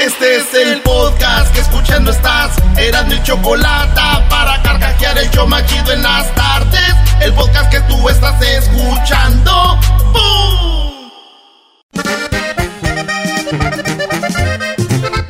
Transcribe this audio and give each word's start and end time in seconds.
Este 0.00 0.36
es 0.36 0.54
el 0.54 0.80
podcast 0.82 1.52
que 1.54 1.60
escuchando 1.60 2.10
estás. 2.10 2.56
Eran 2.76 3.08
mi 3.08 3.22
chocolate 3.22 4.00
para 4.28 4.60
carcajear 4.62 5.18
el 5.18 5.30
yo 5.30 5.46
machido 5.46 5.92
en 5.92 6.02
las 6.02 6.34
tardes. 6.34 6.94
El 7.20 7.32
podcast 7.34 7.70
que 7.70 7.80
tú 7.82 8.08
estás 8.08 8.40
escuchando. 8.42 9.78
¡Bum! 10.12 11.10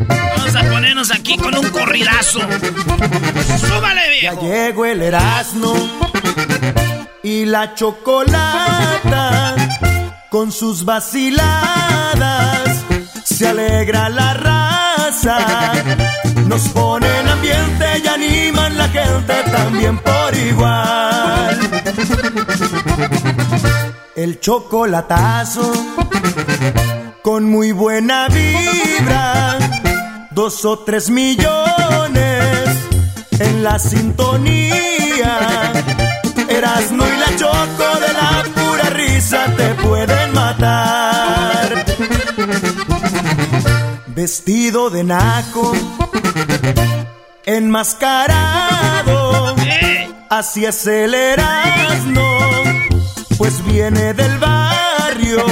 Vamos 0.09 0.57
a 0.57 0.63
ponernos 0.71 1.11
aquí 1.13 1.37
con 1.37 1.57
un 1.57 1.71
corridazo. 1.71 2.41
¡Súbale, 2.41 4.21
Ya 4.23 4.33
viejo! 4.33 4.43
llegó 4.43 4.85
el 4.87 5.03
Erasmo 5.03 5.75
y 7.23 7.45
la 7.45 7.75
chocolata 7.75 9.55
con 10.31 10.51
sus 10.51 10.85
vaciladas. 10.85 12.54
Se 13.35 13.49
alegra 13.49 14.09
la 14.11 14.33
raza, 14.35 15.39
nos 16.47 16.69
ponen 16.69 17.29
ambiente 17.29 17.85
y 18.05 18.07
animan 18.07 18.79
la 18.79 18.89
gente 18.89 19.35
también 19.51 19.99
por 19.99 20.37
igual. 20.37 21.59
El 24.15 24.39
chocolatazo 24.39 25.73
con 27.23 27.51
muy 27.51 27.73
buena 27.73 28.29
vibra, 28.29 29.59
dos 30.31 30.65
o 30.65 30.79
tres 30.85 31.11
millones 31.11 32.69
en 33.41 33.65
la 33.65 33.81
sintonía. 33.81 35.73
Erasmo 36.49 37.05
y 37.05 37.19
la 37.19 37.37
choco 37.37 37.99
de 37.99 38.13
la 38.13 38.45
pura 38.55 38.91
risa 38.91 39.47
te 39.57 39.75
pueden 39.83 40.33
matar. 40.35 41.14
Vestido 44.15 44.91
de 44.91 45.03
naco, 45.05 45.73
enmascarado, 47.45 49.55
así 50.31 50.65
es 50.65 50.87
el 50.87 51.13
Erasmo, 51.15 52.39
pues 53.37 53.63
viene 53.65 54.15
del 54.15 54.39
barrio. 54.39 55.45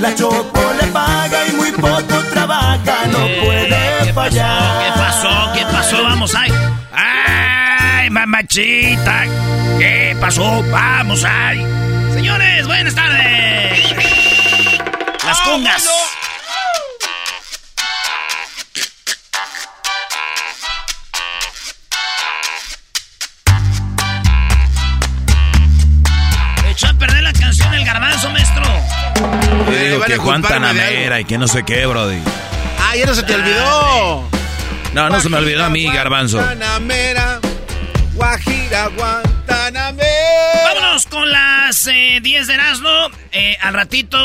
La 0.00 0.14
choco 0.14 0.60
le 0.80 0.86
paga 0.88 1.46
y 1.48 1.52
muy 1.52 1.70
poco 1.72 2.22
trabaja, 2.32 3.06
no 3.10 3.18
Eh, 3.26 3.40
puede 3.44 4.12
fallar. 4.14 4.84
¿Qué 4.84 4.90
pasó? 4.98 5.52
¿Qué 5.54 5.62
pasó? 5.64 6.02
Vamos, 6.04 6.34
ay. 6.34 6.50
¡Ay, 6.92 8.08
mamachita! 8.10 9.24
¿Qué 9.78 10.16
pasó? 10.20 10.62
Vamos, 10.70 11.24
ay. 11.24 11.58
Señores, 12.14 12.66
buenas 12.66 12.94
tardes. 12.94 13.94
Las 15.26 15.40
congas. 15.42 15.84
Yo 29.68 29.74
Eh, 29.74 29.90
digo 29.90 30.00
que 30.04 30.16
Juan 30.16 30.42
Tanamera 30.42 31.20
y 31.20 31.24
que 31.24 31.38
no 31.38 31.46
sé 31.48 31.64
qué, 31.64 31.86
Brody. 31.86 32.18
Ah, 32.80 32.96
ya 32.96 33.06
no 33.06 33.14
se 33.14 33.22
te 33.22 33.34
olvidó. 33.34 34.28
No, 34.94 35.08
no 35.10 35.20
se 35.20 35.28
me 35.28 35.36
olvidó 35.36 35.64
a 35.64 35.68
mí, 35.70 35.84
Garbanzo. 35.84 36.38
Guantanamera, 36.38 37.40
Guajira, 38.14 38.88
Guantanamera. 38.88 40.64
Vámonos 40.74 41.06
con 41.06 41.30
las 41.30 41.86
eh, 41.86 42.20
10 42.22 42.46
de 42.46 42.54
Erasmo. 42.54 42.88
Eh, 43.32 43.56
al 43.60 43.74
ratito 43.74 44.18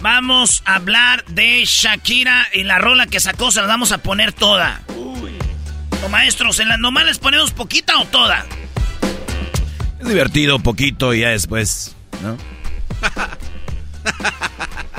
vamos 0.00 0.62
a 0.64 0.76
hablar 0.76 1.24
de 1.26 1.62
Shakira 1.66 2.48
y 2.54 2.62
la 2.64 2.78
rola 2.78 3.06
que 3.06 3.20
sacó. 3.20 3.50
Se 3.50 3.60
la 3.60 3.66
vamos 3.66 3.92
a 3.92 3.98
poner 3.98 4.32
toda. 4.32 4.80
O 6.04 6.08
maestros, 6.08 6.58
¿en 6.58 6.68
la 6.68 6.76
nomás 6.78 7.04
les 7.04 7.18
ponemos 7.18 7.52
poquita 7.52 7.98
o 7.98 8.04
toda? 8.06 8.44
Es 10.00 10.08
divertido 10.08 10.58
poquito 10.58 11.14
y 11.14 11.20
ya 11.20 11.28
después, 11.28 11.94
¿no? 12.22 12.36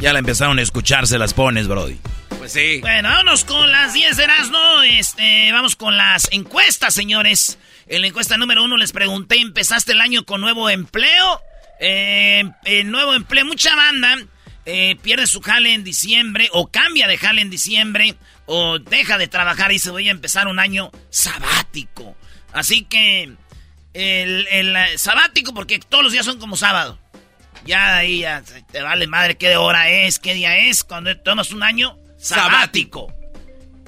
ya 0.04 0.12
la 0.12 0.20
empezaron 0.20 0.60
a 0.60 0.62
escuchar, 0.62 1.08
se 1.08 1.18
las 1.18 1.34
pones, 1.34 1.70
Brody. 1.70 1.98
Pues 2.38 2.52
sí. 2.52 2.80
Bueno, 2.82 3.08
vámonos 3.08 3.46
con 3.46 3.72
las 3.72 3.94
10 3.94 4.18
de 4.18 4.24
Erasmo. 4.26 4.82
Este, 4.86 5.50
vamos 5.54 5.78
con 5.78 5.96
las 5.96 6.28
encuestas, 6.34 6.94
señores. 6.94 7.58
En 7.88 8.02
la 8.02 8.08
encuesta 8.08 8.36
número 8.36 8.66
uno 8.66 8.76
les 8.76 8.92
pregunté, 8.92 9.40
¿empezaste 9.40 9.94
el 9.94 10.02
año 10.02 10.26
con 10.26 10.42
nuevo 10.42 10.70
empleo? 10.70 11.42
Eh, 11.80 12.44
el 12.66 12.92
nuevo 12.92 13.14
empleo, 13.14 13.46
mucha 13.46 13.74
banda 13.78 14.18
eh, 14.66 14.98
pierde 15.02 15.26
su 15.26 15.40
jale 15.40 15.74
en 15.74 15.86
diciembre 15.86 16.50
o 16.52 16.68
cambia 16.68 17.08
de 17.08 17.18
jale 17.18 17.42
en 17.42 17.50
diciembre 17.50 18.16
o 18.46 18.80
deja 18.80 19.18
de 19.18 19.30
trabajar 19.30 19.72
y 19.72 19.80
se 19.80 19.90
voy 19.90 20.10
a 20.10 20.12
empezar 20.12 20.50
un 20.50 20.60
año 20.60 20.92
sabático. 21.12 22.18
Así 22.52 22.84
que 22.84 23.24
el, 23.94 24.48
el, 24.52 24.76
eh, 24.76 24.98
sabático 24.98 25.54
porque 25.54 25.80
todos 25.80 26.04
los 26.04 26.12
días 26.12 26.26
son 26.26 26.40
como 26.40 26.58
sábado. 26.58 27.00
Ya 27.66 27.98
ahí 27.98 28.20
ya 28.22 28.44
te 28.72 28.82
vale 28.82 29.08
madre 29.08 29.36
qué 29.36 29.56
hora 29.56 29.90
es, 29.90 30.20
qué 30.20 30.34
día 30.34 30.58
es, 30.68 30.84
cuando 30.84 31.16
tomas 31.20 31.52
un 31.52 31.64
año 31.64 31.98
sabático. 32.18 33.14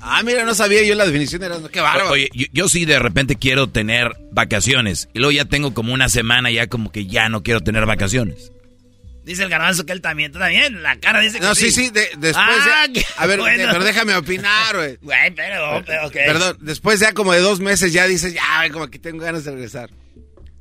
Ah, 0.01 0.21
mira, 0.23 0.43
no 0.43 0.53
sabía 0.53 0.83
yo 0.83 0.93
la 0.95 1.05
definición 1.05 1.39
de 1.41 1.47
Erasmo. 1.47 1.67
Qué 1.69 1.81
bárbaro. 1.81 2.11
Oye, 2.11 2.29
yo, 2.33 2.45
yo 2.53 2.69
sí 2.69 2.85
de 2.85 2.99
repente 2.99 3.35
quiero 3.37 3.67
tener 3.69 4.11
vacaciones 4.31 5.09
y 5.13 5.19
luego 5.19 5.31
ya 5.31 5.45
tengo 5.45 5.73
como 5.73 5.93
una 5.93 6.09
semana 6.09 6.51
ya 6.51 6.67
como 6.67 6.91
que 6.91 7.05
ya 7.07 7.27
no 7.29 7.43
quiero 7.43 7.61
tener 7.61 7.85
vacaciones. 7.85 8.51
Dice 9.23 9.41
el 9.41 9.49
garbanzo 9.49 9.85
que 9.87 9.91
él 9.93 10.01
también, 10.01 10.31
tú 10.31 10.37
también, 10.37 10.83
la 10.83 10.97
cara 10.99 11.19
dice 11.19 11.39
que 11.39 11.45
no, 11.45 11.55
sí, 11.55 11.71
sí, 11.71 11.89
de- 11.89 12.11
después 12.17 12.35
Ah, 12.37 12.85
de- 12.87 12.93
qué 13.01 13.05
A 13.17 13.25
ver, 13.25 13.39
bueno. 13.39 13.57
de- 13.65 13.71
pero 13.71 13.83
déjame 13.83 14.15
opinar, 14.15 14.75
güey. 14.75 14.97
Güey, 15.01 15.31
pero, 15.33 15.81
pero, 15.83 16.05
ok. 16.07 16.13
Perdón, 16.13 16.57
después 16.61 16.99
ya 16.99 17.11
como 17.13 17.33
de 17.33 17.39
dos 17.39 17.59
meses 17.59 17.91
ya 17.91 18.05
dices, 18.05 18.35
ya, 18.35 18.57
güey, 18.57 18.69
como 18.69 18.87
que 18.89 18.99
tengo 18.99 19.23
ganas 19.23 19.43
de 19.43 19.51
regresar. 19.51 19.89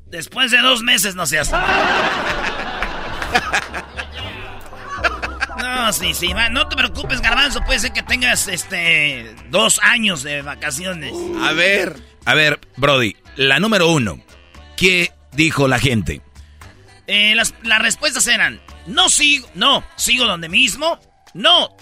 Después 0.06 0.50
de 0.52 0.58
dos 0.60 0.82
meses 0.82 1.14
no 1.14 1.26
seas. 1.26 1.50
No, 5.58 5.92
sí, 5.92 6.14
sí, 6.14 6.32
no 6.50 6.68
te 6.68 6.76
preocupes, 6.76 7.20
garbanzo, 7.20 7.60
puede 7.62 7.78
ser 7.78 7.92
que 7.92 8.02
tengas, 8.02 8.48
este, 8.48 9.34
dos 9.50 9.80
años 9.82 10.22
de 10.22 10.42
vacaciones. 10.42 11.12
A 11.42 11.52
ver. 11.52 11.96
A 12.24 12.34
ver, 12.34 12.60
Brody, 12.76 13.16
la 13.36 13.60
número 13.60 13.90
uno. 13.90 14.20
¿Qué 14.76 15.12
dijo 15.32 15.68
la 15.68 15.78
gente? 15.78 16.22
Eh, 17.06 17.34
las, 17.34 17.54
las 17.62 17.80
respuestas 17.80 18.26
eran, 18.26 18.60
no 18.86 19.10
sigo, 19.10 19.48
no, 19.54 19.84
sigo 19.96 20.24
donde 20.24 20.48
mismo, 20.48 20.98
no, 21.34 21.76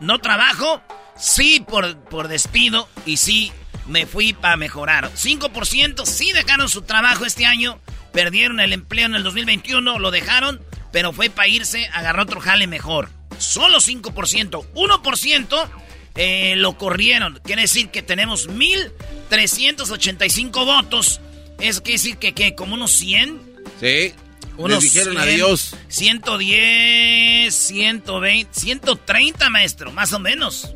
no 0.00 0.18
trabajo, 0.18 0.82
sí 1.16 1.64
por, 1.66 1.98
por 2.04 2.28
despido 2.28 2.88
y 3.06 3.16
sí 3.16 3.52
me 3.86 4.06
fui 4.06 4.34
para 4.34 4.56
mejorar. 4.56 5.10
5% 5.12 6.04
sí 6.04 6.32
dejaron 6.32 6.68
su 6.68 6.82
trabajo 6.82 7.24
este 7.24 7.46
año, 7.46 7.80
perdieron 8.12 8.60
el 8.60 8.72
empleo 8.72 9.06
en 9.06 9.14
el 9.14 9.22
2021, 9.22 9.98
lo 9.98 10.10
dejaron, 10.10 10.60
pero 10.92 11.12
fue 11.12 11.30
para 11.30 11.48
irse, 11.48 11.86
agarró 11.92 12.22
otro 12.24 12.40
jale 12.40 12.66
mejor. 12.66 13.08
Solo 13.38 13.78
5%, 13.78 14.66
1% 14.74 15.68
eh, 16.16 16.54
lo 16.56 16.76
corrieron. 16.76 17.40
Quiere 17.44 17.62
decir 17.62 17.90
que 17.90 18.02
tenemos 18.02 18.48
1.385 18.48 20.50
votos. 20.64 21.20
Eso 21.58 21.82
quiere 21.82 21.98
decir 21.98 22.16
que, 22.18 22.32
que 22.34 22.54
como 22.54 22.74
unos 22.74 22.92
100 22.92 23.40
Sí. 23.80 24.12
unos 24.56 24.82
Les 24.82 24.92
dijeron 24.92 25.14
100, 25.14 25.22
adiós. 25.22 25.76
110, 25.88 27.54
120, 27.54 28.60
130, 28.60 29.50
maestro, 29.50 29.92
más 29.92 30.12
o 30.12 30.18
menos. 30.18 30.74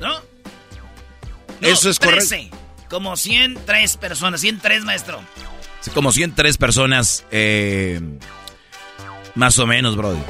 ¿No? 0.00 0.20
eso 1.60 1.90
es 1.90 1.98
13. 1.98 2.48
correcto. 2.48 2.58
Como 2.90 3.16
103 3.16 3.96
personas, 3.96 4.40
103 4.40 4.84
maestro. 4.84 5.20
Sí, 5.80 5.90
Como 5.92 6.12
103 6.12 6.58
personas, 6.58 7.24
eh, 7.30 8.00
más 9.34 9.58
o 9.58 9.66
menos, 9.66 9.96
Brody. 9.96 10.22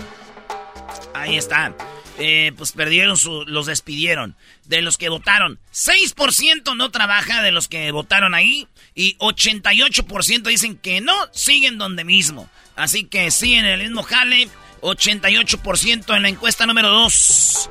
Ahí 1.15 1.37
está. 1.37 1.75
Eh, 2.19 2.53
pues 2.57 2.73
perdieron 2.73 3.17
su, 3.17 3.45
los 3.47 3.67
despidieron. 3.67 4.37
De 4.67 4.83
los 4.83 4.97
que 4.97 5.09
votaron, 5.09 5.59
6% 5.73 6.77
no 6.77 6.91
trabaja 6.91 7.43
de 7.43 7.53
los 7.53 7.69
que 7.69 7.91
votaron 7.91 8.35
ahí 8.35 8.69
y 8.95 9.17
88% 9.19 10.43
dicen 10.43 10.77
que 10.77 11.01
no, 11.01 11.15
siguen 11.33 11.79
donde 11.79 12.05
mismo. 12.05 12.49
Así 12.77 13.05
que 13.05 13.31
siguen 13.31 13.65
en 13.65 13.73
el 13.73 13.83
mismo 13.83 14.03
jale, 14.03 14.49
88% 14.83 16.17
en 16.17 16.23
la 16.23 16.29
encuesta 16.29 16.67
número 16.67 16.89
2. 16.91 17.71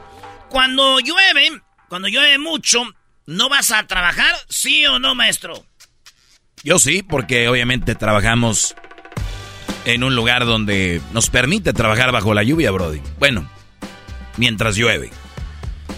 Cuando 0.49 0.99
llueve, 0.99 1.61
cuando 1.87 2.07
llueve 2.07 2.37
mucho, 2.37 2.83
¿no 3.25 3.47
vas 3.47 3.71
a 3.71 3.87
trabajar? 3.87 4.35
¿Sí 4.49 4.85
o 4.85 4.99
no, 4.99 5.15
maestro? 5.15 5.65
Yo 6.63 6.77
sí, 6.77 7.03
porque 7.03 7.47
obviamente 7.47 7.95
trabajamos 7.95 8.75
en 9.85 10.03
un 10.03 10.15
lugar 10.15 10.45
donde 10.45 11.01
nos 11.11 11.29
permite 11.29 11.73
trabajar 11.73 12.11
bajo 12.11 12.33
la 12.33 12.43
lluvia, 12.43 12.71
Brody. 12.71 13.01
Bueno, 13.19 13.49
mientras 14.37 14.75
llueve. 14.75 15.11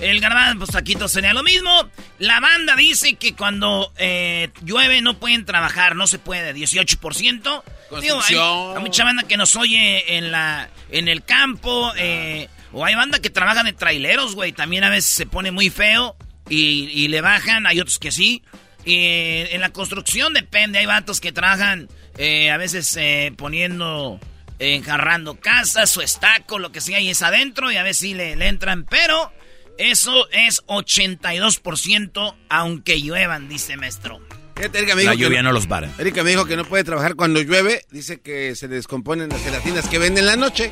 El 0.01 0.19
garbanzo, 0.19 0.65
pues 0.65 0.75
aquí 0.75 0.95
todo 0.95 1.07
sería 1.07 1.33
lo 1.33 1.43
mismo. 1.43 1.89
La 2.19 2.39
banda 2.39 2.75
dice 2.75 3.15
que 3.15 3.35
cuando 3.35 3.93
eh, 3.97 4.49
llueve 4.63 5.01
no 5.01 5.17
pueden 5.17 5.45
trabajar, 5.45 5.95
no 5.95 6.07
se 6.07 6.19
puede, 6.19 6.53
18%. 6.53 7.63
Digo, 8.01 8.19
hay, 8.21 8.81
mucha 8.81 9.03
banda 9.03 9.23
que 9.23 9.37
nos 9.37 9.55
oye 9.55 10.17
en 10.17 10.31
la 10.31 10.69
en 10.89 11.07
el 11.07 11.23
campo, 11.23 11.93
eh, 11.95 12.49
o 12.73 12.83
hay 12.83 12.95
banda 12.95 13.19
que 13.19 13.29
trabajan 13.29 13.65
de 13.65 13.73
traileros, 13.73 14.35
güey. 14.35 14.51
También 14.51 14.83
a 14.83 14.89
veces 14.89 15.13
se 15.13 15.25
pone 15.25 15.51
muy 15.51 15.69
feo 15.69 16.15
y, 16.49 16.89
y 16.91 17.07
le 17.07 17.21
bajan, 17.21 17.65
hay 17.65 17.79
otros 17.79 17.99
que 17.99 18.11
sí. 18.11 18.43
Y 18.83 19.45
en 19.51 19.61
la 19.61 19.69
construcción 19.69 20.33
depende, 20.33 20.79
hay 20.79 20.85
vatos 20.85 21.21
que 21.21 21.31
trabajan 21.31 21.87
eh, 22.17 22.51
a 22.51 22.57
veces 22.57 22.95
eh, 22.99 23.33
poniendo, 23.35 24.19
enjarrando 24.59 25.39
casas 25.39 25.95
o 25.97 26.01
estaco, 26.01 26.59
lo 26.59 26.71
que 26.71 26.81
sea, 26.81 26.99
y 26.99 27.09
es 27.09 27.21
adentro, 27.21 27.71
y 27.71 27.77
a 27.77 27.83
veces 27.83 27.97
sí 27.99 28.13
le, 28.13 28.35
le 28.35 28.47
entran, 28.47 28.85
pero 28.89 29.31
eso 29.77 30.27
es 30.31 30.63
82%, 30.67 32.35
aunque 32.49 33.01
lluevan, 33.01 33.49
dice 33.49 33.77
maestro. 33.77 34.19
Fíjate, 34.55 34.77
Erika 34.79 34.95
me 34.95 35.03
La 35.03 35.11
que 35.11 35.17
lluvia 35.17 35.41
no 35.41 35.51
los 35.51 35.65
para. 35.65 35.89
Erika 35.97 36.23
me 36.23 36.29
dijo 36.29 36.45
que 36.45 36.55
no 36.55 36.63
puede 36.65 36.83
trabajar 36.83 37.15
cuando 37.15 37.41
llueve. 37.41 37.81
Dice 37.89 38.21
que 38.21 38.55
se 38.55 38.67
le 38.67 38.75
descomponen 38.75 39.29
las 39.29 39.41
gelatinas 39.41 39.87
que 39.87 39.97
venden 39.97 40.25
en 40.25 40.27
la 40.27 40.35
noche. 40.35 40.69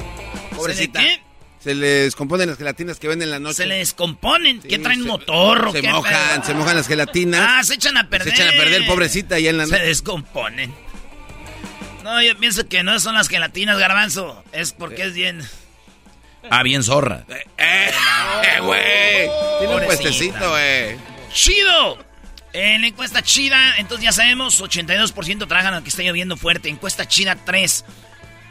Pobrecita. 0.55 0.99
¿Se 0.99 1.05
le 1.07 1.15
qué? 1.15 1.23
Se 1.63 1.75
le 1.75 1.87
descomponen 1.87 2.47
las 2.49 2.57
gelatinas 2.59 2.99
que 2.99 3.07
venden 3.07 3.27
en 3.29 3.31
la 3.31 3.39
noche. 3.39 3.55
Se 3.55 3.65
le 3.65 3.77
descomponen, 3.77 4.61
¿qué 4.61 4.75
Sí, 4.75 4.81
traen 4.83 5.01
se- 5.01 5.07
motor 5.07 5.67
o 5.69 5.71
Se 5.71 5.81
qué 5.81 5.89
mojan, 5.91 6.13
pedo? 6.41 6.43
se 6.45 6.53
mojan 6.53 6.75
las 6.75 6.87
gelatinas. 6.87 7.41
Ah, 7.43 7.63
se 7.63 7.73
echan 7.73 7.97
a 7.97 8.07
perder. 8.07 8.27
Se 8.27 8.33
echan 8.35 8.49
a 8.49 8.51
perder, 8.57 8.85
pobrecita, 8.85 9.39
ya 9.39 9.49
en 9.49 9.57
la 9.57 9.65
Se 9.65 9.71
noche. 9.71 9.83
descomponen. 9.85 10.71
No, 12.03 12.21
yo 12.21 12.37
pienso 12.37 12.67
que 12.67 12.83
no 12.83 12.99
son 12.99 13.15
las 13.15 13.27
gelatinas, 13.27 13.77
garbanzo. 13.77 14.43
Es 14.51 14.71
porque 14.73 15.03
es 15.03 15.13
bien... 15.13 15.41
Ah, 16.49 16.63
bien 16.63 16.83
zorra. 16.83 17.23
Eh, 17.29 17.45
eh, 17.57 18.59
güey. 18.61 19.29
Tiene 19.59 19.75
un 19.75 19.85
puestecito, 19.85 20.49
güey. 20.49 20.97
¡Chido! 21.31 22.03
En 22.53 22.81
la 22.81 22.87
encuesta 22.87 23.21
chida, 23.21 23.77
entonces 23.77 24.03
ya 24.03 24.11
sabemos, 24.11 24.61
82% 24.61 25.47
trabajan 25.47 25.73
aunque 25.73 25.89
esté 25.89 26.03
lloviendo 26.03 26.35
fuerte. 26.35 26.67
Encuesta 26.67 27.07
chida 27.07 27.35
3. 27.35 27.85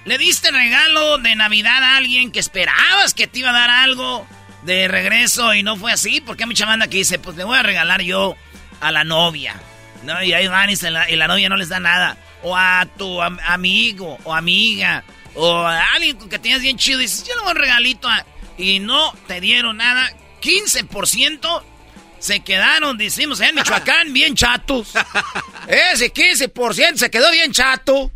¿Le 0.07 0.17
diste 0.17 0.51
regalo 0.51 1.19
de 1.19 1.35
Navidad 1.35 1.83
a 1.83 1.97
alguien 1.97 2.33
que 2.33 2.41
esperabas 2.41 3.13
que 3.13 3.27
te 3.27 3.41
iba 3.41 3.51
a 3.51 3.53
dar 3.53 3.69
algo 3.69 4.27
de 4.63 4.89
regreso 4.89 5.53
y 5.53 5.63
no 5.63 5.77
fue 5.77 5.93
así? 5.93 6.23
Porque 6.23 6.45
hay 6.45 6.49
mucha 6.49 6.65
banda 6.65 6.89
que 6.89 6.99
dice, 6.99 7.19
pues 7.19 7.37
le 7.37 7.45
voy 7.45 7.59
a 7.59 7.63
regalar 7.63 8.01
yo 8.01 8.37
a 8.81 8.91
la 8.91 9.05
novia. 9.05 9.57
¿No? 10.05 10.23
Y 10.23 10.33
ahí 10.33 10.49
van 10.49 10.71
y, 10.71 10.77
se 10.77 10.91
la, 10.91 11.11
y 11.11 11.17
la 11.17 11.29
novia 11.29 11.51
no 11.51 11.57
les 11.57 11.69
da 11.69 11.81
nada. 11.81 12.17
O 12.43 12.57
a 12.57 12.87
tu 12.97 13.21
am- 13.23 13.39
amigo 13.47 14.19
o 14.25 14.35
amiga. 14.35 15.05
O 15.35 15.59
a 15.59 15.83
alguien 15.95 16.19
que 16.29 16.39
tienes 16.39 16.63
bien 16.63 16.77
chido. 16.77 16.99
Y 17.01 17.03
dices, 17.03 17.25
yo 17.27 17.35
le 17.35 17.41
voy 17.41 17.49
a 17.49 17.53
un 17.53 17.57
regalito 17.59 18.09
a... 18.09 18.25
Y 18.59 18.79
no 18.79 19.13
te 19.27 19.41
dieron 19.41 19.77
nada. 19.79 20.11
15% 20.43 21.63
se 22.19 22.41
quedaron, 22.41 22.99
decimos 22.99 23.41
en 23.41 23.55
Michoacán, 23.55 24.13
bien 24.13 24.35
chatos. 24.35 24.93
Ese 25.67 26.13
15% 26.13 26.97
se 26.97 27.11
quedó 27.11 27.31
bien 27.31 27.53
chato. 27.53 28.11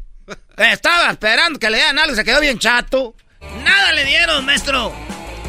Estaba 0.56 1.11
esperando 1.11 1.59
que 1.59 1.69
le 1.70 1.77
dieran 1.79 1.99
algo, 1.99 2.15
se 2.15 2.25
quedó 2.25 2.41
bien 2.41 2.59
chato. 2.59 3.15
Nada 3.62 3.93
le 3.93 4.05
dieron, 4.05 4.44
maestro. 4.44 4.93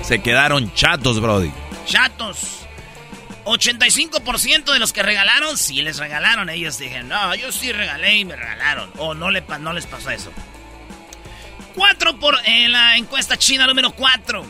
Se 0.04 0.22
quedaron 0.22 0.74
chatos, 0.74 1.20
Brody. 1.22 1.52
Chatos. 1.86 2.65
85% 3.46 4.74
de 4.74 4.80
los 4.80 4.92
que 4.92 5.04
regalaron, 5.04 5.58
sí 5.58 5.82
les 5.82 5.98
regalaron. 5.98 6.50
Ellos 6.50 6.78
dijeron, 6.78 7.10
no, 7.10 7.36
yo 7.36 7.52
sí 7.52 7.72
regalé 7.72 8.18
y 8.18 8.26
me 8.26 8.36
regalaron. 8.36 8.92
O 8.98 9.14
no, 9.14 9.30
le, 9.30 9.44
no 9.60 9.74
les 9.74 9.86
pasó 9.86 10.10
eso. 10.10 10.32
4 11.76 12.20
por 12.20 12.38
en 12.46 12.72
la 12.72 12.98
encuesta 12.98 13.38
china 13.38 13.68
número 13.68 13.92
4. 13.92 14.46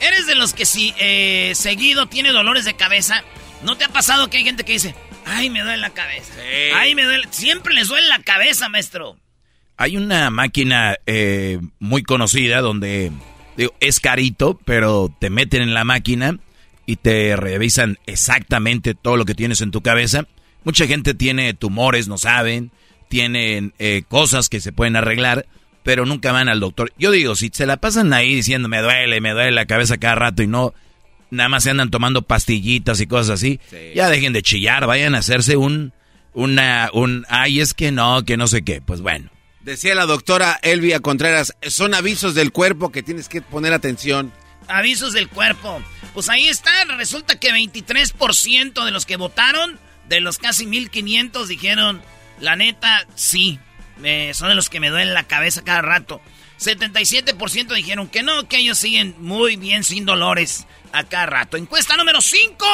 ¿Eres 0.00 0.26
de 0.26 0.34
los 0.34 0.54
que 0.54 0.64
si 0.64 0.94
eh, 0.98 1.52
seguido 1.54 2.06
tiene 2.06 2.30
dolores 2.30 2.64
de 2.64 2.74
cabeza? 2.74 3.22
¿No 3.62 3.76
te 3.76 3.84
ha 3.84 3.88
pasado 3.88 4.30
que 4.30 4.38
hay 4.38 4.44
gente 4.44 4.64
que 4.64 4.72
dice, 4.72 4.94
ay, 5.26 5.50
me 5.50 5.60
duele 5.60 5.76
la 5.76 5.90
cabeza? 5.90 6.32
Sí. 6.34 6.72
Ay, 6.74 6.94
me 6.94 7.04
duele. 7.04 7.28
Siempre 7.30 7.74
les 7.74 7.88
duele 7.88 8.08
la 8.08 8.22
cabeza, 8.22 8.68
maestro. 8.68 9.16
Hay 9.76 9.96
una 9.96 10.30
máquina 10.30 10.96
eh, 11.06 11.60
muy 11.78 12.02
conocida 12.02 12.60
donde 12.60 13.12
digo, 13.56 13.74
es 13.80 14.00
carito, 14.00 14.58
pero 14.64 15.14
te 15.20 15.30
meten 15.30 15.62
en 15.62 15.74
la 15.74 15.84
máquina 15.84 16.38
y 16.90 16.96
te 16.96 17.36
revisan 17.36 17.98
exactamente 18.06 18.94
todo 18.94 19.16
lo 19.16 19.24
que 19.24 19.36
tienes 19.36 19.60
en 19.60 19.70
tu 19.70 19.80
cabeza. 19.80 20.26
Mucha 20.64 20.88
gente 20.88 21.14
tiene 21.14 21.54
tumores, 21.54 22.08
no 22.08 22.18
saben, 22.18 22.72
tienen 23.08 23.74
eh, 23.78 24.02
cosas 24.08 24.48
que 24.48 24.60
se 24.60 24.72
pueden 24.72 24.96
arreglar, 24.96 25.46
pero 25.84 26.04
nunca 26.04 26.32
van 26.32 26.48
al 26.48 26.58
doctor. 26.58 26.92
Yo 26.98 27.12
digo, 27.12 27.36
si 27.36 27.50
se 27.52 27.64
la 27.64 27.76
pasan 27.76 28.12
ahí 28.12 28.34
diciendo 28.34 28.68
me 28.68 28.80
duele, 28.82 29.20
me 29.20 29.30
duele 29.30 29.52
la 29.52 29.66
cabeza 29.66 29.98
cada 29.98 30.16
rato 30.16 30.42
y 30.42 30.48
no, 30.48 30.74
nada 31.30 31.48
más 31.48 31.62
se 31.62 31.70
andan 31.70 31.90
tomando 31.90 32.22
pastillitas 32.22 33.00
y 33.00 33.06
cosas 33.06 33.30
así, 33.34 33.60
Sí. 33.70 33.76
ya 33.94 34.08
dejen 34.10 34.32
de 34.32 34.42
chillar, 34.42 34.86
vayan 34.88 35.14
a 35.14 35.18
hacerse 35.18 35.56
un, 35.56 35.92
una, 36.34 36.90
un, 36.92 37.24
ay, 37.28 37.60
es 37.60 37.72
que 37.72 37.92
no, 37.92 38.24
que 38.24 38.36
no 38.36 38.48
sé 38.48 38.62
qué, 38.62 38.80
pues 38.80 39.00
bueno. 39.00 39.30
Decía 39.60 39.94
la 39.94 40.06
doctora 40.06 40.58
Elvia 40.62 40.98
Contreras, 40.98 41.54
son 41.68 41.94
avisos 41.94 42.34
del 42.34 42.50
cuerpo 42.50 42.90
que 42.90 43.02
tienes 43.04 43.28
que 43.28 43.42
poner 43.42 43.72
atención. 43.74 44.32
Avisos 44.70 45.12
del 45.12 45.28
cuerpo. 45.28 45.82
Pues 46.14 46.28
ahí 46.28 46.48
está. 46.48 46.84
Resulta 46.96 47.38
que 47.38 47.50
23% 47.52 48.84
de 48.84 48.90
los 48.90 49.06
que 49.06 49.16
votaron, 49.16 49.78
de 50.08 50.20
los 50.20 50.38
casi 50.38 50.66
1500, 50.66 51.48
dijeron, 51.48 52.02
la 52.40 52.56
neta, 52.56 53.06
sí. 53.14 53.58
me- 53.98 54.32
son 54.34 54.48
de 54.48 54.54
los 54.54 54.70
que 54.70 54.80
me 54.80 54.88
duelen 54.90 55.12
la 55.14 55.24
cabeza 55.24 55.62
cada 55.62 55.82
rato. 55.82 56.20
77% 56.58 57.74
dijeron 57.74 58.08
que 58.08 58.22
no, 58.22 58.48
que 58.48 58.58
ellos 58.58 58.78
siguen 58.78 59.14
muy 59.18 59.56
bien 59.56 59.82
sin 59.84 60.04
dolores 60.06 60.66
a 60.92 61.04
cada 61.04 61.26
rato. 61.26 61.56
Encuesta 61.56 61.96
número 61.96 62.20
5. 62.20 62.66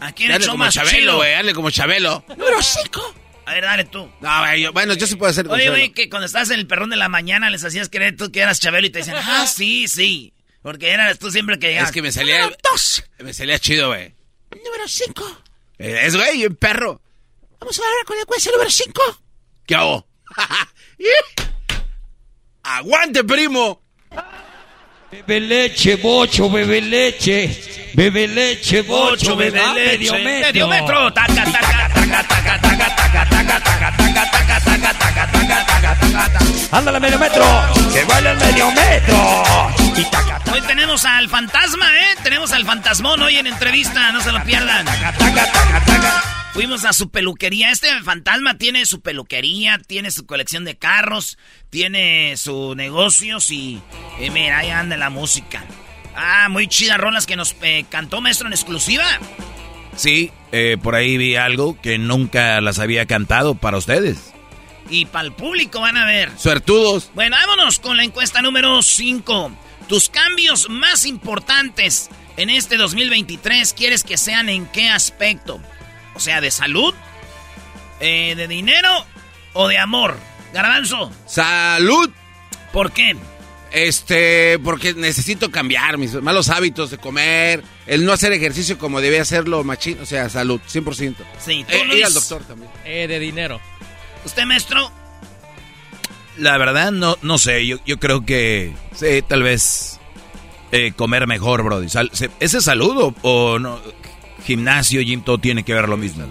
Aquí 0.00 0.24
en 0.24 0.30
el 0.30 0.34
Dale 0.34 0.44
show 0.44 0.52
como 0.54 0.64
más 0.64 0.74
Chabelo, 0.74 1.16
güey, 1.16 1.32
dale 1.32 1.52
como 1.54 1.70
Chabelo. 1.70 2.24
Número 2.28 2.62
5. 2.62 3.14
A 3.50 3.54
ver, 3.54 3.64
dale 3.64 3.84
tú. 3.84 4.08
No, 4.20 4.38
güey, 4.40 4.62
yo- 4.62 4.72
bueno, 4.72 4.94
yo 4.94 5.08
sí 5.08 5.16
puedo 5.16 5.28
hacer 5.30 5.48
Oye, 5.48 5.70
güey, 5.70 5.92
que 5.92 6.08
cuando 6.08 6.26
estás 6.26 6.50
en 6.50 6.60
el 6.60 6.68
perrón 6.68 6.88
de 6.90 6.94
la 6.96 7.08
mañana 7.08 7.50
les 7.50 7.64
hacías 7.64 7.88
creer 7.88 8.16
tú 8.16 8.30
que 8.30 8.40
eras 8.40 8.60
Chabelo 8.60 8.86
y 8.86 8.90
te 8.90 9.00
decían, 9.00 9.16
ah, 9.18 9.44
sí, 9.48 9.88
sí. 9.88 10.32
Porque 10.62 10.90
eras 10.90 11.18
tú 11.18 11.32
siempre 11.32 11.58
que 11.58 11.66
llegabas. 11.68 11.88
Es 11.88 11.94
que 11.94 12.00
me 12.02 12.12
salía... 12.12 12.48
Me 13.18 13.34
salía 13.34 13.58
chido, 13.58 13.88
güey. 13.88 14.14
Número 14.64 14.86
5. 14.86 15.42
Es, 15.78 16.14
güey, 16.14 16.46
un 16.46 16.54
perro. 16.54 17.00
Vamos 17.58 17.76
a 17.78 17.82
ver 17.82 18.04
con 18.06 18.18
el 18.18 18.24
juez 18.24 18.48
número 18.52 18.70
5. 18.70 19.02
¿Qué 19.66 19.74
hago? 19.74 20.06
¡Aguante, 22.62 23.24
primo! 23.24 23.82
Bebe 25.10 25.40
leche, 25.40 25.96
bocho, 25.96 26.48
bebe 26.50 26.80
leche. 26.82 27.90
Bebe 27.94 28.28
leche, 28.28 28.82
bocho, 28.82 29.32
Ocho, 29.32 29.36
bebe 29.36 29.60
leche. 29.74 29.98
medio 29.98 30.12
metro. 30.14 30.46
Medio 30.46 30.68
metro. 30.68 31.12
Taca, 31.12 31.44
taca, 31.50 31.89
Anda 36.72 36.78
Ándale, 36.78 37.00
medio 37.00 37.18
metro. 37.18 37.44
Que 37.92 38.04
baila 38.04 38.32
el 38.32 38.38
medio 38.38 38.70
metro. 38.72 39.42
Hoy 40.52 40.60
tenemos 40.66 41.04
al 41.04 41.28
fantasma, 41.28 41.86
¿eh? 41.86 42.16
Tenemos 42.22 42.52
al 42.52 42.64
fantasmón 42.64 43.22
hoy 43.22 43.36
en 43.36 43.46
entrevista. 43.46 44.12
No 44.12 44.20
se 44.20 44.32
lo 44.32 44.42
pierdan. 44.44 44.86
Fuimos 46.52 46.84
a 46.84 46.92
su 46.92 47.10
peluquería. 47.10 47.70
Este 47.70 47.88
fantasma 48.02 48.58
tiene 48.58 48.86
su 48.86 49.00
peluquería, 49.00 49.78
tiene 49.86 50.10
su 50.10 50.26
colección 50.26 50.64
de 50.64 50.76
carros, 50.76 51.38
tiene 51.70 52.36
sus 52.36 52.74
negocios 52.76 53.50
y, 53.50 53.80
eh, 54.18 54.30
mira, 54.30 54.58
ahí 54.58 54.70
anda 54.70 54.96
la 54.96 55.10
música. 55.10 55.64
Ah, 56.16 56.48
muy 56.48 56.66
chidas 56.66 56.98
rolas 56.98 57.26
que 57.26 57.36
nos 57.36 57.54
eh, 57.62 57.84
cantó 57.88 58.20
maestro 58.20 58.48
en 58.48 58.52
exclusiva. 58.52 59.04
Sí, 59.96 60.30
eh, 60.52 60.76
por 60.82 60.94
ahí 60.94 61.16
vi 61.16 61.36
algo 61.36 61.80
que 61.80 61.98
nunca 61.98 62.60
las 62.60 62.78
había 62.78 63.06
cantado 63.06 63.54
para 63.54 63.78
ustedes. 63.78 64.32
Y 64.88 65.06
para 65.06 65.26
el 65.26 65.32
público 65.32 65.80
van 65.80 65.96
a 65.96 66.06
ver. 66.06 66.30
Suertudos. 66.36 67.10
Bueno, 67.14 67.36
vámonos 67.36 67.78
con 67.78 67.96
la 67.96 68.04
encuesta 68.04 68.42
número 68.42 68.82
5. 68.82 69.52
Tus 69.88 70.08
cambios 70.08 70.68
más 70.68 71.06
importantes 71.06 72.10
en 72.36 72.50
este 72.50 72.76
2023 72.76 73.72
quieres 73.74 74.02
que 74.02 74.16
sean 74.16 74.48
en 74.48 74.66
qué 74.66 74.88
aspecto? 74.88 75.60
O 76.14 76.20
sea, 76.20 76.40
de 76.40 76.50
salud, 76.50 76.94
eh, 78.00 78.34
de 78.34 78.48
dinero 78.48 78.88
o 79.52 79.68
de 79.68 79.78
amor. 79.78 80.16
Garbanzo. 80.52 81.12
Salud. 81.26 82.10
¿Por 82.72 82.92
qué? 82.92 83.16
Este, 83.72 84.58
porque 84.58 84.94
necesito 84.94 85.50
cambiar 85.50 85.96
mis 85.96 86.12
malos 86.14 86.48
hábitos 86.48 86.90
de 86.90 86.98
comer, 86.98 87.62
el 87.86 88.04
no 88.04 88.12
hacer 88.12 88.32
ejercicio 88.32 88.78
como 88.78 89.00
debía 89.00 89.22
hacerlo 89.22 89.62
machín, 89.62 89.98
o 90.00 90.06
sea, 90.06 90.28
salud, 90.28 90.60
100%. 90.68 91.14
Sí, 91.38 91.64
tú, 91.68 91.74
Eh, 91.76 91.84
Luis? 91.84 91.98
ir 92.00 92.04
al 92.06 92.14
doctor 92.14 92.42
también. 92.44 92.70
Eh, 92.84 93.06
de 93.06 93.18
dinero. 93.20 93.60
¿Usted, 94.24 94.44
maestro? 94.44 94.90
La 96.36 96.58
verdad, 96.58 96.90
no, 96.90 97.16
no 97.22 97.38
sé. 97.38 97.66
Yo, 97.66 97.78
yo 97.86 97.98
creo 97.98 98.24
que 98.26 98.72
sí, 98.94 99.22
tal 99.28 99.42
vez 99.42 100.00
eh, 100.72 100.92
comer 100.96 101.26
mejor, 101.26 101.62
Brody. 101.62 101.86
¿Ese 101.86 102.30
es 102.58 102.64
salud 102.64 102.96
o, 102.96 103.14
o 103.22 103.58
no? 103.58 103.80
Gimnasio, 104.46 105.00
gym, 105.02 105.22
todo 105.22 105.38
tiene 105.38 105.62
que 105.64 105.74
ver 105.74 105.88
lo 105.88 105.96
mismo. 105.96 106.26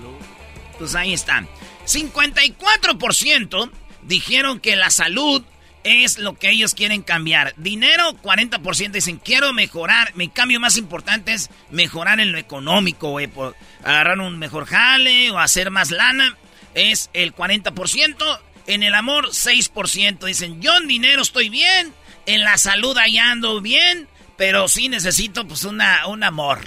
Pues 0.77 0.96
ahí 0.96 1.13
está. 1.13 1.46
54% 1.86 3.69
dijeron 4.03 4.60
que 4.60 4.75
la 4.75 4.89
salud 4.89 5.43
es 5.83 6.17
lo 6.17 6.38
que 6.38 6.50
ellos 6.50 6.75
quieren 6.75 7.01
cambiar. 7.01 7.53
Dinero, 7.57 8.13
40% 8.21 8.91
dicen, 8.91 9.17
quiero 9.17 9.53
mejorar. 9.53 10.13
Mi 10.15 10.29
cambio 10.29 10.59
más 10.59 10.77
importante 10.77 11.33
es 11.33 11.50
mejorar 11.69 12.19
en 12.19 12.31
lo 12.31 12.38
económico, 12.38 13.12
güey. 13.12 13.27
por 13.27 13.55
Agarrar 13.83 14.19
un 14.19 14.38
mejor 14.38 14.65
jale 14.65 15.31
o 15.31 15.39
hacer 15.39 15.71
más 15.71 15.91
lana. 15.91 16.38
Es 16.74 17.09
el 17.13 17.33
40%. 17.33 18.39
En 18.67 18.83
el 18.83 18.93
amor, 18.93 19.29
6%. 19.29 20.25
Dicen, 20.25 20.62
yo 20.62 20.75
en 20.77 20.88
dinero 20.88 21.21
estoy 21.21 21.50
bien. 21.50 21.93
En 22.25 22.41
la 22.41 22.57
salud 22.57 22.98
allá 22.98 23.31
ando 23.31 23.62
bien. 23.62 24.07
Pero 24.38 24.67
sí 24.67 24.89
necesito, 24.89 25.48
pues, 25.48 25.63
una, 25.63 26.07
un 26.07 26.24
amor. 26.24 26.59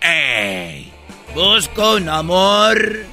¡Ey! 0.00 0.92
Busco 1.34 1.96
un 1.96 2.08
amor 2.08 3.04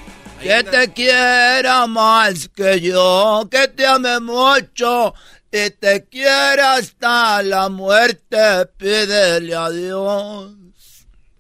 que 0.42 0.64
te 0.64 0.94
quiera 0.94 1.88
más 1.88 2.50
que 2.56 2.82
yo, 2.82 3.48
que 3.50 3.68
te 3.68 3.86
ame 3.86 4.20
mucho 4.20 5.14
y 5.52 5.70
te 5.72 6.06
quiera 6.10 6.76
hasta 6.76 7.44
la 7.44 7.70
muerte. 7.70 8.66
Pídele 8.78 9.56
a 9.56 9.70
Dios. 9.70 10.52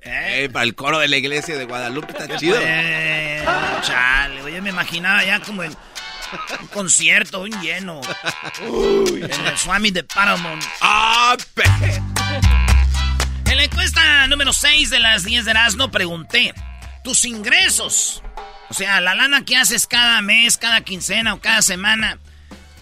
Eh, 0.03 0.49
para 0.51 0.63
el 0.63 0.75
coro 0.75 0.99
de 0.99 1.07
la 1.07 1.17
iglesia 1.17 1.55
de 1.57 1.65
Guadalupe 1.65 2.11
está 2.11 2.35
chido. 2.37 2.57
Eh, 2.59 3.43
chale, 3.83 4.53
yo 4.53 4.61
me 4.61 4.69
imaginaba 4.69 5.23
ya 5.23 5.39
como 5.39 5.63
el 5.63 5.75
un 6.61 6.67
concierto, 6.67 7.41
un 7.41 7.51
lleno. 7.61 8.01
en 8.61 9.47
el 9.47 9.57
Swami 9.57 9.91
de 9.91 10.03
Paramount. 10.03 10.63
¡Ah, 10.81 11.35
En 13.45 13.57
la 13.57 13.63
encuesta 13.63 14.27
número 14.27 14.53
6 14.53 14.89
de 14.89 14.99
las 14.99 15.23
10 15.23 15.45
de 15.45 15.51
Erasmo 15.51 15.91
pregunté, 15.91 16.53
tus 17.03 17.25
ingresos, 17.25 18.23
o 18.71 18.73
sea, 18.73 19.01
la 19.01 19.15
lana 19.15 19.43
que 19.43 19.57
haces 19.57 19.85
cada 19.85 20.21
mes, 20.21 20.55
cada 20.55 20.79
quincena 20.79 21.33
o 21.33 21.41
cada 21.41 21.61
semana, 21.61 22.19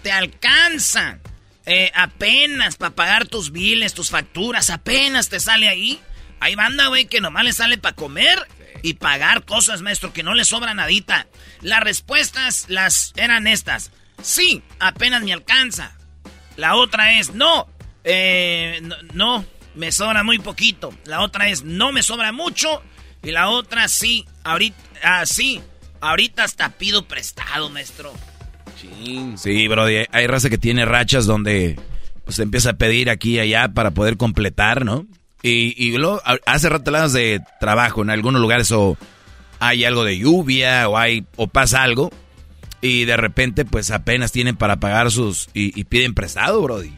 ¿te 0.04 0.12
alcanza 0.12 1.18
eh, 1.66 1.90
apenas 1.96 2.76
para 2.76 2.94
pagar 2.94 3.26
tus 3.26 3.50
biles, 3.50 3.92
tus 3.92 4.08
facturas? 4.08 4.70
¿Apenas 4.70 5.30
te 5.30 5.40
sale 5.40 5.68
ahí? 5.68 6.00
Hay 6.38 6.54
banda, 6.54 6.86
güey, 6.86 7.06
que 7.06 7.20
nomás 7.20 7.42
le 7.42 7.52
sale 7.52 7.76
para 7.76 7.96
comer 7.96 8.38
y 8.84 8.94
pagar 8.94 9.44
cosas, 9.44 9.82
maestro, 9.82 10.12
que 10.12 10.22
no 10.22 10.34
le 10.34 10.44
sobra 10.44 10.74
nadita. 10.74 11.26
Las 11.60 11.80
respuestas 11.80 12.66
las 12.68 13.12
eran 13.16 13.48
estas. 13.48 13.90
Sí, 14.22 14.62
apenas 14.78 15.24
me 15.24 15.32
alcanza. 15.32 15.98
La 16.54 16.76
otra 16.76 17.18
es, 17.18 17.34
no, 17.34 17.66
eh, 18.04 18.78
no, 18.80 18.94
no, 19.12 19.44
me 19.74 19.90
sobra 19.90 20.22
muy 20.22 20.38
poquito. 20.38 20.94
La 21.04 21.20
otra 21.22 21.48
es, 21.48 21.64
no 21.64 21.90
me 21.90 22.04
sobra 22.04 22.30
mucho. 22.30 22.80
Y 23.24 23.32
la 23.32 23.48
otra, 23.48 23.88
sí, 23.88 24.24
ahorita, 24.44 24.78
ah, 25.02 25.26
sí, 25.26 25.60
ahorita 26.00 26.44
hasta 26.44 26.70
pido 26.70 27.06
prestado, 27.06 27.70
maestro. 27.70 28.12
Sí, 29.36 29.68
Brody. 29.68 30.06
Hay 30.10 30.26
raza 30.26 30.48
que 30.48 30.58
tiene 30.58 30.84
rachas 30.84 31.26
donde 31.26 31.78
pues 32.24 32.38
empieza 32.38 32.70
a 32.70 32.74
pedir 32.74 33.10
aquí 33.10 33.36
y 33.36 33.40
allá 33.40 33.68
para 33.68 33.90
poder 33.90 34.16
completar, 34.16 34.84
¿no? 34.84 35.06
Y, 35.42 35.74
y 35.76 35.96
luego, 35.96 36.22
hace 36.46 36.68
rato 36.68 36.90
hablabas 36.90 37.12
de 37.12 37.40
trabajo. 37.60 38.02
En 38.02 38.10
algunos 38.10 38.40
lugares 38.40 38.70
o 38.72 38.96
hay 39.58 39.84
algo 39.84 40.04
de 40.04 40.18
lluvia 40.18 40.88
o 40.88 40.96
hay 40.96 41.24
o 41.36 41.46
pasa 41.46 41.82
algo. 41.82 42.10
Y 42.82 43.04
de 43.04 43.16
repente, 43.16 43.64
pues 43.64 43.90
apenas 43.90 44.32
tienen 44.32 44.56
para 44.56 44.76
pagar 44.76 45.10
sus. 45.10 45.48
Y, 45.52 45.78
y 45.78 45.84
piden 45.84 46.14
prestado, 46.14 46.62
Brody. 46.62 46.92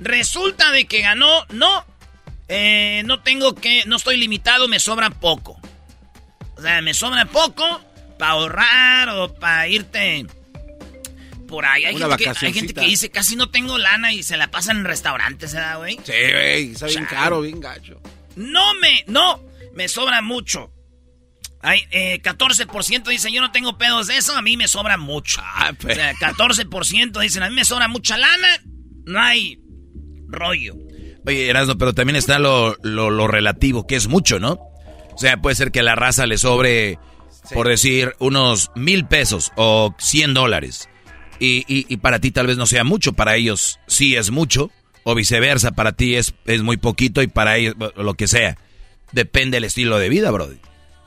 Resulta 0.00 0.70
de 0.72 0.86
que 0.86 1.00
ganó, 1.00 1.44
no, 1.50 1.84
eh, 2.48 3.02
no 3.04 3.20
tengo 3.20 3.54
que, 3.54 3.84
no 3.86 3.96
estoy 3.96 4.16
limitado, 4.16 4.68
me 4.68 4.78
sobra 4.78 5.10
poco. 5.10 5.56
O 6.56 6.62
sea, 6.62 6.80
me 6.82 6.94
sobra 6.94 7.24
poco 7.26 7.80
para 8.24 8.32
ahorrar 8.32 9.08
o 9.10 9.34
para 9.34 9.68
irte 9.68 10.26
por 11.46 11.66
ahí. 11.66 11.84
Hay 11.84 11.92
gente, 11.94 11.98
que, 11.98 12.04
hay 12.04 12.10
vacacioncita. 12.28 12.58
gente 12.60 12.74
que 12.74 12.86
dice, 12.86 13.10
casi 13.10 13.36
no 13.36 13.50
tengo 13.50 13.76
lana 13.76 14.12
y 14.12 14.22
se 14.22 14.36
la 14.38 14.50
pasan 14.50 14.78
en 14.78 14.84
restaurantes, 14.84 15.52
¿verdad, 15.52 15.76
güey? 15.78 15.96
Sí, 16.04 16.12
güey, 16.32 16.72
está 16.72 16.86
bien 16.86 17.04
caro, 17.04 17.40
bien 17.42 17.60
gacho. 17.60 18.00
No 18.36 18.74
me, 18.80 19.04
no, 19.08 19.42
me 19.74 19.88
sobra 19.88 20.22
mucho. 20.22 20.70
Hay, 21.60 21.82
eh, 21.90 22.20
14% 22.22 23.04
dicen, 23.10 23.32
yo 23.32 23.40
no 23.42 23.52
tengo 23.52 23.76
pedos 23.78 24.06
de 24.06 24.16
eso, 24.16 24.34
a 24.36 24.42
mí 24.42 24.56
me 24.56 24.68
sobra 24.68 24.96
mucho. 24.96 25.40
Ah, 25.44 25.72
O 25.72 25.86
pe- 25.86 25.94
sea, 25.94 26.14
14% 26.14 27.20
dicen, 27.20 27.42
a 27.42 27.48
mí 27.50 27.54
me 27.54 27.64
sobra 27.64 27.88
mucha 27.88 28.16
lana, 28.16 28.48
no 29.04 29.20
hay 29.20 29.58
rollo. 30.28 30.74
Oye, 31.26 31.48
Erasmo, 31.48 31.76
pero 31.78 31.92
también 31.94 32.16
está 32.16 32.38
lo, 32.38 32.76
lo, 32.82 33.10
lo 33.10 33.26
relativo, 33.28 33.86
que 33.86 33.96
es 33.96 34.08
mucho, 34.08 34.38
¿no? 34.40 34.58
O 35.12 35.18
sea, 35.18 35.40
puede 35.40 35.56
ser 35.56 35.70
que 35.72 35.80
a 35.80 35.84
la 35.84 35.94
raza 35.94 36.26
le 36.26 36.36
sobre, 36.38 36.98
por 37.52 37.68
decir, 37.68 38.14
unos 38.18 38.70
mil 38.74 39.06
pesos 39.06 39.52
o 39.56 39.94
cien 39.98 40.34
dólares. 40.34 40.88
Y, 41.38 41.64
y, 41.68 41.86
y 41.88 41.96
para 41.98 42.20
ti 42.20 42.30
tal 42.30 42.46
vez 42.46 42.56
no 42.56 42.66
sea 42.66 42.84
mucho, 42.84 43.12
para 43.12 43.36
ellos 43.36 43.80
sí 43.86 44.16
es 44.16 44.30
mucho, 44.30 44.70
o 45.02 45.14
viceversa, 45.14 45.72
para 45.72 45.92
ti 45.92 46.16
es, 46.16 46.34
es 46.46 46.62
muy 46.62 46.76
poquito 46.76 47.22
y 47.22 47.26
para 47.26 47.56
ellos 47.56 47.74
lo 47.96 48.14
que 48.14 48.26
sea. 48.26 48.56
Depende 49.12 49.56
del 49.56 49.64
estilo 49.64 49.98
de 49.98 50.08
vida, 50.08 50.30
Brody. 50.30 50.58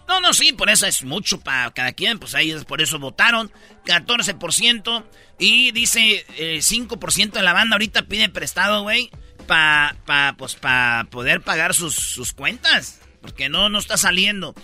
No, 0.08 0.22
no, 0.22 0.34
sí, 0.34 0.54
por 0.54 0.70
eso 0.70 0.86
es 0.86 1.04
mucho 1.04 1.42
para 1.42 1.72
cada 1.72 1.92
quien, 1.92 2.18
pues 2.18 2.34
ahí 2.34 2.52
es 2.52 2.64
por 2.64 2.82
eso 2.82 2.98
votaron, 2.98 3.52
14%, 3.86 5.04
y 5.38 5.72
dice 5.72 6.26
eh, 6.38 6.60
5% 6.60 7.32
de 7.32 7.42
la 7.42 7.52
banda 7.52 7.76
ahorita 7.76 8.04
pide 8.04 8.30
prestado, 8.30 8.84
güey, 8.84 9.12
para 9.48 9.98
pa, 10.06 10.36
pues, 10.38 10.56
pa 10.56 11.08
poder 11.12 11.42
pagar 11.42 11.74
sus, 11.74 11.96
sus 11.96 12.32
cuentas, 12.32 13.02
porque 13.22 13.50
no, 13.50 13.68
no 13.68 13.80
está 13.80 13.98
saliendo. 13.98 14.56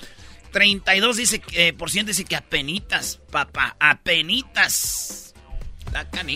32 0.53 1.17
dice, 1.17 1.39
que, 1.39 1.67
eh, 1.67 1.74
por 1.74 1.91
ciento 1.91 2.12
dice 2.12 2.24
que 2.24 2.38
apenitas, 2.38 3.19
papá, 3.29 3.75
apenitas. 3.79 5.33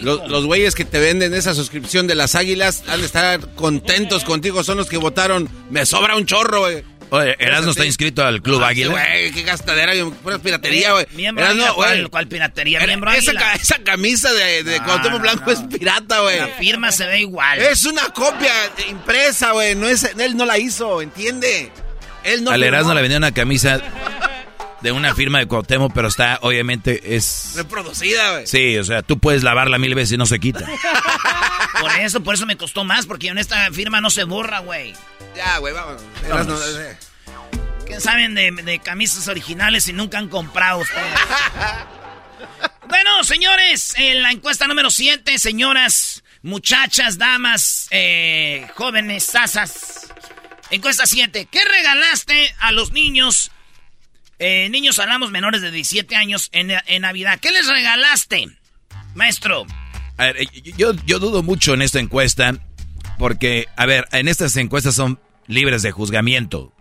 Los, 0.03 0.29
los 0.29 0.45
güeyes 0.45 0.75
que 0.75 0.85
te 0.85 0.99
venden 0.99 1.33
esa 1.33 1.55
suscripción 1.55 2.05
de 2.05 2.13
las 2.13 2.35
águilas 2.35 2.83
han 2.87 2.99
de 2.99 3.05
estar 3.07 3.55
contentos 3.55 4.23
contigo. 4.23 4.63
Son 4.63 4.77
los 4.77 4.87
que 4.87 4.97
votaron. 4.97 5.49
Me 5.71 5.85
sobra 5.85 6.15
un 6.15 6.25
chorro, 6.27 6.59
güey. 6.59 6.83
Oye, 7.09 7.35
Erasmo 7.39 7.71
está 7.71 7.85
inscrito 7.85 8.23
al 8.23 8.41
Club 8.41 8.61
Ah, 8.61 8.67
Águila. 8.67 8.91
Güey, 8.91 9.31
qué 9.31 9.43
gastadera, 9.43 9.93
pura 10.21 10.37
piratería, 10.39 10.91
güey. 10.91 11.07
Miembro 11.13 11.43
Erasmo, 11.45 11.73
¿cuál, 11.75 12.09
cuál 12.09 12.27
piratería? 12.27 12.81
Miembro 12.85 13.09
esa, 13.11 13.31
águila. 13.31 13.53
esa 13.53 13.79
camisa 13.79 14.31
de, 14.33 14.63
de 14.63 14.77
No, 14.79 14.85
Cuauhtémoc 14.85 15.13
no, 15.13 15.19
Blanco 15.21 15.43
no. 15.45 15.51
es 15.53 15.59
pirata, 15.61 16.19
güey. 16.19 16.37
La 16.37 16.47
firma 16.49 16.91
se 16.91 17.05
ve 17.07 17.21
igual. 17.21 17.59
Es 17.59 17.85
una 17.85 18.09
copia 18.09 18.51
impresa, 18.89 19.53
güey. 19.53 19.73
No 19.73 19.87
es, 19.87 20.03
él 20.03 20.35
no 20.35 20.45
la 20.45 20.57
hizo, 20.59 21.01
¿entiende? 21.01 21.71
Él 22.27 22.43
no 22.43 22.51
Al. 22.51 22.61
Erasmo 22.63 22.93
le 22.93 23.01
vendió 23.01 23.17
una 23.17 23.31
camisa 23.31 23.81
de 24.81 24.91
una 24.91 25.15
firma 25.15 25.39
de 25.39 25.47
Cuauhtémoc, 25.47 25.93
pero 25.93 26.07
está, 26.07 26.39
obviamente, 26.41 27.15
es... 27.15 27.53
Reproducida, 27.55 28.33
güey. 28.33 28.47
Sí, 28.47 28.77
o 28.77 28.83
sea, 28.83 29.01
tú 29.01 29.17
puedes 29.17 29.43
lavarla 29.43 29.77
mil 29.79 29.95
veces 29.95 30.13
y 30.13 30.17
no 30.17 30.25
se 30.25 30.39
quita. 30.39 30.65
Por 31.81 31.91
eso, 31.99 32.23
por 32.23 32.33
eso 32.33 32.47
me 32.47 32.57
costó 32.57 32.83
más, 32.83 33.05
porque 33.05 33.27
en 33.27 33.37
esta 33.37 33.71
firma 33.71 34.01
no 34.01 34.09
se 34.09 34.23
borra, 34.23 34.59
güey. 34.59 34.95
Ya, 35.35 35.59
güey, 35.59 35.75
vamos. 35.75 36.01
Vámonos. 36.27 36.59
Erasmo, 36.59 36.81
eh. 36.81 36.97
¿Qué 37.85 37.99
saben 38.01 38.33
de, 38.33 38.51
de 38.51 38.79
camisas 38.79 39.27
originales 39.27 39.87
y 39.87 39.93
nunca 39.93 40.17
han 40.17 40.27
comprado 40.27 40.79
ustedes? 40.79 41.05
bueno, 42.87 43.23
señores, 43.23 43.93
en 43.97 44.23
la 44.23 44.31
encuesta 44.31 44.67
número 44.67 44.89
7, 44.89 45.37
señoras, 45.37 46.23
muchachas, 46.41 47.19
damas, 47.19 47.87
eh, 47.91 48.67
jóvenes, 48.73 49.23
sasas. 49.23 50.06
Encuesta 50.69 51.05
7, 51.05 51.47
¿qué 51.49 51.63
regalaste 51.63 52.53
a 52.59 52.71
los 52.71 52.91
niños? 52.91 53.51
Eh, 54.39 54.67
niños 54.69 54.99
hablamos 54.99 55.31
menores 55.31 55.61
de 55.61 55.71
17 55.71 56.15
años 56.15 56.49
en, 56.51 56.71
en 56.71 57.01
Navidad. 57.01 57.39
¿Qué 57.39 57.51
les 57.51 57.67
regalaste, 57.67 58.47
maestro? 59.15 59.65
A 60.17 60.25
ver, 60.25 60.41
eh, 60.41 60.47
yo, 60.77 60.93
yo 61.05 61.19
dudo 61.19 61.41
mucho 61.41 61.73
en 61.73 61.81
esta 61.81 61.99
encuesta 61.99 62.53
porque, 63.17 63.67
a 63.77 63.85
ver, 63.85 64.07
en 64.11 64.27
estas 64.27 64.57
encuestas 64.57 64.95
son 64.95 65.19
libres 65.47 65.83
de 65.83 65.91
juzgamiento. 65.91 66.73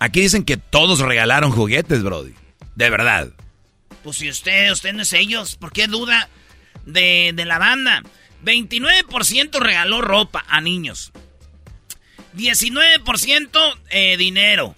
Aquí 0.00 0.20
dicen 0.20 0.44
que 0.44 0.56
todos 0.56 0.98
regalaron 0.98 1.52
juguetes, 1.52 2.02
Brody. 2.02 2.34
De 2.74 2.90
verdad. 2.90 3.28
Pues 4.02 4.16
si 4.16 4.28
usted, 4.28 4.70
usted 4.72 4.92
no 4.92 5.02
es 5.02 5.12
ellos, 5.12 5.56
¿por 5.56 5.72
qué 5.72 5.86
duda 5.86 6.28
de, 6.84 7.32
de 7.34 7.44
la 7.44 7.58
banda? 7.58 8.02
29% 8.44 9.60
regaló 9.60 10.02
ropa 10.02 10.44
a 10.48 10.60
niños. 10.60 11.12
19% 12.36 13.78
eh, 13.90 14.16
dinero. 14.16 14.74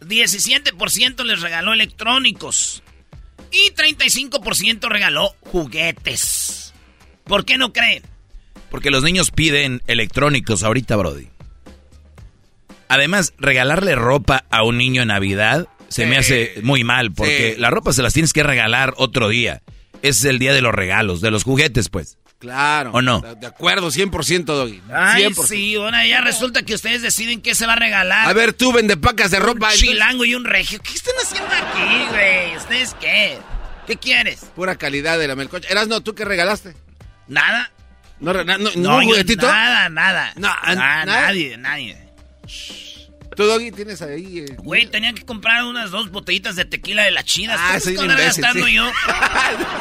17% 0.00 1.24
les 1.24 1.40
regaló 1.40 1.72
electrónicos. 1.72 2.82
Y 3.52 3.72
35% 3.72 4.88
regaló 4.88 5.34
juguetes. 5.40 6.72
¿Por 7.24 7.44
qué 7.44 7.58
no 7.58 7.72
creen? 7.72 8.02
Porque 8.70 8.90
los 8.90 9.02
niños 9.02 9.30
piden 9.30 9.82
electrónicos 9.86 10.62
ahorita, 10.62 10.96
Brody. 10.96 11.28
Además, 12.88 13.34
regalarle 13.38 13.94
ropa 13.94 14.44
a 14.50 14.62
un 14.62 14.78
niño 14.78 15.02
en 15.02 15.08
Navidad 15.08 15.68
se 15.90 16.06
me 16.06 16.16
hace 16.16 16.54
muy 16.62 16.84
mal, 16.84 17.12
porque 17.12 17.56
la 17.58 17.68
ropa 17.68 17.92
se 17.92 18.02
las 18.02 18.12
tienes 18.12 18.32
que 18.32 18.44
regalar 18.44 18.94
otro 18.96 19.28
día. 19.28 19.62
Ese 20.02 20.20
es 20.20 20.24
el 20.26 20.38
día 20.38 20.54
de 20.54 20.62
los 20.62 20.72
regalos, 20.72 21.20
de 21.20 21.32
los 21.32 21.42
juguetes, 21.42 21.88
pues. 21.88 22.16
Claro. 22.40 22.92
¿O 22.94 23.02
no? 23.02 23.20
De 23.20 23.46
acuerdo, 23.46 23.90
100%, 23.90 24.44
Doggy. 24.44 24.80
Ay, 24.90 25.28
sí, 25.46 25.76
bueno, 25.76 26.02
ya 26.06 26.22
resulta 26.22 26.62
que 26.62 26.74
ustedes 26.74 27.02
deciden 27.02 27.42
qué 27.42 27.54
se 27.54 27.66
va 27.66 27.74
a 27.74 27.76
regalar. 27.76 28.26
A 28.26 28.32
ver, 28.32 28.54
tú 28.54 28.72
vende 28.72 28.96
pacas 28.96 29.30
de 29.30 29.38
ropa. 29.38 29.68
Un 29.68 29.74
chilango 29.74 30.24
y 30.24 30.34
un 30.34 30.46
regio. 30.46 30.80
¿Qué 30.82 30.94
están 30.94 31.14
haciendo 31.22 31.50
aquí, 31.50 32.06
güey? 32.08 32.56
¿Ustedes 32.56 32.96
qué? 32.98 33.38
¿Qué 33.86 33.96
quieres? 33.96 34.40
Pura 34.56 34.76
calidad 34.76 35.18
de 35.18 35.28
la 35.28 35.36
melcocha. 35.36 35.68
Eras 35.68 35.86
no, 35.88 36.00
¿tú 36.00 36.14
qué 36.14 36.24
regalaste? 36.24 36.74
Nada. 37.28 37.70
No, 38.20 38.32
no, 38.32 38.42
no, 38.42 38.56
no, 38.58 38.96
¿un 38.96 39.04
juguetito? 39.04 39.46
Nada, 39.46 39.90
nada. 39.90 40.32
No, 40.36 40.48
nada, 40.48 41.04
nadie, 41.04 41.58
nadie. 41.58 41.98
¿Tú, 43.36 43.44
Doggy, 43.44 43.70
tienes 43.70 44.02
ahí? 44.02 44.40
Eh, 44.40 44.56
Güey, 44.58 44.86
tenía 44.86 45.12
que 45.12 45.24
comprar 45.24 45.64
unas 45.64 45.90
dos 45.90 46.10
botellitas 46.10 46.56
de 46.56 46.64
tequila 46.64 47.04
de 47.04 47.10
la 47.12 47.22
China. 47.22 47.54
Ah, 47.56 47.78
soy 47.80 47.96
un 47.96 48.10
imbécil, 48.10 48.42
gastando 48.42 48.66
sí. 48.66 48.74
yo? 48.74 48.90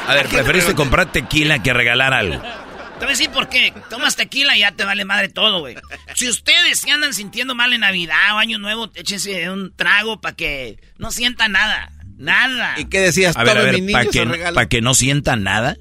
A 0.08 0.14
ver, 0.14 0.28
preferiste 0.28 0.76
comprar 0.76 1.12
tequila 1.12 1.62
que 1.64 1.74
regalar 1.74 2.14
algo. 2.14 2.42
Te 2.42 3.06
voy 3.06 3.14
a 3.14 3.18
decir 3.18 3.30
por 3.32 3.48
qué. 3.50 3.74
Tomas 3.90 4.16
tequila 4.18 4.56
y 4.58 4.60
ya 4.60 4.74
te 4.74 4.84
vale 4.84 5.06
madre 5.06 5.30
todo, 5.30 5.60
güey. 5.62 5.76
Si 6.16 6.28
ustedes 6.30 6.80
se 6.80 6.92
andan 6.92 7.14
sintiendo 7.14 7.56
mal 7.56 7.72
en 7.74 7.82
Navidad 7.82 8.36
o 8.36 8.38
Año 8.38 8.60
Nuevo, 8.60 8.92
échense 8.94 9.50
un 9.50 9.74
trago 9.76 10.20
para 10.20 10.36
que 10.36 10.78
no 10.98 11.10
sientan 11.12 11.54
nada. 11.54 11.92
Nada. 12.18 12.76
¿Y 12.78 12.86
qué 12.86 13.00
decías? 13.00 13.38
A 13.38 13.44
ver, 13.46 13.58
a 13.58 13.62
ver, 13.62 13.80
para 13.92 14.06
que, 14.06 14.52
pa' 14.54 14.66
que 14.68 14.82
no 14.82 14.94
sientan 14.94 15.44
nada. 15.44 15.78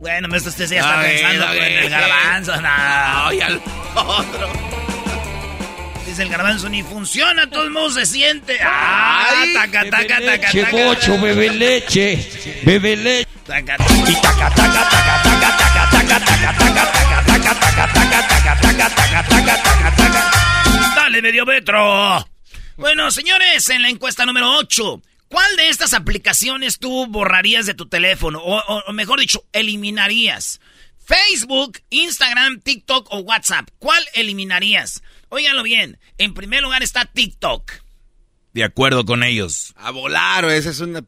Bueno, 0.00 0.34
esto 0.34 0.48
usted 0.48 0.66
ya 0.70 0.78
está 0.80 1.00
A 1.00 1.02
pensando 1.02 1.52
en 1.52 1.78
el 1.84 1.90
garbanzo. 1.90 2.60
nada. 2.62 3.28
Ay, 3.28 3.40
al 3.42 3.60
otro. 3.94 4.79
Dice 6.10 6.22
el 6.24 6.28
garbanzo, 6.28 6.68
ni 6.68 6.82
funciona, 6.82 7.48
todo 7.48 7.62
el 7.62 7.70
mundo 7.70 7.88
se 7.90 8.04
siente. 8.04 8.58
¡Ah! 8.62 9.26
Ay, 9.30 9.54
taca, 9.54 9.88
taca, 9.90 10.18
taca, 10.20 10.50
taca. 10.50 10.70
bocho, 10.72 11.20
bebe 11.20 11.50
leche, 11.50 12.60
bebe 12.64 12.96
leche. 12.96 13.28
Taca, 13.46 13.76
taca. 13.76 13.94
Dale, 20.96 21.22
medio 21.22 21.46
metro. 21.46 22.26
Bueno, 22.76 23.10
señores, 23.12 23.68
en 23.70 23.82
la 23.82 23.88
encuesta 23.88 24.26
número 24.26 24.50
8, 24.56 25.00
¿cuál 25.28 25.56
de 25.56 25.68
estas 25.68 25.92
aplicaciones 25.94 26.78
tú 26.80 27.06
borrarías 27.06 27.66
de 27.66 27.74
tu 27.74 27.86
teléfono? 27.88 28.40
O, 28.40 28.56
o- 28.58 28.82
o 28.86 28.92
mejor 28.92 29.20
dicho, 29.20 29.44
eliminarías. 29.52 30.60
Facebook, 31.04 31.80
Instagram, 31.90 32.60
TikTok 32.60 33.08
o 33.12 33.18
WhatsApp. 33.20 33.68
¿Cuál 33.78 34.02
eliminarías? 34.14 35.02
Óiganlo 35.30 35.62
bien. 35.62 35.98
En 36.18 36.34
primer 36.34 36.62
lugar 36.62 36.82
está 36.82 37.06
TikTok. 37.06 37.72
De 38.52 38.64
acuerdo 38.64 39.04
con 39.04 39.22
ellos. 39.22 39.72
A 39.76 39.90
volar, 39.90 40.44
o 40.44 40.50
esa 40.50 40.70
es 40.70 40.80
una... 40.80 41.04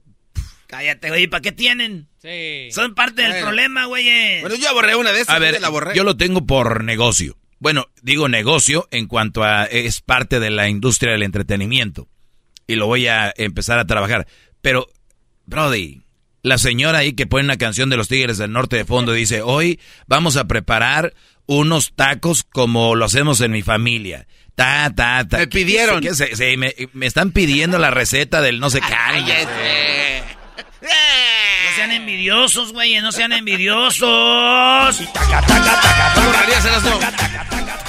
Cállate, 0.68 1.08
güey, 1.10 1.26
¿para 1.26 1.42
qué 1.42 1.52
tienen? 1.52 2.08
Sí. 2.22 2.70
Son 2.72 2.94
parte 2.94 3.20
del 3.20 3.42
problema, 3.42 3.84
güey. 3.84 4.40
Bueno, 4.40 4.54
yo 4.56 4.72
borré 4.72 4.94
una 4.94 5.12
de 5.12 5.20
esas. 5.20 5.34
A 5.34 5.38
ver, 5.38 5.52
¿dónde 5.52 5.60
la 5.60 5.68
borré? 5.68 5.94
yo 5.94 6.02
lo 6.02 6.16
tengo 6.16 6.46
por 6.46 6.82
negocio. 6.82 7.36
Bueno, 7.58 7.88
digo 8.00 8.28
negocio 8.28 8.88
en 8.90 9.06
cuanto 9.06 9.44
a 9.44 9.66
es 9.66 10.00
parte 10.00 10.40
de 10.40 10.50
la 10.50 10.68
industria 10.68 11.12
del 11.12 11.24
entretenimiento. 11.24 12.08
Y 12.66 12.76
lo 12.76 12.86
voy 12.86 13.06
a 13.06 13.34
empezar 13.36 13.78
a 13.78 13.86
trabajar. 13.86 14.26
Pero, 14.62 14.88
Brody, 15.44 16.02
la 16.42 16.58
señora 16.58 16.98
ahí 16.98 17.12
que 17.14 17.26
pone 17.26 17.44
una 17.44 17.56
canción 17.56 17.88
de 17.90 17.96
los 17.96 18.08
Tigres 18.08 18.38
del 18.38 18.52
Norte 18.52 18.76
de 18.76 18.84
fondo 18.84 19.12
dice, 19.12 19.42
hoy 19.42 19.78
vamos 20.06 20.36
a 20.36 20.44
preparar 20.46 21.14
unos 21.46 21.92
tacos 21.94 22.42
como 22.44 22.94
lo 22.94 23.04
hacemos 23.04 23.40
en 23.40 23.52
mi 23.52 23.62
familia. 23.62 24.26
Ta, 24.54 24.92
ta, 24.94 25.26
ta. 25.28 25.38
Me 25.38 25.46
pidieron. 25.46 26.00
¿Qué 26.02 26.14
se- 26.14 26.36
se- 26.36 26.56
me, 26.56 26.74
me 26.92 27.06
están 27.06 27.30
pidiendo 27.32 27.78
la 27.78 27.90
receta 27.90 28.40
del 28.40 28.60
no 28.60 28.70
sé 28.70 28.80
qué. 28.80 30.22
No 30.82 31.76
sean 31.76 31.92
envidiosos, 31.92 32.72
güey, 32.72 33.00
no 33.00 33.12
sean 33.12 33.32
envidiosos. 33.32 34.02
¿Cuál 36.14 36.26
borrarías? 36.26 36.64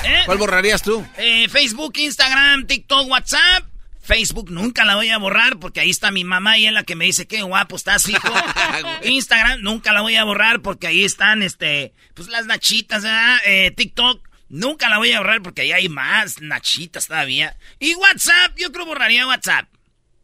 ¿Eh? 0.05 0.21
¿Cuál 0.25 0.37
borrarías 0.37 0.81
tú? 0.81 1.05
Eh, 1.17 1.47
Facebook, 1.49 1.93
Instagram, 1.97 2.65
TikTok, 2.65 3.09
WhatsApp. 3.09 3.65
Facebook 4.03 4.51
nunca 4.51 4.83
la 4.83 4.95
voy 4.95 5.09
a 5.09 5.17
borrar 5.17 5.57
porque 5.59 5.79
ahí 5.79 5.89
está 5.89 6.11
mi 6.11 6.25
mamá 6.25 6.57
y 6.57 6.67
es 6.67 6.73
la 6.73 6.83
que 6.83 6.95
me 6.95 7.05
dice 7.05 7.25
qué 7.25 7.41
guapo 7.41 7.77
estás, 7.77 8.07
hijo. 8.09 8.33
Instagram 9.03 9.61
nunca 9.61 9.93
la 9.93 10.01
voy 10.01 10.15
a 10.17 10.25
borrar 10.25 10.61
porque 10.61 10.87
ahí 10.87 11.05
están, 11.05 11.41
este, 11.41 11.93
pues 12.13 12.27
las 12.27 12.45
nachitas, 12.45 13.03
¿verdad? 13.03 13.37
Eh, 13.45 13.71
TikTok 13.71 14.27
nunca 14.49 14.89
la 14.89 14.97
voy 14.97 15.13
a 15.13 15.19
borrar 15.19 15.41
porque 15.41 15.61
ahí 15.61 15.71
hay 15.71 15.89
más 15.89 16.41
nachitas 16.41 17.07
todavía. 17.07 17.55
Y 17.79 17.95
WhatsApp, 17.95 18.57
yo 18.57 18.71
creo 18.73 18.85
borraría 18.85 19.25
WhatsApp. 19.25 19.69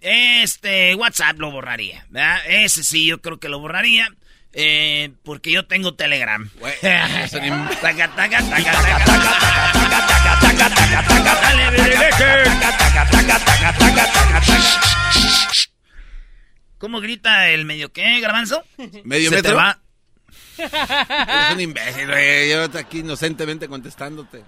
Este, 0.02 0.94
WhatsApp 0.96 1.40
lo 1.40 1.52
borraría, 1.52 2.06
¿verdad? 2.10 2.42
Ese 2.48 2.84
sí, 2.84 3.06
yo 3.06 3.22
creo 3.22 3.40
que 3.40 3.50
lo 3.50 3.60
borraría. 3.60 4.10
Eh, 4.52 5.12
porque 5.24 5.52
yo 5.52 5.66
tengo 5.68 5.94
Telegram. 5.94 6.50
¿Cómo 16.78 17.02
grita 17.02 17.50
el 17.50 17.66
medio 17.66 17.92
qué, 17.92 18.20
garbanzo? 18.22 18.64
¿Medio 19.04 19.30
¿Se 19.30 19.36
metro? 19.36 19.52
Te 19.52 19.56
va? 19.58 19.80
Eres 20.58 21.54
un 21.54 21.62
imbécil, 21.62 22.08
güey. 22.08 22.50
Yo 22.50 22.64
aquí 22.78 23.00
inocentemente 23.00 23.68
contestándote. 23.68 24.44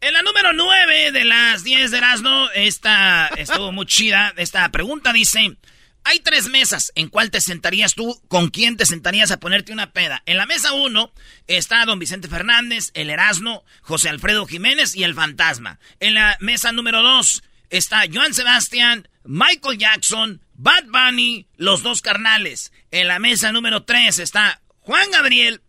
En 0.00 0.12
la 0.12 0.22
número 0.22 0.52
9 0.52 1.12
de 1.12 1.24
las 1.24 1.64
10 1.64 1.90
de 1.90 1.98
Erasmo, 1.98 2.48
esta 2.54 3.28
estuvo 3.36 3.72
muy 3.72 3.86
chida. 3.86 4.32
Esta 4.36 4.68
pregunta 4.70 5.12
dice: 5.12 5.56
hay 6.04 6.20
tres 6.20 6.48
mesas. 6.48 6.92
¿En 6.94 7.08
cuál 7.08 7.30
te 7.30 7.40
sentarías 7.40 7.94
tú? 7.94 8.20
¿Con 8.28 8.48
quién 8.50 8.76
te 8.76 8.86
sentarías 8.86 9.30
a 9.30 9.38
ponerte 9.38 9.72
una 9.72 9.92
peda? 9.92 10.22
En 10.26 10.36
la 10.36 10.46
mesa 10.46 10.72
1 10.72 11.12
está 11.46 11.84
don 11.84 11.98
Vicente 11.98 12.28
Fernández, 12.28 12.90
el 12.94 13.10
Erasmo, 13.10 13.64
José 13.82 14.08
Alfredo 14.08 14.46
Jiménez 14.46 14.96
y 14.96 15.04
el 15.04 15.14
Fantasma. 15.14 15.78
En 16.00 16.14
la 16.14 16.36
mesa 16.40 16.72
número 16.72 17.02
2 17.02 17.42
está 17.70 18.02
Joan 18.12 18.34
Sebastián, 18.34 19.08
Michael 19.24 19.78
Jackson, 19.78 20.42
Bad 20.54 20.84
Bunny, 20.86 21.46
los 21.56 21.82
dos 21.82 22.02
carnales. 22.02 22.72
En 22.90 23.08
la 23.08 23.18
mesa 23.18 23.52
número 23.52 23.84
3 23.84 24.18
está 24.18 24.60
Juan 24.80 25.10
Gabriel, 25.12 25.62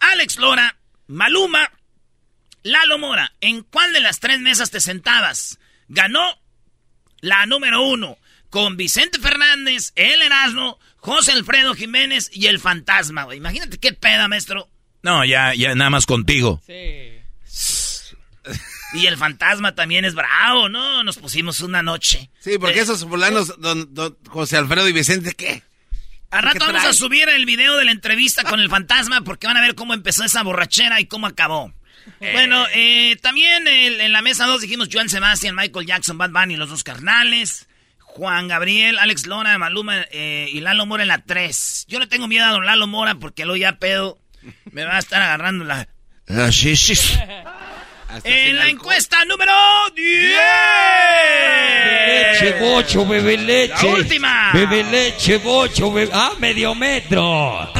Alex 0.00 0.38
Lora, 0.38 0.78
Maluma, 1.06 1.70
Lalo 2.62 2.98
Mora, 2.98 3.34
¿en 3.40 3.62
cuál 3.62 3.92
de 3.92 4.00
las 4.00 4.20
tres 4.20 4.40
mesas 4.40 4.70
te 4.70 4.80
sentabas? 4.80 5.58
Ganó 5.88 6.38
la 7.20 7.46
número 7.46 7.82
uno, 7.82 8.18
con 8.50 8.76
Vicente 8.76 9.18
Fernández, 9.18 9.92
el 9.94 10.20
Erasmo, 10.22 10.78
José 10.96 11.32
Alfredo 11.32 11.74
Jiménez 11.74 12.30
y 12.32 12.46
el 12.46 12.58
Fantasma, 12.60 13.24
güey. 13.24 13.38
Imagínate 13.38 13.78
qué 13.78 13.92
peda, 13.92 14.28
maestro. 14.28 14.68
No, 15.02 15.24
ya, 15.24 15.54
ya 15.54 15.74
nada 15.74 15.90
más 15.90 16.04
contigo. 16.06 16.60
Sí. 16.66 16.74
Y 18.92 19.06
el 19.06 19.16
Fantasma 19.16 19.76
también 19.76 20.04
es 20.04 20.14
bravo, 20.16 20.68
¿no? 20.68 21.04
Nos 21.04 21.16
pusimos 21.16 21.60
una 21.60 21.80
noche. 21.80 22.28
Sí, 22.40 22.58
porque 22.58 22.80
Eh, 22.80 22.82
esos 22.82 23.04
fulanos, 23.04 23.54
don, 23.60 23.94
don 23.94 24.18
José 24.26 24.56
Alfredo 24.56 24.88
y 24.88 24.92
Vicente, 24.92 25.32
¿qué? 25.34 25.62
A 26.32 26.40
rato 26.40 26.58
¿qué 26.58 26.66
vamos 26.72 26.84
a 26.84 26.92
subir 26.92 27.28
el 27.28 27.46
video 27.46 27.76
de 27.76 27.84
la 27.84 27.92
entrevista 27.92 28.42
con 28.42 28.58
el 28.58 28.68
fantasma 28.68 29.20
porque 29.22 29.46
van 29.46 29.56
a 29.56 29.60
ver 29.60 29.76
cómo 29.76 29.94
empezó 29.94 30.24
esa 30.24 30.42
borrachera 30.42 31.00
y 31.00 31.06
cómo 31.06 31.28
acabó. 31.28 31.72
Bueno, 32.18 32.66
eh, 32.74 33.16
también 33.22 33.68
el- 33.68 34.00
en 34.00 34.12
la 34.12 34.22
mesa 34.22 34.46
2 34.46 34.60
dijimos 34.62 34.88
Joan 34.92 35.08
Sebastián, 35.08 35.54
Michael 35.54 35.86
Jackson, 35.86 36.18
Bad 36.18 36.30
Bunny, 36.30 36.56
los 36.56 36.68
dos 36.70 36.82
carnales. 36.82 37.68
Juan 38.14 38.48
Gabriel, 38.48 38.98
Alex 38.98 39.26
Lora, 39.26 39.56
Maluma 39.58 40.04
eh, 40.10 40.48
y 40.52 40.60
Lalo 40.60 40.84
Mora 40.86 41.02
en 41.02 41.08
la 41.08 41.18
3. 41.24 41.86
Yo 41.88 41.98
le 41.98 42.06
tengo 42.06 42.26
miedo 42.28 42.44
a 42.44 42.50
don 42.50 42.66
Lalo 42.66 42.86
Mora 42.86 43.14
porque 43.14 43.44
luego 43.44 43.56
ya 43.56 43.78
pedo 43.78 44.18
me 44.72 44.84
va 44.84 44.96
a 44.96 44.98
estar 44.98 45.22
agarrando 45.22 45.64
la... 45.64 45.88
Ah, 46.28 46.50
sí, 46.52 46.76
sí. 46.76 46.92
Hasta 48.08 48.28
En 48.28 48.56
la 48.56 48.62
alcohol. 48.62 48.80
encuesta 48.80 49.24
número 49.24 49.52
10. 49.94 50.34
Leche, 52.06 52.52
bocho, 52.60 53.06
bebe 53.06 53.36
leche. 53.36 53.86
La 53.86 53.94
última. 53.94 54.50
Bebe 54.52 54.84
leche, 54.84 55.38
bocho, 55.38 55.92
bebe... 55.92 56.10
Ah, 56.12 56.32
medio 56.38 56.74
metro. 56.74 57.72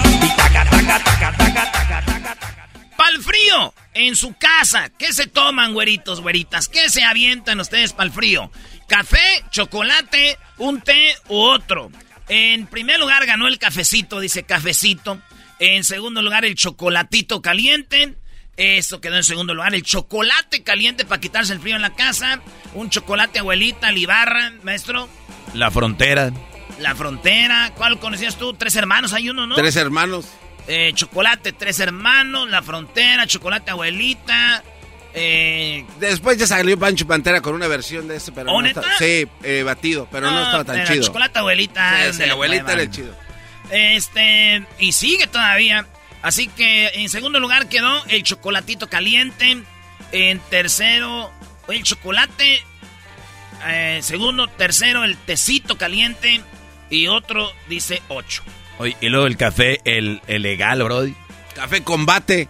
Pal 2.97 3.19
frío, 3.23 3.75
en 3.95 4.15
su 4.15 4.35
casa. 4.37 4.91
¿Qué 4.99 5.13
se 5.13 5.27
toman, 5.27 5.73
güeritos, 5.73 6.21
güeritas? 6.21 6.69
¿Qué 6.69 6.89
se 6.91 7.03
avientan 7.03 7.59
ustedes 7.61 7.93
pal 7.93 8.11
frío? 8.13 8.51
¿Café, 8.91 9.45
chocolate, 9.53 10.37
un 10.59 10.81
té 10.81 11.15
u 11.29 11.37
otro? 11.37 11.93
En 12.29 12.67
primer 12.67 12.99
lugar 12.99 13.25
ganó 13.25 13.47
el 13.47 13.57
cafecito, 13.57 14.19
dice 14.19 14.43
cafecito. 14.43 15.23
En 15.61 15.85
segundo 15.85 16.23
lugar 16.23 16.45
el 16.45 16.57
chocolatito 16.57 17.41
caliente. 17.41 18.17
Eso 18.57 19.01
quedó 19.01 19.15
en 19.15 19.23
segundo 19.23 19.55
lugar. 19.55 19.77
El 19.77 19.85
chocolate 19.85 20.65
caliente 20.65 21.05
para 21.05 21.21
quitarse 21.21 21.53
el 21.53 21.61
frío 21.61 21.77
en 21.77 21.83
la 21.83 21.95
casa. 21.95 22.41
Un 22.75 22.91
chocolate 22.91 23.39
abuelita, 23.39 23.93
libarra, 23.93 24.55
maestro. 24.65 25.09
La 25.55 25.71
frontera. 25.71 26.33
La 26.81 26.97
frontera. 26.97 27.73
¿Cuál 27.77 28.01
conocías 28.01 28.37
tú? 28.37 28.55
Tres 28.55 28.75
hermanos, 28.75 29.13
hay 29.13 29.31
uno, 29.31 29.47
¿no? 29.47 29.55
Tres 29.55 29.77
hermanos. 29.77 30.27
Eh, 30.67 30.91
chocolate, 30.97 31.53
tres 31.53 31.79
hermanos, 31.79 32.51
la 32.51 32.61
frontera, 32.61 33.25
chocolate 33.29 33.71
abuelita. 33.71 34.65
Eh, 35.15 35.85
Después 35.99 36.39
ya 36.39 36.47
salió 36.47 36.79
Pancho 36.79 37.07
Pantera 37.07 37.41
con 37.41 37.55
una 37.55 37.67
versión 37.67 38.07
de 38.09 38.17
ese, 38.17 38.31
pero 38.33 38.53
¿Oh, 38.53 38.63
no 38.63 38.69
estaba- 38.69 38.87
sí, 38.99 39.27
eh, 39.43 39.63
batido, 39.65 40.07
pero 40.11 40.31
no, 40.31 40.43
estaba 40.45 40.65
tan 40.65 40.77
la 40.79 40.85
chido. 40.87 41.03
chocolate 41.05 41.39
abuelita. 41.39 41.97
Sí, 41.97 42.03
es 42.09 42.13
sí, 42.17 42.21
de- 42.23 42.27
la 42.29 42.33
abuelita 42.35 42.73
era 42.73 42.91
chido. 42.91 43.17
Este, 43.71 44.65
y 44.79 44.93
sigue 44.93 45.27
todavía. 45.27 45.87
Así 46.23 46.49
que 46.49 46.89
en 46.95 47.09
segundo 47.09 47.41
lugar 47.41 47.69
quedó 47.69 48.05
el 48.07 48.23
chocolatito 48.23 48.89
caliente. 48.89 49.59
En 50.13 50.39
tercero, 50.51 51.31
el 51.69 51.83
chocolate. 51.83 52.63
Eh, 53.67 54.01
segundo, 54.03 54.49
tercero, 54.49 55.05
el 55.05 55.17
tecito 55.17 55.77
caliente. 55.79 56.41
Y 56.89 57.07
otro 57.07 57.53
dice 57.69 58.03
ocho. 58.09 58.43
Oye, 58.79 58.97
y 59.01 59.09
luego 59.09 59.27
el 59.27 59.37
café, 59.37 59.81
el, 59.85 60.21
el 60.27 60.43
legal, 60.43 60.83
Brody. 60.83 61.15
Café 61.55 61.83
Combate. 61.83 62.49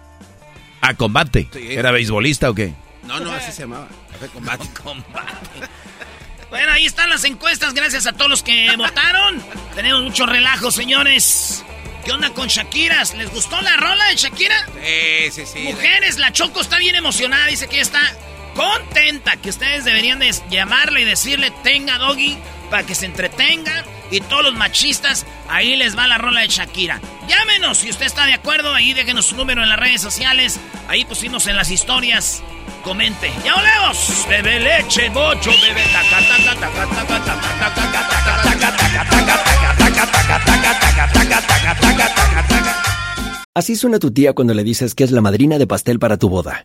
A 0.81 0.95
combate. 0.95 1.49
Sí. 1.53 1.69
¿Era 1.73 1.91
beisbolista 1.91 2.51
o 2.51 2.55
qué? 2.55 2.73
No, 3.05 3.21
no, 3.21 3.33
así 3.33 3.53
se 3.53 3.63
llamaba. 3.63 3.89
Café 4.13 4.29
Combate. 4.29 4.65
Bueno, 6.51 6.73
ahí 6.73 6.85
están 6.87 7.09
las 7.11 7.25
encuestas. 7.25 7.75
Gracias 7.75 8.07
a 8.07 8.13
todos 8.13 8.31
los 8.31 8.43
que 8.43 8.75
votaron. 8.79 9.43
Tenemos 9.75 10.03
mucho 10.03 10.27
relajo, 10.27 10.71
señores. 10.71 11.65
¿Qué 12.05 12.13
onda 12.13 12.31
con 12.31 12.49
Shakira? 12.49 13.03
¿Les 13.17 13.31
gustó 13.31 13.61
la 13.61 13.77
rola 13.77 14.05
de 14.07 14.17
Shakira? 14.17 14.67
Sí, 14.67 15.31
sí, 15.33 15.43
sí. 15.47 15.59
Mujeres, 15.65 16.19
la 16.19 16.33
Choco 16.33 16.61
está 16.61 16.79
bien 16.79 16.95
emocionada. 16.97 17.47
Dice 17.47 17.69
que 17.69 17.81
está 17.81 18.01
contenta 18.55 19.37
que 19.37 19.51
ustedes 19.51 19.85
deberían 19.85 20.19
de 20.19 20.35
llamarle 20.51 21.03
y 21.03 21.05
decirle 21.05 21.53
tenga 21.63 21.99
doggy 21.99 22.39
para 22.71 22.85
que 22.85 22.95
se 22.95 23.07
entretengan 23.07 23.85
y 24.11 24.21
todos 24.21 24.43
los 24.43 24.55
machistas 24.55 25.27
ahí 25.49 25.77
les 25.77 25.97
va 25.97 26.07
la 26.07 26.19
rola 26.19 26.41
de 26.41 26.49
Shakira. 26.49 27.01
Llámenos 27.29 27.79
si 27.79 27.91
usted 27.91 28.07
está 28.07 28.27
de 28.27 28.35
acuerdo, 28.35 28.75
ahí 28.75 28.93
déjenos 28.93 29.27
su 29.27 29.37
número 29.37 29.63
en 29.63 29.69
las 29.69 29.79
redes 29.79 30.01
sociales, 30.01 30.59
ahí 30.89 31.05
pusimos 31.05 31.47
en 31.47 31.57
las 31.57 31.71
historias. 31.71 32.43
Comente. 32.83 33.31
¡Ya 33.45 33.55
volvemos! 33.55 34.27
Bebe 34.27 34.59
leche, 34.59 35.11
bocho, 35.11 35.51
bebe 35.51 35.85
Así 43.55 43.77
suena 43.77 43.99
tu 43.99 44.11
tía 44.13 44.33
cuando 44.33 44.55
le 44.55 44.65
dices 44.65 44.95
que 44.95 45.05
es 45.05 45.11
la 45.11 45.21
madrina 45.21 45.59
de 45.59 45.67
pastel 45.67 45.99
para 45.99 46.17
tu 46.17 46.31
boda. 46.31 46.65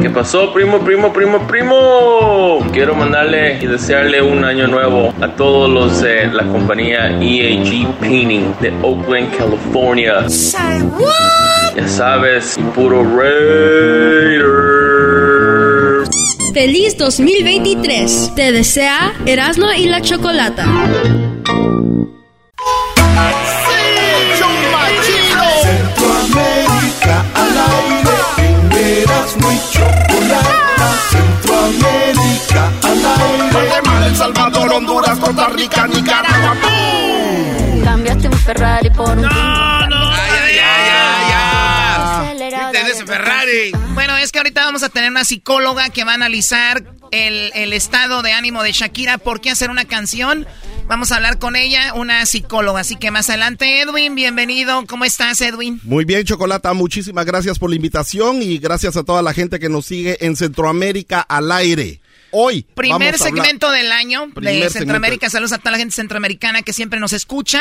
¿Qué 0.00 0.10
pasó, 0.10 0.52
primo, 0.52 0.78
primo, 0.78 1.12
primo, 1.12 1.46
primo? 1.46 2.64
Quiero 2.72 2.94
mandarle 2.94 3.58
y 3.60 3.66
desearle 3.66 4.22
un 4.22 4.44
año 4.44 4.68
nuevo 4.68 5.12
a 5.20 5.28
todos 5.28 5.68
los 5.68 6.00
de 6.00 6.26
la 6.28 6.44
compañía 6.44 7.08
EAG 7.20 7.88
Painting 7.98 8.54
de 8.60 8.72
Oakland, 8.82 9.36
California. 9.36 10.26
Ya 11.76 11.88
sabes, 11.88 12.58
puro 12.74 13.02
Raiders. 13.02 14.78
Feliz 16.54 16.96
2023. 16.96 18.32
Te 18.34 18.52
desea 18.52 19.12
Erasmo 19.26 19.66
y 19.76 19.86
la 19.86 20.00
Chocolata. 20.00 20.64
Erasmo 29.38 29.52
y 29.52 29.60
Chocolata. 29.70 30.88
Centroamérica 31.10 32.72
al 32.82 33.06
aire. 33.06 33.52
Guatemala, 33.52 34.06
El 34.06 34.16
Salvador, 34.16 34.72
Honduras, 34.72 35.18
Costa 35.18 35.48
Rica, 35.50 35.86
Nicaragua. 35.86 36.56
Cambiaste 37.84 38.28
un 38.28 38.34
Ferrari 38.34 38.90
por 38.90 39.10
un 39.10 39.22
No, 39.22 39.86
no, 39.88 40.10
ya, 40.10 40.52
ya, 40.54 41.12
ya. 41.28 42.70
Quiten 42.70 42.86
ese 42.86 43.06
Ferrari. 43.06 43.72
Es 44.22 44.32
que 44.32 44.38
ahorita 44.38 44.64
vamos 44.64 44.82
a 44.82 44.88
tener 44.88 45.10
una 45.10 45.24
psicóloga 45.24 45.90
que 45.90 46.04
va 46.04 46.10
a 46.12 46.14
analizar 46.14 46.84
el, 47.12 47.50
el 47.54 47.72
estado 47.72 48.20
de 48.22 48.32
ánimo 48.32 48.62
de 48.62 48.72
Shakira, 48.72 49.16
por 49.16 49.40
qué 49.40 49.50
hacer 49.50 49.70
una 49.70 49.84
canción. 49.84 50.46
Vamos 50.86 51.12
a 51.12 51.16
hablar 51.16 51.38
con 51.38 51.54
ella, 51.56 51.94
una 51.94 52.26
psicóloga. 52.26 52.80
Así 52.80 52.96
que 52.96 53.10
más 53.10 53.30
adelante, 53.30 53.80
Edwin, 53.80 54.14
bienvenido. 54.16 54.84
¿Cómo 54.86 55.04
estás, 55.04 55.40
Edwin? 55.40 55.80
Muy 55.84 56.04
bien, 56.04 56.24
Chocolata, 56.24 56.72
muchísimas 56.74 57.24
gracias 57.26 57.58
por 57.58 57.70
la 57.70 57.76
invitación 57.76 58.42
y 58.42 58.58
gracias 58.58 58.96
a 58.96 59.04
toda 59.04 59.22
la 59.22 59.32
gente 59.32 59.58
que 59.60 59.68
nos 59.68 59.86
sigue 59.86 60.18
en 60.26 60.36
Centroamérica 60.36 61.20
al 61.20 61.50
aire. 61.52 62.00
Hoy. 62.30 62.66
Primer 62.74 62.98
vamos 62.98 63.20
a 63.22 63.28
hablar- 63.28 63.44
segmento 63.44 63.70
del 63.70 63.92
año 63.92 64.30
Primer 64.34 64.64
de 64.64 64.70
Centroamérica. 64.70 65.30
Saludos 65.30 65.52
a 65.52 65.58
toda 65.58 65.70
la 65.72 65.78
gente 65.78 65.94
centroamericana 65.94 66.62
que 66.62 66.72
siempre 66.72 67.00
nos 67.00 67.12
escucha. 67.14 67.60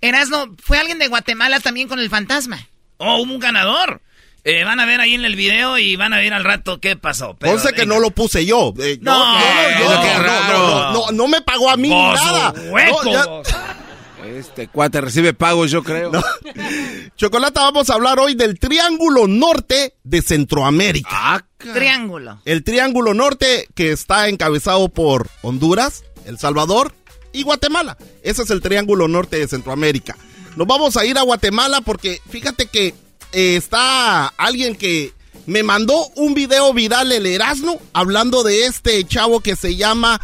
Erasno, 0.00 0.54
fue 0.62 0.78
alguien 0.78 0.98
de 0.98 1.06
Guatemala 1.08 1.60
también 1.60 1.88
con 1.88 2.00
el 2.00 2.10
fantasma. 2.10 2.66
Oh, 2.98 3.22
hubo 3.22 3.32
un 3.32 3.38
ganador. 3.40 4.02
Eh, 4.44 4.64
van 4.64 4.80
a 4.80 4.86
ver 4.86 5.00
ahí 5.00 5.14
en 5.14 5.24
el 5.24 5.36
video 5.36 5.78
y 5.78 5.94
van 5.96 6.12
a 6.12 6.18
ver 6.18 6.32
al 6.34 6.42
rato 6.44 6.80
qué 6.80 6.96
pasó. 6.96 7.36
Pero, 7.38 7.52
Conste 7.52 7.72
que 7.72 7.82
venga. 7.82 7.94
no 7.94 8.00
lo 8.00 8.10
puse 8.10 8.44
yo. 8.44 8.74
Eh, 8.80 8.98
No, 9.00 9.16
no, 9.16 9.34
no, 9.38 9.94
no, 9.94 10.02
qué 10.02 10.14
no, 10.14 10.22
raro. 10.22 10.58
no, 10.58 10.68
no, 10.68 10.92
no, 10.92 11.12
no 11.12 11.28
me 11.28 11.42
pagó 11.42 11.70
a 11.70 11.76
mí 11.76 11.88
ni 11.88 11.94
Vos, 11.94 12.14
nada. 12.24 12.52
hueco, 12.70 13.04
No, 13.04 13.12
ya- 13.12 13.24
vos. 13.26 13.48
Este 14.24 14.68
cuate 14.68 15.00
recibe 15.00 15.34
pagos, 15.34 15.70
yo 15.70 15.82
creo. 15.84 16.10
Chocolata, 17.16 17.60
vamos 17.62 17.90
a 17.90 17.94
hablar 17.94 18.18
hoy 18.18 18.34
del 18.34 18.58
Triángulo 18.58 19.26
Norte 19.26 19.94
de 20.04 20.22
Centroamérica. 20.22 21.08
Ah, 21.12 21.44
Triángulo. 21.58 22.40
El 22.44 22.64
Triángulo 22.64 23.14
Norte 23.14 23.68
que 23.74 23.92
está 23.92 24.28
encabezado 24.28 24.88
por 24.88 25.28
Honduras, 25.42 26.04
El 26.24 26.38
Salvador 26.38 26.94
y 27.32 27.42
Guatemala. 27.42 27.96
Ese 28.22 28.42
es 28.42 28.50
el 28.50 28.60
Triángulo 28.60 29.08
Norte 29.08 29.38
de 29.38 29.48
Centroamérica. 29.48 30.16
Nos 30.56 30.66
vamos 30.66 30.96
a 30.96 31.04
ir 31.04 31.18
a 31.18 31.22
Guatemala 31.22 31.80
porque 31.80 32.20
fíjate 32.30 32.66
que 32.66 32.94
eh, 33.32 33.56
está 33.56 34.28
alguien 34.28 34.76
que 34.76 35.12
me 35.46 35.62
mandó 35.62 36.08
un 36.16 36.34
video 36.34 36.72
viral, 36.72 37.12
el 37.12 37.26
Erasmo, 37.26 37.80
hablando 37.92 38.42
de 38.42 38.66
este 38.66 39.04
chavo 39.04 39.40
que 39.40 39.56
se 39.56 39.76
llama 39.76 40.20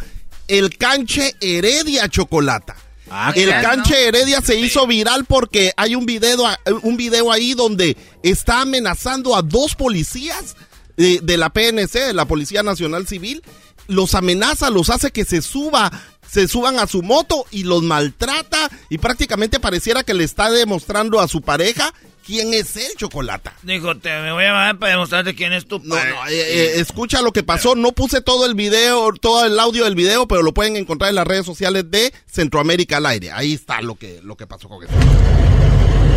El 0.47 0.77
Canche 0.77 1.35
Heredia 1.41 2.07
Chocolata. 2.07 2.75
Ah, 3.11 3.33
el 3.35 3.49
claro. 3.49 3.67
canche 3.67 4.07
Heredia 4.07 4.39
se 4.41 4.55
hizo 4.59 4.85
viral 4.85 5.25
porque 5.25 5.73
hay 5.75 5.95
un 5.95 6.05
video, 6.05 6.43
un 6.83 6.95
video 6.95 7.31
ahí 7.31 7.55
donde 7.55 7.97
está 8.21 8.61
amenazando 8.61 9.35
a 9.35 9.41
dos 9.41 9.75
policías 9.75 10.55
de, 10.95 11.19
de 11.23 11.37
la 11.37 11.49
PNC, 11.49 11.91
de 11.91 12.13
la 12.13 12.25
Policía 12.25 12.61
Nacional 12.61 13.07
Civil. 13.07 13.41
Los 13.87 14.13
amenaza, 14.13 14.69
los 14.69 14.91
hace 14.91 15.09
que 15.09 15.25
se 15.25 15.41
suba, 15.41 15.91
se 16.29 16.47
suban 16.47 16.79
a 16.79 16.87
su 16.87 17.01
moto 17.01 17.45
y 17.51 17.63
los 17.63 17.83
maltrata 17.83 18.69
y 18.89 18.97
prácticamente 18.97 19.59
pareciera 19.59 20.03
que 20.03 20.13
le 20.13 20.23
está 20.23 20.49
demostrando 20.51 21.19
a 21.19 21.27
su 21.27 21.41
pareja 21.41 21.93
quién 22.25 22.53
es 22.53 22.75
el 22.77 22.95
chocolata. 22.95 23.53
Dijo, 23.63 23.97
te 23.97 24.09
me 24.21 24.31
voy 24.31 24.45
a 24.45 24.51
bajar 24.51 24.77
para 24.77 24.91
demostrarte 24.91 25.33
quién 25.33 25.53
es 25.53 25.65
tu 25.65 25.79
No, 25.79 25.95
no, 25.95 26.27
eh, 26.27 26.33
eh, 26.39 26.73
escucha 26.75 27.23
lo 27.23 27.31
que 27.31 27.41
pasó. 27.41 27.73
No 27.75 27.91
puse 27.91 28.21
todo 28.21 28.45
el 28.45 28.53
video, 28.53 29.11
todo 29.13 29.45
el 29.45 29.59
audio 29.59 29.85
del 29.85 29.95
video, 29.95 30.27
pero 30.27 30.43
lo 30.43 30.53
pueden 30.53 30.75
encontrar 30.75 31.09
en 31.09 31.15
las 31.15 31.25
redes 31.25 31.45
sociales 31.45 31.89
de 31.89 32.13
Centroamérica 32.27 32.97
al 32.97 33.07
aire. 33.07 33.31
Ahí 33.31 33.53
está 33.53 33.81
lo 33.81 33.95
que, 33.95 34.19
lo 34.23 34.37
que 34.37 34.45
pasó 34.45 34.69
con 34.69 34.83
eso. 34.83 34.93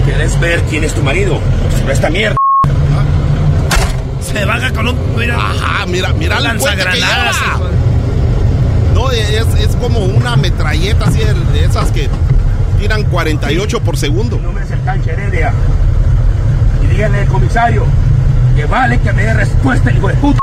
¿Quieres 0.05 0.38
ver 0.40 0.61
quién 0.68 0.85
es 0.85 0.94
tu 0.94 1.03
marido? 1.03 1.40
Pues 1.85 1.94
esta 1.94 2.11
mierda. 2.11 2.37
Se 4.20 4.44
baja 4.44 4.72
con 4.72 4.88
un. 4.88 5.16
Mira, 5.16 5.37
Ajá, 5.37 5.87
mira, 5.87 6.12
mira 6.12 6.40
la 6.40 6.53
lanzagranadas. 6.53 7.82
Es, 9.12 9.46
es 9.61 9.77
como 9.77 10.01
una 10.01 10.37
metralleta 10.37 11.07
así 11.07 11.18
de, 11.18 11.35
de 11.35 11.64
esas 11.64 11.92
que 11.92 12.09
tiran 12.81 13.05
48 13.05 13.81
por 13.83 13.96
segundo. 13.96 14.38
Mi 14.38 14.44
nombre 14.44 14.64
es 14.64 14.70
el 14.70 14.83
cancha 14.85 15.12
Heredia. 15.12 15.53
Y 16.83 16.87
díganle 16.87 17.20
al 17.20 17.29
comisario 17.29 17.87
que 18.57 18.64
vale 18.64 19.01
que 19.01 19.12
me 19.12 19.22
dé 19.25 19.35
respuesta, 19.35 19.92
hijo 19.92 20.09
de 20.09 20.14
puta. 20.14 20.38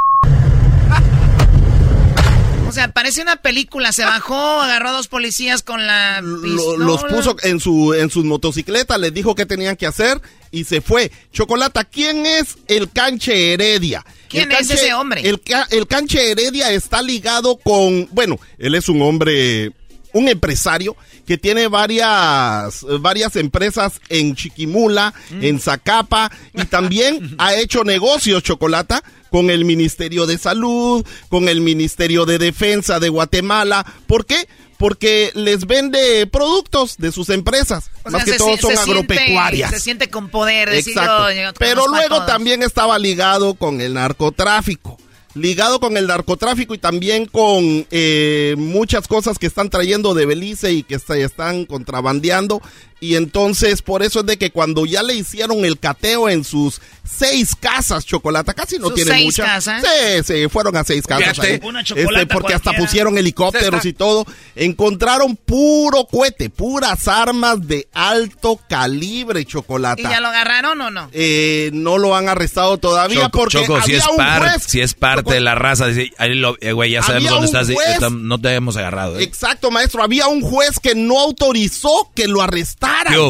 O 2.68 2.72
sea, 2.72 2.88
parece 2.92 3.24
una 3.24 3.38
película. 3.38 3.92
Se 3.92 4.06
bajó, 4.06 4.62
agarró 4.62 4.90
a 4.90 4.92
dos 4.92 5.08
policías 5.08 5.64
con 5.64 5.88
la. 5.88 6.22
Pistola. 6.44 6.86
los 6.86 7.04
puso 7.04 7.36
en 7.42 7.60
su 7.60 7.96
en 7.96 8.12
sus 8.12 8.26
motocicletas, 8.26 9.00
les 9.00 9.12
dijo 9.12 9.34
qué 9.34 9.48
tenían 9.48 9.76
que 9.76 9.88
hacer 9.88 10.22
y 10.52 10.66
se 10.66 10.80
fue. 10.80 11.12
Chocolata, 11.34 11.84
¿quién 11.84 12.28
es 12.28 12.58
el 12.68 12.92
canche 12.92 13.54
Heredia? 13.54 14.06
¿Quién 14.30 14.52
El 14.52 14.58
es 14.60 14.70
ese 14.70 14.94
hombre? 14.94 15.22
El, 15.28 15.42
el 15.72 15.88
canche 15.88 16.32
Heredia 16.32 16.72
está 16.72 17.02
ligado 17.02 17.58
con, 17.58 18.08
bueno, 18.12 18.40
él 18.58 18.76
es 18.76 18.88
un 18.88 19.02
hombre, 19.02 19.72
un 20.14 20.30
empresario 20.30 20.96
que 21.26 21.38
tiene 21.38 21.68
varias, 21.68 22.86
varias 23.00 23.36
empresas 23.36 24.00
en 24.10 24.36
Chiquimula, 24.36 25.14
Mm. 25.32 25.44
en 25.44 25.60
Zacapa 25.60 26.32
y 26.54 26.66
también 26.66 27.36
ha 27.40 27.56
hecho 27.56 27.84
negocios, 27.84 28.44
Chocolata, 28.44 29.04
con 29.30 29.50
el 29.52 29.64
Ministerio 29.66 30.26
de 30.26 30.38
Salud, 30.40 31.06
con 31.30 31.50
el 31.50 31.62
Ministerio 31.62 32.26
de 32.26 32.40
Defensa 32.40 33.00
de 33.00 33.10
Guatemala. 33.10 33.86
¿Por 34.08 34.26
qué? 34.26 34.48
Porque 34.80 35.30
les 35.36 35.68
vende 35.68 36.26
productos 36.26 36.96
de 36.98 37.12
sus 37.12 37.30
empresas. 37.30 37.92
O 38.06 38.10
Más 38.12 38.24
sea, 38.24 38.32
que 38.34 38.38
todo 38.40 38.58
son 38.58 38.72
se 38.72 38.78
siente- 38.78 38.92
agropecuarias. 38.92 39.70
se 39.72 39.80
siente 39.82 40.10
con 40.10 40.30
poder. 40.30 40.70
decir, 40.70 40.94
Exacto. 40.94 41.30
yo- 41.32 41.42
yo 41.44 41.54
Pero 41.60 41.86
luego 41.88 42.26
también 42.26 42.64
estaba 42.64 42.98
ligado 42.98 43.54
con 43.56 43.82
el 43.82 43.94
narcotráfico. 43.94 44.98
Ligado 45.36 45.80
con 45.80 45.96
el 45.96 46.08
narcotráfico 46.08 46.74
y 46.74 46.80
también 46.80 47.26
con 47.28 47.86
eh, 47.92 48.56
muchas 48.58 49.08
cosas 49.08 49.38
que 49.38 49.46
están 49.46 49.70
trayendo 49.70 50.16
de 50.16 50.26
Belice 50.26 50.72
y 50.74 50.82
que 50.84 50.98
se 50.98 51.22
están 51.24 51.66
contrabandeando. 51.66 52.62
Y 53.02 53.16
entonces, 53.16 53.82
por 53.82 54.04
eso 54.04 54.20
es 54.22 54.26
de 54.26 54.38
que 54.38 54.52
cuando 54.52 54.86
ya 54.86 55.04
le 55.04 55.16
hicieron 55.16 55.64
el 55.64 55.80
cateo 55.80 56.28
en 56.30 56.44
sus 56.44 56.82
seis 57.10 57.56
casas, 57.60 58.06
Chocolata, 58.06 58.54
casi 58.54 58.78
no 58.78 58.88
¿Sus 58.88 58.96
tiene 58.96 59.12
seis 59.12 59.26
muchas. 59.26 59.46
casas? 59.46 59.84
Sí, 59.84 60.24
sí, 60.34 60.48
fueron 60.50 60.76
a 60.76 60.84
seis 60.84 61.08
casas. 61.08 61.40
Ahí. 61.40 61.60
Una 61.64 61.82
Este, 61.82 62.28
porque 62.28 62.54
hasta 62.54 62.74
pusieron 62.74 63.18
helicópteros 63.18 63.86
y 63.86 63.94
todo. 63.94 64.26
Encontraron 64.56 65.36
puro 65.38 66.06
cohete, 66.06 66.50
puras 66.50 67.08
armas 67.08 67.66
de 67.68 67.88
alto 67.94 68.60
calibre, 68.70 69.46
Chocolata. 69.46 70.02
¿Y 70.02 70.04
ya 70.04 70.20
lo 70.20 70.28
agarraron 70.28 70.82
o 70.82 70.92
no? 70.92 71.10
Eh, 71.14 71.70
no 71.74 71.98
lo 71.98 72.16
han 72.16 72.28
arrestado 72.30 72.78
todavía 72.78 73.22
Choco, 73.26 73.40
porque 73.40 73.62
Choco, 73.62 73.78
si 73.78 73.92
había 73.94 73.98
es, 74.00 74.08
un 74.08 74.18
par- 74.18 74.42
juez. 74.52 74.64
si 74.68 74.82
es 74.82 74.94
parte 74.94 75.34
de 75.36 75.40
la 75.40 75.56
raza, 75.56 75.88
dice, 75.88 76.12
ahí 76.18 76.36
lo- 76.36 76.58
eh, 76.60 76.74
güey, 76.74 76.92
ya 76.92 77.02
sabemos 77.02 77.30
dónde 77.32 77.46
estás, 77.48 77.68
juez. 77.72 77.98
estam- 78.00 78.22
no 78.24 78.40
te 78.40 78.54
hemos 78.54 78.76
agarrado. 78.78 79.18
¿eh? 79.18 79.24
Exacto, 79.24 79.72
maestro. 79.72 80.04
Había 80.04 80.28
un 80.28 80.42
juez 80.42 80.80
que 80.82 80.96
no 80.96 81.20
autorizó 81.20 82.12
que 82.14 82.28
lo 82.28 82.42
arrestaran. 82.42 82.89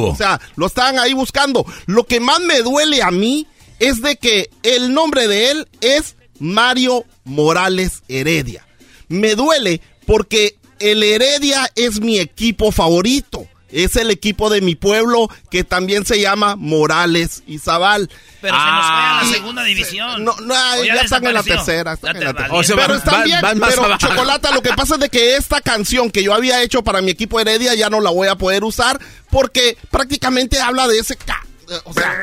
O 0.09 0.15
sea, 0.15 0.39
lo 0.55 0.67
estaban 0.67 0.99
ahí 0.99 1.13
buscando. 1.13 1.65
Lo 1.85 2.05
que 2.05 2.19
más 2.19 2.39
me 2.39 2.61
duele 2.61 3.01
a 3.01 3.11
mí 3.11 3.47
es 3.79 4.01
de 4.01 4.17
que 4.17 4.49
el 4.63 4.93
nombre 4.93 5.27
de 5.27 5.51
él 5.51 5.67
es 5.81 6.15
Mario 6.39 7.05
Morales 7.23 8.03
Heredia. 8.07 8.65
Me 9.07 9.35
duele 9.35 9.81
porque 10.05 10.57
el 10.79 11.03
Heredia 11.03 11.69
es 11.75 11.99
mi 11.99 12.19
equipo 12.19 12.71
favorito. 12.71 13.47
Es 13.71 13.95
el 13.95 14.09
equipo 14.11 14.49
de 14.49 14.61
mi 14.61 14.75
pueblo 14.75 15.29
que 15.51 15.63
también 15.63 16.05
se 16.05 16.19
llama 16.19 16.55
Morales 16.55 17.43
y 17.47 17.59
Zabal. 17.59 18.09
Pero 18.41 18.55
se 18.55 18.61
nos 18.71 18.85
fue 18.85 18.95
a 18.95 19.19
la 19.23 19.29
segunda 19.31 19.63
división. 19.63 20.23
No, 20.23 20.35
no, 20.41 20.53
¿O 20.79 20.83
ya, 20.83 20.95
están 21.01 21.25
en 21.27 21.33
la 21.33 21.43
tercera. 21.43 21.93
están 21.93 22.13
Ya 22.13 22.19
en 22.19 22.25
la 22.25 22.33
te 22.33 22.37
tercera. 22.43 22.55
valió. 22.57 22.75
pero 22.77 22.95
están 22.95 23.13
van- 23.15 23.23
bien. 23.25 23.41
van 23.41 23.59
pero. 23.59 23.97
Chocolata, 23.97 24.51
lo 24.51 24.61
que 24.61 24.73
pasa 24.73 24.95
es 24.95 25.01
de 25.01 25.09
que 25.09 25.35
esta 25.35 25.61
canción 25.61 26.09
que 26.09 26.23
yo 26.23 26.33
había 26.33 26.61
hecho 26.63 26.83
para 26.83 27.01
mi 27.01 27.11
equipo 27.11 27.39
Heredia 27.39 27.75
ya 27.75 27.89
no 27.89 27.99
la 28.01 28.09
voy 28.11 28.27
a 28.27 28.35
poder 28.35 28.63
usar 28.63 28.99
porque 29.29 29.77
prácticamente 29.91 30.59
habla 30.61 30.87
de 30.87 30.99
ese... 30.99 31.15
ca- 31.17 31.43
eh, 31.69 31.77
O 31.83 31.93
sea, 31.93 32.13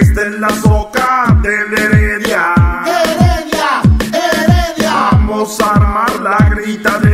Esta 0.00 0.22
es 0.26 0.38
la 0.40 0.50
soca 0.62 1.38
del 1.42 1.78
Heredia. 1.78 2.54
Heredia, 2.86 3.82
Heredia, 4.12 4.92
Vamos 5.12 5.58
a 5.60 5.70
armar 5.72 6.20
la 6.20 6.36
gritadera. 6.50 7.05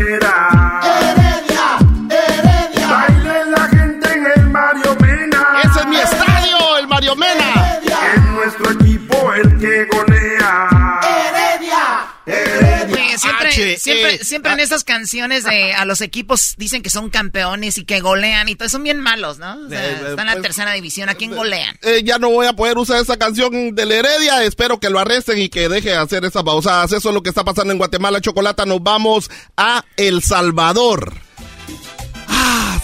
Oye, 13.12 13.18
siempre, 13.18 13.48
H, 13.48 13.78
siempre, 13.78 14.14
E, 14.14 14.24
siempre 14.24 14.52
en 14.52 14.60
estas 14.60 14.84
canciones 14.84 15.44
de 15.44 15.72
a 15.74 15.84
los 15.84 16.00
equipos 16.00 16.54
dicen 16.56 16.82
que 16.82 16.90
son 16.90 17.10
campeones 17.10 17.78
y 17.78 17.84
que 17.84 18.00
golean 18.00 18.48
y 18.48 18.56
todo, 18.56 18.68
son 18.68 18.82
bien 18.82 19.00
malos, 19.00 19.38
¿no? 19.38 19.56
O 19.66 19.68
sea, 19.68 19.84
Eh, 19.84 19.90
eh, 19.90 19.94
están 20.10 20.20
en 20.20 20.26
la 20.26 20.32
pues, 20.32 20.42
tercera 20.42 20.72
división, 20.72 21.08
¿a 21.08 21.14
quién 21.14 21.34
golean? 21.34 21.76
Eh, 21.82 22.02
ya 22.04 22.18
no 22.18 22.30
voy 22.30 22.46
a 22.46 22.52
poder 22.54 22.78
usar 22.78 23.00
esa 23.00 23.16
canción 23.16 23.74
del 23.74 23.92
Heredia. 23.92 24.42
Espero 24.44 24.80
que 24.80 24.90
lo 24.90 24.98
arresten 24.98 25.38
y 25.38 25.48
que 25.48 25.68
deje 25.68 25.90
de 25.90 25.96
hacer 25.96 26.24
esas 26.24 26.42
pausadas. 26.42 26.92
Eso 26.92 27.08
es 27.08 27.14
lo 27.14 27.22
que 27.22 27.28
está 27.30 27.44
pasando 27.44 27.72
en 27.72 27.78
Guatemala, 27.78 28.20
Chocolata. 28.20 28.66
Nos 28.66 28.82
vamos 28.82 29.30
a 29.56 29.84
El 29.96 30.22
Salvador. 30.22 31.14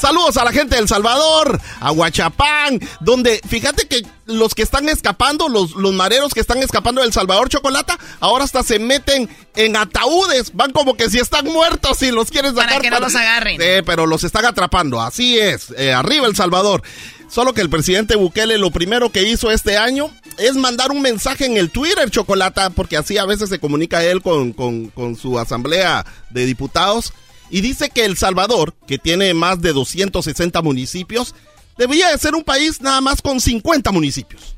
Saludos 0.00 0.36
a 0.36 0.44
la 0.44 0.52
gente 0.52 0.76
de 0.76 0.82
El 0.82 0.88
Salvador, 0.88 1.60
a 1.80 1.90
Huachapán, 1.90 2.78
donde 3.00 3.40
fíjate 3.48 3.88
que 3.88 4.06
los 4.26 4.54
que 4.54 4.62
están 4.62 4.88
escapando, 4.88 5.48
los, 5.48 5.72
los 5.72 5.92
mareros 5.92 6.32
que 6.34 6.40
están 6.40 6.62
escapando 6.62 7.02
del 7.02 7.12
Salvador 7.12 7.48
Chocolata, 7.48 7.98
ahora 8.20 8.44
hasta 8.44 8.62
se 8.62 8.78
meten 8.78 9.28
en 9.56 9.76
ataúdes, 9.76 10.54
van 10.54 10.70
como 10.72 10.96
que 10.96 11.10
si 11.10 11.18
están 11.18 11.46
muertos 11.46 12.00
y 12.02 12.12
los 12.12 12.30
quieren 12.30 12.54
Para 12.54 12.68
sacar. 12.68 12.82
que 12.82 12.90
no 12.90 13.00
los 13.00 13.14
agarren. 13.16 13.60
Sí, 13.60 13.82
pero 13.84 14.06
los 14.06 14.22
están 14.22 14.44
atrapando, 14.44 15.00
así 15.00 15.36
es, 15.38 15.74
eh, 15.76 15.92
arriba 15.92 16.26
El 16.28 16.36
Salvador. 16.36 16.82
Solo 17.28 17.52
que 17.52 17.60
el 17.60 17.68
presidente 17.68 18.14
Bukele 18.16 18.56
lo 18.56 18.70
primero 18.70 19.10
que 19.10 19.28
hizo 19.28 19.50
este 19.50 19.76
año 19.76 20.10
es 20.38 20.54
mandar 20.54 20.92
un 20.92 21.02
mensaje 21.02 21.44
en 21.44 21.56
el 21.56 21.70
Twitter, 21.70 22.08
Chocolata, 22.10 22.70
porque 22.70 22.96
así 22.96 23.18
a 23.18 23.26
veces 23.26 23.48
se 23.50 23.58
comunica 23.58 24.02
él 24.04 24.22
con, 24.22 24.52
con- 24.52 24.88
con 24.90 25.16
su 25.16 25.38
asamblea 25.38 26.06
de 26.30 26.46
diputados. 26.46 27.12
Y 27.50 27.60
dice 27.60 27.90
que 27.90 28.04
El 28.04 28.16
Salvador, 28.16 28.74
que 28.86 28.98
tiene 28.98 29.32
más 29.34 29.60
de 29.60 29.72
260 29.72 30.60
municipios, 30.62 31.34
debería 31.76 32.10
de 32.10 32.18
ser 32.18 32.34
un 32.34 32.44
país 32.44 32.80
nada 32.80 33.00
más 33.00 33.22
con 33.22 33.40
50 33.40 33.90
municipios. 33.92 34.56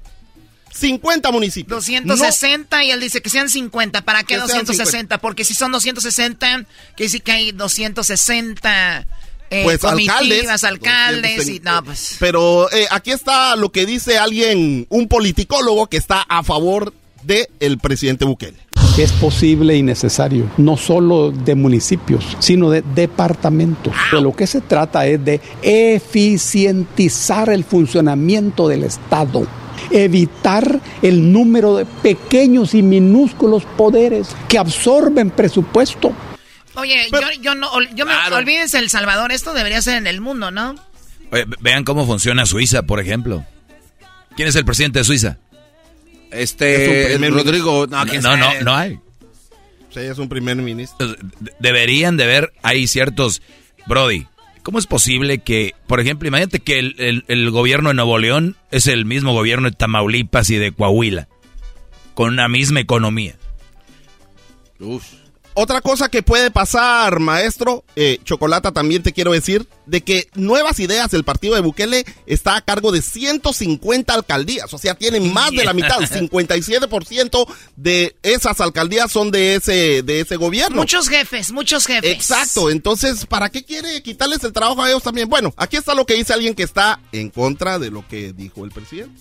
50 0.73 1.31
municipios. 1.33 1.87
260 1.87 2.85
y 2.85 2.91
él 2.91 3.01
dice 3.01 3.21
que 3.21 3.31
sean 3.31 3.49
50. 3.49 4.03
¿Para 4.03 4.21
qué 4.23 4.35
Que 4.35 4.47
sean 4.47 4.65
260? 4.65 5.19
Porque 5.19 5.45
si 5.45 5.55
son 5.55 5.73
260, 5.73 6.47
quiere 6.47 6.67
decir 6.97 7.23
que 7.23 7.33
hay 7.33 7.53
260 7.53 9.07
eh, 9.51 9.63
pues 9.65 9.85
alcaldes. 9.85 10.65
alcaldes 10.65 11.49
y 11.49 11.59
260. 11.59 11.73
no, 11.73 11.85
pues... 11.85 12.17
Pero 12.21 12.71
eh, 12.73 12.87
aquí 12.91 13.11
está 13.11 13.57
lo 13.57 13.73
que 13.73 13.85
dice 13.85 14.19
alguien, 14.19 14.87
un 14.89 15.09
politicólogo 15.09 15.89
que 15.89 15.97
está 15.97 16.23
a 16.23 16.43
favor 16.45 16.95
del 17.25 17.49
el 17.59 17.79
presidente 17.79 18.25
Bukele. 18.25 18.57
Es 19.01 19.13
posible 19.13 19.75
y 19.75 19.83
necesario, 19.83 20.51
no 20.59 20.77
solo 20.77 21.31
de 21.31 21.55
municipios, 21.55 22.37
sino 22.39 22.69
de 22.69 22.83
departamentos. 22.83 23.95
De 24.13 24.21
lo 24.21 24.37
que 24.37 24.47
se 24.47 24.61
trata 24.61 25.07
es 25.07 25.25
de 25.25 25.41
eficientizar 25.63 27.49
el 27.49 27.65
funcionamiento 27.65 28.69
del 28.69 28.85
Estado, 28.85 29.47
evitar 29.91 30.81
el 31.01 31.33
número 31.33 31.77
de 31.77 31.87
pequeños 31.87 32.75
y 32.75 32.83
minúsculos 32.83 33.65
poderes 33.65 34.37
que 34.51 34.59
absorben 34.59 35.31
presupuesto. 35.31 36.13
Oye, 36.75 37.09
yo, 37.11 37.21
yo 37.41 37.55
no, 37.55 37.71
yo 37.95 38.05
me, 38.05 38.13
olvídense 38.35 38.77
El 38.77 38.91
Salvador, 38.91 39.33
esto 39.33 39.55
debería 39.55 39.81
ser 39.81 39.97
en 39.97 40.09
el 40.09 40.21
mundo, 40.21 40.51
¿no? 40.51 40.75
Oye, 41.33 41.47
vean 41.61 41.85
cómo 41.85 42.05
funciona 42.05 42.45
Suiza, 42.45 42.83
por 42.83 43.01
ejemplo. 43.01 43.47
¿Quién 44.37 44.47
es 44.47 44.57
el 44.57 44.67
presidente 44.67 44.99
de 44.99 45.07
Suiza? 45.07 45.39
Este, 46.31 47.15
Es 47.15 47.31
Rodrigo, 47.31 47.87
no, 47.89 48.05
No, 48.05 48.11
¿quién 48.11 48.23
no, 48.23 48.37
no, 48.37 48.49
no 48.63 48.75
hay. 48.77 48.99
Sí, 49.93 50.01
es 50.01 50.19
un 50.19 50.29
primer 50.29 50.57
ministro. 50.57 51.09
De- 51.09 51.53
Deberían 51.59 52.17
de 52.17 52.27
ver, 52.27 52.53
hay 52.63 52.87
ciertos... 52.87 53.43
Brody, 53.87 54.27
¿cómo 54.63 54.79
es 54.79 54.87
posible 54.87 55.39
que, 55.39 55.75
por 55.89 55.99
ejemplo, 56.01 56.29
imagínate 56.29 56.61
que 56.61 56.79
el, 56.79 56.95
el- 56.99 57.25
el 57.29 57.51
gobierno 57.51 57.89
de 57.89 57.95
Nuevo 57.95 58.19
León 58.19 58.57
es 58.71 58.87
el 58.87 59.05
mismo 59.05 59.33
gobierno 59.33 59.69
de 59.71 59.77
Tamaulipas 59.77 60.49
y 60.51 60.57
de 60.57 60.71
Coahuila, 60.71 61.27
con 62.15 62.29
una 62.35 62.47
misma 62.49 62.79
economía? 62.81 63.35
Uf. 64.79 65.05
Otra 65.61 65.83
cosa 65.83 66.09
que 66.09 66.23
puede 66.23 66.51
pasar, 66.51 67.21
maestro, 67.21 67.85
eh, 67.95 68.19
Chocolata, 68.25 68.73
también 68.73 69.03
te 69.03 69.13
quiero 69.13 69.33
decir, 69.33 69.67
de 69.85 70.01
que 70.01 70.29
Nuevas 70.35 70.81
Ideas, 70.81 71.13
el 71.13 71.23
partido 71.23 71.55
de 71.55 71.61
Bukele, 71.61 72.07
está 72.27 72.57
a 72.57 72.63
cargo 72.63 72.93
de 72.93 73.03
150 73.03 74.15
alcaldías, 74.15 74.73
o 74.73 74.79
sea, 74.79 74.95
tienen 74.95 75.31
más 75.35 75.51
de 75.51 75.65
la 75.65 75.75
mitad, 75.75 75.99
57% 76.01 77.47
de 77.77 78.17
esas 78.23 78.59
alcaldías 78.63 79.13
son 79.13 79.31
de 79.31 79.57
ese, 79.57 80.03
de 80.03 80.21
ese 80.21 80.37
gobierno. 80.37 80.77
Muchos 80.77 81.11
jefes, 81.11 81.53
muchos 81.53 81.87
jefes. 81.87 82.11
Exacto, 82.11 82.71
entonces, 82.71 83.27
¿para 83.27 83.51
qué 83.51 83.63
quiere 83.63 84.03
quitarles 84.03 84.43
el 84.45 84.55
trabajo 84.55 84.83
a 84.83 84.89
ellos 84.89 85.03
también? 85.03 85.29
Bueno, 85.29 85.53
aquí 85.59 85.77
está 85.77 85.95
lo 85.95 86.07
que 86.07 86.15
dice 86.15 86.33
alguien 86.33 86.55
que 86.55 86.63
está 86.63 87.01
en 87.13 87.29
contra 87.29 87.79
de 87.79 87.91
lo 87.91 88.09
que 88.09 88.33
dijo 88.33 88.65
el 88.65 88.71
presidente. 88.71 89.21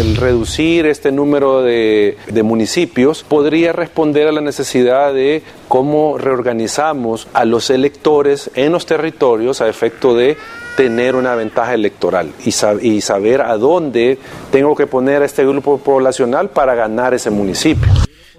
El 0.00 0.16
reducir 0.16 0.86
este 0.86 1.12
número 1.12 1.62
de, 1.62 2.18
de 2.26 2.42
municipios 2.42 3.22
podría 3.22 3.72
responder 3.72 4.26
a 4.26 4.32
la 4.32 4.40
necesidad 4.40 5.14
de 5.14 5.44
cómo 5.76 6.16
reorganizamos 6.16 7.28
a 7.34 7.44
los 7.44 7.68
electores 7.68 8.50
en 8.54 8.72
los 8.72 8.86
territorios 8.86 9.60
a 9.60 9.68
efecto 9.68 10.16
de 10.16 10.38
tener 10.74 11.14
una 11.14 11.34
ventaja 11.34 11.74
electoral 11.74 12.32
y, 12.46 12.50
sab- 12.50 12.82
y 12.82 13.02
saber 13.02 13.42
a 13.42 13.58
dónde 13.58 14.18
tengo 14.50 14.74
que 14.74 14.86
poner 14.86 15.20
a 15.20 15.26
este 15.26 15.44
grupo 15.44 15.76
poblacional 15.76 16.48
para 16.48 16.74
ganar 16.74 17.12
ese 17.12 17.28
municipio. 17.28 17.92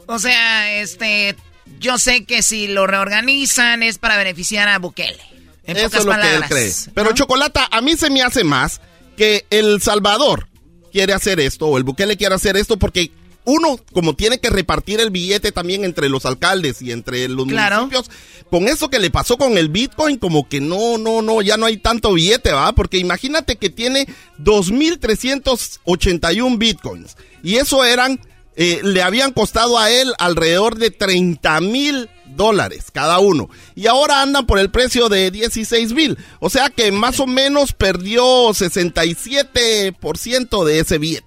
O 0.08 0.17
sea, 0.17 0.82
este, 0.82 1.36
yo 1.80 2.00
sé 2.00 2.26
que 2.26 2.41
si 2.41 2.67
lo 2.69 2.88
reorganizan 2.88 3.84
es 3.84 4.00
para 4.00 4.17
beneficiar 4.17 4.67
a 4.67 4.80
Bukele. 4.80 5.19
En 5.63 5.78
Eso 5.78 5.86
pocas 5.89 6.00
es 6.00 6.06
lo 6.08 6.13
que 6.13 6.36
él 6.38 6.43
cree. 6.50 6.71
Pero 6.95 7.12
Chocolata, 7.13 7.67
a 7.69 7.82
mí 7.82 7.95
se 7.97 8.10
me 8.10 8.23
hace 8.23 8.43
más 8.43 8.82
que 9.15 9.45
El 9.52 9.80
Salvador 9.80 10.47
quiere 10.91 11.13
hacer 11.13 11.39
esto, 11.39 11.67
o 11.67 11.78
el 11.78 11.84
Bukele 11.84 12.17
quiere 12.17 12.34
hacer 12.34 12.58
esto, 12.58 12.78
porque 12.78 13.12
uno, 13.47 13.79
como 13.93 14.13
tiene 14.13 14.39
que 14.39 14.49
repartir 14.49 14.99
el 14.99 15.10
billete 15.10 15.53
también 15.53 15.86
entre 15.86 16.10
los 16.10 16.25
alcaldes 16.25 16.81
y 16.81 16.91
entre 16.91 17.29
los 17.29 17.47
municipios, 17.47 18.12
con 18.51 18.67
eso 18.67 18.89
que 18.89 18.99
le 18.99 19.10
pasó 19.10 19.38
con 19.38 19.57
el 19.57 19.69
Bitcoin, 19.69 20.17
como 20.17 20.49
que 20.49 20.60
no, 20.60 20.97
no, 20.97 21.21
no, 21.21 21.41
ya 21.41 21.55
no 21.55 21.65
hay 21.65 21.77
tanto 21.77 22.12
billete, 22.12 22.51
¿va? 22.51 22.73
Porque 22.73 22.97
imagínate 22.97 23.55
que 23.55 23.69
tiene 23.69 24.05
2.381 24.39 26.57
Bitcoins. 26.57 27.15
Y 27.41 27.55
eso 27.55 27.86
eran, 27.86 28.19
eh, 28.57 28.81
le 28.83 29.01
habían 29.01 29.31
costado 29.31 29.79
a 29.79 29.89
él 29.91 30.12
alrededor 30.19 30.77
de 30.77 30.91
30 30.91 31.62
mil 31.62 32.10
dólares 32.36 32.88
cada 32.91 33.19
uno. 33.19 33.49
Y 33.75 33.88
ahora 33.88 34.21
andan 34.21 34.45
por 34.45 34.60
el 34.60 34.71
precio 34.71 35.07
de 35.07 35.31
16 35.31 35.93
mil. 35.93 36.17
O 36.41 36.49
sea 36.49 36.69
que 36.69 36.91
más 36.91 37.21
o 37.21 37.27
menos 37.27 37.71
perdió 37.71 38.49
67% 38.49 40.65
de 40.65 40.79
ese 40.79 40.97
billete. 40.97 41.26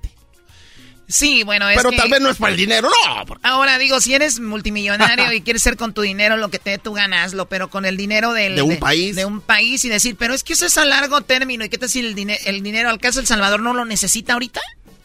Sí, 1.11 1.42
bueno, 1.42 1.68
es 1.68 1.77
Pero 1.77 1.90
que- 1.90 1.96
tal 1.96 2.09
vez 2.11 2.20
no 2.20 2.31
es 2.31 2.37
por 2.37 2.51
el 2.51 2.57
dinero, 2.57 2.88
no. 2.88 3.25
Ahora 3.42 3.79
digo, 3.79 4.01
si 4.01 4.14
eres 4.14 4.40
multimillonario 4.40 5.33
y 5.33 5.40
quieres 5.42 5.62
ser 5.62 5.77
con 5.77 5.92
tu 5.92 6.03
dinero 6.03 6.37
lo 6.37 6.49
que 6.51 6.59
te 6.59 6.70
dé 6.70 6.79
tu 6.79 6.92
ganazlo, 6.92 7.46
pero 7.49 7.68
con 7.68 7.85
el 7.85 7.96
dinero 7.96 8.33
del, 8.33 8.55
De 8.57 8.62
un 8.62 8.77
país. 8.79 9.16
De 9.16 9.25
un 9.25 9.40
país 9.40 9.85
y 9.85 9.88
decir, 9.88 10.16
pero 10.18 10.35
es 10.35 10.44
que 10.44 10.53
eso 10.55 10.66
es 10.66 10.79
a 10.79 10.85
largo 10.85 11.20
término. 11.23 11.64
¿Y 11.64 11.68
qué 11.68 11.79
tal 11.79 11.88
si 11.88 12.01
el, 12.01 12.14
dine- 12.14 12.38
el 12.46 12.62
dinero 12.62 12.90
al 12.90 12.99
caso 13.01 13.20
El 13.20 13.27
Salvador 13.27 13.61
no 13.61 13.75
lo 13.75 13.85
necesita 13.85 14.35
ahorita? 14.35 14.61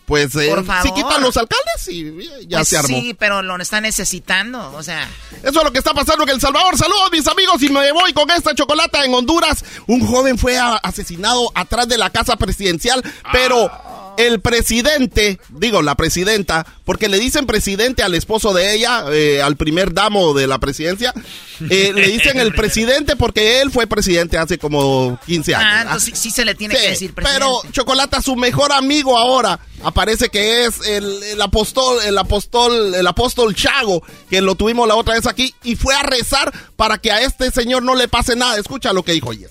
Pues 0.05 0.35
eh, 0.35 0.47
Por 0.49 0.63
favor. 0.65 0.83
si 0.83 0.93
quitan 0.93 1.21
los 1.21 1.35
alcaldes 1.37 1.87
y 1.89 2.13
ya 2.47 2.57
Pues 2.59 2.67
se 2.69 2.77
armó. 2.77 2.87
Sí, 2.99 3.15
pero 3.17 3.41
lo 3.41 3.55
está 3.57 3.81
necesitando, 3.81 4.71
o 4.73 4.83
sea... 4.83 5.09
Eso 5.43 5.59
es 5.59 5.63
lo 5.63 5.71
que 5.71 5.79
está 5.79 5.93
pasando 5.93 6.23
en 6.23 6.29
El 6.29 6.41
Salvador. 6.41 6.77
Saludos, 6.77 7.09
mis 7.11 7.27
amigos, 7.27 7.61
y 7.63 7.69
me 7.69 7.91
voy 7.91 8.13
con 8.13 8.29
esta 8.31 8.53
chocolata 8.53 9.03
en 9.03 9.13
Honduras. 9.13 9.63
Un 9.87 10.05
joven 10.05 10.37
fue 10.37 10.57
asesinado 10.57 11.51
atrás 11.55 11.87
de 11.87 11.97
la 11.97 12.09
casa 12.11 12.35
presidencial, 12.35 13.03
pero 13.31 13.69
el 14.17 14.39
presidente, 14.39 15.39
digo, 15.49 15.81
la 15.81 15.95
presidenta, 15.95 16.65
porque 16.85 17.09
le 17.09 17.19
dicen 17.19 17.45
presidente 17.45 18.01
al 18.01 18.15
esposo 18.15 18.53
de 18.53 18.73
ella, 18.73 19.03
eh, 19.11 19.41
al 19.41 19.57
primer 19.57 19.93
damo 19.93 20.33
de 20.33 20.47
la 20.47 20.57
presidencia, 20.59 21.13
eh, 21.69 21.91
le 21.95 22.07
dicen 22.07 22.39
el 22.39 22.53
presidente 22.55 23.15
porque 23.15 23.61
él 23.61 23.71
fue 23.71 23.87
presidente 23.87 24.37
hace 24.37 24.57
como 24.57 25.19
15 25.25 25.55
años. 25.55 25.69
Ah, 25.69 25.81
entonces 25.83 26.13
sí, 26.17 26.29
sí 26.29 26.31
se 26.31 26.45
le 26.45 26.55
tiene 26.55 26.75
Sí, 26.75 26.81
que 26.81 26.89
decir 26.91 27.13
presidente. 27.13 27.45
Pero 27.45 27.71
Chocolata, 27.73 28.21
su 28.21 28.35
mejor 28.37 28.71
amigo 28.71 29.17
ahora, 29.17 29.59
aparece 29.85 30.29
que 30.29 30.65
es 30.65 30.81
el, 30.87 31.23
el 31.23 31.41
apóstol, 31.41 31.99
el 32.05 32.17
apóstol, 32.17 32.95
el 32.95 33.07
apóstol 33.07 33.55
Chago, 33.55 34.03
que 34.29 34.41
lo 34.41 34.55
tuvimos 34.55 34.87
la 34.87 34.95
otra 34.95 35.13
vez 35.13 35.27
aquí, 35.27 35.53
y 35.63 35.75
fue 35.75 35.93
a 35.93 36.03
rezar 36.03 36.51
para 36.75 36.97
que 36.97 37.11
a 37.11 37.21
este 37.21 37.51
señor 37.51 37.83
no 37.83 37.95
le 37.95 38.07
pase 38.07 38.35
nada. 38.35 38.57
Escucha 38.57 38.93
lo 38.93 39.03
que 39.03 39.13
dijo 39.13 39.31
ayer. 39.31 39.49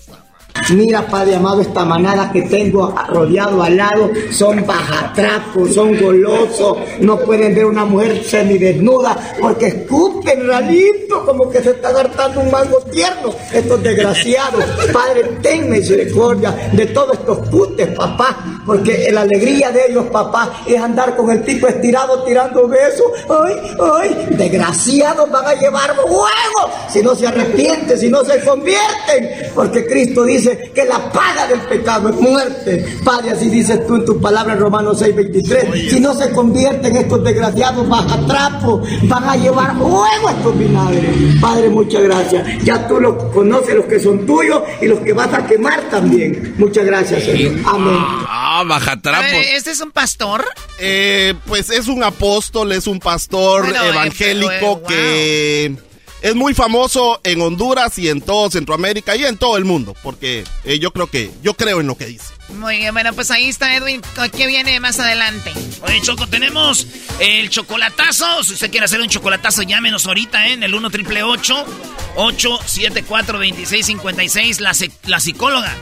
Mira, 0.73 1.05
Padre 1.05 1.35
amado, 1.35 1.61
esta 1.61 1.85
manada 1.85 2.31
que 2.31 2.41
tengo 2.43 2.93
rodeado 3.09 3.61
al 3.61 3.77
lado 3.77 4.11
son 4.31 4.65
bajatrapos, 4.65 5.75
son 5.75 5.95
golosos, 5.99 6.77
no 7.01 7.19
pueden 7.19 7.53
ver 7.53 7.65
una 7.65 7.85
mujer 7.85 8.23
semidesnuda 8.23 9.15
porque 9.39 9.67
escupen 9.67 10.47
ralito 10.47 11.23
como 11.23 11.49
que 11.49 11.61
se 11.61 11.71
está 11.71 11.89
hartando 11.89 12.41
un 12.41 12.49
mango 12.49 12.79
tierno, 12.91 13.33
estos 13.53 13.83
desgraciados. 13.83 14.63
Padre, 14.91 15.23
ten 15.41 15.69
misericordia 15.69 16.69
de 16.71 16.87
todos 16.87 17.13
estos 17.13 17.47
putes, 17.49 17.87
papá, 17.89 18.61
porque 18.65 19.09
la 19.11 19.21
alegría 19.21 19.71
de 19.71 19.87
ellos, 19.89 20.05
papá, 20.07 20.63
es 20.65 20.81
andar 20.81 21.15
con 21.15 21.29
el 21.29 21.43
tipo 21.43 21.67
estirado 21.67 22.23
tirando 22.23 22.67
besos. 22.67 23.05
Ay, 23.29 23.55
ay, 23.79 24.27
desgraciados 24.31 25.29
van 25.29 25.45
a 25.45 25.53
llevar 25.53 25.95
fuego 25.95 26.71
si 26.89 27.01
no 27.01 27.15
se 27.15 27.27
arrepienten, 27.27 27.99
si 27.99 28.09
no 28.09 28.23
se 28.23 28.39
convierten, 28.41 29.51
porque 29.53 29.85
Cristo 29.85 30.23
dice 30.23 30.44
que 30.73 30.85
la 30.85 31.11
paga 31.11 31.47
del 31.47 31.59
pecado 31.61 32.09
es 32.09 32.15
muerte. 32.15 32.97
Padre, 33.03 33.31
así 33.31 33.49
dices 33.49 33.85
tú 33.87 33.95
en 33.95 34.05
tu 34.05 34.19
palabra 34.19 34.53
en 34.53 34.59
Romanos 34.59 35.01
6:23. 35.01 35.89
Si 35.89 35.99
no 35.99 36.13
se 36.13 36.31
convierten 36.31 36.95
estos 36.95 37.23
desgraciados 37.23 37.87
bajatrapos, 37.87 38.87
van 39.03 39.23
a 39.23 39.35
llevar 39.35 39.75
fuego 39.77 40.27
a 40.27 40.31
estos 40.31 40.57
vinagres. 40.57 41.15
Padre, 41.41 41.69
muchas 41.69 42.03
gracias. 42.03 42.63
Ya 42.63 42.87
tú 42.87 42.99
los 42.99 43.15
conoces, 43.33 43.75
los 43.75 43.85
que 43.85 43.99
son 43.99 44.25
tuyos 44.25 44.61
y 44.81 44.87
los 44.87 44.99
que 44.99 45.13
vas 45.13 45.33
a 45.33 45.45
quemar 45.45 45.81
también. 45.89 46.55
Muchas 46.57 46.85
gracias, 46.85 47.23
Señor. 47.23 47.53
Amén. 47.65 47.95
Ah, 48.27 48.63
baja 48.67 48.93
A 48.93 49.01
trapo. 49.01 49.37
¿Este 49.53 49.71
es 49.71 49.81
un 49.81 49.91
pastor? 49.91 50.45
Eh, 50.79 51.33
pues 51.47 51.69
es 51.69 51.87
un 51.87 52.03
apóstol, 52.03 52.71
es 52.71 52.87
un 52.87 52.99
pastor 52.99 53.63
Bueno, 53.63 53.83
eh, 53.83 53.89
evangélico 53.89 54.81
pero, 54.83 54.99
eh, 54.99 55.69
wow. 55.69 55.77
que 55.77 55.94
es 56.21 56.35
muy 56.35 56.53
famoso 56.53 57.19
en 57.23 57.41
Honduras 57.41 57.97
y 57.99 58.09
en 58.09 58.21
todo 58.21 58.49
Centroamérica 58.49 59.15
y 59.15 59.25
en 59.25 59.37
todo 59.37 59.57
el 59.57 59.65
mundo, 59.65 59.95
porque 60.03 60.43
eh, 60.63 60.79
yo 60.79 60.91
creo 60.91 61.07
que, 61.07 61.31
yo 61.43 61.53
creo 61.53 61.81
en 61.81 61.87
lo 61.87 61.97
que 61.97 62.05
dice. 62.05 62.33
Muy 62.49 62.77
bien, 62.77 62.93
bueno, 62.93 63.11
pues 63.13 63.31
ahí 63.31 63.49
está 63.49 63.75
Edwin. 63.75 64.01
¿Qué 64.35 64.47
viene 64.47 64.79
más 64.79 64.99
adelante? 64.99 65.51
Oye, 65.81 65.99
Choco, 66.01 66.27
tenemos 66.27 66.87
el 67.19 67.49
chocolatazo. 67.49 68.43
Si 68.43 68.53
usted 68.53 68.69
quiere 68.69 68.85
hacer 68.85 69.01
un 69.01 69.09
chocolatazo, 69.09 69.63
llámenos 69.63 70.05
ahorita 70.05 70.47
¿eh? 70.47 70.53
en 70.53 70.63
el 70.63 70.75
1 70.75 70.89
triple 70.91 71.23
874 71.23 73.39
2656 73.39 74.61
la, 74.61 74.73
la 75.05 75.19
psicóloga. 75.19 75.75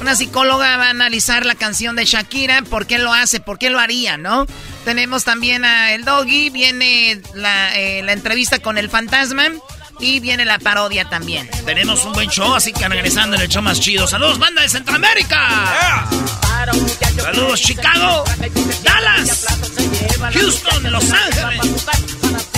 Una 0.00 0.14
psicóloga 0.14 0.76
va 0.76 0.86
a 0.86 0.90
analizar 0.90 1.44
la 1.44 1.54
canción 1.54 1.96
de 1.96 2.04
Shakira, 2.04 2.62
por 2.62 2.86
qué 2.86 2.98
lo 2.98 3.12
hace, 3.12 3.40
por 3.40 3.58
qué 3.58 3.68
lo 3.68 3.80
haría, 3.80 4.16
¿no? 4.16 4.46
Tenemos 4.84 5.24
también 5.24 5.64
a 5.64 5.92
El 5.92 6.04
Doggy, 6.04 6.50
viene 6.50 7.20
la, 7.34 7.76
eh, 7.76 8.02
la 8.02 8.12
entrevista 8.12 8.60
con 8.60 8.78
el 8.78 8.88
fantasma 8.88 9.48
y 10.00 10.20
viene 10.20 10.44
la 10.44 10.58
parodia 10.58 11.08
también. 11.08 11.50
Tenemos 11.66 12.04
un 12.04 12.12
buen 12.12 12.30
show, 12.30 12.54
así 12.54 12.72
que 12.72 12.88
regresando 12.88 13.36
en 13.36 13.42
el 13.42 13.48
show 13.48 13.62
más 13.62 13.80
chido. 13.80 14.06
¡Saludos, 14.06 14.38
banda 14.38 14.62
de 14.62 14.68
Centroamérica! 14.68 16.06
¡Saludos, 17.20 17.60
Chicago! 17.60 18.24
¡Dallas! 18.82 19.46
¡Houston! 20.32 20.92
¡Los 20.92 21.10
Ángeles! 21.10 22.57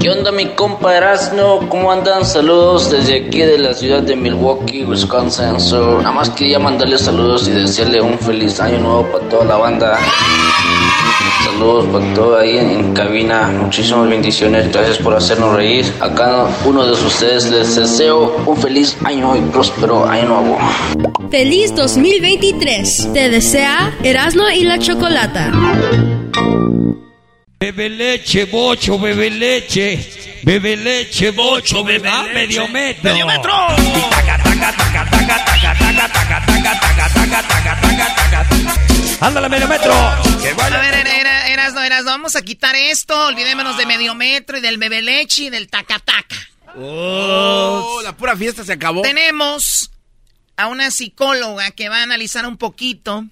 ¿Qué 0.00 0.08
onda 0.08 0.32
mi 0.32 0.46
compa 0.46 0.96
Erasno? 0.96 1.68
¿Cómo 1.68 1.92
andan? 1.92 2.24
Saludos 2.24 2.90
desde 2.90 3.16
aquí 3.16 3.40
de 3.40 3.58
la 3.58 3.74
ciudad 3.74 4.02
de 4.02 4.16
Milwaukee, 4.16 4.82
Wisconsin. 4.82 5.60
So, 5.60 5.98
nada 5.98 6.12
más 6.12 6.30
quería 6.30 6.58
mandarle 6.58 6.96
saludos 6.96 7.46
y 7.48 7.50
desearle 7.50 8.00
un 8.00 8.18
feliz 8.18 8.58
año 8.60 8.78
nuevo 8.78 9.06
para 9.12 9.28
toda 9.28 9.44
la 9.44 9.56
banda. 9.58 9.98
Saludos 11.44 11.84
para 11.92 12.14
todo 12.14 12.38
ahí 12.38 12.56
en, 12.56 12.94
cabina. 12.94 13.48
Muchísimas 13.48 14.08
bendiciones. 14.08 14.72
Gracias 14.72 14.96
por 14.96 15.14
hacernos 15.14 15.54
reír. 15.54 15.84
A 16.00 16.08
cada 16.14 16.48
uno 16.64 16.86
de 16.86 16.92
ustedes 16.92 17.50
les 17.50 17.76
deseo 17.76 18.42
un 18.46 18.56
feliz 18.56 18.96
año 19.04 19.36
y 19.36 19.40
próspero 19.50 20.06
año 20.06 20.28
nuevo. 20.28 20.58
Feliz 21.30 21.74
2023. 21.74 23.10
Te 23.12 23.28
desea 23.28 23.94
Erasno 24.02 24.50
y 24.50 24.64
la 24.64 24.78
Chocolata. 24.78 25.52
Bebe 27.62 27.90
leche, 27.90 28.46
bocho, 28.46 28.98
bebe 28.98 29.28
leche. 29.28 30.40
Bebe 30.42 30.76
leche, 30.76 31.30
bocho, 31.30 31.84
bebe 31.84 32.08
Ah, 32.08 32.22
leche. 32.22 32.32
medio 32.32 32.66
metro. 32.68 33.02
¡Medio 33.12 33.26
metro! 33.26 33.52
Ándale, 39.20 39.50
medio 39.50 39.68
metro. 39.68 39.92
A 39.92 40.22
ver, 40.80 40.94
era, 40.94 41.20
era, 41.20 41.48
Erasno, 41.48 41.82
Erasno, 41.82 42.10
vamos 42.12 42.34
a 42.34 42.40
quitar 42.40 42.74
esto. 42.74 43.26
Olvidémonos 43.26 43.76
de 43.76 43.84
medio 43.84 44.14
metro 44.14 44.56
y 44.56 44.62
del 44.62 44.78
bebe 44.78 45.02
leche 45.02 45.42
y 45.44 45.50
del 45.50 45.68
tacataca. 45.68 46.36
Oh, 46.78 48.00
la 48.02 48.16
pura 48.16 48.34
fiesta 48.36 48.64
se 48.64 48.72
acabó. 48.72 49.02
Tenemos 49.02 49.90
a 50.56 50.68
una 50.68 50.90
psicóloga 50.90 51.70
que 51.72 51.90
va 51.90 51.98
a 51.98 52.02
analizar 52.04 52.46
un 52.46 52.56
poquito 52.56 53.26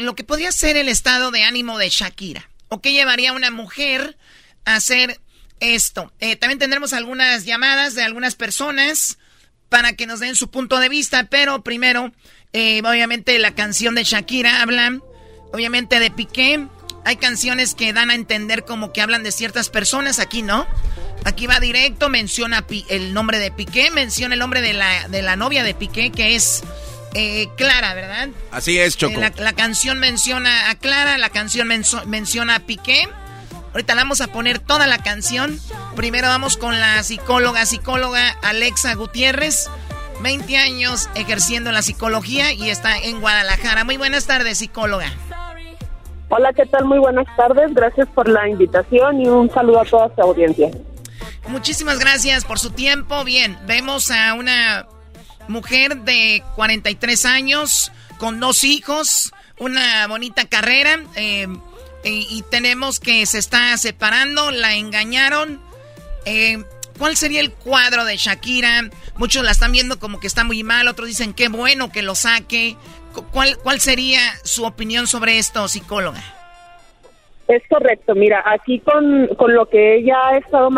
lo 0.00 0.14
que 0.14 0.24
podría 0.24 0.52
ser 0.52 0.76
el 0.76 0.88
estado 0.88 1.30
de 1.30 1.42
ánimo 1.42 1.78
de 1.78 1.88
Shakira. 1.88 2.48
¿O 2.68 2.80
qué 2.80 2.92
llevaría 2.92 3.32
una 3.32 3.50
mujer 3.50 4.16
a 4.64 4.76
hacer 4.76 5.20
esto? 5.60 6.12
Eh, 6.20 6.36
también 6.36 6.58
tendremos 6.58 6.92
algunas 6.92 7.44
llamadas 7.44 7.94
de 7.94 8.02
algunas 8.02 8.34
personas 8.34 9.18
para 9.68 9.94
que 9.94 10.06
nos 10.06 10.20
den 10.20 10.36
su 10.36 10.50
punto 10.50 10.78
de 10.78 10.88
vista, 10.88 11.24
pero 11.24 11.62
primero, 11.64 12.12
eh, 12.52 12.80
obviamente 12.84 13.38
la 13.38 13.54
canción 13.54 13.94
de 13.94 14.04
Shakira 14.04 14.62
habla, 14.62 15.00
obviamente 15.52 15.98
de 15.98 16.10
Piqué. 16.10 16.66
Hay 17.04 17.16
canciones 17.16 17.74
que 17.74 17.92
dan 17.92 18.10
a 18.10 18.14
entender 18.14 18.64
como 18.64 18.92
que 18.92 19.02
hablan 19.02 19.24
de 19.24 19.32
ciertas 19.32 19.68
personas, 19.68 20.20
aquí 20.20 20.42
no. 20.42 20.66
Aquí 21.24 21.46
va 21.46 21.58
directo, 21.58 22.08
menciona 22.08 22.64
el 22.88 23.14
nombre 23.14 23.38
de 23.38 23.50
Piqué, 23.50 23.90
menciona 23.90 24.34
el 24.34 24.40
nombre 24.40 24.62
de 24.62 24.74
la, 24.74 25.08
de 25.08 25.22
la 25.22 25.36
novia 25.36 25.64
de 25.64 25.74
Piqué, 25.74 26.12
que 26.12 26.34
es 26.34 26.62
eh, 27.14 27.48
Clara, 27.56 27.94
¿verdad? 27.94 28.28
Así 28.50 28.78
es, 28.78 28.96
Choco. 28.96 29.14
Eh, 29.14 29.32
La, 29.36 29.42
la 29.42 29.52
canción 29.52 29.98
menciona 29.98 30.70
a 30.70 30.74
Clara, 30.74 31.16
la 31.18 31.30
canción 31.30 31.68
menso- 31.68 32.04
menciona 32.06 32.56
a 32.56 32.60
Piqué. 32.60 33.08
Ahorita 33.72 33.94
le 33.94 34.02
vamos 34.02 34.20
a 34.20 34.28
poner 34.28 34.58
toda 34.60 34.86
la 34.86 34.98
canción. 34.98 35.58
Primero 35.96 36.28
vamos 36.28 36.56
con 36.56 36.78
la 36.80 37.02
psicóloga, 37.02 37.66
psicóloga 37.66 38.30
Alexa 38.42 38.94
Gutiérrez. 38.94 39.68
20 40.22 40.56
años 40.56 41.08
ejerciendo 41.16 41.72
la 41.72 41.82
psicología 41.82 42.52
y 42.52 42.70
está 42.70 42.96
en 42.98 43.20
Guadalajara. 43.20 43.82
Muy 43.84 43.96
buenas 43.96 44.26
tardes, 44.26 44.58
psicóloga. 44.58 45.12
Hola, 46.28 46.52
¿qué 46.52 46.66
tal? 46.66 46.84
Muy 46.84 46.98
buenas 46.98 47.26
tardes. 47.36 47.74
Gracias 47.74 48.08
por 48.14 48.28
la 48.28 48.48
invitación 48.48 49.20
y 49.20 49.26
un 49.28 49.52
saludo 49.52 49.80
a 49.80 49.84
toda 49.84 50.14
su 50.14 50.20
audiencia. 50.22 50.70
Muchísimas 51.48 51.98
gracias 51.98 52.44
por 52.44 52.58
su 52.58 52.70
tiempo. 52.70 53.24
Bien, 53.24 53.58
vemos 53.66 54.10
a 54.10 54.34
una 54.34 54.86
mujer 55.48 55.98
de 55.98 56.42
43 56.56 57.24
años 57.26 57.92
con 58.18 58.40
dos 58.40 58.64
hijos, 58.64 59.32
una 59.58 60.06
bonita 60.06 60.44
carrera 60.46 61.00
eh, 61.16 61.46
y, 62.04 62.26
y 62.30 62.42
tenemos 62.50 63.00
que 63.00 63.24
se 63.26 63.38
está 63.38 63.76
separando, 63.78 64.50
la 64.50 64.74
engañaron. 64.74 65.60
Eh, 66.26 66.62
¿Cuál 66.98 67.16
sería 67.16 67.40
el 67.40 67.50
cuadro 67.50 68.04
de 68.04 68.16
Shakira? 68.16 68.88
Muchos 69.16 69.42
la 69.44 69.50
están 69.50 69.72
viendo 69.72 69.98
como 69.98 70.20
que 70.20 70.26
está 70.28 70.44
muy 70.44 70.62
mal, 70.62 70.86
otros 70.88 71.08
dicen 71.08 71.34
qué 71.34 71.48
bueno 71.48 71.90
que 71.90 72.02
lo 72.02 72.14
saque. 72.14 72.76
Cu- 73.12 73.24
¿Cuál, 73.32 73.58
cuál 73.58 73.80
sería 73.80 74.20
su 74.44 74.64
opinión 74.64 75.06
sobre 75.08 75.38
esto, 75.38 75.66
psicóloga? 75.68 76.22
Es 77.48 77.62
correcto. 77.68 78.14
Mira, 78.14 78.42
aquí 78.46 78.78
con, 78.80 79.26
con 79.36 79.54
lo 79.54 79.68
que 79.68 79.96
ella 79.96 80.16
ha 80.28 80.38
estado 80.38 80.70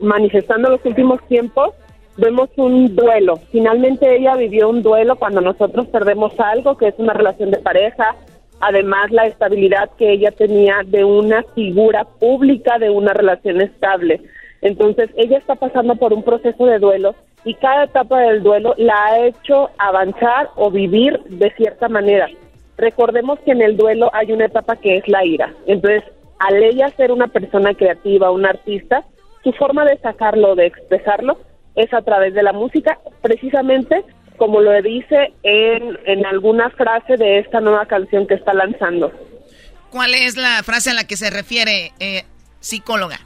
manifestando 0.00 0.70
los 0.70 0.80
últimos 0.84 1.26
tiempos, 1.28 1.70
vemos 2.16 2.48
un 2.56 2.94
duelo. 2.94 3.36
Finalmente 3.50 4.16
ella 4.16 4.36
vivió 4.36 4.68
un 4.68 4.82
duelo 4.82 5.16
cuando 5.16 5.40
nosotros 5.40 5.86
perdemos 5.88 6.38
algo, 6.38 6.76
que 6.76 6.88
es 6.88 6.94
una 6.98 7.12
relación 7.12 7.50
de 7.50 7.58
pareja. 7.58 8.14
Además, 8.60 9.10
la 9.10 9.26
estabilidad 9.26 9.90
que 9.98 10.12
ella 10.12 10.30
tenía 10.30 10.82
de 10.86 11.04
una 11.04 11.42
figura 11.54 12.04
pública, 12.04 12.78
de 12.78 12.90
una 12.90 13.12
relación 13.12 13.60
estable. 13.60 14.20
Entonces, 14.62 15.10
ella 15.16 15.38
está 15.38 15.56
pasando 15.56 15.96
por 15.96 16.12
un 16.12 16.22
proceso 16.22 16.64
de 16.66 16.78
duelo 16.78 17.14
y 17.44 17.54
cada 17.54 17.84
etapa 17.84 18.20
del 18.20 18.42
duelo 18.42 18.74
la 18.78 18.94
ha 19.04 19.26
hecho 19.26 19.70
avanzar 19.78 20.48
o 20.56 20.70
vivir 20.70 21.20
de 21.24 21.50
cierta 21.56 21.88
manera. 21.88 22.28
Recordemos 22.78 23.38
que 23.40 23.52
en 23.52 23.62
el 23.62 23.76
duelo 23.76 24.10
hay 24.12 24.32
una 24.32 24.46
etapa 24.46 24.76
que 24.76 24.96
es 24.96 25.06
la 25.08 25.24
ira. 25.24 25.52
Entonces, 25.66 26.02
al 26.38 26.62
ella 26.62 26.88
ser 26.96 27.12
una 27.12 27.28
persona 27.28 27.74
creativa, 27.74 28.30
una 28.30 28.50
artista, 28.50 29.04
su 29.42 29.52
forma 29.52 29.84
de 29.84 29.98
sacarlo, 29.98 30.54
de 30.54 30.66
expresarlo, 30.66 31.36
es 31.76 31.92
a 31.92 32.02
través 32.02 32.34
de 32.34 32.42
la 32.42 32.52
música, 32.52 32.98
precisamente 33.22 34.04
como 34.36 34.60
lo 34.60 34.72
dice 34.82 35.32
en, 35.44 35.96
en 36.06 36.26
alguna 36.26 36.68
frase 36.70 37.16
de 37.16 37.38
esta 37.38 37.60
nueva 37.60 37.86
canción 37.86 38.26
que 38.26 38.34
está 38.34 38.52
lanzando. 38.52 39.12
¿Cuál 39.90 40.12
es 40.14 40.36
la 40.36 40.60
frase 40.64 40.90
a 40.90 40.94
la 40.94 41.06
que 41.06 41.16
se 41.16 41.30
refiere, 41.30 41.92
eh, 42.00 42.24
psicóloga? 42.58 43.20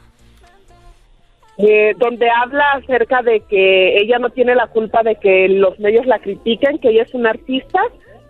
eh, 1.59 1.93
donde 1.97 2.29
habla 2.29 2.63
acerca 2.71 3.21
de 3.21 3.41
que 3.41 3.97
ella 3.97 4.17
no 4.17 4.29
tiene 4.29 4.55
la 4.55 4.67
culpa 4.67 5.03
de 5.03 5.15
que 5.15 5.49
los 5.49 5.77
medios 5.77 6.05
la 6.05 6.19
critiquen, 6.19 6.79
que 6.79 6.89
ella 6.89 7.03
es 7.03 7.13
una 7.13 7.31
artista 7.31 7.81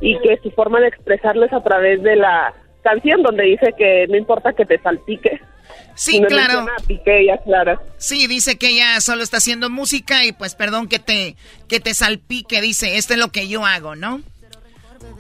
y 0.02 0.18
que 0.20 0.40
su 0.42 0.50
forma 0.50 0.80
de 0.80 0.88
expresarlo 0.88 1.46
es 1.46 1.54
a 1.54 1.62
través 1.62 2.02
de 2.02 2.16
la 2.16 2.56
canción, 2.82 3.22
donde 3.22 3.44
dice 3.44 3.76
que 3.78 4.08
no 4.08 4.18
importa 4.18 4.54
que 4.54 4.66
te 4.66 4.80
salpique. 4.80 5.40
Sí, 6.02 6.20
no 6.22 6.28
claro. 6.30 6.60
menciona 6.64 6.72
a 6.82 6.88
Piqué, 6.88 7.22
ella 7.24 7.38
clara. 7.44 7.82
Sí, 7.98 8.26
dice 8.28 8.58
que 8.58 8.70
ella 8.70 9.02
solo 9.02 9.22
está 9.22 9.38
haciendo 9.38 9.70
música 9.70 10.24
y 10.26 10.32
pues 10.32 10.56
perdón 10.56 10.88
que 10.88 10.98
te 11.00 11.36
que 11.68 11.82
te 11.82 11.94
salpique, 11.94 12.62
dice, 12.62 12.96
esto 12.96 13.14
es 13.14 13.20
lo 13.20 13.34
que 13.34 13.50
yo 13.50 13.66
hago, 13.66 13.96
¿no? 13.98 14.22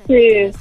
Sí. 0.07 0.51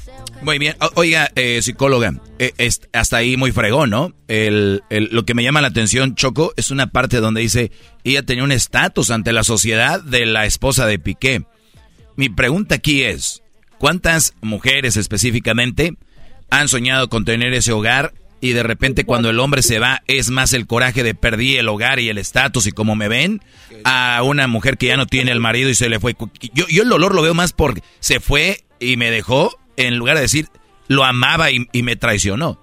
Muy 0.43 0.59
bien. 0.59 0.75
O- 0.81 0.91
oiga, 0.97 1.31
eh, 1.37 1.63
psicóloga, 1.63 2.15
eh, 2.41 2.53
es- 2.59 2.81
hasta 2.93 3.17
ahí 3.19 3.37
muy 3.37 3.53
fregón, 3.53 3.91
¿no? 3.91 4.13
El, 4.29 4.83
el- 4.91 5.09
lo 5.13 5.25
que 5.25 5.35
me 5.35 5.43
llama 5.43 5.61
la 5.61 5.69
atención, 5.69 6.15
Choco, 6.17 6.53
es 6.57 6.71
una 6.71 6.89
parte 6.89 7.19
donde 7.19 7.41
dice, 7.41 7.71
ella 8.05 8.23
tenía 8.25 8.45
un 8.45 8.53
estatus 8.53 9.11
ante 9.11 9.33
la 9.33 9.45
sociedad 9.45 10.01
de 10.03 10.27
la 10.27 10.47
esposa 10.47 10.87
de 10.87 10.99
Piqué. 10.99 11.45
Mi 12.17 12.29
pregunta 12.29 12.75
aquí 12.77 13.03
es, 13.05 13.43
¿cuántas 13.79 14.35
mujeres 14.41 14.97
específicamente 14.97 15.95
han 16.51 16.67
soñado 16.69 17.09
con 17.09 17.25
tener 17.25 17.53
ese 17.55 17.73
hogar 17.73 18.13
y 18.41 18.53
de 18.53 18.63
repente 18.63 19.05
cuando 19.05 19.31
el 19.31 19.41
hombre 19.41 19.63
se 19.63 19.79
va 19.79 20.03
es 20.07 20.31
más 20.31 20.53
el 20.53 20.67
coraje 20.67 21.03
de 21.03 21.15
perdí 21.15 21.57
el 21.57 21.69
hogar 21.69 21.99
y 21.99 22.09
el 22.09 22.19
estatus 22.19 22.67
y 22.67 22.73
como 22.73 22.95
me 22.97 23.09
ven 23.09 23.41
a 23.85 24.23
una 24.25 24.47
mujer 24.47 24.77
que 24.79 24.87
ya 24.87 24.97
no 24.97 25.07
tiene 25.07 25.33
el 25.33 25.41
marido 25.41 25.69
y 25.71 25.75
se 25.75 25.89
le 25.89 25.99
fue? 26.01 26.15
Yo, 26.55 26.65
yo 26.69 26.83
el 26.85 26.89
dolor 26.89 27.15
lo 27.15 27.23
veo 27.23 27.35
más 27.35 27.53
porque 27.53 27.83
se 28.01 28.21
fue 28.21 28.59
y 28.79 28.97
me 28.97 29.11
dejó 29.11 29.51
en 29.77 29.97
lugar 29.97 30.17
de 30.17 30.23
decir 30.23 30.47
lo 30.89 31.05
amaba 31.05 31.51
y, 31.51 31.67
y 31.73 31.83
me 31.83 31.97
traicionó. 31.97 32.59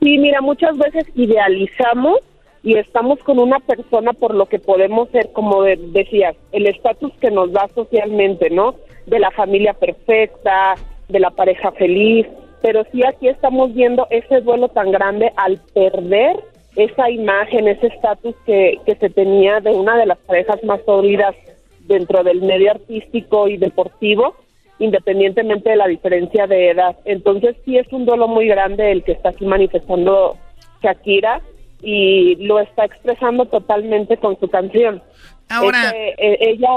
Sí, 0.00 0.18
mira, 0.18 0.40
muchas 0.40 0.76
veces 0.78 1.04
idealizamos 1.14 2.18
y 2.64 2.76
estamos 2.76 3.18
con 3.20 3.38
una 3.38 3.58
persona 3.60 4.12
por 4.12 4.34
lo 4.34 4.46
que 4.46 4.58
podemos 4.58 5.08
ser, 5.10 5.30
como 5.32 5.62
de- 5.62 5.76
decías, 5.92 6.36
el 6.52 6.66
estatus 6.66 7.12
que 7.20 7.30
nos 7.30 7.52
da 7.52 7.68
socialmente, 7.74 8.50
¿no? 8.50 8.76
De 9.06 9.18
la 9.18 9.30
familia 9.32 9.74
perfecta, 9.74 10.74
de 11.08 11.20
la 11.20 11.30
pareja 11.30 11.72
feliz, 11.72 12.26
pero 12.62 12.84
sí 12.92 13.02
aquí 13.04 13.28
estamos 13.28 13.74
viendo 13.74 14.06
ese 14.10 14.40
duelo 14.40 14.68
tan 14.68 14.90
grande 14.92 15.32
al 15.36 15.58
perder 15.74 16.36
esa 16.76 17.10
imagen, 17.10 17.68
ese 17.68 17.88
estatus 17.88 18.34
que, 18.46 18.78
que 18.86 18.94
se 18.96 19.10
tenía 19.10 19.60
de 19.60 19.70
una 19.70 19.96
de 19.98 20.06
las 20.06 20.18
parejas 20.18 20.62
más 20.64 20.80
sólidas 20.86 21.34
dentro 21.80 22.22
del 22.24 22.40
medio 22.40 22.70
artístico 22.70 23.48
y 23.48 23.56
deportivo, 23.58 24.36
independientemente 24.78 25.70
de 25.70 25.76
la 25.76 25.86
diferencia 25.88 26.46
de 26.46 26.70
edad. 26.70 26.96
Entonces 27.04 27.56
sí 27.64 27.76
es 27.76 27.86
un 27.92 28.06
duelo 28.06 28.28
muy 28.28 28.46
grande 28.46 28.90
el 28.90 29.02
que 29.04 29.12
está 29.12 29.30
aquí 29.30 29.44
manifestando 29.44 30.38
Shakira 30.82 31.42
y 31.82 32.36
lo 32.36 32.60
está 32.60 32.84
expresando 32.84 33.44
totalmente 33.46 34.16
con 34.16 34.38
su 34.40 34.48
canción. 34.48 35.02
Ahora- 35.48 35.90
eh, 35.94 36.14
ella, 36.40 36.68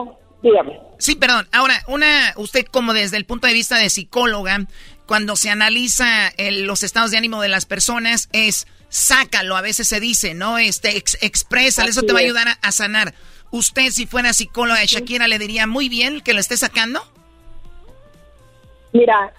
dígame. 0.42 0.80
Sí, 0.98 1.16
perdón. 1.16 1.46
Ahora, 1.52 1.76
una, 1.88 2.34
usted 2.38 2.66
como 2.66 2.94
desde 2.94 3.18
el 3.18 3.26
punto 3.26 3.48
de 3.48 3.54
vista 3.54 3.78
de 3.78 3.90
psicóloga, 3.90 4.60
cuando 5.06 5.36
se 5.36 5.50
analiza 5.50 6.30
el- 6.38 6.66
los 6.66 6.84
estados 6.84 7.12
de 7.12 7.18
ánimo 7.18 7.42
de 7.42 7.50
las 7.50 7.66
personas, 7.66 8.30
es 8.34 8.68
sácalo, 8.90 9.56
a 9.56 9.62
veces 9.62 9.88
se 9.88 10.00
dice, 10.00 10.34
¿no? 10.34 10.58
Este, 10.58 10.98
ex, 10.98 11.18
exprésalo, 11.22 11.90
eso 11.90 12.04
te 12.04 12.14
va 12.14 12.20
a 12.20 12.24
ayudar 12.24 12.48
a, 12.48 12.52
a 12.62 12.72
sanar. 12.72 13.14
Usted, 13.52 13.90
si 13.92 14.06
fuera 14.06 14.34
psicóloga 14.34 14.80
de 14.80 14.88
Shakira, 14.88 15.28
le 15.28 15.40
diría 15.40 15.68
muy 15.68 15.90
bien 15.90 16.22
que 16.22 16.34
lo 16.34 16.40
esté 16.40 16.58
sacando. 16.58 17.02
Mira, 18.94 19.34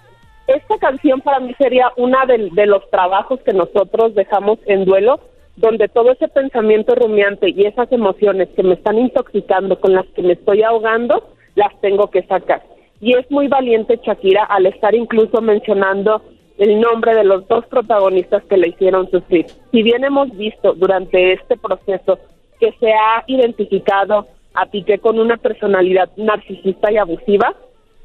esta 0.46 0.78
canción 0.78 1.20
para 1.20 1.40
mí 1.40 1.54
sería 1.58 1.90
una 1.96 2.24
de, 2.26 2.66
los 2.66 2.88
trabajos 2.90 3.40
que 3.40 3.52
nosotros 3.52 4.14
dejamos 4.14 4.58
en 4.66 4.84
duelo, 4.84 5.20
donde 5.56 5.88
todo 5.88 6.12
ese 6.12 6.28
pensamiento 6.28 6.94
rumiante 6.94 7.48
y 7.50 7.64
esas 7.64 7.90
emociones 7.90 8.48
que 8.54 8.62
me 8.62 8.74
están 8.74 8.98
intoxicando, 8.98 9.80
con 9.80 9.94
las 9.94 10.06
que 10.14 10.22
me 10.22 10.34
estoy 10.34 10.62
ahogando, 10.62 11.34
las 11.54 11.72
tengo 11.80 12.10
que 12.10 12.22
sacar. 12.24 12.62
Y 13.00 13.14
es 13.14 13.30
muy 13.30 13.48
valiente 13.48 14.00
Shakira 14.02 14.44
al 14.44 14.66
estar 14.66 14.94
incluso 14.94 15.40
mencionando 15.40 16.22
el 16.58 16.80
nombre 16.80 17.14
de 17.14 17.24
los 17.24 17.46
dos 17.48 17.66
protagonistas 17.66 18.42
que 18.44 18.56
le 18.56 18.68
hicieron 18.68 19.10
sufrir. 19.10 19.46
Si 19.70 19.82
bien 19.82 20.04
hemos 20.04 20.34
visto 20.36 20.72
durante 20.72 21.34
este 21.34 21.56
proceso 21.56 22.18
que 22.58 22.72
se 22.80 22.92
ha 22.92 23.24
identificado 23.26 24.26
a 24.54 24.66
Piqué 24.66 24.98
con 24.98 25.18
una 25.18 25.36
personalidad 25.36 26.10
narcisista 26.16 26.90
y 26.90 26.96
abusiva, 26.96 27.54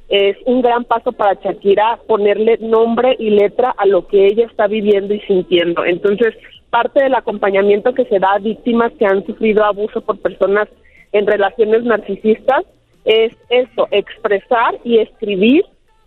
es 0.10 0.36
un 0.46 0.62
gran 0.62 0.84
paso 0.84 1.14
para 1.14 1.36
Shakira 1.36 1.98
ponerle 2.06 2.58
nombre 2.60 3.16
y 3.18 3.30
letra 3.30 3.74
a 3.78 3.86
lo 3.86 4.08
que 4.08 4.28
ella 4.28 4.46
está 4.46 4.68
viviendo 4.68 5.14
y 5.14 5.22
sintiendo. 5.22 5.86
Entonces, 5.86 6.36
parte 6.70 7.02
del 7.02 7.16
acompañamiento 7.16 7.94
que 7.94 8.04
se 8.06 8.20
da 8.20 8.34
a 8.34 8.40
víctimas 8.40 8.92
que 9.00 9.06
han 9.06 9.26
sufrido 9.26 9.64
abuso 9.64 10.02
por 10.02 10.20
personas 10.20 10.68
en 11.14 11.26
relaciones 11.28 11.84
narcisistas 11.84 12.66
es 13.06 13.34
eso, 13.50 13.88
expresar 13.92 14.78
y 14.84 15.00
escribir 15.00 15.66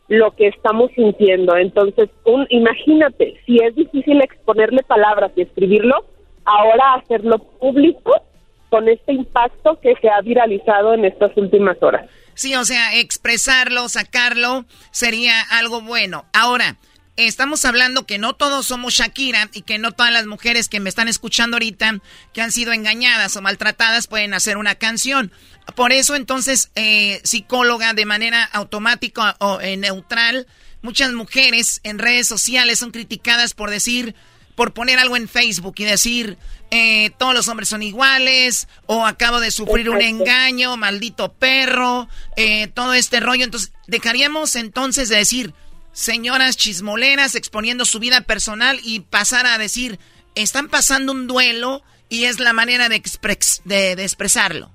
lo 0.08 0.32
que 0.32 0.48
estamos 0.48 0.90
sintiendo. 0.94 1.56
Entonces, 1.56 2.10
un, 2.24 2.46
imagínate, 2.50 3.40
si 3.46 3.58
es 3.58 3.74
difícil 3.74 4.20
exponerle 4.20 4.82
palabras 4.82 5.32
y 5.36 5.42
escribirlo, 5.42 6.04
ahora 6.44 6.94
hacerlo 6.94 7.38
público 7.38 8.12
con 8.68 8.88
este 8.88 9.12
impacto 9.12 9.78
que 9.80 9.94
se 10.00 10.08
ha 10.08 10.20
viralizado 10.20 10.94
en 10.94 11.04
estas 11.04 11.36
últimas 11.36 11.82
horas. 11.82 12.08
Sí, 12.34 12.54
o 12.56 12.64
sea, 12.64 12.96
expresarlo, 12.96 13.88
sacarlo, 13.88 14.64
sería 14.90 15.40
algo 15.50 15.80
bueno. 15.80 16.24
Ahora, 16.32 16.76
estamos 17.16 17.64
hablando 17.64 18.06
que 18.06 18.18
no 18.18 18.34
todos 18.34 18.66
somos 18.66 18.94
Shakira 18.94 19.48
y 19.52 19.62
que 19.62 19.78
no 19.78 19.92
todas 19.92 20.12
las 20.12 20.26
mujeres 20.26 20.68
que 20.68 20.80
me 20.80 20.88
están 20.88 21.06
escuchando 21.06 21.54
ahorita 21.56 22.00
que 22.32 22.42
han 22.42 22.50
sido 22.50 22.72
engañadas 22.72 23.36
o 23.36 23.42
maltratadas 23.42 24.08
pueden 24.08 24.34
hacer 24.34 24.56
una 24.56 24.74
canción. 24.74 25.30
Por 25.74 25.92
eso 25.92 26.14
entonces, 26.14 26.70
eh, 26.74 27.20
psicóloga 27.24 27.94
de 27.94 28.04
manera 28.04 28.44
automática 28.44 29.36
o 29.40 29.60
eh, 29.60 29.76
neutral, 29.76 30.46
muchas 30.82 31.12
mujeres 31.12 31.80
en 31.84 31.98
redes 31.98 32.26
sociales 32.28 32.78
son 32.78 32.90
criticadas 32.90 33.54
por 33.54 33.70
decir, 33.70 34.14
por 34.54 34.72
poner 34.72 34.98
algo 34.98 35.16
en 35.16 35.28
Facebook 35.28 35.74
y 35.78 35.84
decir, 35.84 36.38
eh, 36.70 37.10
todos 37.18 37.34
los 37.34 37.48
hombres 37.48 37.68
son 37.68 37.82
iguales, 37.82 38.68
o 38.86 39.04
acabo 39.04 39.40
de 39.40 39.50
sufrir 39.50 39.90
un 39.90 40.00
engaño, 40.00 40.76
maldito 40.76 41.32
perro, 41.32 42.08
todo 42.74 42.94
este 42.94 43.18
rollo. 43.20 43.44
Entonces, 43.44 43.72
dejaríamos 43.88 44.54
entonces 44.54 45.08
de 45.08 45.16
decir, 45.16 45.54
señoras 45.94 46.56
chismoleras 46.56 47.34
exponiendo 47.36 47.84
su 47.84 48.00
vida 48.00 48.20
personal 48.20 48.78
y 48.82 49.00
pasar 49.00 49.46
a 49.46 49.58
decir, 49.58 49.98
están 50.34 50.68
pasando 50.68 51.12
un 51.12 51.26
duelo 51.26 51.82
y 52.08 52.24
es 52.24 52.40
la 52.40 52.52
manera 52.52 52.88
de, 52.88 53.02
de, 53.64 54.02
expresarlo. 54.02 54.70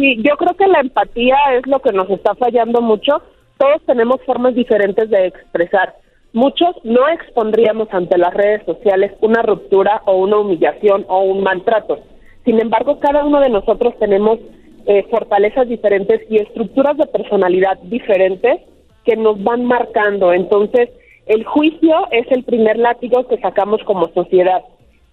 Sí, 0.00 0.16
yo 0.22 0.34
creo 0.38 0.56
que 0.56 0.66
la 0.66 0.80
empatía 0.80 1.36
es 1.58 1.66
lo 1.66 1.80
que 1.80 1.92
nos 1.92 2.08
está 2.08 2.34
fallando 2.34 2.80
mucho. 2.80 3.20
Todos 3.58 3.82
tenemos 3.84 4.16
formas 4.24 4.54
diferentes 4.54 5.10
de 5.10 5.26
expresar. 5.26 5.94
Muchos 6.32 6.74
no 6.84 7.06
expondríamos 7.06 7.86
ante 7.92 8.16
las 8.16 8.32
redes 8.32 8.64
sociales 8.64 9.12
una 9.20 9.42
ruptura 9.42 10.00
o 10.06 10.16
una 10.16 10.38
humillación 10.38 11.04
o 11.06 11.20
un 11.24 11.42
maltrato. 11.42 11.98
Sin 12.46 12.58
embargo, 12.60 12.98
cada 12.98 13.26
uno 13.26 13.40
de 13.40 13.50
nosotros 13.50 13.92
tenemos 13.98 14.38
eh, 14.86 15.06
fortalezas 15.10 15.68
diferentes 15.68 16.22
y 16.30 16.38
estructuras 16.38 16.96
de 16.96 17.04
personalidad 17.04 17.76
diferentes 17.82 18.62
que 19.04 19.16
nos 19.16 19.42
van 19.44 19.66
marcando. 19.66 20.32
Entonces, 20.32 20.88
el 21.26 21.44
juicio 21.44 22.08
es 22.10 22.26
el 22.30 22.42
primer 22.44 22.78
látigo 22.78 23.28
que 23.28 23.36
sacamos 23.36 23.82
como 23.84 24.08
sociedad, 24.14 24.62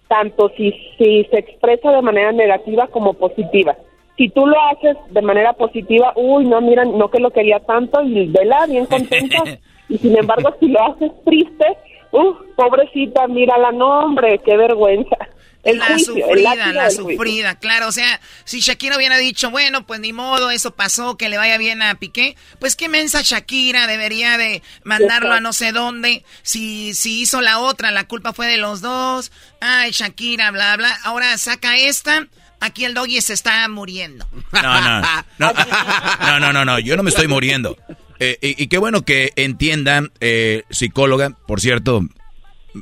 tanto 0.08 0.50
si, 0.56 0.72
si 0.96 1.24
se 1.24 1.40
expresa 1.40 1.92
de 1.92 2.00
manera 2.00 2.32
negativa 2.32 2.86
como 2.86 3.12
positiva. 3.12 3.76
Si 4.18 4.28
tú 4.28 4.46
lo 4.46 4.56
haces 4.64 4.96
de 5.10 5.22
manera 5.22 5.54
positiva, 5.54 6.12
uy, 6.16 6.44
no, 6.44 6.60
mira, 6.60 6.84
no 6.84 7.10
que 7.10 7.20
lo 7.20 7.30
quería 7.30 7.60
tanto 7.60 8.02
y 8.02 8.26
vela 8.26 8.66
bien 8.66 8.84
contenta. 8.84 9.44
y 9.88 9.96
sin 9.96 10.18
embargo, 10.18 10.54
si 10.60 10.68
lo 10.68 10.82
haces 10.82 11.12
triste, 11.24 11.64
uy, 12.10 12.34
pobrecita, 12.56 13.26
mírala, 13.28 13.72
no, 13.72 14.00
hombre, 14.00 14.40
qué 14.44 14.56
vergüenza 14.56 15.16
la 15.64 15.98
sufrida, 15.98 16.72
la 16.72 16.90
sufrida, 16.90 17.54
claro. 17.56 17.88
O 17.88 17.92
sea, 17.92 18.20
si 18.44 18.60
Shakira 18.60 18.96
hubiera 18.96 19.16
dicho, 19.16 19.50
bueno, 19.50 19.86
pues 19.86 20.00
ni 20.00 20.12
modo, 20.12 20.50
eso 20.50 20.74
pasó, 20.74 21.16
que 21.16 21.28
le 21.28 21.36
vaya 21.36 21.58
bien 21.58 21.82
a 21.82 21.94
Piqué, 21.96 22.36
pues 22.58 22.76
qué 22.76 22.88
mensa 22.88 23.20
Shakira 23.22 23.86
debería 23.86 24.38
de 24.38 24.62
mandarlo 24.84 25.32
a 25.32 25.40
no 25.40 25.52
sé 25.52 25.72
dónde. 25.72 26.24
Si, 26.42 26.94
si 26.94 27.20
hizo 27.20 27.40
la 27.40 27.58
otra, 27.58 27.90
la 27.90 28.04
culpa 28.04 28.32
fue 28.32 28.46
de 28.46 28.56
los 28.56 28.80
dos. 28.80 29.32
Ay, 29.60 29.90
Shakira, 29.90 30.50
bla, 30.50 30.76
bla. 30.76 30.96
Ahora 31.04 31.36
saca 31.38 31.76
esta. 31.76 32.28
Aquí 32.60 32.84
el 32.84 32.94
doggy 32.94 33.20
se 33.20 33.34
está 33.34 33.68
muriendo. 33.68 34.26
No, 34.52 34.62
no, 34.80 35.00
no, 35.38 36.40
no, 36.40 36.52
no, 36.52 36.64
no, 36.64 36.78
yo 36.78 36.96
no 36.96 37.02
me 37.02 37.10
estoy 37.10 37.28
muriendo. 37.28 37.76
Eh, 38.20 38.38
y, 38.40 38.66
qué 38.66 38.78
bueno 38.78 39.02
que 39.02 39.32
entiendan, 39.36 40.10
eh, 40.20 40.64
psicóloga, 40.70 41.30
por 41.46 41.60
cierto, 41.60 42.02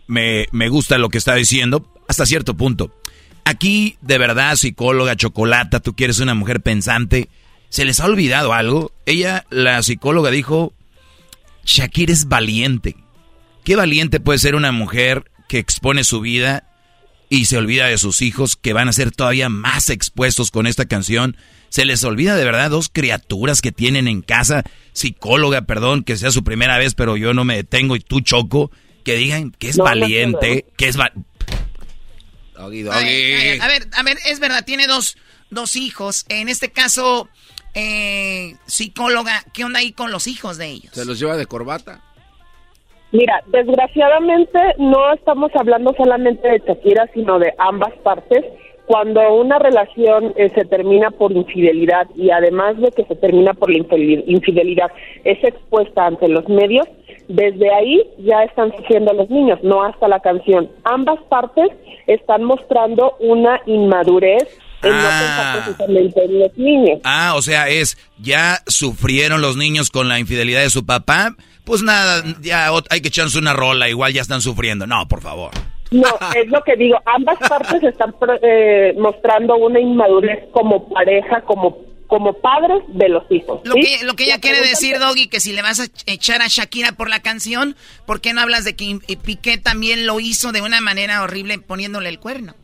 me, 0.07 0.47
me 0.51 0.69
gusta 0.69 0.97
lo 0.97 1.11
que 1.11 1.19
está 1.19 1.35
diciendo, 1.35 1.93
hasta 2.09 2.25
cierto 2.25 2.57
punto. 2.57 2.95
Aquí, 3.45 3.99
de 4.01 4.19
verdad, 4.19 4.57
psicóloga, 4.57 5.15
chocolata, 5.15 5.81
tú 5.81 5.95
quieres 5.95 6.21
una 6.21 6.35
mujer 6.35 6.63
pensante, 6.63 7.29
¿se 7.69 7.85
les 7.85 8.01
ha 8.01 8.07
olvidado 8.07 8.55
algo? 8.55 8.93
Ella, 9.05 9.45
la 9.51 9.83
psicóloga, 9.83 10.31
dijo, 10.31 10.73
Shakira 11.65 12.13
es 12.13 12.29
valiente. 12.29 12.97
¿Qué 13.63 13.77
valiente 13.77 14.21
puede 14.21 14.39
ser 14.39 14.55
una 14.55 14.73
mujer 14.73 15.31
que 15.49 15.59
expone 15.59 16.03
su 16.03 16.21
vida 16.21 16.65
y 17.29 17.47
se 17.47 17.57
olvida 17.57 17.87
de 17.87 17.99
sus 17.99 18.23
hijos 18.23 18.57
que 18.57 18.73
van 18.73 18.89
a 18.89 18.93
ser 18.93 19.11
todavía 19.11 19.49
más 19.49 19.91
expuestos 19.91 20.51
con 20.51 20.67
esta 20.67 20.87
canción? 20.87 21.37
Se 21.69 21.85
les 21.85 22.05
olvida 22.05 22.37
de 22.37 22.45
verdad 22.45 22.71
dos 22.71 22.89
criaturas 22.89 23.61
que 23.61 23.73
tienen 23.73 24.09
en 24.09 24.23
casa, 24.23 24.65
psicóloga, 24.93 25.63
perdón, 25.63 26.05
que 26.05 26.17
sea 26.17 26.31
su 26.31 26.45
primera 26.45 26.79
vez, 26.79 26.95
pero 26.95 27.17
yo 27.17 27.35
no 27.35 27.45
me 27.45 27.57
detengo 27.57 27.97
y 27.97 28.01
tú 28.01 28.21
choco, 28.21 28.71
que 29.05 29.17
digan 29.17 29.51
que 29.51 29.69
es 29.69 29.77
valiente, 29.77 30.67
que 30.77 30.89
es 30.89 30.97
a 32.59 32.69
ver, 33.69 33.89
a 33.93 34.03
ver, 34.03 34.19
es 34.27 34.41
verdad, 34.41 34.65
tiene 34.65 34.87
dos, 34.87 35.17
dos 35.51 35.77
hijos. 35.77 36.25
En 36.29 36.49
este 36.49 36.71
caso, 36.71 37.29
eh, 37.75 38.57
psicóloga, 38.67 39.45
¿qué 39.53 39.65
onda 39.65 39.81
ahí 39.81 39.93
con 39.93 40.11
los 40.11 40.27
hijos 40.27 40.57
de 40.57 40.69
ellos? 40.69 40.95
¿Se 40.95 41.05
los 41.05 41.19
lleva 41.19 41.37
de 41.37 41.47
corbata? 41.47 42.03
Mira, 43.17 43.43
desgraciadamente 43.47 44.59
no 44.77 45.15
estamos 45.15 45.51
hablando 45.55 45.95
solamente 45.97 46.47
de 46.47 46.63
Shakira, 46.67 47.09
sino 47.15 47.39
de 47.39 47.51
ambas 47.57 47.95
partes. 48.03 48.45
Cuando 48.85 49.21
una 49.35 49.59
relación 49.59 50.35
eh, 50.37 50.53
se 50.55 50.67
termina 50.67 51.11
por 51.11 51.33
infidelidad 51.33 52.09
y 52.15 52.31
además 52.31 52.77
de 52.79 52.91
que 52.91 53.05
se 53.05 53.17
termina 53.17 53.55
por 53.55 53.71
la 53.71 53.79
infidelidad 53.79 54.91
es 55.25 55.43
expuesta 55.43 56.07
ante 56.07 56.29
los 56.29 56.47
medios, 56.49 56.87
desde 57.27 57.73
ahí 57.73 58.07
ya 58.19 58.45
están 58.45 58.71
sufriendo 58.77 59.15
los 59.15 59.31
niños, 59.31 59.61
no 59.63 59.83
hasta 59.83 60.09
la 60.09 60.21
canción. 60.21 60.71
Ambas 60.85 61.19
partes 61.31 61.71
están 62.07 62.45
mostrando 62.45 63.17
una 63.19 63.61
inmadurez 63.65 64.47
en 64.83 64.91
no 64.91 64.99
ah. 65.03 65.63
precisamente 65.65 66.23
en 66.23 66.39
los 66.39 66.59
niños. 66.59 67.01
Ah, 67.03 67.33
o 67.35 67.41
sea, 67.43 67.69
es, 67.69 67.97
ya 68.19 68.59
sufrieron 68.67 69.41
los 69.41 69.57
niños 69.57 69.91
con 69.91 70.09
la 70.09 70.19
infidelidad 70.19 70.61
de 70.61 70.71
su 70.71 70.85
papá, 70.85 71.35
pues 71.67 71.83
nada, 71.83 72.23
ya 72.41 72.71
hay 72.91 73.01
que 73.01 73.09
echarse 73.09 73.39
una 73.39 73.53
rola, 73.53 73.89
igual 73.89 74.13
ya 74.13 74.23
están 74.23 74.41
sufriendo. 74.41 74.87
No, 74.87 75.09
por 75.09 75.21
favor. 75.21 75.51
No, 75.91 76.09
es 76.35 76.49
lo 76.49 76.63
que 76.63 76.77
digo, 76.77 76.97
ambas 77.05 77.39
partes 77.49 77.83
están 77.83 78.15
eh, 78.41 78.95
mostrando 78.97 79.57
una 79.57 79.81
inmadurez 79.81 80.45
como 80.53 80.89
pareja, 80.89 81.41
como 81.43 81.85
como 82.07 82.35
padres 82.35 82.85
de 82.87 83.09
los 83.09 83.25
hijos. 83.31 83.63
Lo 83.65 83.75
que, 83.75 83.99
lo 84.05 84.15
que 84.15 84.27
ella 84.27 84.39
quiere 84.39 84.61
decir, 84.61 85.01
Doggy, 85.01 85.27
que 85.27 85.41
si 85.41 85.53
le 85.53 85.61
vas 85.61 85.81
a 85.81 85.87
echar 86.07 86.41
a 86.41 86.47
Shakira 86.47 86.93
por 86.93 87.11
la 87.11 87.19
canción, 87.19 87.75
¿por 88.07 88.21
qué 88.21 88.33
no 88.33 88.43
hablas 88.43 88.65
de 88.65 88.77
que 88.77 89.01
Piqué 89.25 89.59
también 89.59 90.07
lo 90.07 90.21
hizo 90.21 90.53
de 90.53 90.63
una 90.63 90.81
manera 90.81 91.25
horrible 91.25 91.59
poniéndole 91.59 92.09
el 92.09 92.21
cuerno? 92.21 92.55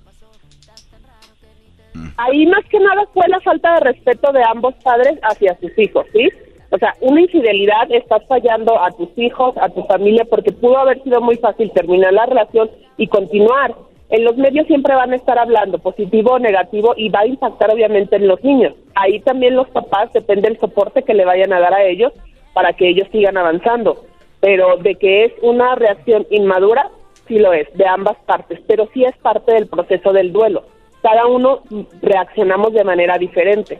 Ahí 2.18 2.46
más 2.46 2.64
que 2.70 2.78
nada 2.78 3.02
fue 3.12 3.26
la 3.26 3.40
falta 3.40 3.74
de 3.74 3.80
respeto 3.80 4.30
de 4.30 4.44
ambos 4.44 4.74
padres 4.84 5.18
hacia 5.24 5.58
sus 5.58 5.76
hijos, 5.76 6.06
¿sí? 6.12 6.28
O 6.72 6.78
sea, 6.78 6.94
una 7.00 7.20
infidelidad, 7.20 7.90
estás 7.90 8.26
fallando 8.26 8.80
a 8.80 8.90
tus 8.90 9.10
hijos, 9.16 9.54
a 9.58 9.68
tu 9.68 9.84
familia, 9.84 10.24
porque 10.24 10.52
pudo 10.52 10.78
haber 10.78 11.02
sido 11.02 11.20
muy 11.20 11.36
fácil 11.36 11.70
terminar 11.70 12.12
la 12.12 12.26
relación 12.26 12.70
y 12.96 13.06
continuar 13.06 13.74
en 14.12 14.24
los 14.24 14.36
medios 14.36 14.66
siempre 14.66 14.94
van 14.94 15.12
a 15.12 15.16
estar 15.16 15.38
hablando 15.38 15.78
positivo 15.78 16.32
o 16.32 16.38
negativo 16.38 16.92
y 16.98 17.08
va 17.08 17.20
a 17.20 17.26
impactar 17.26 17.72
obviamente 17.72 18.16
en 18.16 18.28
los 18.28 18.44
niños. 18.44 18.74
Ahí 18.94 19.20
también 19.20 19.56
los 19.56 19.68
papás 19.70 20.12
depende 20.12 20.50
del 20.50 20.60
soporte 20.60 21.02
que 21.02 21.14
le 21.14 21.24
vayan 21.24 21.50
a 21.54 21.60
dar 21.60 21.72
a 21.72 21.84
ellos 21.84 22.12
para 22.52 22.74
que 22.74 22.88
ellos 22.90 23.08
sigan 23.10 23.38
avanzando. 23.38 24.04
Pero 24.40 24.76
de 24.76 24.96
que 24.96 25.24
es 25.24 25.32
una 25.40 25.76
reacción 25.76 26.26
inmadura, 26.28 26.90
sí 27.26 27.38
lo 27.38 27.54
es, 27.54 27.72
de 27.72 27.86
ambas 27.86 28.18
partes, 28.26 28.60
pero 28.66 28.86
sí 28.92 29.02
es 29.02 29.16
parte 29.16 29.54
del 29.54 29.66
proceso 29.66 30.12
del 30.12 30.30
duelo. 30.30 30.64
Cada 31.00 31.26
uno 31.26 31.62
reaccionamos 32.02 32.74
de 32.74 32.84
manera 32.84 33.16
diferente. 33.16 33.78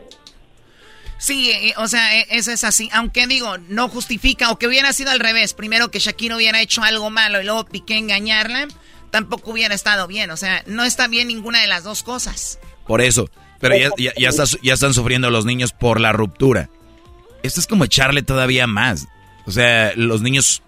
Sí, 1.23 1.51
eh, 1.51 1.73
o 1.77 1.87
sea, 1.87 2.19
e, 2.19 2.27
eso 2.31 2.51
es 2.51 2.65
así. 2.65 2.89
Aunque 2.91 3.27
digo, 3.27 3.57
no 3.69 3.87
justifica, 3.87 4.51
o 4.51 4.59
que 4.59 4.67
hubiera 4.67 4.91
sido 4.91 5.09
al 5.09 5.21
revés. 5.21 5.53
Primero 5.53 5.89
que 5.89 5.99
Shakira 5.99 6.35
hubiera 6.35 6.61
hecho 6.61 6.83
algo 6.83 7.09
malo 7.09 7.39
y 7.39 7.45
luego 7.45 7.63
Piqué 7.63 7.97
engañarla 7.97 8.67
tampoco 9.09 9.51
hubiera 9.51 9.73
estado 9.73 10.05
bien. 10.05 10.31
O 10.31 10.37
sea, 10.37 10.63
no 10.65 10.83
está 10.83 11.07
bien 11.07 11.29
ninguna 11.29 11.61
de 11.61 11.67
las 11.67 11.85
dos 11.85 12.03
cosas. 12.03 12.59
Por 12.85 12.99
eso. 12.99 13.29
Pero 13.61 13.75
ya, 13.95 14.73
están 14.73 14.93
sufriendo 14.93 15.29
los 15.29 15.45
niños 15.45 15.71
por 15.71 16.01
la 16.01 16.11
ruptura. 16.11 16.69
Esto 17.41 17.61
es 17.61 17.67
como 17.67 17.85
echarle 17.85 18.21
todavía 18.21 18.67
más. 18.67 19.07
O 19.45 19.51
sea, 19.51 19.93
los 19.95 20.21
niños 20.21 20.61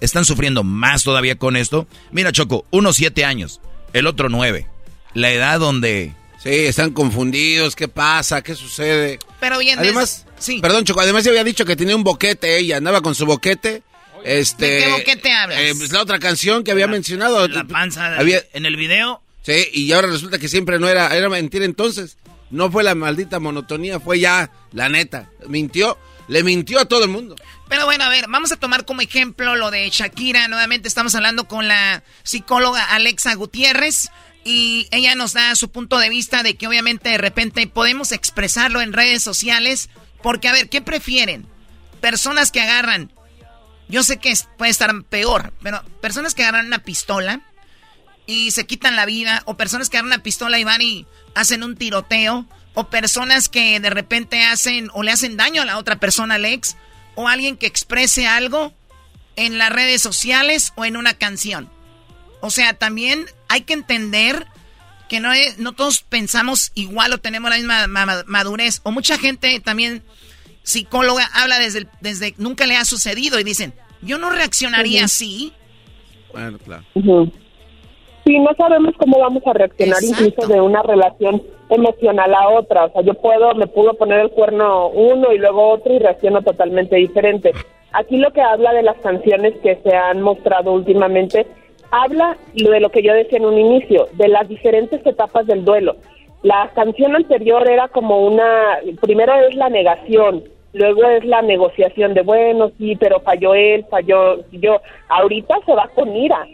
están 0.00 0.24
sufriendo 0.24 0.64
más 0.64 1.04
todavía 1.04 1.36
con 1.36 1.54
esto. 1.54 1.86
Mira, 2.10 2.32
Choco, 2.32 2.66
uno 2.72 2.92
siete 2.92 3.24
años, 3.24 3.60
el 3.92 4.08
otro 4.08 4.28
nueve. 4.28 4.66
La 5.14 5.30
edad 5.30 5.60
donde... 5.60 6.16
Sí, 6.42 6.48
están 6.48 6.92
confundidos. 6.92 7.76
¿Qué 7.76 7.86
pasa? 7.88 8.42
¿Qué 8.42 8.54
sucede? 8.54 9.18
Pero 9.40 9.58
bien, 9.58 9.78
además, 9.78 10.26
sí. 10.38 10.60
Perdón, 10.60 10.84
Choco, 10.84 11.00
además 11.00 11.22
ya 11.24 11.30
había 11.30 11.44
dicho 11.44 11.66
que 11.66 11.76
tenía 11.76 11.94
un 11.94 12.04
boquete 12.04 12.56
ella, 12.56 12.78
andaba 12.78 13.02
con 13.02 13.14
su 13.14 13.26
boquete. 13.26 13.82
Este, 14.24 14.66
¿De 14.66 14.84
qué 14.84 14.90
boquete 14.90 15.32
hablas? 15.32 15.58
Eh, 15.60 15.74
pues 15.76 15.92
la 15.92 16.00
otra 16.00 16.18
canción 16.18 16.64
que 16.64 16.70
había 16.70 16.86
mencionado. 16.86 17.46
La 17.46 17.64
panza 17.64 18.16
había, 18.18 18.42
en 18.54 18.64
el 18.64 18.76
video. 18.76 19.22
Sí, 19.42 19.68
y 19.72 19.92
ahora 19.92 20.08
resulta 20.08 20.38
que 20.38 20.48
siempre 20.48 20.78
no 20.78 20.88
era, 20.88 21.14
era 21.14 21.28
mentira 21.28 21.64
entonces. 21.64 22.16
No 22.50 22.70
fue 22.70 22.84
la 22.84 22.94
maldita 22.94 23.38
monotonía, 23.38 24.00
fue 24.00 24.18
ya 24.18 24.50
la 24.72 24.88
neta. 24.88 25.30
Mintió, 25.46 25.98
le 26.28 26.42
mintió 26.42 26.80
a 26.80 26.86
todo 26.86 27.04
el 27.04 27.10
mundo. 27.10 27.36
Pero 27.68 27.84
bueno, 27.84 28.04
a 28.04 28.08
ver, 28.08 28.26
vamos 28.28 28.50
a 28.50 28.56
tomar 28.56 28.84
como 28.84 29.02
ejemplo 29.02 29.56
lo 29.56 29.70
de 29.70 29.88
Shakira. 29.90 30.48
Nuevamente 30.48 30.88
estamos 30.88 31.14
hablando 31.14 31.46
con 31.46 31.68
la 31.68 32.02
psicóloga 32.22 32.84
Alexa 32.84 33.34
Gutiérrez 33.34 34.10
y 34.44 34.88
ella 34.90 35.14
nos 35.14 35.32
da 35.32 35.54
su 35.54 35.70
punto 35.70 35.98
de 35.98 36.08
vista 36.08 36.42
de 36.42 36.56
que 36.56 36.66
obviamente 36.66 37.10
de 37.10 37.18
repente 37.18 37.66
podemos 37.66 38.12
expresarlo 38.12 38.80
en 38.80 38.92
redes 38.92 39.22
sociales. 39.22 39.90
Porque, 40.22 40.48
a 40.48 40.52
ver, 40.52 40.68
¿qué 40.68 40.80
prefieren? 40.82 41.46
Personas 42.00 42.50
que 42.50 42.60
agarran, 42.60 43.12
yo 43.88 44.02
sé 44.02 44.18
que 44.18 44.34
puede 44.58 44.70
estar 44.70 45.02
peor, 45.04 45.52
pero 45.62 45.82
personas 46.00 46.34
que 46.34 46.42
agarran 46.42 46.66
una 46.66 46.82
pistola 46.82 47.40
y 48.26 48.50
se 48.52 48.66
quitan 48.66 48.96
la 48.96 49.06
vida, 49.06 49.42
o 49.46 49.56
personas 49.56 49.90
que 49.90 49.96
agarran 49.96 50.12
una 50.12 50.22
pistola 50.22 50.58
y 50.58 50.64
van 50.64 50.80
y 50.82 51.06
hacen 51.34 51.62
un 51.62 51.76
tiroteo, 51.76 52.46
o 52.74 52.88
personas 52.88 53.48
que 53.48 53.80
de 53.80 53.90
repente 53.90 54.44
hacen 54.44 54.90
o 54.92 55.02
le 55.02 55.10
hacen 55.10 55.36
daño 55.36 55.62
a 55.62 55.64
la 55.64 55.78
otra 55.78 55.96
persona, 55.96 56.36
Alex, 56.36 56.76
o 57.16 57.28
alguien 57.28 57.56
que 57.56 57.66
exprese 57.66 58.26
algo 58.26 58.72
en 59.36 59.58
las 59.58 59.70
redes 59.70 60.02
sociales 60.02 60.72
o 60.76 60.84
en 60.84 60.96
una 60.96 61.14
canción. 61.14 61.70
O 62.40 62.50
sea, 62.50 62.74
también 62.74 63.26
hay 63.48 63.62
que 63.62 63.74
entender 63.74 64.46
que 65.08 65.20
no, 65.20 65.30
no 65.58 65.72
todos 65.72 66.02
pensamos 66.02 66.72
igual 66.74 67.12
o 67.12 67.18
tenemos 67.18 67.50
la 67.50 67.56
misma 67.56 67.86
madurez. 68.26 68.80
O 68.84 68.92
mucha 68.92 69.18
gente 69.18 69.60
también, 69.60 70.02
psicóloga, 70.62 71.28
habla 71.34 71.58
desde, 71.58 71.86
desde 72.00 72.34
nunca 72.38 72.66
le 72.66 72.76
ha 72.76 72.84
sucedido 72.84 73.38
y 73.40 73.44
dicen, 73.44 73.74
yo 74.02 74.18
no 74.18 74.30
reaccionaría 74.30 75.04
así. 75.04 75.52
Bueno, 76.32 76.58
claro. 76.58 76.84
Sí, 76.94 78.38
no 78.38 78.50
sabemos 78.56 78.94
cómo 78.98 79.18
vamos 79.18 79.42
a 79.46 79.52
reaccionar 79.52 80.02
incluso 80.02 80.46
de 80.46 80.60
una 80.60 80.82
relación 80.82 81.42
emocional 81.70 82.34
a 82.34 82.48
otra. 82.50 82.84
O 82.84 82.92
sea, 82.92 83.02
yo 83.02 83.14
puedo, 83.14 83.54
me 83.54 83.66
pudo 83.66 83.94
poner 83.94 84.20
el 84.20 84.30
cuerno 84.30 84.88
uno 84.88 85.32
y 85.32 85.38
luego 85.38 85.70
otro 85.70 85.92
y 85.94 85.98
reacciono 85.98 86.42
totalmente 86.42 86.96
diferente. 86.96 87.52
Aquí 87.92 88.16
lo 88.18 88.32
que 88.32 88.42
habla 88.42 88.72
de 88.72 88.82
las 88.82 88.96
canciones 88.98 89.54
que 89.62 89.80
se 89.82 89.96
han 89.96 90.22
mostrado 90.22 90.72
últimamente, 90.72 91.46
habla 91.90 92.36
de 92.54 92.80
lo 92.80 92.90
que 92.90 93.02
yo 93.02 93.12
decía 93.12 93.38
en 93.38 93.46
un 93.46 93.58
inicio, 93.58 94.08
de 94.12 94.28
las 94.28 94.48
diferentes 94.48 95.04
etapas 95.04 95.46
del 95.46 95.64
duelo. 95.64 95.96
La 96.42 96.70
canción 96.74 97.14
anterior 97.14 97.68
era 97.68 97.88
como 97.88 98.26
una, 98.26 98.78
primero 99.00 99.34
es 99.46 99.54
la 99.54 99.68
negación, 99.68 100.44
luego 100.72 101.04
es 101.04 101.24
la 101.24 101.42
negociación 101.42 102.14
de, 102.14 102.22
bueno, 102.22 102.70
sí, 102.78 102.96
pero 102.96 103.20
falló 103.20 103.54
él, 103.54 103.84
falló 103.90 104.38
yo. 104.52 104.80
Ahorita 105.08 105.56
se 105.66 105.74
va 105.74 105.88
con 105.94 106.16
ira 106.16 106.46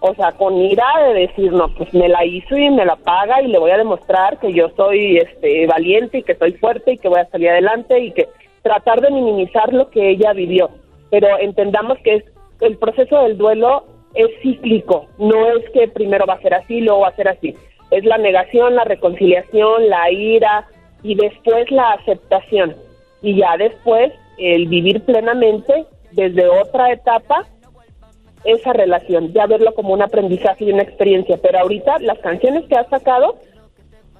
o 0.00 0.14
sea, 0.14 0.32
con 0.32 0.56
ira 0.56 0.86
de 1.08 1.26
decir, 1.26 1.52
no, 1.52 1.68
pues 1.74 1.92
me 1.92 2.08
la 2.08 2.24
hizo 2.24 2.56
y 2.56 2.70
me 2.70 2.86
la 2.86 2.96
paga 2.96 3.42
y 3.42 3.48
le 3.48 3.58
voy 3.58 3.70
a 3.70 3.76
demostrar 3.76 4.38
que 4.38 4.52
yo 4.52 4.70
soy 4.70 5.18
este, 5.18 5.66
valiente 5.66 6.18
y 6.18 6.22
que 6.22 6.34
soy 6.34 6.52
fuerte 6.52 6.92
y 6.92 6.98
que 6.98 7.08
voy 7.08 7.20
a 7.20 7.28
salir 7.28 7.50
adelante 7.50 8.00
y 8.00 8.12
que 8.12 8.28
tratar 8.62 9.02
de 9.02 9.10
minimizar 9.10 9.72
lo 9.74 9.90
que 9.90 10.10
ella 10.10 10.32
vivió. 10.32 10.70
Pero 11.10 11.38
entendamos 11.38 11.98
que 11.98 12.14
es, 12.16 12.24
el 12.60 12.78
proceso 12.78 13.22
del 13.22 13.38
duelo 13.38 13.84
es 14.14 14.28
cíclico, 14.42 15.06
no 15.18 15.56
es 15.56 15.68
que 15.70 15.88
primero 15.88 16.26
va 16.26 16.34
a 16.34 16.42
ser 16.42 16.54
así, 16.54 16.80
luego 16.80 17.00
va 17.00 17.08
a 17.08 17.16
ser 17.16 17.28
así. 17.28 17.56
Es 17.90 18.04
la 18.04 18.18
negación, 18.18 18.74
la 18.74 18.84
reconciliación, 18.84 19.88
la 19.88 20.10
ira 20.10 20.68
y 21.02 21.14
después 21.14 21.70
la 21.70 21.92
aceptación. 21.92 22.76
Y 23.22 23.36
ya 23.36 23.56
después 23.56 24.12
el 24.38 24.68
vivir 24.68 25.02
plenamente 25.02 25.86
desde 26.12 26.48
otra 26.48 26.92
etapa 26.92 27.46
esa 28.44 28.72
relación, 28.72 29.32
ya 29.32 29.46
verlo 29.46 29.74
como 29.74 29.92
un 29.92 30.02
aprendizaje 30.02 30.64
y 30.64 30.72
una 30.72 30.82
experiencia. 30.82 31.38
Pero 31.42 31.58
ahorita 31.58 31.98
las 32.00 32.18
canciones 32.20 32.64
que 32.68 32.76
ha 32.76 32.88
sacado, 32.88 33.36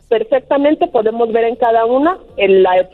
perfectamente 0.08 0.88
podemos 0.88 1.32
ver 1.32 1.44
en 1.44 1.56
cada 1.56 1.86
una 1.86 2.18
en 2.36 2.62
la, 2.62 2.86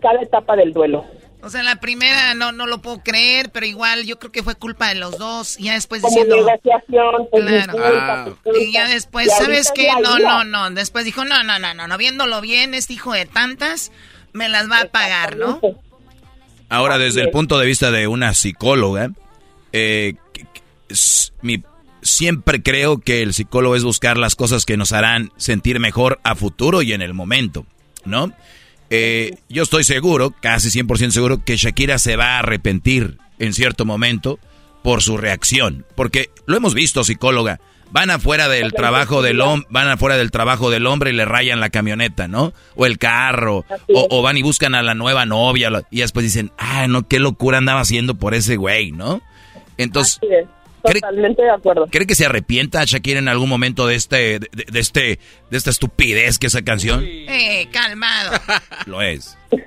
cada 0.00 0.20
etapa 0.20 0.56
del 0.56 0.72
duelo. 0.72 1.04
O 1.40 1.50
sea, 1.50 1.62
la 1.62 1.76
primera 1.76 2.34
no 2.34 2.50
no 2.50 2.66
lo 2.66 2.82
puedo 2.82 2.98
creer, 2.98 3.50
pero 3.50 3.64
igual 3.64 4.04
yo 4.04 4.18
creo 4.18 4.32
que 4.32 4.42
fue 4.42 4.56
culpa 4.56 4.88
de 4.88 4.96
los 4.96 5.18
dos. 5.18 5.58
Y 5.58 5.64
ya 5.64 5.74
después 5.74 6.02
como 6.02 6.12
diciendo. 6.12 6.36
Negociación, 6.36 7.28
pues, 7.30 7.66
claro. 7.66 8.38
Ah. 8.44 8.50
Y 8.60 8.72
ya 8.72 8.88
después, 8.88 9.28
¿sabes 9.38 9.70
qué? 9.74 9.88
No, 10.02 10.18
no, 10.18 10.44
no. 10.44 10.70
Después 10.70 11.04
dijo, 11.04 11.24
no, 11.24 11.44
no, 11.44 11.58
no, 11.58 11.74
no, 11.74 11.86
no. 11.86 11.98
Viéndolo 11.98 12.40
bien, 12.40 12.74
este 12.74 12.94
hijo 12.94 13.12
de 13.12 13.26
tantas, 13.26 13.92
me 14.32 14.48
las 14.48 14.70
va 14.70 14.80
a 14.80 14.84
pagar, 14.86 15.36
¿no? 15.36 15.60
Ahora, 16.68 16.98
desde 16.98 17.22
el 17.22 17.30
punto 17.30 17.58
de 17.58 17.66
vista 17.66 17.90
de 17.90 18.08
una 18.08 18.34
psicóloga, 18.34 19.10
eh, 19.72 20.14
mi, 21.40 21.62
siempre 22.02 22.62
creo 22.62 22.98
que 22.98 23.22
el 23.22 23.32
psicólogo 23.32 23.76
es 23.76 23.84
buscar 23.84 24.16
las 24.18 24.36
cosas 24.36 24.66
que 24.66 24.76
nos 24.76 24.92
harán 24.92 25.32
sentir 25.36 25.80
mejor 25.80 26.20
a 26.24 26.34
futuro 26.34 26.82
y 26.82 26.92
en 26.92 27.02
el 27.02 27.14
momento, 27.14 27.64
¿no? 28.04 28.32
Eh, 28.90 29.36
yo 29.48 29.62
estoy 29.62 29.84
seguro, 29.84 30.32
casi 30.40 30.68
100% 30.68 31.10
seguro, 31.10 31.44
que 31.44 31.56
Shakira 31.56 31.98
se 31.98 32.16
va 32.16 32.36
a 32.36 32.38
arrepentir 32.40 33.18
en 33.38 33.52
cierto 33.52 33.84
momento 33.84 34.38
por 34.82 35.02
su 35.02 35.16
reacción. 35.16 35.84
Porque 35.94 36.30
lo 36.46 36.56
hemos 36.56 36.74
visto, 36.74 37.04
psicóloga. 37.04 37.60
Van 37.90 38.10
afuera 38.10 38.48
del 38.48 38.72
trabajo 38.72 39.22
del 39.22 39.40
hombre, 39.40 39.66
van 39.70 39.88
afuera 39.88 40.18
del 40.18 40.30
trabajo 40.30 40.68
del 40.68 40.86
hombre 40.86 41.10
y 41.10 41.14
le 41.14 41.24
rayan 41.24 41.58
la 41.58 41.70
camioneta, 41.70 42.28
¿no? 42.28 42.52
O 42.76 42.84
el 42.84 42.98
carro, 42.98 43.64
o, 43.94 44.06
o, 44.10 44.20
van 44.20 44.36
y 44.36 44.42
buscan 44.42 44.74
a 44.74 44.82
la 44.82 44.94
nueva 44.94 45.24
novia 45.24 45.70
y 45.90 46.00
después 46.00 46.24
dicen, 46.24 46.52
ah, 46.58 46.86
no, 46.86 47.08
qué 47.08 47.18
locura 47.18 47.56
andaba 47.56 47.80
haciendo 47.80 48.14
por 48.14 48.34
ese 48.34 48.56
güey, 48.56 48.92
¿no? 48.92 49.22
Entonces, 49.78 50.20
Totalmente 50.82 51.42
de 51.42 51.50
acuerdo. 51.50 51.86
¿Cree 51.90 52.06
que 52.06 52.14
se 52.14 52.26
arrepienta 52.26 52.84
Shakira 52.84 53.18
en 53.18 53.28
algún 53.28 53.48
momento 53.48 53.86
de 53.86 53.94
este, 53.94 54.38
de, 54.38 54.78
este, 54.78 55.18
de 55.50 55.56
esta 55.56 55.70
estupidez 55.70 56.38
que 56.38 56.46
esa 56.46 56.62
canción? 56.62 57.04
Eh, 57.04 57.68
calmado. 57.72 58.38
Lo 58.86 59.02
es. 59.02 59.36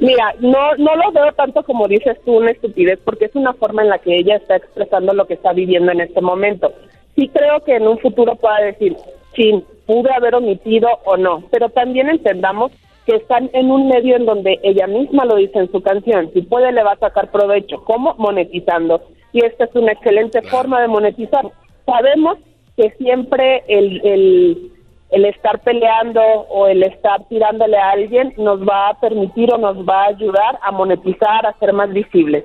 Mira, 0.00 0.34
no, 0.40 0.76
no 0.76 0.96
lo 0.96 1.12
veo 1.12 1.32
tanto 1.32 1.62
como 1.62 1.88
dices 1.88 2.18
tú, 2.24 2.36
una 2.36 2.50
estupidez, 2.50 2.98
porque 3.04 3.24
es 3.24 3.34
una 3.34 3.54
forma 3.54 3.82
en 3.82 3.88
la 3.88 3.98
que 3.98 4.18
ella 4.18 4.36
está 4.36 4.56
expresando 4.56 5.14
lo 5.14 5.26
que 5.26 5.34
está 5.34 5.52
viviendo 5.54 5.92
en 5.92 6.00
este 6.00 6.20
momento. 6.20 6.74
Sí 7.16 7.30
creo 7.32 7.64
que 7.64 7.76
en 7.76 7.88
un 7.88 7.98
futuro 7.98 8.36
pueda 8.36 8.60
decir, 8.60 8.96
sí, 9.34 9.64
pude 9.86 10.12
haber 10.12 10.34
omitido 10.34 10.88
o 11.06 11.16
no, 11.16 11.42
pero 11.50 11.70
también 11.70 12.10
entendamos 12.10 12.70
que 13.08 13.16
están 13.16 13.48
en 13.54 13.70
un 13.70 13.88
medio 13.88 14.16
en 14.16 14.26
donde 14.26 14.60
ella 14.62 14.86
misma 14.86 15.24
lo 15.24 15.36
dice 15.36 15.58
en 15.58 15.72
su 15.72 15.80
canción, 15.80 16.30
si 16.34 16.42
puede 16.42 16.72
le 16.72 16.82
va 16.82 16.92
a 16.92 16.98
sacar 16.98 17.30
provecho, 17.30 17.82
¿cómo? 17.84 18.14
Monetizando 18.18 19.00
y 19.32 19.44
esta 19.44 19.64
es 19.64 19.74
una 19.74 19.92
excelente 19.92 20.42
forma 20.42 20.80
de 20.82 20.88
monetizar. 20.88 21.46
Sabemos 21.86 22.36
que 22.76 22.90
siempre 22.98 23.64
el, 23.66 24.04
el, 24.04 24.72
el 25.10 25.24
estar 25.24 25.60
peleando 25.60 26.20
o 26.20 26.66
el 26.66 26.82
estar 26.82 27.26
tirándole 27.28 27.78
a 27.78 27.92
alguien 27.92 28.34
nos 28.36 28.60
va 28.60 28.90
a 28.90 29.00
permitir 29.00 29.54
o 29.54 29.58
nos 29.58 29.78
va 29.88 30.02
a 30.02 30.08
ayudar 30.08 30.58
a 30.60 30.70
monetizar, 30.70 31.46
a 31.46 31.58
ser 31.58 31.72
más 31.72 31.90
visibles. 31.90 32.44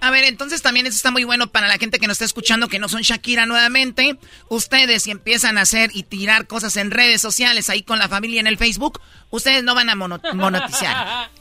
A 0.00 0.10
ver, 0.10 0.24
entonces 0.24 0.62
también 0.62 0.86
eso 0.86 0.96
está 0.96 1.10
muy 1.10 1.24
bueno 1.24 1.48
para 1.48 1.66
la 1.66 1.78
gente 1.78 1.98
que 1.98 2.06
nos 2.06 2.14
está 2.16 2.24
escuchando 2.24 2.68
que 2.68 2.78
no 2.78 2.88
son 2.88 3.02
Shakira 3.02 3.46
nuevamente. 3.46 4.16
Ustedes 4.48 5.02
si 5.02 5.10
empiezan 5.10 5.58
a 5.58 5.62
hacer 5.62 5.90
y 5.92 6.04
tirar 6.04 6.46
cosas 6.46 6.76
en 6.76 6.90
redes 6.90 7.20
sociales 7.20 7.68
ahí 7.68 7.82
con 7.82 7.98
la 7.98 8.08
familia 8.08 8.40
en 8.40 8.46
el 8.46 8.58
Facebook, 8.58 9.00
ustedes 9.30 9.64
no 9.64 9.74
van 9.74 9.90
a 9.90 9.96
monetizar. 9.96 11.30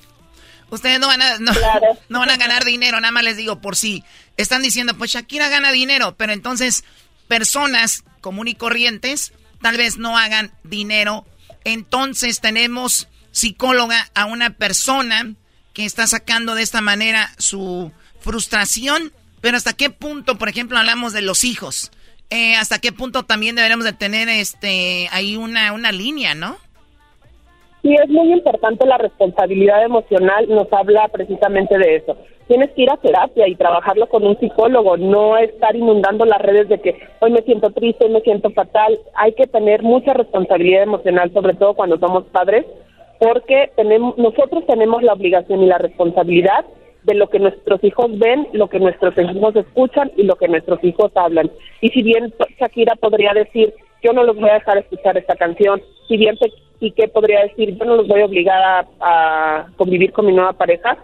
Ustedes 0.69 0.99
no 0.99 1.07
van 1.07 1.21
a 1.21 1.39
no, 1.39 1.53
no, 2.09 2.19
van 2.19 2.29
a 2.29 2.35
ganar 2.35 2.65
dinero, 2.65 2.99
nada 2.99 3.11
más 3.11 3.23
les 3.23 3.37
digo 3.37 3.61
por 3.61 3.77
si 3.77 4.03
están 4.35 4.61
diciendo, 4.61 4.97
pues 4.97 5.11
Shakira 5.11 5.47
gana 5.47 5.71
dinero, 5.71 6.17
pero 6.17 6.33
entonces 6.33 6.83
personas 7.29 8.03
común 8.19 8.49
y 8.49 8.55
corrientes 8.55 9.31
tal 9.61 9.77
vez 9.77 9.97
no 9.97 10.17
hagan 10.17 10.51
dinero. 10.63 11.25
Entonces 11.63 12.41
tenemos 12.41 13.07
psicóloga 13.31 14.09
a 14.13 14.25
una 14.25 14.51
persona 14.51 15.35
que 15.73 15.85
está 15.85 16.07
sacando 16.07 16.55
de 16.55 16.63
esta 16.63 16.81
manera 16.81 17.33
su 17.37 17.91
frustración, 18.19 19.11
pero 19.41 19.57
hasta 19.57 19.73
qué 19.73 19.89
punto, 19.89 20.37
por 20.37 20.49
ejemplo, 20.49 20.77
hablamos 20.77 21.13
de 21.13 21.21
los 21.21 21.43
hijos. 21.43 21.91
Eh, 22.29 22.55
hasta 22.55 22.79
qué 22.79 22.91
punto 22.91 23.23
también 23.23 23.55
deberemos 23.55 23.85
de 23.85 23.93
tener 23.93 24.27
este 24.27 25.07
ahí 25.11 25.37
una, 25.37 25.71
una 25.71 25.91
línea, 25.91 26.35
¿no? 26.35 26.57
Sí, 27.81 27.95
es 27.95 28.09
muy 28.09 28.33
importante 28.33 28.85
la 28.85 28.97
responsabilidad 28.97 29.83
emocional, 29.85 30.45
nos 30.49 30.71
habla 30.73 31.07
precisamente 31.07 31.77
de 31.77 31.95
eso. 31.97 32.17
tienes 32.47 32.71
que 32.71 32.81
ir 32.81 32.89
a 32.89 32.97
terapia 32.97 33.47
y 33.47 33.55
trabajarlo 33.55 34.09
con 34.09 34.25
un 34.25 34.37
psicólogo, 34.39 34.97
no 34.97 35.37
estar 35.37 35.75
inundando 35.75 36.25
las 36.25 36.41
redes 36.41 36.67
de 36.67 36.81
que 36.81 36.99
hoy 37.19 37.31
me 37.31 37.43
siento 37.43 37.71
triste, 37.71 38.05
hoy 38.05 38.11
me 38.11 38.21
siento 38.21 38.49
fatal. 38.51 38.99
Hay 39.15 39.33
que 39.33 39.47
tener 39.47 39.83
mucha 39.83 40.13
responsabilidad 40.13 40.83
emocional, 40.83 41.31
sobre 41.33 41.53
todo 41.53 41.75
cuando 41.75 41.97
somos 41.97 42.25
padres, 42.25 42.65
porque 43.19 43.71
tenemos, 43.75 44.17
nosotros 44.17 44.65
tenemos 44.65 45.03
la 45.03 45.13
obligación 45.13 45.61
y 45.61 45.67
la 45.67 45.77
responsabilidad 45.77 46.65
de 47.03 47.15
lo 47.15 47.29
que 47.29 47.39
nuestros 47.39 47.83
hijos 47.83 48.17
ven, 48.19 48.47
lo 48.53 48.67
que 48.67 48.79
nuestros 48.79 49.17
hijos 49.17 49.55
escuchan 49.55 50.11
y 50.15 50.23
lo 50.23 50.35
que 50.35 50.47
nuestros 50.47 50.83
hijos 50.83 51.11
hablan. 51.15 51.51
Y 51.81 51.89
si 51.89 52.03
bien 52.03 52.33
Shakira 52.59 52.95
podría 52.95 53.33
decir, 53.33 53.73
yo 54.03 54.13
no 54.13 54.23
los 54.23 54.35
voy 54.35 54.49
a 54.49 54.55
dejar 54.55 54.77
escuchar 54.77 55.17
esta 55.17 55.35
canción, 55.35 55.81
si 56.07 56.17
bien 56.17 56.37
Piqué 56.79 57.07
podría 57.07 57.41
decir, 57.41 57.75
yo 57.77 57.85
no 57.85 57.95
los 57.95 58.07
voy 58.07 58.21
a 58.21 58.25
obligar 58.25 58.61
a, 58.61 58.87
a 58.99 59.67
convivir 59.77 60.11
con 60.11 60.27
mi 60.27 60.33
nueva 60.33 60.53
pareja, 60.53 60.97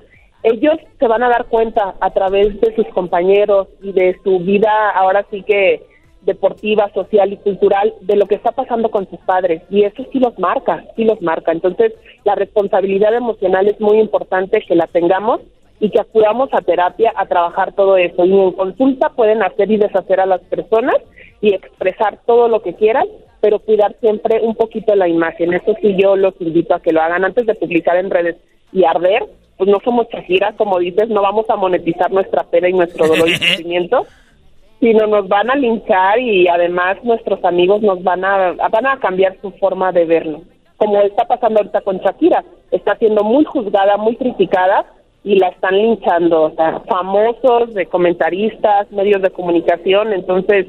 ellos 0.44 0.76
se 1.00 1.08
van 1.08 1.24
a 1.24 1.30
dar 1.30 1.46
cuenta 1.46 1.96
a 2.00 2.12
través 2.12 2.60
de 2.60 2.76
sus 2.76 2.88
compañeros 2.90 3.70
y 3.82 3.94
de 3.94 4.18
su 4.24 4.40
vida 4.40 4.90
ahora 4.92 5.26
sí 5.32 5.42
que 5.44 5.82
deportiva, 6.26 6.92
social 6.94 7.34
y 7.34 7.38
cultural 7.38 7.94
de 8.02 8.16
lo 8.16 8.26
que 8.26 8.36
está 8.36 8.52
pasando 8.52 8.90
con 8.92 9.10
sus 9.10 9.20
padres 9.20 9.62
y 9.70 9.84
eso 9.84 10.06
sí 10.12 10.20
los 10.20 10.38
marca, 10.40 10.84
sí 10.96 11.04
los 11.04 11.22
marca. 11.22 11.52
Entonces, 11.52 11.94
la 12.24 12.36
responsabilidad 12.36 13.14
emocional 13.14 13.68
es 13.68 13.80
muy 13.80 14.00
importante 14.00 14.62
que 14.68 14.76
la 14.76 14.88
tengamos 14.88 15.42
y 15.84 15.90
que 15.90 16.00
acudamos 16.00 16.48
a 16.54 16.62
terapia 16.62 17.12
a 17.14 17.26
trabajar 17.26 17.74
todo 17.74 17.98
eso. 17.98 18.24
Y 18.24 18.32
en 18.32 18.54
consulta 18.54 19.10
pueden 19.10 19.44
hacer 19.44 19.70
y 19.70 19.76
deshacer 19.76 20.22
a 20.22 20.26
las 20.26 20.40
personas 20.44 20.96
y 21.42 21.54
expresar 21.54 22.20
todo 22.26 22.48
lo 22.48 22.62
que 22.62 22.74
quieran, 22.74 23.06
pero 23.42 23.60
cuidar 23.60 23.94
siempre 24.00 24.40
un 24.42 24.56
poquito 24.56 24.96
la 24.96 25.10
imagen. 25.10 25.54
Eso 25.54 25.76
sí 25.82 25.98
yo 26.02 26.16
los 26.16 26.36
invito 26.40 26.74
a 26.74 26.80
que 26.80 26.94
lo 26.94 27.02
hagan 27.02 27.26
antes 27.26 27.46
de 27.46 27.56
publicar 27.56 27.98
en 27.98 28.12
redes 28.12 28.38
y 28.72 28.86
arder. 28.86 29.26
Pues 29.58 29.70
no 29.70 29.80
somos 29.84 30.08
Shakira, 30.08 30.54
como 30.54 30.80
dices, 30.80 31.10
no 31.10 31.22
vamos 31.22 31.50
a 31.50 31.58
monetizar 31.58 32.10
nuestra 32.14 32.44
pena 32.44 32.70
y 32.70 32.74
nuestro 32.74 33.06
dolor 33.06 33.28
y 33.28 33.36
sufrimiento, 33.36 34.06
sino 34.80 35.06
nos 35.06 35.28
van 35.28 35.52
a 35.52 35.56
linchar 35.56 36.18
y 36.18 36.48
además 36.48 37.04
nuestros 37.04 37.44
amigos 37.44 37.82
nos 37.82 38.02
van 38.04 38.24
a, 38.24 38.54
van 38.54 38.86
a 38.86 39.00
cambiar 39.02 39.36
su 39.42 39.52
forma 39.52 39.92
de 39.92 40.06
vernos. 40.06 40.44
Como 40.78 41.02
está 41.02 41.26
pasando 41.26 41.60
ahorita 41.60 41.82
con 41.82 41.98
Shakira, 41.98 42.42
está 42.72 42.96
siendo 42.96 43.26
muy 43.26 43.44
juzgada, 43.44 43.98
muy 43.98 44.16
criticada 44.16 44.86
y 45.24 45.36
la 45.36 45.48
están 45.50 45.78
linchando, 45.78 46.44
o 46.44 46.56
sea, 46.56 46.82
famosos, 46.82 47.74
de 47.74 47.86
comentaristas, 47.86 48.92
medios 48.92 49.22
de 49.22 49.30
comunicación, 49.30 50.12
entonces 50.12 50.68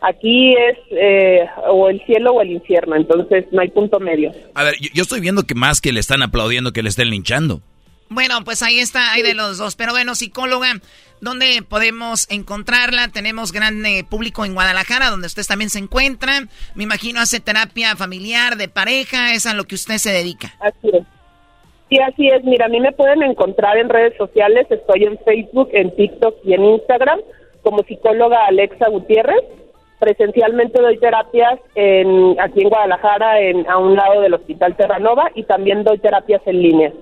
aquí 0.00 0.54
es 0.54 0.78
eh, 0.90 1.46
o 1.68 1.88
el 1.88 2.04
cielo 2.04 2.32
o 2.32 2.42
el 2.42 2.50
infierno, 2.50 2.96
entonces 2.96 3.46
no 3.52 3.62
hay 3.62 3.68
punto 3.68 4.00
medio. 4.00 4.32
A 4.54 4.64
ver, 4.64 4.74
yo, 4.80 4.88
yo, 4.92 5.02
estoy 5.02 5.20
viendo 5.20 5.44
que 5.44 5.54
más 5.54 5.80
que 5.80 5.92
le 5.92 6.00
están 6.00 6.22
aplaudiendo 6.22 6.72
que 6.72 6.82
le 6.82 6.88
estén 6.88 7.10
linchando. 7.10 7.60
Bueno, 8.10 8.44
pues 8.44 8.62
ahí 8.62 8.80
está, 8.80 9.12
hay 9.12 9.22
de 9.22 9.34
los 9.34 9.58
dos, 9.58 9.76
pero 9.76 9.92
bueno, 9.92 10.14
psicóloga, 10.14 10.80
¿dónde 11.20 11.62
podemos 11.66 12.26
encontrarla? 12.30 13.08
Tenemos 13.08 13.50
gran 13.50 13.84
eh, 13.86 14.04
público 14.08 14.44
en 14.44 14.54
Guadalajara, 14.54 15.08
donde 15.08 15.26
usted 15.26 15.44
también 15.46 15.70
se 15.70 15.78
encuentra, 15.78 16.46
me 16.74 16.84
imagino 16.84 17.20
hace 17.20 17.40
terapia 17.40 17.96
familiar, 17.96 18.56
de 18.56 18.68
pareja, 18.68 19.34
es 19.34 19.46
a 19.46 19.54
lo 19.54 19.64
que 19.64 19.76
usted 19.76 19.98
se 19.98 20.12
dedica. 20.12 20.54
Así 20.60 20.90
es. 20.92 21.13
Sí, 21.88 21.98
así 21.98 22.28
es. 22.28 22.42
Mira, 22.44 22.66
a 22.66 22.68
mí 22.68 22.80
me 22.80 22.92
pueden 22.92 23.22
encontrar 23.22 23.76
en 23.76 23.88
redes 23.88 24.16
sociales. 24.16 24.66
Estoy 24.70 25.04
en 25.04 25.18
Facebook, 25.18 25.68
en 25.72 25.94
TikTok 25.94 26.36
y 26.44 26.54
en 26.54 26.64
Instagram 26.64 27.20
como 27.64 27.82
psicóloga 27.82 28.46
Alexa 28.46 28.88
Gutiérrez. 28.88 29.42
Presencialmente 29.98 30.80
doy 30.80 30.98
terapias 30.98 31.58
en, 31.74 32.36
aquí 32.40 32.60
en 32.60 32.68
Guadalajara, 32.68 33.40
en, 33.40 33.68
a 33.68 33.78
un 33.78 33.96
lado 33.96 34.20
del 34.20 34.34
Hospital 34.34 34.76
Terranova, 34.76 35.30
y 35.34 35.44
también 35.44 35.82
doy 35.82 35.98
terapias 35.98 36.42
en 36.46 36.62
línea. 36.62 36.92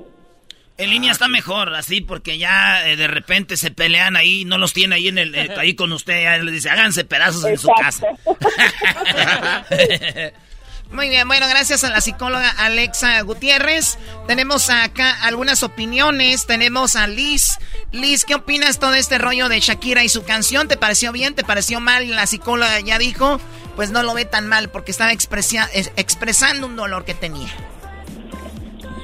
En 0.78 0.90
línea 0.90 1.12
está 1.12 1.28
mejor, 1.28 1.74
así, 1.74 2.00
porque 2.00 2.38
ya 2.38 2.88
eh, 2.88 2.96
de 2.96 3.08
repente 3.08 3.56
se 3.56 3.70
pelean 3.70 4.16
ahí, 4.16 4.44
no 4.44 4.56
los 4.56 4.72
tiene 4.72 4.96
ahí 4.96 5.08
en 5.08 5.18
el, 5.18 5.34
eh, 5.34 5.50
ahí 5.58 5.74
con 5.74 5.92
usted, 5.92 6.22
ya 6.22 6.38
les 6.38 6.54
dice, 6.54 6.70
háganse 6.70 7.04
pedazos 7.04 7.44
en 7.44 7.58
su 7.58 7.68
casa. 7.68 8.08
Muy 10.92 11.08
bien, 11.08 11.26
bueno, 11.26 11.46
gracias 11.48 11.84
a 11.84 11.90
la 11.90 12.02
psicóloga 12.02 12.50
Alexa 12.58 13.18
Gutiérrez. 13.22 13.98
Tenemos 14.26 14.68
acá 14.68 15.24
algunas 15.24 15.62
opiniones. 15.62 16.46
Tenemos 16.46 16.96
a 16.96 17.06
Liz. 17.06 17.58
Liz, 17.92 18.26
¿qué 18.26 18.34
opinas 18.34 18.78
todo 18.78 18.92
este 18.94 19.16
rollo 19.16 19.48
de 19.48 19.60
Shakira 19.60 20.04
y 20.04 20.10
su 20.10 20.24
canción? 20.24 20.68
¿Te 20.68 20.76
pareció 20.76 21.10
bien? 21.10 21.34
¿Te 21.34 21.44
pareció 21.44 21.80
mal? 21.80 22.10
La 22.10 22.26
psicóloga 22.26 22.78
ya 22.80 22.98
dijo, 22.98 23.40
pues 23.74 23.90
no 23.90 24.02
lo 24.02 24.12
ve 24.12 24.26
tan 24.26 24.48
mal 24.48 24.68
porque 24.68 24.90
estaba 24.90 25.12
expresando 25.12 26.66
un 26.66 26.76
dolor 26.76 27.06
que 27.06 27.14
tenía. 27.14 27.48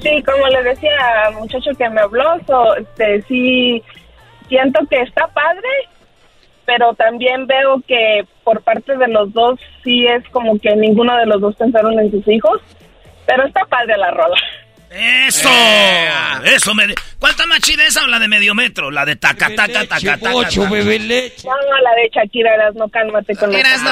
Sí, 0.03 0.23
como 0.25 0.47
le 0.47 0.63
decía 0.63 0.91
al 1.27 1.35
muchacho 1.35 1.71
que 1.77 1.89
me 1.89 2.03
habló, 2.03 2.37
este, 2.77 3.23
sí 3.23 3.83
siento 4.49 4.81
que 4.91 5.01
está 5.01 5.27
padre, 5.29 5.69
pero 6.69 6.93
también 6.93 7.47
veo 7.47 7.83
que 7.89 8.27
por 8.45 8.61
parte 8.61 8.95
de 8.95 9.09
los 9.09 9.33
dos 9.33 9.59
sí 9.83 10.05
es 10.05 10.23
como 10.29 10.59
que 10.59 10.77
ninguno 10.77 11.17
de 11.17 11.25
los 11.25 11.41
dos 11.41 11.57
pensaron 11.57 11.99
en 11.99 12.11
sus 12.11 12.29
hijos, 12.29 12.61
pero 13.27 13.47
está 13.47 13.65
padre 13.65 13.97
la 13.97 14.11
rola. 14.11 14.37
¡Eso! 14.91 15.49
Eh. 15.51 16.11
¡Eso! 16.45 16.75
Me... 16.75 16.95
¿Cuál 17.19 17.33
está 17.33 17.47
más 17.47 17.61
chida 17.61 17.87
esa 17.87 18.05
o 18.05 18.07
la 18.07 18.19
de 18.19 18.29
medio 18.29 18.55
metro? 18.55 18.91
La 18.91 19.07
de 19.07 19.17
taca, 19.17 19.49
taca, 19.57 19.87
taca, 19.87 20.19
taca. 20.19 20.35
Ocho, 20.35 20.69
bebé 20.69 20.99
leche. 20.99 21.49
No, 21.49 21.55
no, 21.55 21.79
la 21.79 21.95
de 21.95 22.11
Shakira, 22.13 22.53
eras 22.53 22.75
no, 22.75 22.87
cálmate 22.91 23.35
con 23.35 23.51
la 23.51 23.61
Eras 23.61 23.83
no. 23.83 23.91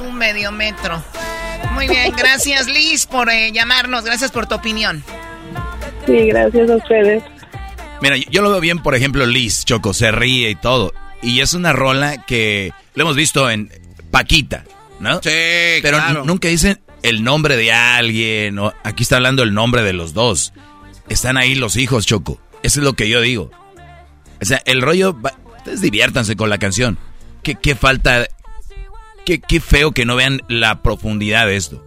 Un 0.08 0.16
medio 0.16 0.50
metro. 0.50 1.00
Muy 1.74 1.86
bien, 1.86 2.12
gracias 2.16 2.66
Liz 2.66 3.06
por 3.06 3.30
eh, 3.30 3.52
llamarnos, 3.52 4.04
gracias 4.04 4.32
por 4.32 4.48
tu 4.48 4.56
opinión. 4.56 5.04
Sí, 6.06 6.26
gracias 6.26 6.68
a 6.68 6.74
ustedes. 6.74 7.22
Mira, 8.02 8.16
yo 8.16 8.42
lo 8.42 8.50
veo 8.50 8.60
bien, 8.60 8.80
por 8.80 8.96
ejemplo, 8.96 9.24
Liz, 9.26 9.64
Choco, 9.64 9.94
se 9.94 10.10
ríe 10.10 10.50
y 10.50 10.54
todo. 10.56 10.92
Y 11.22 11.38
es 11.38 11.54
una 11.54 11.72
rola 11.72 12.26
que 12.26 12.72
lo 12.94 13.02
hemos 13.04 13.14
visto 13.14 13.48
en 13.48 13.70
Paquita, 14.10 14.64
¿no? 14.98 15.14
Sí, 15.22 15.30
Pero 15.82 15.98
claro. 15.98 16.24
nunca 16.24 16.48
dicen 16.48 16.80
el 17.04 17.22
nombre 17.22 17.56
de 17.56 17.72
alguien. 17.72 18.58
O 18.58 18.74
aquí 18.82 19.04
está 19.04 19.16
hablando 19.16 19.44
el 19.44 19.54
nombre 19.54 19.82
de 19.84 19.92
los 19.92 20.14
dos. 20.14 20.52
Están 21.08 21.36
ahí 21.36 21.54
los 21.54 21.76
hijos, 21.76 22.04
Choco. 22.04 22.40
Eso 22.64 22.80
es 22.80 22.84
lo 22.84 22.94
que 22.94 23.08
yo 23.08 23.20
digo. 23.20 23.52
O 24.40 24.44
sea, 24.44 24.60
el 24.64 24.82
rollo... 24.82 25.16
Va... 25.20 25.32
Ustedes 25.58 25.80
diviértanse 25.80 26.34
con 26.34 26.50
la 26.50 26.58
canción. 26.58 26.98
¿Qué, 27.44 27.54
qué 27.54 27.76
falta? 27.76 28.26
Qué, 29.24 29.40
qué 29.40 29.60
feo 29.60 29.92
que 29.92 30.04
no 30.04 30.16
vean 30.16 30.42
la 30.48 30.82
profundidad 30.82 31.46
de 31.46 31.54
esto. 31.54 31.86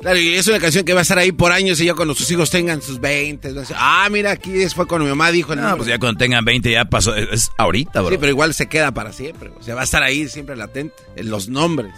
Claro, 0.00 0.18
y 0.18 0.34
es 0.34 0.46
una 0.46 0.58
canción 0.60 0.84
que 0.84 0.92
va 0.92 1.00
a 1.00 1.02
estar 1.02 1.18
ahí 1.18 1.32
por 1.32 1.52
años 1.52 1.80
y 1.80 1.86
ya 1.86 1.94
cuando 1.94 2.14
sus 2.14 2.30
hijos 2.30 2.50
tengan 2.50 2.82
sus 2.82 3.00
20. 3.00 3.52
va 3.52 3.62
a 3.62 3.64
ser, 3.64 3.76
ah, 3.78 4.08
mira, 4.10 4.30
aquí 4.32 4.50
fue 4.68 4.86
cuando 4.86 5.04
mi 5.04 5.10
mamá 5.10 5.30
dijo. 5.30 5.52
el 5.54 5.58
No, 5.60 5.64
nombre". 5.68 5.78
pues 5.78 5.88
ya 5.88 5.98
cuando 5.98 6.18
tengan 6.18 6.44
20 6.44 6.70
ya 6.70 6.84
pasó. 6.84 7.14
Es, 7.16 7.28
es 7.32 7.50
ahorita, 7.58 8.00
bro. 8.02 8.10
Sí, 8.10 8.18
pero 8.18 8.30
igual 8.30 8.52
se 8.54 8.66
queda 8.68 8.92
para 8.92 9.12
siempre. 9.12 9.50
O 9.58 9.62
sea, 9.62 9.74
va 9.74 9.80
a 9.80 9.84
estar 9.84 10.02
ahí 10.02 10.28
siempre 10.28 10.54
latente. 10.56 10.94
En 11.16 11.30
los 11.30 11.48
nombres. 11.48 11.92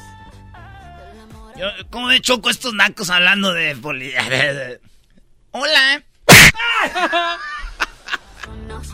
Yo, 1.59 1.67
¿Cómo 1.91 2.09
de 2.09 2.21
choco 2.21 2.51
estos 2.51 2.73
nacos 2.75 3.11
hablando 3.11 3.53
de 3.53 3.75
poli... 3.77 4.13
Hola. 5.51 6.05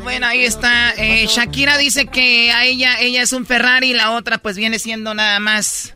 Bueno, 0.03 0.27
ahí 0.27 0.45
está. 0.45 0.93
Eh, 0.97 1.27
Shakira 1.29 1.77
dice 1.79 2.07
que 2.07 2.51
a 2.53 2.65
ella, 2.65 2.99
ella 3.01 3.23
es 3.23 3.33
un 3.33 3.47
Ferrari 3.47 3.91
y 3.91 3.95
la 3.95 4.13
otra 4.13 4.39
pues 4.39 4.57
viene 4.57 4.79
siendo 4.79 5.15
nada 5.15 5.39
más, 5.41 5.95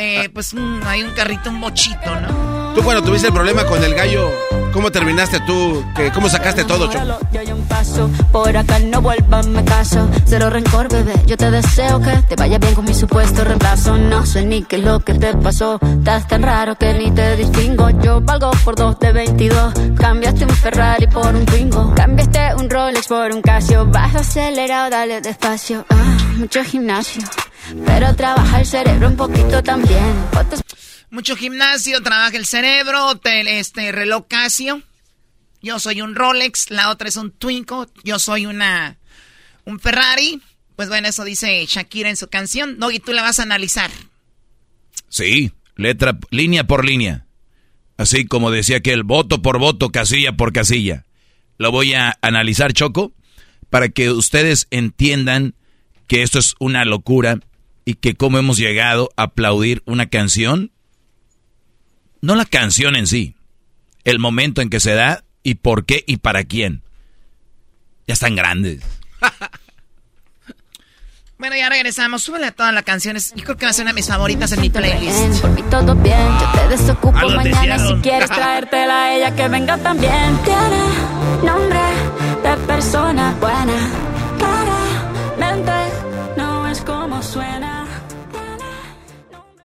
eh, 0.00 0.28
pues 0.32 0.52
un, 0.52 0.80
hay 0.86 1.02
un 1.02 1.10
carrito, 1.12 1.50
un 1.50 1.60
bochito, 1.60 2.14
¿no? 2.20 2.72
Tú 2.72 2.82
cuando 2.84 3.02
tuviste 3.02 3.26
el 3.26 3.34
problema 3.34 3.64
con 3.64 3.82
el 3.82 3.94
gallo, 3.94 4.32
¿cómo 4.78 4.92
terminaste 4.92 5.40
tú? 5.40 5.84
¿Qué- 5.96 6.12
¿Cómo 6.12 6.28
sacaste 6.28 6.62
todo, 6.62 6.86
Choco? 6.86 7.18
Ya 7.32 7.40
hay 7.40 7.50
un 7.50 7.62
paso, 7.62 8.08
por 8.30 8.56
acá 8.56 8.78
no 8.78 9.02
vuelvas, 9.02 9.44
me 9.48 9.64
caso. 9.64 10.08
Cero 10.24 10.50
rencor, 10.50 10.88
bebé. 10.88 11.14
Yo 11.26 11.36
te 11.36 11.50
deseo 11.50 12.00
que 12.00 12.12
te 12.28 12.36
vaya 12.36 12.58
bien 12.58 12.76
con 12.76 12.84
mi 12.84 12.94
supuesto 12.94 13.42
reemplazo. 13.42 13.98
No 13.98 14.24
sé 14.24 14.44
ni 14.44 14.62
qué 14.62 14.76
es 14.76 14.84
lo 14.84 15.00
que 15.00 15.14
te 15.14 15.34
pasó. 15.34 15.80
Estás 15.82 16.28
tan 16.28 16.42
raro 16.44 16.76
que 16.76 16.94
ni 16.94 17.10
te 17.10 17.34
distingo. 17.36 17.90
Yo 17.90 18.20
valgo 18.20 18.52
por 18.64 18.76
dos 18.76 18.96
de 19.00 19.10
22. 19.10 19.74
Cambiaste 19.98 20.44
un 20.44 20.50
Ferrari 20.50 21.08
por 21.08 21.34
un 21.34 21.44
Twingo. 21.44 21.92
Cambiaste 21.96 22.54
un 22.56 22.70
Rolex 22.70 23.08
por 23.08 23.32
un 23.32 23.42
Casio. 23.42 23.84
Baja 23.86 24.20
acelerado, 24.20 24.90
dale 24.90 25.20
despacio. 25.20 25.84
Ah, 25.90 26.16
mucho 26.36 26.62
gimnasio. 26.62 27.22
Pero 27.84 28.14
trabaja 28.14 28.60
el 28.60 28.66
cerebro 28.66 29.08
un 29.08 29.16
poquito 29.16 29.60
también. 29.60 30.14
Fotos 30.32 30.62
Mucho 31.10 31.36
gimnasio, 31.36 32.02
trabaja 32.02 32.36
el 32.36 32.44
cerebro, 32.46 33.16
te- 33.16 33.58
este 33.58 33.92
reloj 33.92 34.26
Casio. 34.28 34.82
Yo 35.62 35.78
soy 35.78 36.02
un 36.02 36.14
Rolex, 36.14 36.70
la 36.70 36.90
otra 36.90 37.08
es 37.08 37.16
un 37.16 37.30
Twingo, 37.32 37.86
yo 38.04 38.18
soy 38.18 38.46
una 38.46 38.98
un 39.64 39.80
Ferrari. 39.80 40.40
Pues 40.76 40.88
bueno, 40.88 41.08
eso 41.08 41.24
dice 41.24 41.64
Shakira 41.66 42.08
en 42.08 42.16
su 42.16 42.28
canción. 42.28 42.78
No, 42.78 42.90
y 42.90 43.00
tú 43.00 43.12
la 43.12 43.22
vas 43.22 43.40
a 43.40 43.42
analizar. 43.42 43.90
Sí, 45.08 45.50
letra, 45.76 46.16
línea 46.30 46.64
por 46.66 46.84
línea. 46.84 47.26
Así 47.96 48.26
como 48.26 48.50
decía 48.52 48.80
que 48.80 48.92
el 48.92 49.02
voto 49.02 49.42
por 49.42 49.58
voto, 49.58 49.90
casilla 49.90 50.36
por 50.36 50.52
casilla. 50.52 51.04
Lo 51.56 51.72
voy 51.72 51.94
a 51.94 52.16
analizar, 52.22 52.72
Choco, 52.72 53.12
para 53.70 53.88
que 53.88 54.10
ustedes 54.12 54.68
entiendan 54.70 55.54
que 56.06 56.22
esto 56.22 56.38
es 56.38 56.54
una 56.60 56.84
locura 56.84 57.40
y 57.84 57.94
que 57.94 58.14
cómo 58.14 58.38
hemos 58.38 58.56
llegado 58.58 59.10
a 59.16 59.24
aplaudir 59.24 59.82
una 59.84 60.06
canción. 60.08 60.70
No 62.20 62.34
la 62.34 62.44
canción 62.44 62.96
en 62.96 63.06
sí, 63.06 63.36
el 64.04 64.18
momento 64.18 64.60
en 64.60 64.70
que 64.70 64.80
se 64.80 64.94
da 64.94 65.24
y 65.42 65.56
por 65.56 65.84
qué 65.84 66.04
y 66.06 66.18
para 66.18 66.44
quién. 66.44 66.82
Ya 68.06 68.14
están 68.14 68.36
grandes. 68.36 68.82
Bueno, 71.38 71.54
ya 71.54 71.68
regresamos. 71.68 72.24
Súbele 72.24 72.46
a 72.48 72.50
todas 72.50 72.74
las 72.74 72.82
canciones. 72.82 73.32
Yo 73.36 73.44
creo 73.44 73.56
que 73.56 73.64
va 73.64 73.70
a 73.70 73.72
ser 73.72 73.84
una 73.84 73.92
de 73.92 73.94
mis 73.94 74.08
favoritas 74.08 74.50
en 74.50 74.60
mi 74.60 74.70
playlist. 74.70 75.40
Por 75.40 75.50
mí 75.50 75.62
todo 75.70 75.94
bien, 75.94 76.18
yo 76.18 76.60
te 76.60 76.68
desocupo 76.76 77.12
mañana 77.12 77.78
si 77.78 77.94
quieres 78.02 78.28
traértela 78.28 79.04
a 79.04 79.14
ella 79.14 79.36
que 79.36 79.46
venga 79.46 79.78
también. 79.78 80.36
Tiene 80.42 80.82
nombre 81.44 81.78
de 82.42 82.56
persona 82.66 83.36
buena, 83.38 83.88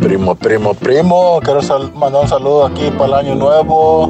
Primo, 0.00 0.34
primo, 0.34 0.74
primo, 0.74 1.40
quiero 1.42 1.60
mandar 1.94 2.22
un 2.22 2.28
saludo 2.28 2.66
aquí 2.66 2.90
para 2.98 3.20
el 3.20 3.26
año 3.26 3.34
nuevo. 3.36 4.08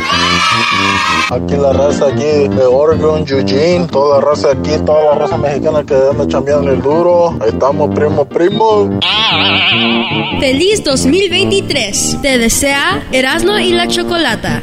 Aquí 1.30 1.56
la 1.56 1.72
raza 1.72 2.06
aquí 2.06 2.48
de 2.48 2.64
Oregon, 2.64 3.24
Eugene, 3.28 3.86
toda 3.86 4.18
la 4.18 4.26
raza 4.26 4.52
aquí, 4.52 4.70
toda 4.86 5.04
la 5.04 5.14
raza 5.16 5.36
mexicana 5.36 5.84
que 5.84 5.94
anda 5.94 6.26
chambeando 6.26 6.72
el 6.72 6.80
duro. 6.80 7.36
Ahí 7.40 7.50
estamos, 7.50 7.94
primo, 7.94 8.24
primo. 8.24 8.98
Feliz 10.40 10.82
2023. 10.84 12.18
Te 12.22 12.38
desea 12.38 13.02
Erasmo 13.12 13.58
y 13.58 13.72
la 13.72 13.86
Chocolata. 13.86 14.62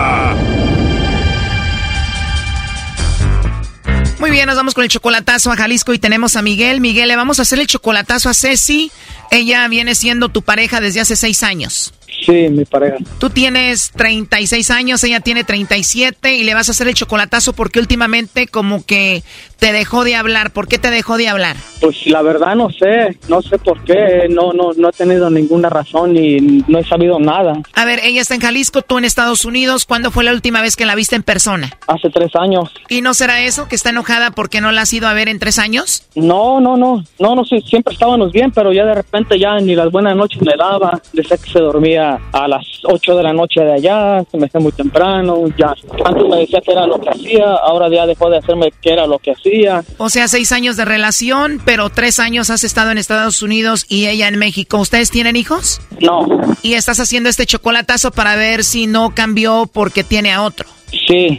Muy 4.21 4.29
bien, 4.29 4.45
nos 4.45 4.55
vamos 4.55 4.75
con 4.75 4.83
el 4.83 4.89
chocolatazo 4.91 5.51
a 5.51 5.55
Jalisco 5.55 5.95
y 5.95 5.99
tenemos 5.99 6.35
a 6.35 6.43
Miguel. 6.43 6.79
Miguel, 6.79 7.07
le 7.07 7.15
vamos 7.15 7.39
a 7.39 7.41
hacer 7.41 7.57
el 7.57 7.65
chocolatazo 7.65 8.29
a 8.29 8.35
Ceci. 8.35 8.91
Ella 9.31 9.67
viene 9.67 9.95
siendo 9.95 10.29
tu 10.29 10.43
pareja 10.43 10.79
desde 10.79 10.99
hace 10.99 11.15
seis 11.15 11.41
años. 11.41 11.91
Sí, 12.25 12.49
mi 12.49 12.65
pareja. 12.65 12.97
Tú 13.19 13.29
tienes 13.29 13.91
36 13.91 14.69
años, 14.71 15.03
ella 15.03 15.19
tiene 15.19 15.43
37 15.43 16.35
y 16.35 16.43
le 16.43 16.53
vas 16.53 16.69
a 16.69 16.71
hacer 16.71 16.87
el 16.87 16.93
chocolatazo 16.93 17.53
porque 17.53 17.79
últimamente 17.79 18.47
como 18.47 18.85
que 18.85 19.23
te 19.57 19.71
dejó 19.71 20.03
de 20.03 20.15
hablar. 20.15 20.51
¿Por 20.51 20.67
qué 20.67 20.77
te 20.77 20.89
dejó 20.91 21.17
de 21.17 21.27
hablar? 21.27 21.55
Pues 21.79 22.05
la 22.07 22.21
verdad 22.21 22.55
no 22.55 22.69
sé, 22.69 23.17
no 23.27 23.41
sé 23.41 23.57
por 23.57 23.83
qué, 23.83 24.27
no, 24.29 24.53
no, 24.53 24.71
no 24.75 24.89
he 24.89 24.91
tenido 24.91 25.29
ninguna 25.29 25.69
razón 25.69 26.15
y 26.15 26.63
no 26.67 26.79
he 26.79 26.83
sabido 26.83 27.19
nada. 27.19 27.53
A 27.73 27.85
ver, 27.85 27.99
ella 28.03 28.21
está 28.21 28.35
en 28.35 28.41
Jalisco, 28.41 28.81
tú 28.81 28.97
en 28.97 29.05
Estados 29.05 29.45
Unidos. 29.45 29.85
¿Cuándo 29.85 30.11
fue 30.11 30.23
la 30.23 30.33
última 30.33 30.61
vez 30.61 30.75
que 30.75 30.85
la 30.85 30.95
viste 30.95 31.15
en 31.15 31.23
persona? 31.23 31.71
Hace 31.87 32.09
tres 32.09 32.35
años. 32.35 32.71
¿Y 32.89 33.01
no 33.01 33.13
será 33.13 33.41
eso, 33.41 33.67
que 33.67 33.75
está 33.75 33.89
enojada 33.89 34.31
porque 34.31 34.61
no 34.61 34.71
la 34.71 34.81
has 34.81 34.93
ido 34.93 35.07
a 35.07 35.13
ver 35.13 35.27
en 35.29 35.39
tres 35.39 35.59
años? 35.59 36.05
No, 36.15 36.59
no, 36.59 36.77
no, 36.77 37.03
no, 37.19 37.35
no 37.35 37.45
sé, 37.45 37.61
siempre 37.61 37.93
estábamos 37.93 38.31
bien, 38.31 38.51
pero 38.51 38.73
ya 38.73 38.85
de 38.85 38.95
repente 38.95 39.39
ya 39.39 39.59
ni 39.59 39.75
las 39.75 39.91
buenas 39.91 40.15
noches 40.15 40.41
me 40.41 40.53
daba, 40.57 41.01
decía 41.13 41.37
que 41.37 41.49
se 41.49 41.59
dormía 41.59 42.10
a 42.31 42.47
las 42.47 42.65
8 42.83 43.15
de 43.15 43.23
la 43.23 43.33
noche 43.33 43.61
de 43.61 43.73
allá, 43.73 44.23
se 44.29 44.37
me 44.37 44.45
hacía 44.45 44.59
muy 44.59 44.71
temprano, 44.71 45.45
ya 45.57 45.73
antes 46.05 46.23
me 46.27 46.37
decía 46.37 46.61
que 46.61 46.71
era 46.71 46.85
lo 46.85 46.99
que 46.99 47.09
hacía, 47.09 47.45
ahora 47.63 47.89
ya 47.89 48.05
dejó 48.05 48.29
de 48.29 48.37
hacerme 48.37 48.71
que 48.81 48.93
era 48.93 49.05
lo 49.07 49.19
que 49.19 49.31
hacía. 49.31 49.83
O 49.97 50.09
sea, 50.09 50.27
seis 50.27 50.51
años 50.51 50.77
de 50.77 50.85
relación, 50.85 51.61
pero 51.65 51.89
tres 51.89 52.19
años 52.19 52.49
has 52.49 52.63
estado 52.63 52.91
en 52.91 52.97
Estados 52.97 53.41
Unidos 53.41 53.85
y 53.89 54.07
ella 54.07 54.27
en 54.27 54.37
México. 54.37 54.77
¿Ustedes 54.79 55.11
tienen 55.11 55.35
hijos? 55.35 55.81
No. 55.99 56.25
Y 56.61 56.73
estás 56.73 56.99
haciendo 56.99 57.29
este 57.29 57.45
chocolatazo 57.45 58.11
para 58.11 58.35
ver 58.35 58.63
si 58.63 58.87
no 58.87 59.13
cambió 59.13 59.69
porque 59.71 60.03
tiene 60.03 60.31
a 60.31 60.43
otro. 60.43 60.67
Sí, 61.07 61.37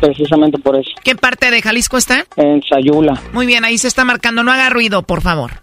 precisamente 0.00 0.58
por 0.58 0.76
eso. 0.76 0.90
¿Qué 1.02 1.14
parte 1.14 1.50
de 1.50 1.62
Jalisco 1.62 1.96
está? 1.96 2.26
En 2.36 2.62
Sayula. 2.62 3.20
Muy 3.32 3.46
bien, 3.46 3.64
ahí 3.64 3.78
se 3.78 3.88
está 3.88 4.04
marcando. 4.04 4.42
No 4.42 4.52
haga 4.52 4.70
ruido, 4.70 5.02
por 5.02 5.22
favor. 5.22 5.62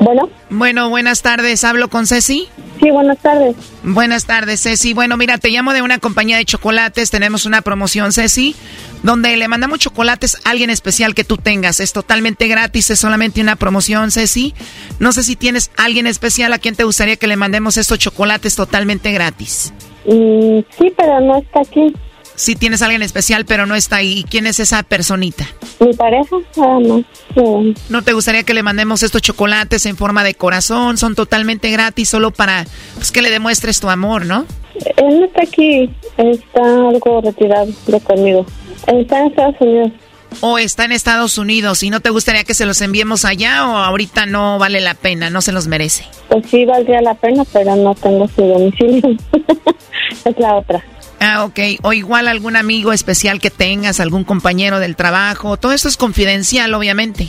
Bueno. 0.00 0.30
Bueno, 0.48 0.88
buenas 0.88 1.20
tardes. 1.22 1.62
¿Hablo 1.62 1.88
con 1.88 2.06
Ceci? 2.06 2.48
Sí, 2.80 2.90
buenas 2.90 3.18
tardes. 3.18 3.54
Buenas 3.82 4.24
tardes, 4.24 4.62
Ceci. 4.62 4.94
Bueno, 4.94 5.18
mira, 5.18 5.36
te 5.36 5.50
llamo 5.50 5.74
de 5.74 5.82
una 5.82 5.98
compañía 5.98 6.38
de 6.38 6.46
chocolates. 6.46 7.10
Tenemos 7.10 7.44
una 7.44 7.60
promoción, 7.60 8.12
Ceci, 8.12 8.56
donde 9.02 9.36
le 9.36 9.46
mandamos 9.48 9.78
chocolates 9.78 10.38
a 10.44 10.50
alguien 10.50 10.70
especial 10.70 11.14
que 11.14 11.24
tú 11.24 11.36
tengas. 11.36 11.80
Es 11.80 11.92
totalmente 11.92 12.48
gratis, 12.48 12.88
es 12.90 12.98
solamente 12.98 13.42
una 13.42 13.56
promoción, 13.56 14.10
Ceci. 14.10 14.54
No 14.98 15.12
sé 15.12 15.22
si 15.22 15.36
tienes 15.36 15.70
alguien 15.76 16.06
especial 16.06 16.54
a 16.54 16.58
quien 16.58 16.74
te 16.74 16.84
gustaría 16.84 17.16
que 17.16 17.26
le 17.26 17.36
mandemos 17.36 17.76
estos 17.76 17.98
chocolates 17.98 18.56
totalmente 18.56 19.12
gratis. 19.12 19.74
Mm, 20.06 20.60
sí, 20.78 20.92
pero 20.96 21.20
no 21.20 21.36
está 21.36 21.60
aquí. 21.60 21.94
Si 22.40 22.56
tienes 22.56 22.80
alguien 22.80 23.02
especial, 23.02 23.44
pero 23.44 23.66
no 23.66 23.74
está 23.74 23.96
ahí. 23.96 24.20
¿Y 24.20 24.24
quién 24.24 24.46
es 24.46 24.60
esa 24.60 24.82
personita? 24.82 25.46
Mi 25.78 25.92
pareja, 25.92 26.36
nada 26.56 26.80
más. 26.80 27.02
Sí. 27.34 27.74
¿No 27.90 28.00
te 28.00 28.14
gustaría 28.14 28.44
que 28.44 28.54
le 28.54 28.62
mandemos 28.62 29.02
estos 29.02 29.20
chocolates 29.20 29.84
en 29.84 29.98
forma 29.98 30.24
de 30.24 30.32
corazón? 30.32 30.96
Son 30.96 31.14
totalmente 31.14 31.70
gratis, 31.70 32.08
solo 32.08 32.30
para 32.30 32.64
pues, 32.94 33.12
que 33.12 33.20
le 33.20 33.28
demuestres 33.28 33.78
tu 33.78 33.90
amor, 33.90 34.24
¿no? 34.24 34.46
Él 34.96 35.20
no 35.20 35.26
está 35.26 35.42
aquí, 35.42 35.90
está 36.16 36.62
algo 36.62 37.20
retirado 37.20 37.68
de 37.86 38.00
conmigo. 38.00 38.46
Está 38.86 39.20
en 39.20 39.26
Estados 39.26 39.56
Unidos. 39.60 39.92
¿O 40.40 40.56
está 40.56 40.86
en 40.86 40.92
Estados 40.92 41.36
Unidos 41.36 41.82
y 41.82 41.90
no 41.90 42.00
te 42.00 42.08
gustaría 42.08 42.44
que 42.44 42.54
se 42.54 42.64
los 42.64 42.80
enviemos 42.80 43.26
allá 43.26 43.68
o 43.68 43.76
ahorita 43.76 44.24
no 44.24 44.58
vale 44.58 44.80
la 44.80 44.94
pena, 44.94 45.28
no 45.28 45.42
se 45.42 45.52
los 45.52 45.66
merece? 45.66 46.06
Pues 46.30 46.46
sí, 46.48 46.64
valdría 46.64 47.02
la 47.02 47.12
pena, 47.12 47.44
pero 47.52 47.76
no 47.76 47.94
tengo 47.96 48.26
su 48.28 48.40
domicilio. 48.40 49.14
es 50.24 50.38
la 50.38 50.54
otra. 50.56 50.82
Ah, 51.20 51.44
ok. 51.44 51.58
O 51.82 51.92
igual 51.92 52.28
algún 52.28 52.56
amigo 52.56 52.92
especial 52.92 53.40
que 53.40 53.50
tengas, 53.50 54.00
algún 54.00 54.24
compañero 54.24 54.80
del 54.80 54.96
trabajo. 54.96 55.58
Todo 55.58 55.72
esto 55.72 55.88
es 55.88 55.96
confidencial, 55.96 56.72
obviamente. 56.74 57.28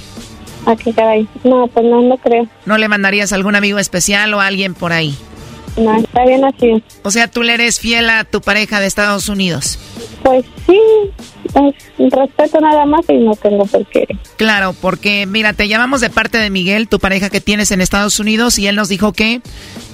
¿A 0.66 0.76
qué 0.76 0.94
caray? 0.94 1.28
No, 1.44 1.68
pues 1.68 1.86
no, 1.86 2.02
no 2.02 2.18
creo. 2.18 2.48
¿No 2.66 2.78
le 2.78 2.88
mandarías 2.88 3.34
a 3.34 3.36
algún 3.36 3.56
amigo 3.56 3.80
especial 3.80 4.34
o 4.34 4.40
a 4.40 4.48
alguien 4.48 4.74
por 4.74 4.94
ahí? 4.94 5.18
No, 5.78 5.98
está 5.98 6.26
bien 6.26 6.44
así. 6.44 6.84
O 7.04 7.12
sea, 7.12 7.28
tú 7.28 7.44
le 7.44 7.54
eres 7.54 7.80
fiel 7.80 8.10
a 8.10 8.24
tu 8.24 8.42
pareja 8.42 8.80
de 8.80 8.88
Estados 8.88 9.30
Unidos. 9.30 9.80
Pues 10.24 10.46
sí, 10.68 10.80
es 11.56 12.12
respeto 12.12 12.60
nada 12.60 12.86
más 12.86 13.02
y 13.10 13.14
no 13.14 13.36
tengo 13.36 13.66
por 13.66 13.86
qué. 13.88 14.06
Claro, 14.38 14.76
porque 14.80 15.26
mira, 15.26 15.54
te 15.54 15.68
llamamos 15.68 16.02
de 16.02 16.10
parte 16.10 16.38
de 16.38 16.50
Miguel, 16.50 16.88
tu 16.88 17.00
pareja 17.00 17.30
que 17.30 17.42
tienes 17.42 17.72
en 17.72 17.82
Estados 17.82 18.20
Unidos, 18.20 18.60
y 18.60 18.68
él 18.68 18.76
nos 18.76 18.90
dijo 18.90 19.14
que 19.14 19.42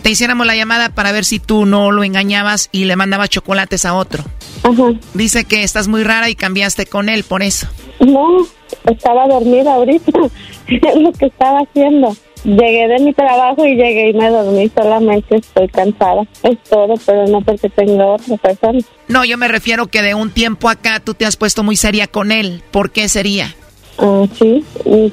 te 0.03 0.09
hiciéramos 0.09 0.45
la 0.45 0.55
llamada 0.55 0.89
para 0.89 1.11
ver 1.11 1.25
si 1.25 1.39
tú 1.39 1.65
no 1.65 1.91
lo 1.91 2.03
engañabas 2.03 2.69
y 2.71 2.85
le 2.85 2.95
mandabas 2.95 3.29
chocolates 3.29 3.85
a 3.85 3.93
otro. 3.93 4.23
Ajá. 4.63 4.93
Dice 5.13 5.45
que 5.45 5.63
estás 5.63 5.87
muy 5.87 6.03
rara 6.03 6.29
y 6.29 6.35
cambiaste 6.35 6.85
con 6.85 7.09
él 7.09 7.23
por 7.23 7.43
eso. 7.43 7.67
No, 7.99 8.45
estaba 8.85 9.27
dormida 9.27 9.75
ahorita. 9.75 10.11
es 10.67 10.95
lo 10.95 11.11
que 11.13 11.27
estaba 11.27 11.59
haciendo. 11.59 12.15
Llegué 12.43 12.87
de 12.87 12.99
mi 12.99 13.13
trabajo 13.13 13.65
y 13.65 13.75
llegué 13.75 14.09
y 14.09 14.13
me 14.13 14.29
dormí. 14.29 14.69
Solamente 14.75 15.37
estoy 15.37 15.67
cansada. 15.67 16.23
Es 16.43 16.57
todo, 16.69 16.93
pero 17.05 17.27
no 17.27 17.41
porque 17.41 17.69
tenga 17.69 18.05
otra 18.05 18.37
persona. 18.37 18.79
No, 19.07 19.25
yo 19.25 19.37
me 19.37 19.47
refiero 19.47 19.87
que 19.87 20.01
de 20.01 20.15
un 20.15 20.31
tiempo 20.31 20.69
acá 20.69 20.99
tú 20.99 21.13
te 21.13 21.25
has 21.25 21.35
puesto 21.37 21.63
muy 21.63 21.75
seria 21.75 22.07
con 22.07 22.31
él. 22.31 22.61
¿Por 22.71 22.91
qué 22.91 23.09
sería? 23.09 23.55
Ah, 23.99 24.25
sí. 24.37 24.63
Y 24.85 25.11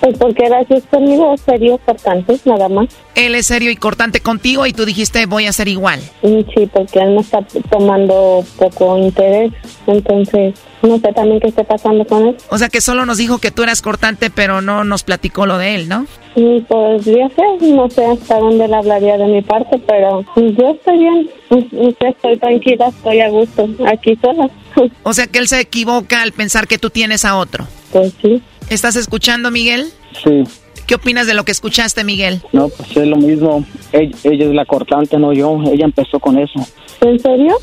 Pues 0.00 0.16
porque 0.18 0.44
era 0.46 0.60
así 0.60 0.80
conmigo, 0.90 1.34
serio, 1.44 1.78
cortante, 1.84 2.38
nada 2.46 2.68
más. 2.70 2.86
Él 3.14 3.34
es 3.34 3.46
serio 3.46 3.70
y 3.70 3.76
cortante 3.76 4.20
contigo 4.20 4.64
y 4.66 4.72
tú 4.72 4.84
dijiste 4.86 5.26
voy 5.26 5.46
a 5.46 5.52
ser 5.52 5.68
igual. 5.68 6.00
Mm, 6.22 6.40
Sí, 6.54 6.66
porque 6.72 7.00
él 7.00 7.10
me 7.14 7.20
está 7.20 7.40
tomando 7.70 8.44
poco 8.58 8.96
interés, 8.98 9.52
entonces 9.86 10.54
no 10.82 10.98
sé 10.98 11.12
también 11.12 11.40
qué 11.40 11.48
está 11.48 11.64
pasando 11.64 12.04
con 12.06 12.28
él. 12.28 12.36
O 12.50 12.56
sea 12.58 12.68
que 12.68 12.80
solo 12.80 13.04
nos 13.04 13.18
dijo 13.18 13.38
que 13.38 13.50
tú 13.50 13.62
eras 13.62 13.82
cortante, 13.82 14.30
pero 14.30 14.60
no 14.62 14.84
nos 14.84 15.02
platicó 15.04 15.44
lo 15.46 15.58
de 15.58 15.74
él, 15.74 15.88
¿no? 15.88 16.06
Y 16.34 16.60
podría 16.62 17.28
ser, 17.30 17.62
no 17.62 17.90
sé 17.90 18.06
hasta 18.06 18.38
dónde 18.38 18.64
él 18.66 18.74
hablaría 18.74 19.18
de 19.18 19.26
mi 19.26 19.42
parte, 19.42 19.78
pero 19.86 20.24
yo 20.36 20.70
estoy 20.70 20.98
bien, 20.98 21.30
Mm, 21.50 21.88
estoy 22.06 22.36
tranquila, 22.38 22.88
estoy 22.88 23.20
a 23.20 23.28
gusto, 23.30 23.66
aquí 23.86 24.16
sola. 24.20 24.50
O 25.02 25.12
sea 25.14 25.26
que 25.26 25.38
él 25.38 25.48
se 25.48 25.60
equivoca 25.60 26.20
al 26.22 26.32
pensar 26.32 26.66
que 26.68 26.78
tú 26.78 26.90
tienes 26.90 27.24
a 27.24 27.36
otro. 27.36 27.66
Pues 27.92 28.12
sí. 28.22 28.42
¿Estás 28.70 28.96
escuchando, 28.96 29.50
Miguel? 29.50 29.86
Sí. 30.24 30.44
¿Qué 30.86 30.94
opinas 30.94 31.26
de 31.26 31.34
lo 31.34 31.44
que 31.44 31.52
escuchaste, 31.52 32.02
Miguel? 32.04 32.40
No, 32.52 32.68
pues 32.68 32.96
es 32.96 33.06
lo 33.06 33.16
mismo. 33.16 33.64
Ella, 33.92 34.16
ella 34.24 34.46
es 34.46 34.54
la 34.54 34.64
cortante, 34.64 35.18
no 35.18 35.32
yo. 35.32 35.58
Ella 35.70 35.84
empezó 35.84 36.18
con 36.18 36.38
eso. 36.38 36.60
¿En 37.02 37.18
serio? 37.20 37.56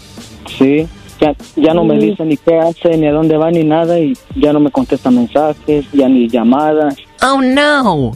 Sí. 0.57 0.87
Ya, 1.19 1.33
ya 1.55 1.73
no 1.73 1.83
me 1.85 1.95
Mm. 1.95 1.99
dice 1.99 2.25
ni 2.25 2.37
qué 2.37 2.55
hace, 2.59 2.97
ni 2.97 3.07
a 3.07 3.11
dónde 3.11 3.37
va, 3.37 3.49
ni 3.49 3.63
nada. 3.63 3.99
Y 3.99 4.13
ya 4.35 4.53
no 4.53 4.59
me 4.59 4.69
contesta 4.69 5.09
mensajes, 5.09 5.85
ya 5.93 6.07
ni 6.07 6.27
llamadas. 6.27 6.95
Oh, 7.23 7.41
no. 7.41 8.11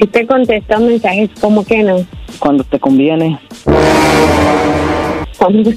Si 0.00 0.06
te 0.08 0.26
contestan 0.26 0.86
mensajes, 0.86 1.30
¿cómo 1.40 1.64
que 1.64 1.82
no? 1.82 2.04
Cuando 2.40 2.64
te 2.64 2.80
conviene. 2.80 3.38
Cuando, 5.44 5.70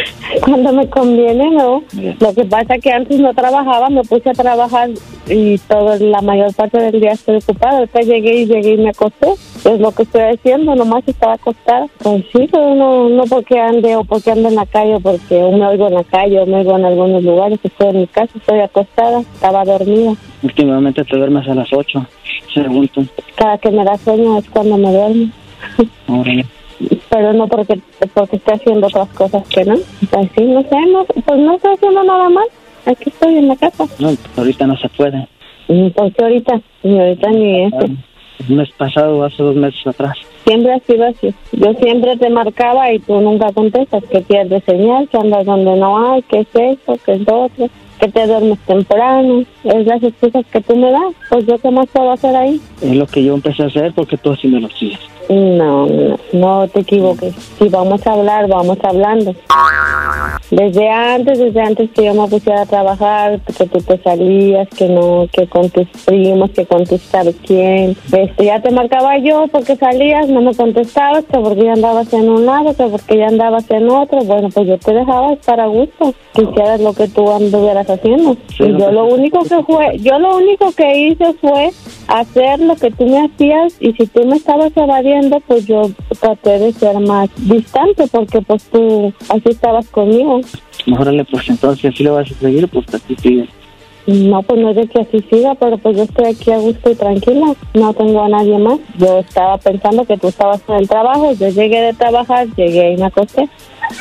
cuando 0.44 0.72
me 0.72 0.88
conviene, 0.90 1.50
no. 1.50 1.82
Lo 2.20 2.34
que 2.34 2.44
pasa 2.44 2.74
es 2.74 2.82
que 2.82 2.92
antes 2.92 3.18
no 3.18 3.32
trabajaba, 3.32 3.88
me 3.88 4.02
puse 4.02 4.28
a 4.28 4.34
trabajar 4.34 4.90
y 5.28 5.56
toda 5.58 5.98
la 5.98 6.20
mayor 6.20 6.54
parte 6.54 6.78
del 6.78 7.00
día 7.00 7.12
estoy 7.12 7.36
ocupada. 7.36 7.80
Después 7.80 8.06
llegué 8.06 8.40
y 8.40 8.46
llegué 8.46 8.74
y 8.74 8.78
me 8.78 8.90
acosté. 8.90 9.28
Es 9.32 9.80
lo 9.80 9.92
que 9.92 10.02
estoy 10.02 10.22
haciendo, 10.22 10.74
nomás 10.74 11.04
estaba 11.06 11.34
acostada. 11.34 11.86
Pues 12.02 12.24
sí, 12.32 12.46
pero 12.52 12.74
no, 12.74 13.08
no 13.08 13.24
porque 13.24 13.58
ande 13.58 13.96
o 13.96 14.04
porque 14.04 14.32
ando 14.32 14.50
en 14.50 14.56
la 14.56 14.66
calle, 14.66 14.98
porque 15.00 15.34
me 15.34 15.66
oigo 15.68 15.86
en 15.88 15.94
la 15.94 16.04
calle 16.04 16.40
o 16.40 16.46
me 16.46 16.56
oigo 16.56 16.76
en 16.76 16.84
algunos 16.84 17.24
lugares. 17.24 17.58
Estoy 17.62 17.88
en 17.88 18.00
mi 18.00 18.06
casa, 18.06 18.32
estoy 18.36 18.60
acostada, 18.60 19.20
estaba 19.20 19.64
dormida. 19.64 20.12
Últimamente 20.42 21.02
te 21.02 21.16
duermes 21.16 21.48
a 21.48 21.54
las 21.54 21.72
8, 21.72 22.06
según 22.52 22.88
tú. 22.88 23.06
Cada 23.36 23.56
que 23.56 23.70
me 23.70 23.84
da 23.84 23.96
sueño 23.96 24.36
es 24.36 24.50
cuando 24.50 24.76
me 24.76 24.92
duermo. 24.92 25.30
Pero 27.10 27.32
no 27.32 27.46
porque 27.46 27.78
porque 28.12 28.36
esté 28.36 28.54
haciendo 28.54 28.86
otras 28.86 29.08
cosas 29.10 29.46
que 29.48 29.64
no. 29.64 29.76
Pues 30.10 30.30
sí, 30.36 30.44
no 30.44 30.62
sé, 30.62 30.76
no, 30.86 31.04
pues 31.04 31.38
no 31.38 31.54
estoy 31.54 31.74
haciendo 31.74 32.02
nada 32.04 32.28
mal. 32.28 32.46
Aquí 32.86 33.04
estoy 33.10 33.36
en 33.36 33.48
la 33.48 33.56
casa. 33.56 33.86
No, 33.98 34.10
ahorita 34.36 34.66
no 34.66 34.76
se 34.76 34.88
puede. 34.90 35.26
Mm, 35.68 35.88
¿Por 35.90 36.12
qué 36.12 36.22
ahorita? 36.22 36.60
Ni 36.82 36.98
ahorita 36.98 37.30
ni 37.30 37.64
eso. 37.64 37.86
El 38.48 38.56
mes 38.56 38.68
pasado, 38.76 39.24
hace 39.24 39.42
dos 39.42 39.56
meses 39.56 39.86
atrás. 39.86 40.16
Siempre 40.44 40.72
ha 40.72 40.78
sido 40.80 41.06
así. 41.06 41.32
Yo 41.52 41.72
siempre 41.74 42.16
te 42.16 42.28
marcaba 42.28 42.92
y 42.92 42.98
tú 42.98 43.20
nunca 43.20 43.52
contestas. 43.52 44.04
Que 44.04 44.20
pierdes 44.20 44.64
señal, 44.64 45.08
que 45.08 45.16
andas 45.16 45.46
donde 45.46 45.76
no 45.76 46.12
hay, 46.12 46.22
que 46.22 46.40
es 46.40 46.48
eso, 46.52 46.98
que 47.04 47.12
es 47.12 47.26
lo 47.26 47.44
otro. 47.44 47.68
Que 48.00 48.08
te 48.08 48.26
duermes 48.26 48.58
temprano. 48.66 49.44
Es 49.62 49.86
las 49.86 50.02
excusas 50.02 50.44
que 50.52 50.60
tú 50.60 50.76
me 50.76 50.90
das. 50.90 51.14
Pues 51.30 51.46
yo 51.46 51.58
qué 51.58 51.70
más 51.70 51.86
puedo 51.86 52.10
hacer 52.10 52.36
ahí. 52.36 52.60
Es 52.82 52.96
lo 52.96 53.06
que 53.06 53.24
yo 53.24 53.34
empecé 53.34 53.62
a 53.62 53.66
hacer 53.66 53.92
porque 53.94 54.18
tú 54.18 54.32
así 54.32 54.48
me 54.48 54.60
lo 54.60 54.68
sigues. 54.68 55.00
No, 55.28 55.86
no, 55.86 56.18
no 56.32 56.68
te 56.68 56.80
equivoques. 56.80 57.34
Si 57.58 57.68
vamos 57.68 58.06
a 58.06 58.12
hablar, 58.12 58.48
vamos 58.48 58.78
hablando. 58.82 59.34
Desde 60.50 60.90
antes, 60.90 61.38
desde 61.38 61.60
antes 61.60 61.90
que 61.90 62.04
yo 62.04 62.14
me 62.14 62.28
pusiera 62.28 62.62
a 62.62 62.66
trabajar, 62.66 63.40
que 63.40 63.66
tú 63.66 63.78
te 63.80 63.98
salías, 64.02 64.68
que 64.68 64.88
no, 64.88 65.26
que 65.32 65.46
con 65.46 65.70
tus 65.70 65.88
primos, 66.04 66.50
que 66.50 66.66
con 66.66 66.84
tus 66.84 67.00
sabes 67.02 67.36
quién. 67.46 67.96
Este, 68.12 68.44
ya 68.44 68.60
te 68.60 68.70
marcaba 68.70 69.18
yo 69.18 69.46
porque 69.50 69.76
salías, 69.76 70.28
no 70.28 70.42
me 70.42 70.54
contestabas, 70.54 71.24
que 71.24 71.38
porque 71.38 71.64
ya 71.64 71.72
andabas 71.72 72.12
en 72.12 72.28
un 72.28 72.46
lado, 72.46 72.74
que 72.74 72.84
porque 72.84 73.18
ya 73.18 73.28
andabas 73.28 73.70
en 73.70 73.88
otro. 73.88 74.22
Bueno, 74.24 74.48
pues 74.52 74.68
yo 74.68 74.78
te 74.78 74.92
dejaba 74.92 75.32
estar 75.32 75.60
a 75.60 75.66
gusto, 75.66 76.14
que 76.34 76.42
hicieras 76.42 76.80
lo 76.80 76.92
que 76.92 77.08
tú 77.08 77.30
anduvieras 77.30 77.88
haciendo. 77.88 78.36
Sí, 78.48 78.64
y 78.64 78.78
yo 78.78 78.90
lo 78.90 79.06
único 79.06 79.42
que 79.42 79.62
fue, 79.64 79.98
yo 79.98 80.18
lo 80.18 80.36
único 80.36 80.72
que 80.72 80.98
hice 80.98 81.32
fue 81.40 81.70
hacer 82.08 82.60
lo 82.60 82.76
que 82.76 82.90
tú 82.90 83.06
me 83.06 83.24
hacías 83.24 83.76
y 83.80 83.92
si 83.92 84.06
tú 84.06 84.24
me 84.26 84.36
estabas 84.36 84.76
evadiendo, 84.76 85.13
pues 85.46 85.66
yo 85.66 85.90
traté 86.20 86.58
de 86.58 86.72
ser 86.72 86.98
más 87.00 87.28
distante 87.36 88.04
porque 88.10 88.40
pues 88.42 88.64
tú 88.64 89.12
así 89.28 89.48
estabas 89.50 89.88
conmigo. 89.88 90.40
Órale, 90.98 91.24
pues 91.24 91.48
entonces, 91.48 91.94
si 91.96 92.04
lo 92.04 92.14
vas 92.14 92.30
a 92.30 92.34
seguir, 92.34 92.68
pues 92.68 92.86
así 92.92 93.16
sigue. 93.16 93.48
No, 94.06 94.42
pues 94.42 94.60
no 94.60 94.70
es 94.70 94.76
de 94.76 94.86
que 94.86 95.00
así 95.00 95.24
siga, 95.30 95.54
pero 95.54 95.78
pues 95.78 95.96
yo 95.96 96.02
estoy 96.02 96.26
aquí 96.26 96.52
a 96.52 96.58
gusto 96.58 96.90
y 96.90 96.94
tranquila, 96.94 97.54
no 97.72 97.94
tengo 97.94 98.22
a 98.22 98.28
nadie 98.28 98.58
más. 98.58 98.78
Yo 98.98 99.20
estaba 99.20 99.56
pensando 99.56 100.04
que 100.04 100.18
tú 100.18 100.28
estabas 100.28 100.60
en 100.68 100.74
el 100.74 100.88
trabajo, 100.88 101.32
yo 101.32 101.48
llegué 101.48 101.80
de 101.80 101.94
trabajar, 101.94 102.46
llegué 102.54 102.92
y 102.92 102.96
me 102.98 103.06
acosté. 103.06 103.48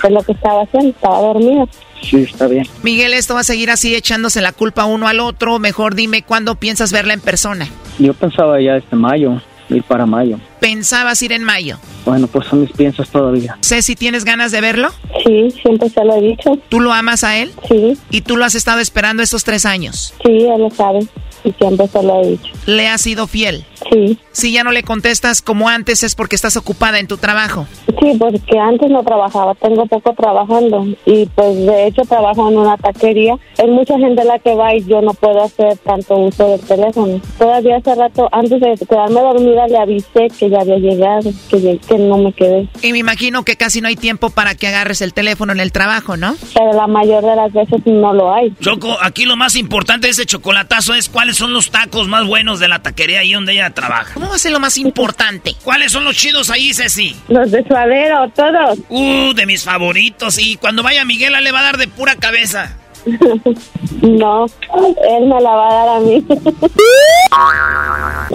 Es 0.04 0.12
lo 0.12 0.22
que 0.22 0.34
estaba 0.34 0.64
haciendo, 0.64 0.90
estaba 0.90 1.22
dormida. 1.22 1.66
Sí, 2.02 2.18
está 2.18 2.48
bien. 2.48 2.66
Miguel, 2.84 3.14
esto 3.14 3.34
va 3.34 3.42
a 3.42 3.46
seguir 3.46 3.70
así 3.70 3.96
echándose 3.96 4.42
la 4.42 4.52
culpa 4.52 4.86
uno 4.86 5.08
al 5.08 5.22
otro. 5.22 5.58
Mejor 5.60 5.96
dime 5.96 6.22
cuándo 6.22 6.56
piensas 6.56 6.92
verla 6.92 7.14
en 7.14 7.22
persona. 7.22 7.70
Yo 7.98 8.14
pensaba 8.14 8.60
ya 8.60 8.76
este 8.76 8.98
mayo, 8.98 9.42
ir 9.76 9.84
para 9.84 10.06
mayo. 10.06 10.40
Pensabas 10.60 11.22
ir 11.22 11.32
en 11.32 11.44
mayo. 11.44 11.78
Bueno, 12.06 12.28
pues 12.28 12.48
son 12.48 12.62
mis 12.62 12.72
piensas 12.72 13.10
todavía. 13.10 13.58
Ceci, 13.62 13.96
¿tienes 13.96 14.26
ganas 14.26 14.52
de 14.52 14.62
verlo? 14.62 14.90
Sí, 15.26 15.52
siempre 15.62 15.90
se 15.90 16.04
lo 16.04 16.16
he 16.16 16.22
dicho. 16.22 16.52
¿Tú 16.70 16.80
lo 16.80 16.92
amas 16.94 17.24
a 17.24 17.38
él? 17.38 17.52
Sí. 17.68 17.98
¿Y 18.10 18.22
tú 18.22 18.38
lo 18.38 18.46
has 18.46 18.56
estado 18.56 18.80
esperando 18.80 19.24
estos 19.24 19.44
tres 19.44 19.66
años? 19.66 20.14
Sí, 20.24 20.32
él 20.32 20.62
lo 20.62 20.70
sabe 20.70 21.08
y 21.44 21.52
siempre 21.52 21.88
se 21.88 22.04
lo 22.04 22.22
he 22.22 22.28
dicho. 22.30 22.52
¿Le 22.66 22.88
has 22.88 23.02
sido 23.02 23.28
fiel? 23.28 23.66
Sí. 23.92 24.18
Si 24.32 24.52
ya 24.52 24.64
no 24.64 24.72
le 24.72 24.84
contestas 24.84 25.42
como 25.42 25.70
antes 25.70 26.04
es 26.04 26.16
porque 26.16 26.36
estás 26.36 26.58
ocupada 26.58 27.00
en 27.00 27.08
tu 27.08 27.18
trabajo. 27.18 27.68
Sí, 28.00 28.14
porque 28.18 28.58
antes 28.58 28.90
no 28.90 29.04
trabajaba, 29.04 29.54
tengo 29.56 29.86
poco 29.86 30.14
trabajando 30.14 30.86
y 31.06 31.26
pues 31.28 31.56
de 31.66 31.88
hecho 31.88 32.04
trabajo 32.04 32.50
en 32.50 32.58
una 32.58 32.78
taquería. 32.78 33.38
Hay 33.58 33.70
mucha 33.70 33.98
gente 33.98 34.24
la 34.24 34.40
que 34.40 34.56
va 34.56 34.74
y 34.76 34.84
yo 34.86 35.02
no 35.02 35.14
puedo 35.14 35.44
hacer 35.44 35.78
tanto 35.80 36.16
uso 36.16 36.50
del 36.50 36.62
teléfono. 36.62 37.22
Todavía 37.38 37.78
hace 37.78 37.96
rato, 37.96 38.30
antes 38.32 38.60
de 38.60 38.86
quedarme 38.88 39.22
dormida, 39.22 39.68
le 39.68 39.78
avisé 39.78 40.28
que 40.38 40.50
ya 40.50 40.62
había 40.62 40.78
llegado, 40.78 41.32
que, 41.50 41.80
que 41.88 41.98
no 41.98 42.18
me 42.18 42.34
quedé. 42.34 42.68
Y 42.82 42.92
me 42.92 43.00
imagino 43.00 43.44
que 43.44 43.56
casi 43.56 43.82
no 43.82 43.88
hay 43.88 43.96
tiempo 43.96 44.30
para 44.30 44.56
que 44.56 44.68
agarres 44.68 45.02
el 45.02 45.14
teléfono 45.14 45.54
en 45.54 45.60
el 45.60 45.72
trabajo, 45.72 46.18
¿no? 46.18 46.36
Pero 46.54 46.74
la 46.74 46.88
mayor 46.88 47.24
de 47.24 47.36
las 47.36 47.54
veces 47.54 47.82
no 47.86 48.14
lo 48.14 48.34
hay. 48.34 48.54
Choco, 48.60 48.98
aquí 49.02 49.26
lo 49.26 49.36
más 49.36 49.56
importante 49.56 50.08
de 50.08 50.12
ese 50.12 50.26
chocolatazo 50.26 50.94
es 50.94 51.10
cuáles 51.34 51.38
son 51.38 51.54
los 51.54 51.72
tacos 51.72 52.08
más 52.08 52.28
buenos 52.28 52.60
de 52.60 52.68
la 52.68 52.84
taquería 52.84 53.22
ahí 53.22 53.34
donde 53.34 53.54
ella 53.54 53.72
trabaja. 53.72 54.14
¿Cómo 54.14 54.30
va 54.30 54.36
a 54.36 54.38
ser 54.38 54.52
lo 54.52 54.60
más 54.60 54.78
importante? 54.78 55.56
¿Cuáles 55.64 55.92
son 55.92 56.04
los 56.04 56.16
chidos 56.16 56.52
ahí, 56.52 56.72
Ceci? 56.76 57.16
Los 57.28 57.50
de 57.50 57.64
suadero, 57.64 58.30
todos. 58.36 58.78
Uh, 58.90 59.34
de 59.34 59.48
mis 59.48 59.64
favoritos. 59.64 60.38
Y 60.38 60.58
cuando 60.58 60.84
vaya 60.84 61.06
Miguel, 61.06 61.34
le 61.44 61.52
va 61.52 61.62
a 61.62 61.64
dar 61.64 61.78
de 61.78 61.88
pura 61.88 62.16
cabeza. 62.18 62.78
No, 64.02 64.46
él 64.46 65.26
me 65.28 65.42
la 65.42 65.52
va 65.52 65.70
a 65.70 65.74
dar 65.74 65.90
a 65.98 66.00
mí. 66.00 66.26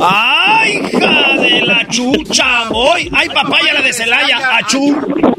¡Ay, 0.01 0.81
hija 0.93 1.35
de 1.41 1.61
la 1.63 1.87
chucha! 1.89 2.69
¡Voy! 2.71 3.09
¡Ay, 3.13 3.29
papaya 3.29 3.75
la 3.75 3.83
de 3.83 3.93
Celaya! 3.93 4.57
¡Achú! 4.59 4.97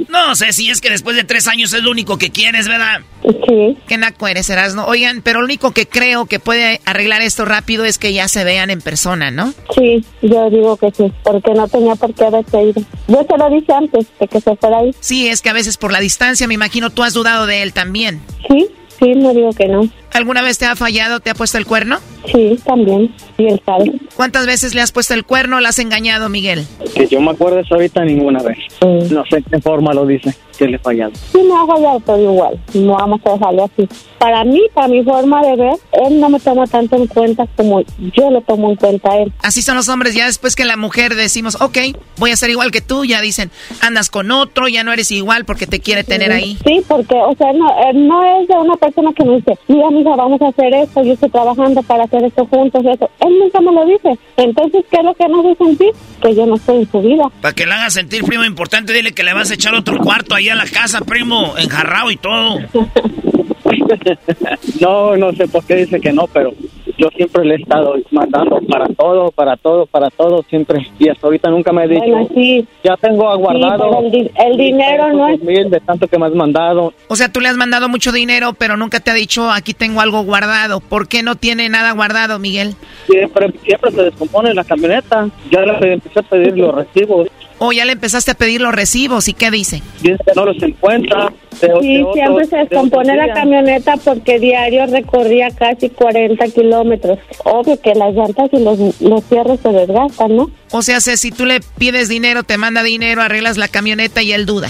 No 0.10 0.36
sé 0.36 0.54
si 0.54 0.70
es 0.70 0.82
que 0.82 0.90
después 0.90 1.16
de 1.16 1.24
tres 1.24 1.48
años 1.48 1.74
es 1.74 1.84
lo 1.84 1.92
único 1.92 2.18
que 2.18 2.32
quieres, 2.32 2.68
¿verdad? 2.68 3.02
Sí. 3.24 3.78
Qué 3.88 3.98
naco 3.98 4.28
eres, 4.28 4.50
Erasno. 4.50 4.86
Oigan, 4.86 5.22
pero 5.22 5.40
lo 5.40 5.46
único 5.46 5.72
que 5.72 5.88
creo 5.88 6.26
que 6.26 6.40
puede 6.40 6.82
arreglar 6.86 7.22
esto 7.22 7.46
rápido 7.46 7.86
es 7.86 7.98
que 7.98 8.14
ya 8.14 8.28
se 8.28 8.44
vean 8.44 8.70
en 8.70 8.82
persona, 8.82 9.30
¿no? 9.30 9.54
Sí, 9.76 10.04
yo 10.22 10.50
digo 10.50 10.78
que 10.78 10.92
sí, 10.92 11.12
porque 11.24 11.54
no 11.54 11.68
tenía 11.68 11.96
por 11.96 12.14
qué 12.14 12.26
haberse 12.26 12.64
ido. 12.64 12.82
Yo 13.08 13.24
te 13.26 13.38
lo 13.38 13.50
dije 13.50 13.74
antes 13.74 14.08
de 14.20 14.28
que 14.28 14.42
se 14.42 14.56
fuera 14.56 14.80
ahí. 14.80 14.96
Sí, 15.00 15.28
es 15.28 15.42
que 15.42 15.50
a 15.50 15.54
veces 15.54 15.78
por 15.78 15.92
la 15.92 16.00
distancia, 16.00 16.48
me 16.48 16.54
imagino 16.56 16.90
tú 16.90 17.04
has 17.04 17.14
dudado 17.14 17.46
de 17.46 17.62
él 17.62 17.74
también. 17.74 18.22
Sí, 18.48 18.68
sí, 19.00 19.14
no 19.16 19.34
digo 19.34 19.52
que 19.54 19.68
no. 19.68 19.88
¿Alguna 20.14 20.42
vez 20.42 20.58
te 20.58 20.66
ha 20.66 20.76
fallado, 20.76 21.20
te 21.20 21.30
ha 21.30 21.36
puesto 21.36 21.58
el 21.58 21.66
cuerno? 21.66 22.00
Sí, 22.32 22.60
también. 22.66 23.14
Y 23.38 23.48
él 23.48 23.62
sabe. 23.66 23.92
¿Cuántas 24.16 24.46
veces 24.46 24.76
le 24.76 24.82
has 24.82 24.92
puesto 24.92 25.14
el 25.14 25.26
cuerno 25.26 25.58
o 25.58 25.60
le 25.60 25.68
has 25.68 25.80
engañado, 25.80 26.30
Miguel? 26.30 26.66
Que 26.94 27.08
yo 27.08 27.22
me 27.22 27.32
acuerdo 27.32 27.62
ahorita 27.70 28.04
ninguna 28.04 28.42
vez. 28.44 28.58
Mm. 28.82 29.14
No 29.14 29.24
sé 29.30 29.44
qué 29.50 29.60
forma 29.60 29.94
lo 29.94 30.06
dice, 30.06 30.34
que 30.58 30.68
le 30.68 30.76
he 30.76 30.80
fallado. 30.80 31.12
Sí, 31.32 31.42
me 31.42 31.54
ha 31.54 31.66
fallado 31.66 32.00
todo 32.02 32.22
igual. 32.22 32.60
No 32.74 32.94
vamos 32.94 33.22
a 33.26 33.32
dejarlo 33.32 33.64
así. 33.66 33.88
Para 34.18 34.44
mí, 34.44 34.62
para 34.74 34.90
mi 34.90 35.04
forma 35.04 35.42
de 35.42 35.56
ver, 35.56 35.74
él 35.94 36.20
no 36.20 36.30
me 36.30 36.40
toma 36.40 36.68
tanto 36.68 36.98
en 36.98 37.08
cuenta 37.08 37.48
como 37.56 37.82
yo 37.82 38.30
lo 38.30 38.42
tomo 38.42 38.70
en 38.72 38.76
cuenta 38.76 39.12
a 39.12 39.18
él. 39.20 39.32
Así 39.42 39.62
son 39.62 39.78
los 39.78 39.88
hombres, 39.88 40.14
ya 40.14 40.26
después 40.26 40.56
que 40.56 40.66
la 40.66 40.76
mujer 40.76 41.16
decimos, 41.16 41.62
ok, 41.62 41.78
voy 42.18 42.32
a 42.32 42.36
ser 42.36 42.50
igual 42.50 42.72
que 42.72 42.82
tú, 42.82 43.06
ya 43.06 43.22
dicen, 43.22 43.50
andas 43.82 44.10
con 44.10 44.32
otro, 44.32 44.68
ya 44.68 44.84
no 44.84 44.92
eres 44.92 45.12
igual 45.12 45.46
porque 45.46 45.68
te 45.68 45.80
quiere 45.80 46.04
tener 46.04 46.34
ahí. 46.34 46.58
Sí, 46.66 46.84
porque, 46.86 47.16
o 47.16 47.34
sea, 47.38 47.54
no, 47.54 47.74
él 47.90 48.08
no 48.08 48.42
es 48.42 48.48
de 48.50 48.56
una 48.56 48.76
persona 48.76 49.14
que 49.14 49.24
me 49.24 49.38
dice, 49.38 49.58
mira, 49.68 49.90
amiga, 50.00 50.16
vamos 50.16 50.42
a 50.42 50.48
hacer 50.48 50.74
esto, 50.74 51.04
yo 51.04 51.14
estoy 51.14 51.30
trabajando 51.30 51.84
para 51.84 52.04
hacer 52.04 52.24
esto 52.24 52.46
juntos, 52.46 52.84
eso. 52.86 53.10
Él 53.20 53.40
nunca 53.40 53.62
me 53.62 53.72
lo 53.72 53.86
dice. 53.86 54.18
Entonces, 54.38 54.86
¿qué 54.90 54.98
es 54.98 55.04
lo 55.04 55.14
que 55.14 55.28
me 55.28 55.40
hace 55.40 55.56
sentir? 55.56 55.92
Que 56.22 56.36
yo 56.36 56.46
no 56.46 56.56
estoy 56.56 56.78
en 56.78 56.92
su 56.92 57.02
vida. 57.02 57.24
Para 57.42 57.54
que 57.54 57.66
la 57.66 57.76
haga 57.76 57.90
sentir, 57.90 58.24
primo, 58.24 58.46
importante, 58.46 58.94
dile 58.94 59.14
que 59.14 59.24
le 59.24 59.34
vas 59.34 59.52
a 59.52 59.56
echar 59.56 59.76
otro 59.76 59.98
cuarto 60.00 60.36
ahí 60.36 60.50
a 60.50 60.56
la 60.56 60.66
casa, 60.66 61.02
primo, 61.02 61.58
enjarrado 61.58 62.12
y 62.12 62.18
todo. 62.18 62.60
no, 64.82 65.18
no 65.18 65.32
sé 65.34 65.48
por 65.48 65.64
qué 65.66 65.76
dice 65.76 66.00
que 66.00 66.14
no, 66.14 66.28
pero 66.28 66.54
yo 67.00 67.08
siempre 67.16 67.46
le 67.46 67.56
he 67.56 67.58
estado 67.62 67.96
mandando 68.12 68.60
para 68.70 68.88
todo, 68.88 69.32
para 69.32 69.56
todo, 69.58 69.86
para 69.86 70.10
todo, 70.10 70.44
siempre. 70.50 70.86
Y 71.00 71.08
hasta 71.10 71.26
ahorita 71.28 71.50
nunca 71.50 71.72
me 71.72 71.84
ha 71.84 71.88
dicho, 71.88 72.02
Bueno, 72.06 72.28
sí. 72.36 72.68
ya 72.84 72.98
tengo 72.98 73.30
aguardado. 73.30 73.78
Sí, 73.78 73.90
pero 73.90 74.00
el 74.06 74.12
di- 74.12 74.32
el 74.36 74.58
dinero 74.58 75.14
no 75.14 75.28
es- 75.30 75.42
mil 75.42 75.70
de 75.70 75.80
tanto 75.80 76.08
que 76.08 76.18
me 76.20 76.26
has 76.26 76.34
mandado. 76.36 76.94
O 77.08 77.16
sea, 77.16 77.32
tú 77.32 77.40
le 77.40 77.48
has 77.48 77.56
mandado 77.58 77.88
mucho 77.88 78.12
dinero, 78.12 78.54
pero 78.54 78.76
nunca 78.76 79.00
te 79.00 79.12
ha 79.12 79.14
dicho, 79.14 79.50
aquí 79.50 79.74
tengo 79.74 80.02
algo 80.02 80.24
guardado. 80.24 80.82
¿Por 80.82 81.08
qué 81.08 81.24
no 81.24 81.36
tiene 81.36 81.70
nada 81.70 81.92
guardado, 81.94 82.38
Miguel? 82.38 82.76
Siempre, 83.08 83.52
siempre 83.64 83.92
se 83.92 84.04
descompone 84.04 84.54
la 84.54 84.64
camioneta. 84.66 85.28
Ya 85.50 85.62
le 85.62 85.94
empecé 85.94 86.20
a 86.20 86.24
pedir 86.24 86.58
los 86.58 86.76
recibos. 86.76 87.30
O 87.60 87.72
ya 87.74 87.84
le 87.86 87.92
empezaste 87.92 88.32
a 88.32 88.34
pedir 88.36 88.62
los 88.62 88.74
recibos, 88.74 89.28
¿y 89.28 89.34
qué 89.34 89.52
dice? 89.52 89.82
Dice 90.02 90.18
que 90.26 90.32
no 90.36 90.46
los 90.46 90.62
encuentra. 90.64 91.32
De- 91.62 91.68
Sí, 91.82 91.98
de 91.98 92.04
otros- 92.04 92.14
siempre 92.16 92.46
se 92.46 92.56
de 92.56 92.62
descompone 92.64 93.16
la 93.18 93.34
camioneta 93.34 93.96
porque 93.98 94.40
diario 94.40 94.86
recorría 94.86 95.50
casi 95.52 95.90
40 95.90 96.46
kilómetros. 96.48 97.20
Obvio 97.44 97.80
que 97.82 97.94
las 97.96 98.14
llantas 98.16 98.50
y 98.54 98.60
los, 98.60 98.80
los 99.02 99.24
cierres 99.26 99.60
se 99.62 99.70
desgastan, 99.70 100.38
¿no? 100.38 100.50
O 100.72 100.82
sea, 100.82 101.02
si 101.02 101.18
si 101.18 101.32
tú 101.32 101.46
le 101.46 101.60
pides 101.78 102.08
dinero, 102.08 102.44
te 102.44 102.58
manda 102.58 102.82
dinero, 102.82 103.22
arreglas 103.22 103.58
la 103.58 103.68
camioneta 103.68 104.22
y 104.22 104.32
él 104.32 104.46
duda. 104.46 104.70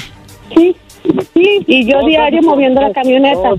Sí, 0.55 0.75
sí, 1.33 1.63
y 1.67 1.91
yo 1.91 2.05
diario 2.05 2.41
moviendo 2.41 2.81
la 2.81 2.91
camioneta. 2.91 3.51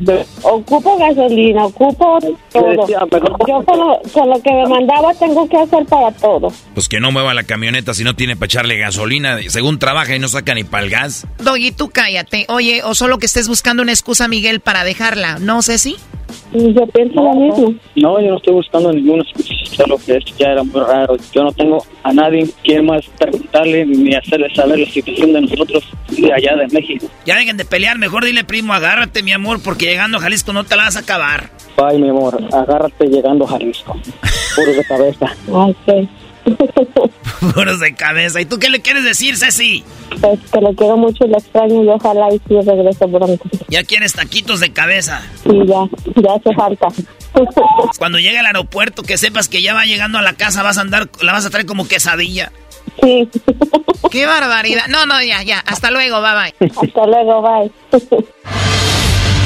Ocupo 0.42 0.98
gasolina, 0.98 1.66
ocupo 1.66 2.18
todo. 2.52 2.86
Yo 2.88 3.64
con 3.64 3.78
lo, 3.78 4.00
con 4.12 4.28
lo 4.30 4.42
que 4.42 4.52
me 4.52 4.66
mandaba 4.66 5.14
tengo 5.14 5.48
que 5.48 5.56
hacer 5.56 5.84
para 5.86 6.10
todo. 6.12 6.52
Pues 6.74 6.88
que 6.88 7.00
no 7.00 7.12
mueva 7.12 7.34
la 7.34 7.44
camioneta 7.44 7.94
si 7.94 8.04
no 8.04 8.14
tiene 8.14 8.36
para 8.36 8.46
echarle 8.46 8.78
gasolina. 8.78 9.38
Según 9.48 9.78
trabaja 9.78 10.14
y 10.14 10.18
no 10.18 10.28
saca 10.28 10.54
ni 10.54 10.64
para 10.64 10.84
el 10.84 10.90
gas. 10.90 11.26
Doggy, 11.38 11.72
tú 11.72 11.90
cállate. 11.90 12.46
Oye, 12.48 12.82
o 12.84 12.94
solo 12.94 13.18
que 13.18 13.26
estés 13.26 13.48
buscando 13.48 13.82
una 13.82 13.92
excusa, 13.92 14.28
Miguel, 14.28 14.60
para 14.60 14.84
dejarla. 14.84 15.38
No 15.38 15.62
sé 15.62 15.78
si. 15.78 15.96
Yo 16.52 16.86
pienso 16.86 17.22
lo 17.22 17.34
mismo. 17.34 17.74
No, 17.94 18.20
yo 18.20 18.30
no 18.30 18.36
estoy 18.36 18.54
buscando 18.54 18.92
ninguna 18.92 19.22
excusa, 19.22 19.54
solo 19.76 19.98
que 19.98 20.16
esto 20.16 20.32
ya 20.38 20.48
era 20.48 20.62
muy 20.64 20.80
raro. 20.80 21.16
Yo 21.32 21.44
no 21.44 21.52
tengo 21.52 21.84
a 22.02 22.12
nadie 22.12 22.48
que 22.64 22.82
más 22.82 23.06
preguntarle 23.18 23.86
ni 23.86 24.14
hacerle 24.14 24.52
saber 24.54 24.80
la 24.80 24.86
situación 24.86 25.32
de 25.32 25.42
nosotros 25.42 25.84
de 26.08 26.32
allá 26.32 26.56
de 26.56 26.66
México. 26.68 27.06
Ya 27.24 27.36
dejen 27.36 27.56
de 27.56 27.64
pelear, 27.64 27.98
mejor 27.98 28.24
dile 28.24 28.42
primo, 28.42 28.74
agárrate 28.74 29.22
mi 29.22 29.32
amor, 29.32 29.62
porque 29.62 29.86
llegando 29.86 30.18
a 30.18 30.20
Jalisco 30.20 30.52
no 30.52 30.64
te 30.64 30.76
la 30.76 30.84
vas 30.84 30.96
a 30.96 31.00
acabar. 31.00 31.50
Ay, 31.76 31.98
mi 31.98 32.08
amor, 32.08 32.42
agárrate 32.52 33.06
llegando 33.06 33.44
a 33.44 33.48
Jalisco. 33.48 33.92
Puros 34.56 34.76
de 34.76 34.84
cabeza. 34.84 35.36
Ay. 35.86 36.08
Puros 37.54 37.80
de 37.80 37.94
cabeza. 37.94 38.40
¿Y 38.40 38.44
tú 38.44 38.58
qué 38.58 38.68
le 38.70 38.80
quieres 38.80 39.04
decir, 39.04 39.36
Ceci? 39.36 39.84
Pues 40.20 40.38
que 40.52 40.60
lo 40.60 40.74
quiero 40.74 40.96
mucho 40.96 41.24
y 41.24 41.28
lo 41.28 41.38
extraño 41.38 41.84
y 41.84 41.88
ojalá 41.88 42.28
y 42.32 42.38
sí 42.48 42.60
regrese 42.60 43.08
pronto. 43.08 43.44
Ya 43.68 43.84
quieres 43.84 44.12
taquitos 44.12 44.60
de 44.60 44.72
cabeza. 44.72 45.22
Sí, 45.42 45.50
ya, 45.66 45.88
ya 46.22 46.34
hace 46.34 46.54
falta. 46.54 46.88
Cuando 47.98 48.18
llegue 48.18 48.38
al 48.38 48.46
aeropuerto, 48.46 49.02
que 49.02 49.16
sepas 49.16 49.48
que 49.48 49.62
ya 49.62 49.74
va 49.74 49.84
llegando 49.84 50.18
a 50.18 50.22
la 50.22 50.34
casa, 50.34 50.62
vas 50.62 50.78
a 50.78 50.82
andar, 50.82 51.08
la 51.20 51.32
vas 51.32 51.46
a 51.46 51.50
traer 51.50 51.66
como 51.66 51.86
quesadilla. 51.86 52.52
Sí. 53.02 53.28
Qué 54.10 54.26
barbaridad. 54.26 54.86
No, 54.88 55.06
no, 55.06 55.22
ya, 55.22 55.42
ya. 55.42 55.60
Hasta 55.60 55.90
luego, 55.90 56.20
bye 56.20 56.32
bye. 56.32 56.70
Hasta 56.70 57.06
luego, 57.06 57.42
bye. 57.42 57.70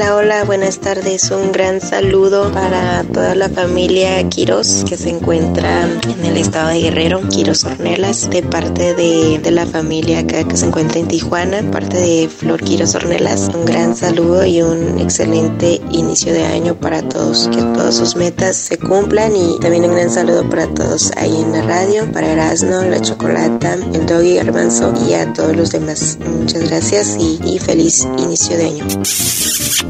Hola, 0.00 0.16
hola, 0.16 0.44
buenas 0.44 0.78
tardes. 0.78 1.30
Un 1.30 1.52
gran 1.52 1.82
saludo 1.82 2.50
para 2.52 3.04
toda 3.04 3.34
la 3.34 3.50
familia 3.50 4.26
Quiros 4.30 4.82
que 4.88 4.96
se 4.96 5.10
encuentra 5.10 5.82
en 5.84 6.24
el 6.24 6.38
estado 6.38 6.70
de 6.70 6.80
Guerrero, 6.80 7.20
Quiros 7.28 7.64
Ornelas, 7.64 8.30
de 8.30 8.42
parte 8.42 8.94
de, 8.94 9.38
de 9.40 9.50
la 9.50 9.66
familia 9.66 10.20
acá 10.20 10.48
que 10.48 10.56
se 10.56 10.64
encuentra 10.64 11.00
en 11.00 11.08
Tijuana, 11.08 11.70
parte 11.70 11.98
de 11.98 12.30
Flor 12.30 12.62
Quiros 12.62 12.94
Ornelas. 12.94 13.50
Un 13.54 13.66
gran 13.66 13.94
saludo 13.94 14.46
y 14.46 14.62
un 14.62 14.98
excelente 14.98 15.82
inicio 15.90 16.32
de 16.32 16.46
año 16.46 16.76
para 16.76 17.02
todos. 17.02 17.48
Que 17.48 17.60
todas 17.60 17.94
sus 17.94 18.16
metas 18.16 18.56
se 18.56 18.78
cumplan 18.78 19.36
y 19.36 19.58
también 19.60 19.84
un 19.84 19.94
gran 19.94 20.08
saludo 20.08 20.48
para 20.48 20.66
todos 20.68 21.12
ahí 21.18 21.42
en 21.42 21.52
la 21.52 21.60
radio, 21.60 22.10
para 22.10 22.32
Erasno, 22.32 22.84
la 22.84 23.02
Chocolata, 23.02 23.74
el 23.74 24.06
Doggy 24.06 24.36
Garbanzo 24.36 24.94
y 25.06 25.12
a 25.12 25.30
todos 25.34 25.54
los 25.54 25.72
demás. 25.72 26.16
Muchas 26.24 26.70
gracias 26.70 27.18
y, 27.20 27.38
y 27.44 27.58
feliz 27.58 28.08
inicio 28.16 28.56
de 28.56 28.64
año. 28.64 28.86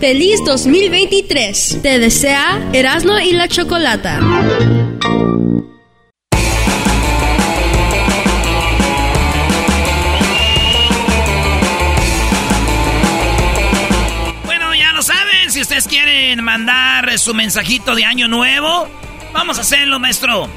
Feliz 0.00 0.40
2023. 0.46 1.80
Te 1.82 1.98
desea 1.98 2.58
Erasmo 2.72 3.18
y 3.18 3.32
la 3.32 3.48
Chocolata. 3.48 4.18
Bueno, 14.46 14.74
ya 14.74 14.92
lo 14.94 15.02
saben, 15.02 15.50
si 15.50 15.60
ustedes 15.60 15.86
quieren 15.86 16.42
mandar 16.42 17.18
su 17.18 17.34
mensajito 17.34 17.94
de 17.94 18.06
año 18.06 18.26
nuevo, 18.26 18.88
vamos 19.34 19.58
a 19.58 19.60
hacerlo, 19.60 19.98
maestro. 19.98 20.48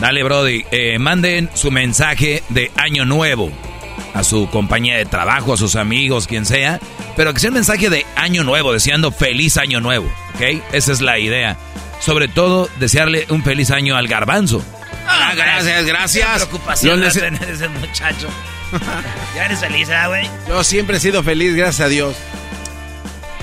Dale, 0.00 0.22
Brody. 0.22 0.64
eh, 0.70 0.98
manden 0.98 1.50
su 1.52 1.70
mensaje 1.70 2.42
de 2.48 2.70
año 2.76 3.04
nuevo 3.04 3.50
a 4.16 4.24
su 4.24 4.48
compañía 4.48 4.96
de 4.96 5.04
trabajo, 5.04 5.52
a 5.52 5.56
sus 5.58 5.76
amigos, 5.76 6.26
quien 6.26 6.46
sea. 6.46 6.80
Pero 7.16 7.34
que 7.34 7.40
sea 7.40 7.50
un 7.50 7.54
mensaje 7.54 7.90
de 7.90 8.06
año 8.16 8.44
nuevo, 8.44 8.72
deseando 8.72 9.12
feliz 9.12 9.58
año 9.58 9.80
nuevo. 9.80 10.06
¿Ok? 10.34 10.62
Esa 10.72 10.92
es 10.92 11.02
la 11.02 11.18
idea. 11.18 11.56
Sobre 12.00 12.26
todo, 12.26 12.68
desearle 12.78 13.26
un 13.28 13.42
feliz 13.42 13.70
año 13.70 13.94
al 13.94 14.08
garbanzo. 14.08 14.64
Ah, 15.06 15.32
gracias, 15.36 15.84
gracias. 15.84 16.28
Qué 16.28 16.46
preocupación 16.46 17.00
tener 17.12 17.50
ese 17.50 17.68
muchacho. 17.68 18.28
ya 19.34 19.44
eres 19.44 19.60
feliz, 19.60 19.88
¿ah, 19.90 20.08
güey? 20.08 20.28
Yo 20.48 20.64
siempre 20.64 20.96
he 20.96 21.00
sido 21.00 21.22
feliz, 21.22 21.54
gracias 21.54 21.86
a 21.86 21.88
Dios. 21.88 22.16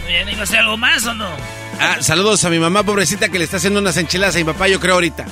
Oye, 0.07 0.26
¿digo 0.26 0.41
hacer 0.41 0.59
algo 0.59 0.78
más 0.78 1.05
o 1.05 1.13
no? 1.13 1.30
Ah, 1.80 1.97
saludos 2.01 2.43
a 2.45 2.49
mi 2.49 2.59
mamá 2.59 2.84
pobrecita 2.84 3.30
que 3.30 3.38
le 3.38 3.45
está 3.45 3.57
haciendo 3.57 3.80
unas 3.80 3.97
enchiladas 3.97 4.36
a 4.36 4.39
mi 4.39 4.43
papá, 4.43 4.67
yo 4.67 4.80
creo 4.80 4.95
ahorita. 4.95 5.26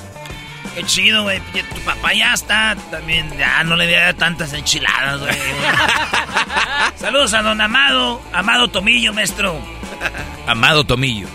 Qué 0.75 0.83
chido, 0.85 1.23
güey. 1.23 1.39
Tu 1.51 1.79
papá 1.81 2.13
ya 2.13 2.33
está 2.33 2.75
también. 2.89 3.29
Ya 3.37 3.63
no 3.63 3.75
le 3.75 3.87
diera 3.87 4.13
tantas 4.13 4.53
enchiladas, 4.53 5.19
güey. 5.19 5.33
Saludos 6.95 7.33
a 7.33 7.41
don 7.41 7.59
Amado. 7.59 8.21
Amado 8.33 8.67
Tomillo, 8.69 9.13
maestro. 9.13 9.59
Amado 10.47 10.83
Tomillo. 10.85 11.27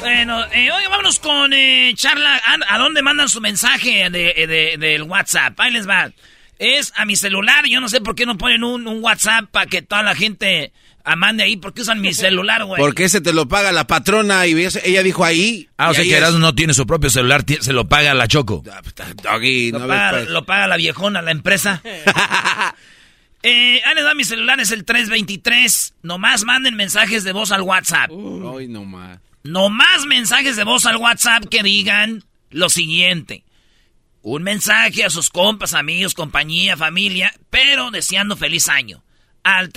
Bueno, 0.00 0.44
eh, 0.52 0.70
oye, 0.72 0.88
vámonos 0.88 1.18
con 1.18 1.52
eh, 1.52 1.92
charla. 1.96 2.36
¿A, 2.44 2.74
a 2.74 2.78
dónde 2.78 3.00
mandan 3.02 3.28
su 3.28 3.40
mensaje 3.40 4.10
de, 4.10 4.34
de- 4.46 4.76
del 4.78 5.02
WhatsApp? 5.04 5.58
Ahí 5.60 5.70
les 5.70 5.88
va. 5.88 6.10
Es 6.58 6.92
a 6.96 7.04
mi 7.04 7.16
celular. 7.16 7.64
Yo 7.66 7.80
no 7.80 7.88
sé 7.88 8.00
por 8.00 8.14
qué 8.14 8.26
no 8.26 8.36
ponen 8.36 8.64
un, 8.64 8.86
un 8.86 9.02
WhatsApp 9.02 9.46
para 9.50 9.66
que 9.66 9.82
toda 9.82 10.02
la 10.02 10.14
gente 10.14 10.72
ah, 11.04 11.16
mande 11.16 11.44
ahí. 11.44 11.56
¿Por 11.56 11.72
qué 11.72 11.82
usan 11.82 12.00
mi 12.00 12.12
celular, 12.12 12.64
güey? 12.64 12.80
Porque 12.80 13.04
ese 13.04 13.20
te 13.20 13.32
lo 13.32 13.46
paga 13.46 13.72
la 13.72 13.86
patrona 13.86 14.46
y 14.46 14.54
ella 14.54 15.02
dijo 15.02 15.24
ahí. 15.24 15.68
Ah, 15.76 15.90
o 15.90 15.94
sea 15.94 16.04
que 16.04 16.16
Erasmo 16.16 16.38
no 16.38 16.54
tiene 16.54 16.74
su 16.74 16.86
propio 16.86 17.10
celular, 17.10 17.44
se 17.60 17.72
lo 17.72 17.88
paga 17.88 18.14
la 18.14 18.26
Choco. 18.26 18.62
Doggy, 19.22 19.70
Lo 19.70 19.80
no 19.80 19.88
paga, 19.88 20.12
ves, 20.12 20.22
pues. 20.22 20.32
lo 20.32 20.44
paga 20.44 20.66
la 20.66 20.76
viejona, 20.76 21.22
la 21.22 21.30
empresa. 21.30 21.82
eh, 23.42 23.80
les 23.94 24.04
va 24.04 24.14
mi 24.14 24.24
celular, 24.24 24.58
es 24.60 24.70
el 24.70 24.84
323. 24.84 25.94
Nomás 26.02 26.44
manden 26.44 26.74
mensajes 26.74 27.24
de 27.24 27.32
voz 27.32 27.52
al 27.52 27.62
WhatsApp. 27.62 28.10
Ay, 28.10 28.68
no 28.68 28.84
más. 28.84 29.20
Nomás 29.42 30.06
mensajes 30.06 30.56
de 30.56 30.64
voz 30.64 30.86
al 30.86 30.96
WhatsApp 30.96 31.44
que 31.50 31.62
digan 31.62 32.24
lo 32.50 32.70
siguiente. 32.70 33.44
Un 34.22 34.42
mensaje 34.42 35.04
a 35.04 35.10
sus 35.10 35.28
compas, 35.28 35.74
amigos, 35.74 36.14
compañía, 36.14 36.78
familia, 36.78 37.30
pero 37.50 37.90
deseando 37.90 38.38
feliz 38.38 38.70
año. 38.70 39.04
Al 39.42 39.68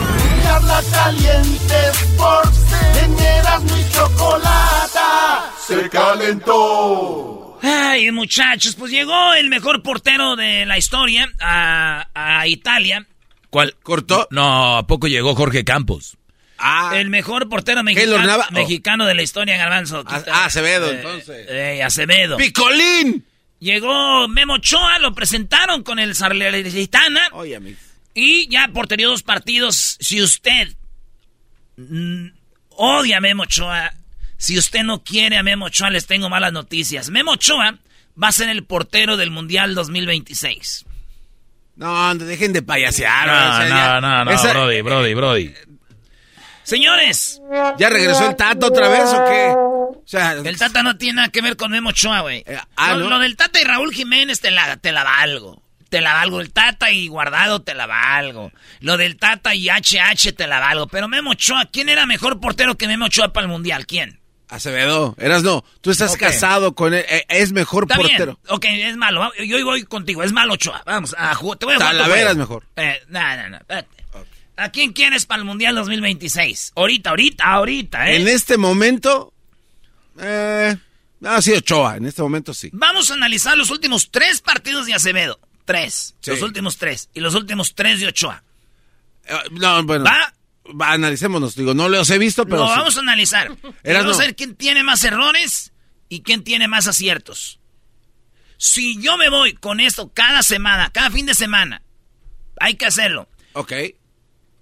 Charla 0.43 0.81
Caliente 0.91 1.75
Sports. 2.01 2.59
En 3.03 3.19
Erasmo 3.19 3.77
y 3.77 3.93
Chocolata 3.93 5.51
se 5.67 5.89
calentó. 5.89 7.59
Ay, 7.61 8.11
muchachos, 8.11 8.75
pues 8.75 8.91
llegó 8.91 9.33
el 9.35 9.49
mejor 9.49 9.83
portero 9.83 10.35
de 10.35 10.65
la 10.65 10.77
historia 10.79 11.29
a, 11.39 12.07
a 12.13 12.47
Italia. 12.47 13.05
¿Cuál? 13.51 13.75
¿Cortó? 13.83 14.27
No, 14.31 14.77
¿a 14.77 14.87
poco 14.87 15.07
llegó 15.07 15.35
Jorge 15.35 15.63
Campos? 15.63 16.17
Ah. 16.57 16.93
El 16.95 17.09
mejor 17.09 17.49
portero 17.49 17.83
mexicano, 17.83 18.43
mexicano 18.51 19.05
de 19.05 19.13
la 19.15 19.21
historia, 19.23 19.57
Garbanzo. 19.57 20.03
Ah, 20.07 20.45
Acevedo, 20.45 20.89
Eh, 20.91 20.95
entonces. 20.95 21.45
eh, 21.49 21.83
Acevedo. 21.83 22.37
¡Picolín! 22.37 23.25
Llegó 23.59 24.27
Memo 24.27 24.53
Ochoa, 24.53 24.97
lo 24.99 25.13
presentaron 25.13 25.83
con 25.83 25.99
el 25.99 26.15
Salernitana. 26.15 27.29
Oye, 27.33 27.55
amigo. 27.55 27.77
Y 28.13 28.47
ya 28.49 28.69
por 28.69 28.87
dos 28.87 29.21
partidos, 29.23 29.97
si 29.99 30.21
usted 30.21 30.73
mm, 31.77 32.27
odia 32.69 33.17
a 33.17 33.21
Memo 33.21 33.43
Ochoa, 33.43 33.93
si 34.37 34.57
usted 34.57 34.83
no 34.83 35.03
quiere 35.03 35.37
a 35.37 35.43
Memo 35.43 35.65
Ochoa, 35.65 35.89
les 35.89 36.07
tengo 36.07 36.29
malas 36.29 36.53
noticias. 36.53 37.09
Memo 37.09 37.31
Ochoa 37.33 37.77
va 38.21 38.27
a 38.27 38.31
ser 38.31 38.49
el 38.49 38.63
portero 38.63 39.17
del 39.17 39.29
Mundial 39.31 39.75
2026. 39.75 40.85
No, 41.75 42.13
dejen 42.15 42.53
de 42.53 42.61
payasear. 42.61 43.27
No, 43.27 43.33
o 43.33 43.57
sea, 43.57 43.67
ya- 43.69 44.01
no, 44.01 44.01
no, 44.01 44.25
no, 44.25 44.31
esa- 44.31 44.51
Brody, 44.53 44.81
Brody, 44.81 45.13
Brody. 45.13 45.53
Señores. 46.63 47.41
¿Ya 47.77 47.89
regresó 47.89 48.29
el 48.29 48.35
Tato 48.35 48.67
otra 48.67 48.87
vez 48.87 49.05
o 49.13 49.25
qué? 49.25 49.53
O 49.57 50.03
sea, 50.05 50.33
El 50.33 50.57
Tata 50.57 50.83
no 50.83 50.97
tiene 50.97 51.17
nada 51.17 51.29
que 51.29 51.41
ver 51.41 51.57
con 51.57 51.71
Memo 51.71 51.89
Ochoa, 51.89 52.21
güey. 52.21 52.45
ah, 52.75 52.93
lo, 52.93 52.99
¿no? 53.05 53.09
lo 53.09 53.19
del 53.19 53.35
Tata 53.35 53.59
y 53.59 53.63
Raúl 53.63 53.93
Jiménez 53.93 54.39
te 54.39 54.51
la, 54.51 54.77
te 54.77 54.91
la 54.91 55.03
valgo. 55.03 55.61
Te 55.89 55.99
la 56.01 56.13
valgo. 56.13 56.39
El 56.39 56.53
Tata 56.53 56.91
y 56.91 57.07
Guardado 57.07 57.61
te 57.63 57.73
la 57.73 57.87
valgo. 57.87 58.51
Lo 58.79 58.95
del 58.95 59.17
Tata 59.17 59.53
y 59.55 59.67
HH 59.69 60.33
te 60.33 60.47
la 60.47 60.59
valgo. 60.59 60.87
Pero 60.87 61.07
Memo 61.09 61.31
Ochoa, 61.31 61.65
¿quién 61.71 61.89
era 61.89 62.05
mejor 62.05 62.39
portero 62.39 62.75
que 62.77 62.87
Memo 62.87 63.05
Ochoa 63.05 63.33
para 63.33 63.45
el 63.45 63.51
Mundial? 63.51 63.85
¿Quién? 63.85 64.20
Acevedo, 64.51 65.15
eras 65.17 65.43
no. 65.43 65.63
Tú 65.79 65.91
estás 65.91 66.17
casado 66.17 66.75
con 66.75 66.93
él. 66.93 67.05
eh, 67.07 67.25
Es 67.29 67.53
mejor 67.53 67.85
Está 67.85 67.95
portero. 67.95 68.37
bien. 68.43 68.55
Ok, 68.55 68.65
es 68.69 68.97
malo. 68.97 69.31
Yo 69.45 69.63
voy 69.65 69.83
contigo. 69.83 70.23
Es 70.23 70.33
malo 70.33 70.53
Ochoa. 70.53 70.83
Vamos, 70.85 71.15
a 71.17 71.33
jugar. 71.35 71.57
Te 71.57 71.65
voy 71.65 71.75
a 71.75 71.77
jugar 71.77 72.35
mejor. 72.35 72.65
Eh, 72.75 73.01
no, 73.07 73.37
no, 73.37 73.49
no. 73.49 73.57
espérate. 73.57 73.87
¿A 74.57 74.69
quién 74.69 74.91
quieres 74.91 75.25
para 75.25 75.39
el 75.39 75.45
Mundial 75.45 75.73
2026? 75.75 76.73
Ahorita, 76.75 77.11
ahorita, 77.11 77.43
ahorita, 77.45 78.11
¿eh? 78.11 78.17
En 78.17 78.27
este 78.27 78.57
momento. 78.57 79.33
Eh, 80.19 80.75
no, 81.21 81.41
sí, 81.41 81.53
Ochoa. 81.53 81.95
En 81.95 82.05
este 82.05 82.21
momento 82.21 82.53
sí. 82.53 82.69
Vamos 82.73 83.09
a 83.09 83.13
analizar 83.13 83.57
los 83.57 83.71
últimos 83.71 84.11
tres 84.11 84.41
partidos 84.41 84.85
de 84.85 84.93
Acevedo. 84.93 85.39
Tres. 85.63 86.13
Sí. 86.19 86.31
Los 86.31 86.41
últimos 86.41 86.77
tres. 86.77 87.09
Y 87.13 87.21
los 87.21 87.33
últimos 87.35 87.73
tres 87.73 88.01
de 88.01 88.07
Ochoa. 88.07 88.43
Eh, 89.25 89.33
no, 89.51 89.81
bueno. 89.83 90.03
¿Va? 90.03 90.33
Va, 90.79 90.91
analicémonos. 90.93 91.55
Digo, 91.55 91.73
no 91.73 91.89
los 91.89 92.09
he 92.09 92.17
visto, 92.17 92.45
pero. 92.45 92.59
Lo 92.59 92.67
sí. 92.67 92.73
vamos 92.77 92.97
a 92.97 92.99
analizar. 92.99 93.47
Vamos 93.83 94.05
no. 94.05 94.13
a 94.13 94.25
ver 94.25 94.35
quién 94.35 94.55
tiene 94.55 94.83
más 94.83 95.03
errores 95.03 95.73
y 96.09 96.21
quién 96.21 96.43
tiene 96.43 96.67
más 96.67 96.87
aciertos. 96.87 97.59
Si 98.57 99.01
yo 99.01 99.17
me 99.17 99.29
voy 99.29 99.53
con 99.53 99.79
esto 99.79 100.11
cada 100.13 100.43
semana, 100.43 100.91
cada 100.91 101.09
fin 101.09 101.25
de 101.25 101.33
semana, 101.33 101.81
hay 102.59 102.75
que 102.75 102.85
hacerlo. 102.85 103.27
Ok. 103.53 103.73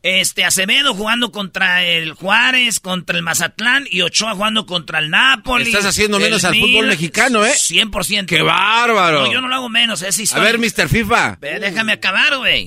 Este, 0.02 0.46
Acevedo 0.46 0.94
jugando 0.94 1.34
contra 1.34 1.84
el 1.84 2.14
Juárez, 2.14 2.80
contra 2.80 3.18
el 3.18 3.24
Mazatlán 3.24 3.86
y 3.92 4.02
Ochoa 4.02 4.34
jugando 4.34 4.66
contra 4.66 5.00
el 5.00 5.10
Napoli. 5.10 5.66
Estás 5.66 5.88
haciendo 5.88 6.18
menos 6.20 6.46
al 6.46 6.56
fútbol 6.58 6.88
mexicano, 6.88 7.46
¿eh? 7.46 7.52
100%. 7.54 8.26
¡Qué 8.26 8.42
bárbaro! 8.42 9.24
No, 9.26 9.34
yo 9.34 9.42
no 9.42 9.50
lo 9.50 9.56
hago 9.56 9.68
menos, 9.68 10.02
es 10.02 10.18
A 10.18 10.22
historia. 10.22 10.46
ver, 10.46 10.60
Mr. 10.60 10.88
FIFA. 10.88 11.38
Déjame 11.42 11.92
acabar, 11.92 12.38
güey. 12.38 12.66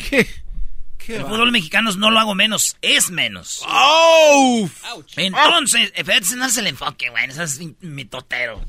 El 1.16 1.22
fútbol 1.22 1.52
mexicano 1.52 1.90
no 1.92 2.10
lo 2.10 2.18
hago 2.18 2.34
menos, 2.34 2.76
es 2.82 3.10
menos. 3.10 3.62
¡Oh! 3.66 4.68
Entonces, 5.16 5.92
ese 5.94 6.36
no 6.36 6.46
es 6.46 6.56
el 6.56 6.66
enfoque, 6.66 7.10
güey. 7.10 7.24
Ese 7.26 7.42
es 7.42 7.58
mi, 7.58 7.74
mi 7.80 8.04
totero. 8.04 8.64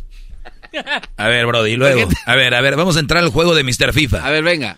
A 1.17 1.27
ver, 1.27 1.45
Brody, 1.45 1.71
y 1.71 1.75
luego. 1.75 2.09
A 2.25 2.35
ver, 2.35 2.53
a 2.53 2.61
ver, 2.61 2.75
vamos 2.75 2.97
a 2.97 2.99
entrar 2.99 3.23
al 3.23 3.29
juego 3.29 3.55
de 3.55 3.63
Mr. 3.63 3.93
FIFA. 3.93 4.25
A 4.25 4.31
ver, 4.31 4.43
venga. 4.43 4.77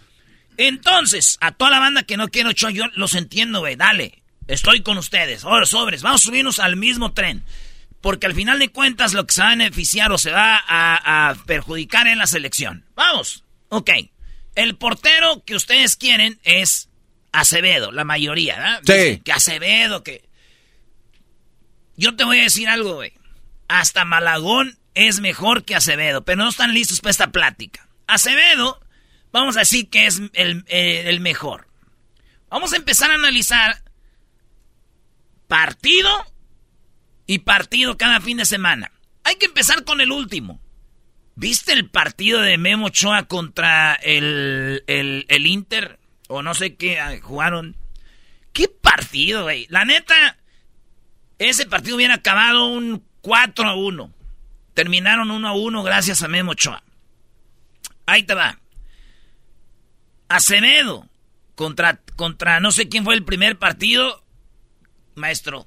Entonces, 0.58 1.38
a 1.42 1.52
toda 1.52 1.72
la 1.72 1.80
banda 1.80 2.04
que 2.04 2.18
no 2.18 2.28
quiere 2.30 2.50
Ochoa, 2.50 2.72
yo 2.72 2.86
los 2.96 3.16
entiendo, 3.16 3.60
güey. 3.60 3.76
Dale. 3.76 4.22
Estoy 4.48 4.82
con 4.82 4.98
ustedes. 4.98 5.44
Ahora, 5.44 5.66
sobres. 5.66 6.02
Vamos 6.02 6.22
a 6.22 6.26
subirnos 6.26 6.60
al 6.60 6.76
mismo 6.76 7.14
tren. 7.14 7.44
Porque 8.02 8.28
al 8.28 8.36
final 8.36 8.60
de 8.60 8.70
cuentas, 8.70 9.14
lo 9.14 9.26
que 9.26 9.34
se 9.34 9.42
va 9.42 9.48
a 9.48 9.56
beneficiar 9.56 10.12
o 10.12 10.18
se 10.18 10.32
va 10.32 10.58
a, 10.58 11.30
a 11.30 11.36
perjudicar 11.46 12.08
en 12.08 12.20
la 12.20 12.28
selección. 12.28 12.86
Vamos. 12.96 13.44
Ok. 13.70 13.90
El 14.54 14.76
portero 14.76 15.44
que 15.46 15.56
ustedes 15.56 15.96
quieren 15.96 16.40
es 16.44 16.90
Acevedo, 17.40 17.92
la 17.92 18.04
mayoría, 18.04 18.56
¿verdad? 18.56 18.82
Sí. 18.86 19.22
Que 19.24 19.32
Acevedo, 19.32 20.04
que. 20.04 20.28
Yo 21.98 22.16
te 22.16 22.24
voy 22.24 22.40
a 22.40 22.44
decir 22.44 22.68
algo, 22.68 22.96
güey. 22.96 23.14
Hasta 23.68 24.06
Malagón 24.06 24.78
es 24.94 25.20
mejor 25.20 25.64
que 25.64 25.76
Acevedo, 25.76 26.24
pero 26.24 26.44
no 26.44 26.50
están 26.50 26.74
listos 26.74 27.02
para 27.02 27.12
esta 27.12 27.32
plática. 27.32 27.88
Acevedo, 28.08 28.80
vamos 29.32 29.58
a 29.58 29.62
decir 29.62 29.90
que 29.90 30.06
es 30.06 30.22
el, 30.34 30.66
eh, 30.68 31.04
el 31.08 31.20
mejor. 31.20 31.68
Vamos 32.50 32.74
a 32.74 32.78
empezar 32.78 33.12
a 33.12 33.16
analizar 33.16 33.84
partido 35.48 36.10
y 37.28 37.40
partido 37.40 37.98
cada 37.98 38.22
fin 38.22 38.38
de 38.38 38.46
semana. 38.46 38.92
Hay 39.24 39.36
que 39.36 39.48
empezar 39.48 39.84
con 39.84 40.02
el 40.02 40.12
último. 40.12 40.62
¿Viste 41.36 41.74
el 41.74 41.90
partido 41.90 42.40
de 42.42 42.58
Memo 42.58 42.88
Ochoa 42.88 43.24
contra 43.24 43.96
el, 43.96 44.84
el, 44.88 45.26
el 45.28 45.48
Inter? 45.48 46.00
O 46.28 46.42
no 46.42 46.54
sé 46.54 46.76
qué 46.76 47.00
ah, 47.00 47.18
jugaron. 47.22 47.76
¿Qué 48.54 48.68
partido, 48.68 49.44
güey? 49.44 49.68
La 49.70 49.86
neta, 49.86 50.38
ese 51.40 51.66
partido 51.66 51.98
hubiera 51.98 52.16
acabado 52.16 52.68
un 52.68 53.04
4 53.22 53.68
a 53.68 53.76
1. 53.76 54.14
Terminaron 54.74 55.32
1 55.32 55.48
a 55.48 55.54
1 55.54 55.84
gracias 55.84 56.24
a 56.24 56.28
Memo 56.28 56.52
Ochoa. 56.52 56.84
Ahí 58.06 58.24
te 58.24 58.34
va. 58.34 58.60
Acevedo 60.28 61.08
contra, 61.56 62.00
contra 62.16 62.60
no 62.60 62.72
sé 62.72 62.90
quién 62.90 63.04
fue 63.04 63.16
el 63.16 63.24
primer 63.24 63.58
partido. 63.58 64.24
Maestro. 65.16 65.66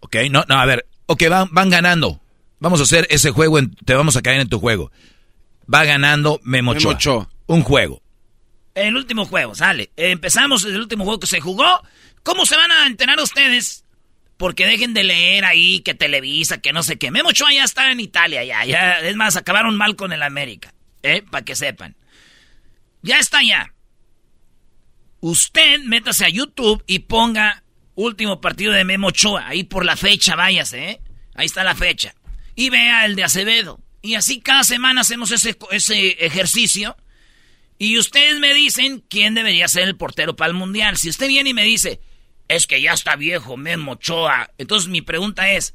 Ok, 0.00 0.16
no, 0.30 0.44
no, 0.48 0.56
a 0.56 0.66
ver. 0.66 0.86
Ok, 1.06 1.24
van, 1.28 1.48
van 1.52 1.70
ganando. 1.70 2.20
Vamos 2.60 2.80
a 2.80 2.84
hacer 2.84 3.06
ese 3.10 3.30
juego, 3.30 3.58
en- 3.58 3.74
te 3.74 3.94
vamos 3.94 4.16
a 4.16 4.22
caer 4.22 4.40
en 4.40 4.48
tu 4.48 4.60
juego. 4.60 4.92
Va 5.72 5.84
ganando 5.84 6.40
Memo 6.42 6.72
Memo 6.72 6.72
Ochoa. 6.72 6.94
Ochoa. 6.94 7.28
Un 7.46 7.62
juego. 7.62 8.02
El 8.74 8.96
último 8.96 9.26
juego, 9.26 9.54
sale. 9.54 9.90
Empezamos 9.96 10.64
el 10.64 10.78
último 10.78 11.04
juego 11.04 11.20
que 11.20 11.26
se 11.26 11.40
jugó. 11.40 11.82
¿Cómo 12.22 12.46
se 12.46 12.56
van 12.56 12.70
a 12.70 12.86
enterar 12.86 13.20
ustedes? 13.20 13.84
Porque 14.36 14.66
dejen 14.66 14.94
de 14.94 15.04
leer 15.04 15.44
ahí 15.44 15.80
que 15.80 15.94
Televisa, 15.94 16.60
que 16.60 16.72
no 16.72 16.82
sé 16.82 16.98
qué. 16.98 17.10
Memo 17.10 17.30
Ochoa 17.30 17.52
ya 17.52 17.64
está 17.64 17.90
en 17.90 18.00
Italia, 18.00 18.44
ya, 18.44 18.64
ya. 18.64 19.00
Es 19.00 19.16
más, 19.16 19.36
acabaron 19.36 19.76
mal 19.76 19.94
con 19.94 20.12
el 20.12 20.22
América. 20.22 20.72
¿Eh? 21.02 21.22
Para 21.30 21.44
que 21.44 21.54
sepan. 21.54 21.96
Ya 23.02 23.18
está 23.18 23.40
ya. 23.42 23.74
Usted 25.20 25.80
métase 25.84 26.24
a 26.24 26.28
YouTube 26.28 26.82
y 26.86 27.00
ponga 27.00 27.62
último 27.94 28.40
partido 28.40 28.72
de 28.72 28.84
Memo 28.84 29.08
Ochoa. 29.08 29.48
Ahí 29.48 29.64
por 29.64 29.84
la 29.84 29.96
fecha, 29.96 30.34
váyase, 30.34 30.90
¿eh? 30.90 31.00
Ahí 31.34 31.46
está 31.46 31.62
la 31.64 31.74
fecha. 31.74 32.14
Y 32.54 32.70
vea 32.70 33.04
el 33.04 33.16
de 33.16 33.24
Acevedo. 33.24 33.80
Y 34.00 34.14
así 34.14 34.40
cada 34.40 34.64
semana 34.64 35.02
hacemos 35.02 35.30
ese, 35.30 35.56
ese 35.70 36.24
ejercicio. 36.24 36.96
Y 37.82 37.98
ustedes 37.98 38.38
me 38.38 38.54
dicen 38.54 39.02
quién 39.10 39.34
debería 39.34 39.66
ser 39.66 39.88
el 39.88 39.96
portero 39.96 40.36
para 40.36 40.52
el 40.52 40.56
mundial. 40.56 40.96
Si 40.98 41.08
usted 41.08 41.26
viene 41.26 41.50
y 41.50 41.54
me 41.54 41.64
dice, 41.64 42.00
es 42.46 42.68
que 42.68 42.80
ya 42.80 42.92
está 42.92 43.16
viejo, 43.16 43.56
Memo 43.56 43.94
Ochoa. 43.94 44.52
Entonces 44.56 44.88
mi 44.88 45.02
pregunta 45.02 45.50
es, 45.50 45.74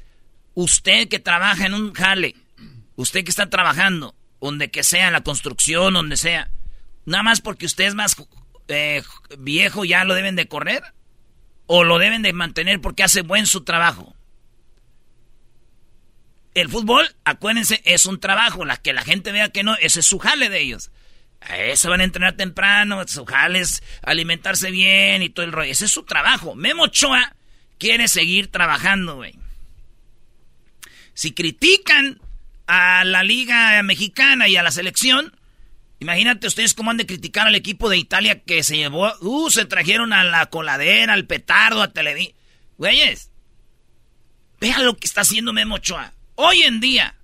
usted 0.54 1.08
que 1.08 1.18
trabaja 1.18 1.66
en 1.66 1.74
un 1.74 1.92
jale, 1.92 2.34
usted 2.96 3.24
que 3.24 3.30
está 3.30 3.50
trabajando, 3.50 4.14
donde 4.40 4.70
que 4.70 4.84
sea, 4.84 5.08
en 5.08 5.12
la 5.12 5.20
construcción, 5.20 5.92
donde 5.92 6.16
sea, 6.16 6.50
nada 7.04 7.22
más 7.22 7.42
porque 7.42 7.66
usted 7.66 7.84
es 7.84 7.94
más 7.94 8.16
eh, 8.68 9.02
viejo, 9.38 9.84
ya 9.84 10.04
lo 10.04 10.14
deben 10.14 10.34
de 10.34 10.48
correr, 10.48 10.82
o 11.66 11.84
lo 11.84 11.98
deben 11.98 12.22
de 12.22 12.32
mantener 12.32 12.80
porque 12.80 13.02
hace 13.02 13.20
buen 13.20 13.46
su 13.46 13.64
trabajo. 13.64 14.16
el 16.54 16.70
fútbol, 16.70 17.06
acuérdense, 17.24 17.82
es 17.84 18.06
un 18.06 18.18
trabajo. 18.18 18.64
La 18.64 18.78
que 18.78 18.94
la 18.94 19.02
gente 19.02 19.30
vea 19.30 19.50
que 19.50 19.62
no, 19.62 19.76
ese 19.76 20.00
es 20.00 20.06
su 20.06 20.18
jale 20.18 20.48
de 20.48 20.62
ellos. 20.62 20.90
A 21.40 21.58
eso 21.58 21.90
van 21.90 22.00
a 22.00 22.04
entrenar 22.04 22.36
temprano, 22.36 23.06
su 23.06 23.24
alimentarse 24.02 24.70
bien 24.70 25.22
y 25.22 25.30
todo 25.30 25.46
el 25.46 25.52
rollo. 25.52 25.70
Ese 25.70 25.84
es 25.84 25.92
su 25.92 26.02
trabajo. 26.02 26.54
Memo 26.54 26.84
Ochoa 26.84 27.34
quiere 27.78 28.08
seguir 28.08 28.48
trabajando, 28.48 29.16
güey. 29.16 29.34
Si 31.14 31.32
critican 31.32 32.20
a 32.66 33.04
la 33.04 33.22
Liga 33.22 33.82
Mexicana 33.82 34.48
y 34.48 34.56
a 34.56 34.62
la 34.62 34.70
selección, 34.70 35.34
imagínate 36.00 36.46
ustedes 36.46 36.74
cómo 36.74 36.90
han 36.90 36.96
de 36.96 37.06
criticar 37.06 37.46
al 37.46 37.54
equipo 37.54 37.88
de 37.88 37.96
Italia 37.96 38.40
que 38.40 38.62
se 38.62 38.76
llevó, 38.76 39.12
uh, 39.20 39.50
se 39.50 39.64
trajeron 39.64 40.12
a 40.12 40.24
la 40.24 40.46
coladera, 40.46 41.14
al 41.14 41.26
petardo, 41.26 41.82
a 41.82 41.92
Televi. 41.92 42.34
Güeyes, 42.76 43.30
vean 44.60 44.84
lo 44.84 44.96
que 44.96 45.06
está 45.06 45.22
haciendo 45.22 45.52
Memo 45.52 45.76
Ochoa. 45.76 46.12
Hoy 46.34 46.62
en 46.62 46.80
día, 46.80 47.16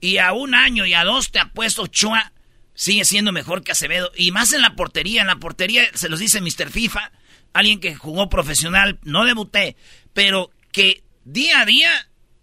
y 0.00 0.18
a 0.18 0.32
un 0.32 0.54
año 0.54 0.86
y 0.86 0.94
a 0.94 1.04
dos 1.04 1.30
te 1.30 1.38
apuesto, 1.38 1.82
Ochoa 1.82 2.32
sigue 2.78 3.04
siendo 3.04 3.32
mejor 3.32 3.64
que 3.64 3.72
Acevedo. 3.72 4.12
Y 4.14 4.30
más 4.30 4.52
en 4.52 4.62
la 4.62 4.76
portería. 4.76 5.22
En 5.22 5.26
la 5.26 5.36
portería 5.36 5.82
se 5.94 6.08
los 6.08 6.20
dice 6.20 6.40
Mr. 6.40 6.70
FIFA, 6.70 7.10
alguien 7.52 7.80
que 7.80 7.96
jugó 7.96 8.28
profesional, 8.28 9.00
no 9.02 9.24
debuté, 9.24 9.76
pero 10.14 10.52
que 10.70 11.02
día 11.24 11.60
a 11.60 11.66
día 11.66 11.90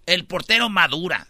el 0.05 0.25
portero 0.25 0.69
madura. 0.69 1.27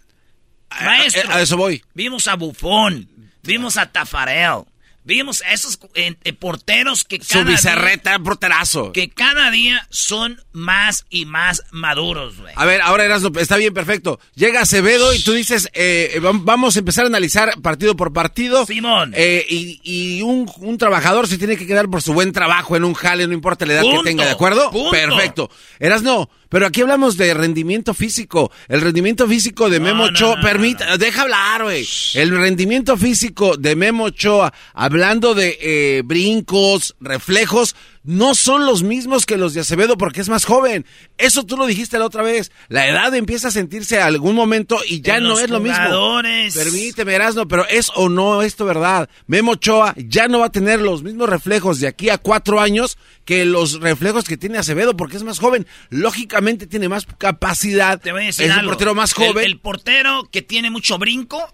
Maestro. 0.82 1.32
A, 1.32 1.40
eso 1.40 1.56
voy. 1.56 1.84
Vimos 1.94 2.27
a 2.27 2.36
Bufón, 2.36 3.32
vimos 3.44 3.77
a 3.77 3.91
Tafarel, 3.91 4.64
vimos 5.06 5.41
a 5.44 5.53
esos 5.53 5.80
eh, 5.94 6.15
eh, 6.23 6.34
porteros 6.34 7.03
que 7.03 7.19
cada 7.19 7.44
Su 7.44 7.48
bizarreta, 7.48 8.19
porterazo. 8.19 8.91
Que 8.91 9.10
cada 9.10 9.52
día 9.52 9.88
son 9.90 10.41
más 10.52 11.06
y 11.10 11.26
más 11.26 11.64
maduros, 11.72 12.38
güey. 12.38 12.53
A 12.56 12.65
ver, 12.65 12.82
ahora 12.82 13.06
Erasmo, 13.06 13.32
está 13.40 13.57
bien, 13.57 13.73
perfecto. 13.73 14.19
Llega 14.36 14.61
Acevedo 14.61 15.14
y 15.14 15.23
tú 15.23 15.34
dices, 15.34 15.69
eh, 15.73 16.19
vamos 16.22 16.76
a 16.76 16.80
empezar 16.80 17.06
a 17.06 17.07
analizar 17.07 17.61
partido 17.61 17.95
por 17.95 18.11
partido. 18.11 18.65
Simón. 18.65 19.14
y, 19.15 19.80
y 19.84 20.22
un, 20.22 20.52
un, 20.57 20.77
trabajador 20.77 21.27
se 21.27 21.38
tiene 21.38 21.56
que 21.56 21.68
quedar 21.68 21.90
por 21.90 22.02
su 22.02 22.14
buen 22.14 22.34
trabajo 22.34 22.76
en 22.76 22.84
un 22.84 22.94
jale, 22.94 23.27
no 23.27 23.34
importa 23.34 23.65
la 23.65 23.73
edad 23.73 23.84
que 23.84 24.03
tenga, 24.03 24.26
¿de 24.26 24.32
acuerdo? 24.32 24.72
Punto. 24.72 24.91
Perfecto. 24.91 25.49
Erasno, 25.80 26.30
pero 26.50 26.66
aquí 26.66 26.82
hablamos 26.82 27.18
de 27.18 27.34
rendimiento 27.34 27.94
físico. 27.94 28.52
El 28.68 28.82
rendimiento 28.82 29.28
físico 29.28 29.70
de 29.70 29.80
Memo 29.80 30.06
Ochoa, 30.06 30.40
permite, 30.42 30.84
deja 30.98 31.24
hablar, 31.24 31.64
güey. 31.64 31.86
El 32.14 32.32
rendimiento 32.32 32.98
físico 32.98 33.58
de 33.58 33.76
Memo 33.76 34.06
Ochoa, 34.06 34.54
hablando 34.74 35.34
de 35.34 35.58
eh, 35.62 36.02
brincos, 36.06 36.96
reflejos, 37.00 37.76
no 38.06 38.36
son 38.36 38.65
los 38.65 38.84
mismos 38.84 39.26
que 39.26 39.38
los 39.38 39.53
de 39.53 39.61
Acevedo 39.61 39.98
porque 39.98 40.22
es 40.22 40.30
más 40.30 40.45
joven. 40.45 40.86
Eso 41.18 41.44
tú 41.44 41.57
lo 41.57 41.65
dijiste 41.65 41.98
la 41.98 42.06
otra 42.06 42.22
vez. 42.22 42.52
La 42.69 42.88
edad 42.88 43.14
empieza 43.15 43.48
a 43.48 43.52
sentirse 43.52 43.99
a 43.99 44.06
algún 44.06 44.36
momento 44.36 44.80
y 44.88 45.02
ya 45.02 45.19
no 45.19 45.40
es 45.40 45.49
lo 45.49 45.60
mismo. 45.60 46.22
Permíteme, 46.53 47.15
Erasno, 47.15 47.48
pero 47.48 47.68
es 47.68 47.91
o 47.95 48.10
no 48.10 48.44
esto 48.44 48.65
verdad. 48.65 49.10
Memo 49.27 49.53
Ochoa 49.53 49.95
ya 49.98 50.27
no 50.27 50.40
va 50.40 50.48
a 50.48 50.52
tener 50.52 50.80
los 50.82 51.02
mismos 51.03 51.27
reflejos 51.27 51.80
de 51.80 51.88
aquí 51.88 52.10
a 52.10 52.18
cuatro 52.18 52.61
años 52.61 52.98
que 53.26 53.44
los 53.44 53.80
reflejos 53.82 54.26
que 54.26 54.38
tiene 54.38 54.60
Acevedo 54.60 54.95
porque 54.95 55.18
es 55.18 55.23
más 55.23 55.40
joven. 55.40 55.65
Lógicamente 55.90 56.68
tiene 56.68 56.90
más 56.90 57.07
capacidad. 57.18 57.99
Te 57.99 58.11
voy 58.11 58.23
a 58.23 58.26
decir 58.27 58.45
es 58.45 58.52
algo. 58.52 58.64
un 58.64 58.69
portero 58.69 58.94
más 58.94 59.14
joven. 59.14 59.38
El, 59.38 59.52
el 59.52 59.60
portero 59.60 60.30
que 60.32 60.44
tiene 60.44 60.69
mucho 60.69 60.99
brinco 60.99 61.53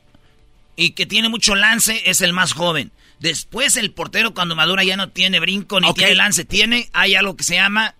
y 0.75 0.91
que 0.91 1.05
tiene 1.05 1.29
mucho 1.29 1.55
lance 1.55 2.01
es 2.05 2.21
el 2.21 2.33
más 2.33 2.53
joven. 2.53 2.91
Después 3.21 3.77
el 3.77 3.91
portero 3.91 4.33
cuando 4.33 4.55
madura 4.55 4.83
ya 4.83 4.97
no 4.97 5.09
tiene 5.09 5.39
brinco 5.39 5.79
ni 5.79 5.87
Ok. 5.87 5.97
tiene 5.97 6.15
lance. 6.15 6.43
Tiene, 6.43 6.89
hay 6.91 7.15
algo 7.15 7.37
que 7.37 7.43
se 7.43 7.53
llama 7.55 7.93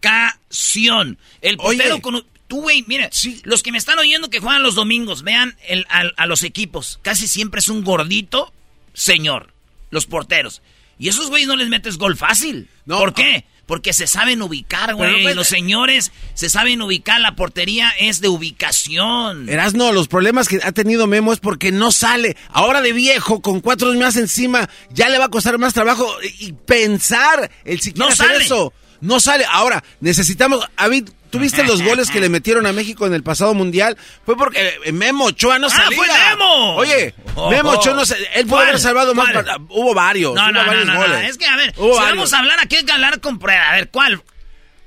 ubicación. 0.00 1.18
El 1.42 1.56
portero 1.56 1.94
Oye. 1.94 2.02
con... 2.02 2.24
Tú, 2.46 2.62
güey, 2.62 2.84
mira, 2.88 3.10
los 3.44 3.62
que 3.62 3.70
me 3.70 3.78
están 3.78 3.98
oyendo 4.00 4.28
que 4.28 4.40
juegan 4.40 4.64
los 4.64 4.74
domingos, 4.74 5.22
vean 5.22 5.56
el, 5.68 5.86
al- 5.88 6.14
a, 6.16 6.26
los 6.26 6.42
equipos. 6.42 6.98
Casi 7.02 7.28
siempre 7.28 7.60
es 7.60 7.68
un 7.68 7.84
gordito 7.84 8.52
señor, 8.92 9.52
los 9.90 10.06
porteros. 10.06 10.60
Y 10.98 11.08
esos 11.08 11.28
güeyes 11.28 11.46
no 11.46 11.54
les 11.54 11.68
metes 11.68 11.96
gol 11.96 12.16
fácil. 12.16 12.68
¿Por 12.86 13.14
qué? 13.14 13.44
Porque 13.70 13.92
se 13.92 14.08
saben 14.08 14.42
ubicar, 14.42 14.96
güey. 14.96 15.22
pues, 15.22 15.36
los 15.36 15.46
señores 15.46 16.10
se 16.34 16.50
saben 16.50 16.82
ubicar. 16.82 17.20
La 17.20 17.36
portería 17.36 17.88
es 18.00 18.20
de 18.20 18.26
ubicación. 18.26 19.48
Erasno, 19.48 19.92
los 19.92 20.08
problemas 20.08 20.48
que 20.48 20.58
ha 20.64 20.72
tenido 20.72 21.06
Memo 21.06 21.32
es 21.32 21.38
porque 21.38 21.70
no 21.70 21.92
sale. 21.92 22.36
Ahora 22.48 22.80
de 22.82 22.92
viejo, 22.92 23.40
con 23.40 23.60
cuatro 23.60 23.94
más 23.94 24.16
encima, 24.16 24.68
ya 24.90 25.08
le 25.08 25.18
va 25.18 25.26
a 25.26 25.28
costar 25.28 25.56
más 25.58 25.72
trabajo 25.72 26.04
y 26.40 26.50
y 26.50 26.52
pensar 26.52 27.48
el 27.64 27.80
siquiera 27.80 28.06
No 28.08 28.12
hacer 28.12 28.26
sale. 28.26 28.44
eso. 28.44 28.72
No 29.00 29.20
sale. 29.20 29.44
Ahora, 29.50 29.82
necesitamos. 30.00 30.66
David, 30.76 31.08
¿tuviste 31.30 31.64
los 31.64 31.82
goles 31.82 32.10
que 32.10 32.20
le 32.20 32.28
metieron 32.30 32.66
a 32.66 32.72
México 32.72 33.06
en 33.06 33.14
el 33.14 33.22
pasado 33.22 33.54
mundial? 33.54 33.96
Fue 34.26 34.36
porque 34.36 34.78
eh, 34.84 34.92
Memo 34.92 35.26
Ochoa 35.26 35.58
no 35.58 35.68
¡Ah, 35.68 35.70
salía. 35.70 35.96
fue 35.96 36.06
Memo! 36.06 36.76
Oye, 36.76 37.14
Oh, 37.36 37.50
Memo 37.50 37.70
oh. 37.70 37.78
Ochoa 37.78 37.94
no 37.94 38.04
se- 38.04 38.16
Él 38.34 38.46
pudo 38.46 38.58
haber 38.60 38.78
salvado 38.80 39.14
más. 39.14 39.28
Hubo 39.70 39.94
varios. 39.94 40.34
No, 40.34 40.42
hubo 40.42 40.52
no, 40.52 40.60
no, 40.60 40.66
varios 40.66 40.86
no, 40.86 40.94
no. 40.94 41.00
goles. 41.00 41.30
Es 41.30 41.38
que, 41.38 41.46
a 41.46 41.56
ver, 41.56 41.72
Hubo 41.76 41.92
si 41.94 41.98
varios. 42.00 42.16
vamos 42.16 42.32
a 42.34 42.38
hablar, 42.40 42.58
aquí 42.60 42.76
hay 42.76 42.84
que 42.84 42.92
hablar 42.92 43.20
con 43.20 43.38
prueba. 43.38 43.70
A 43.70 43.74
ver, 43.76 43.88
¿cuál? 43.90 44.22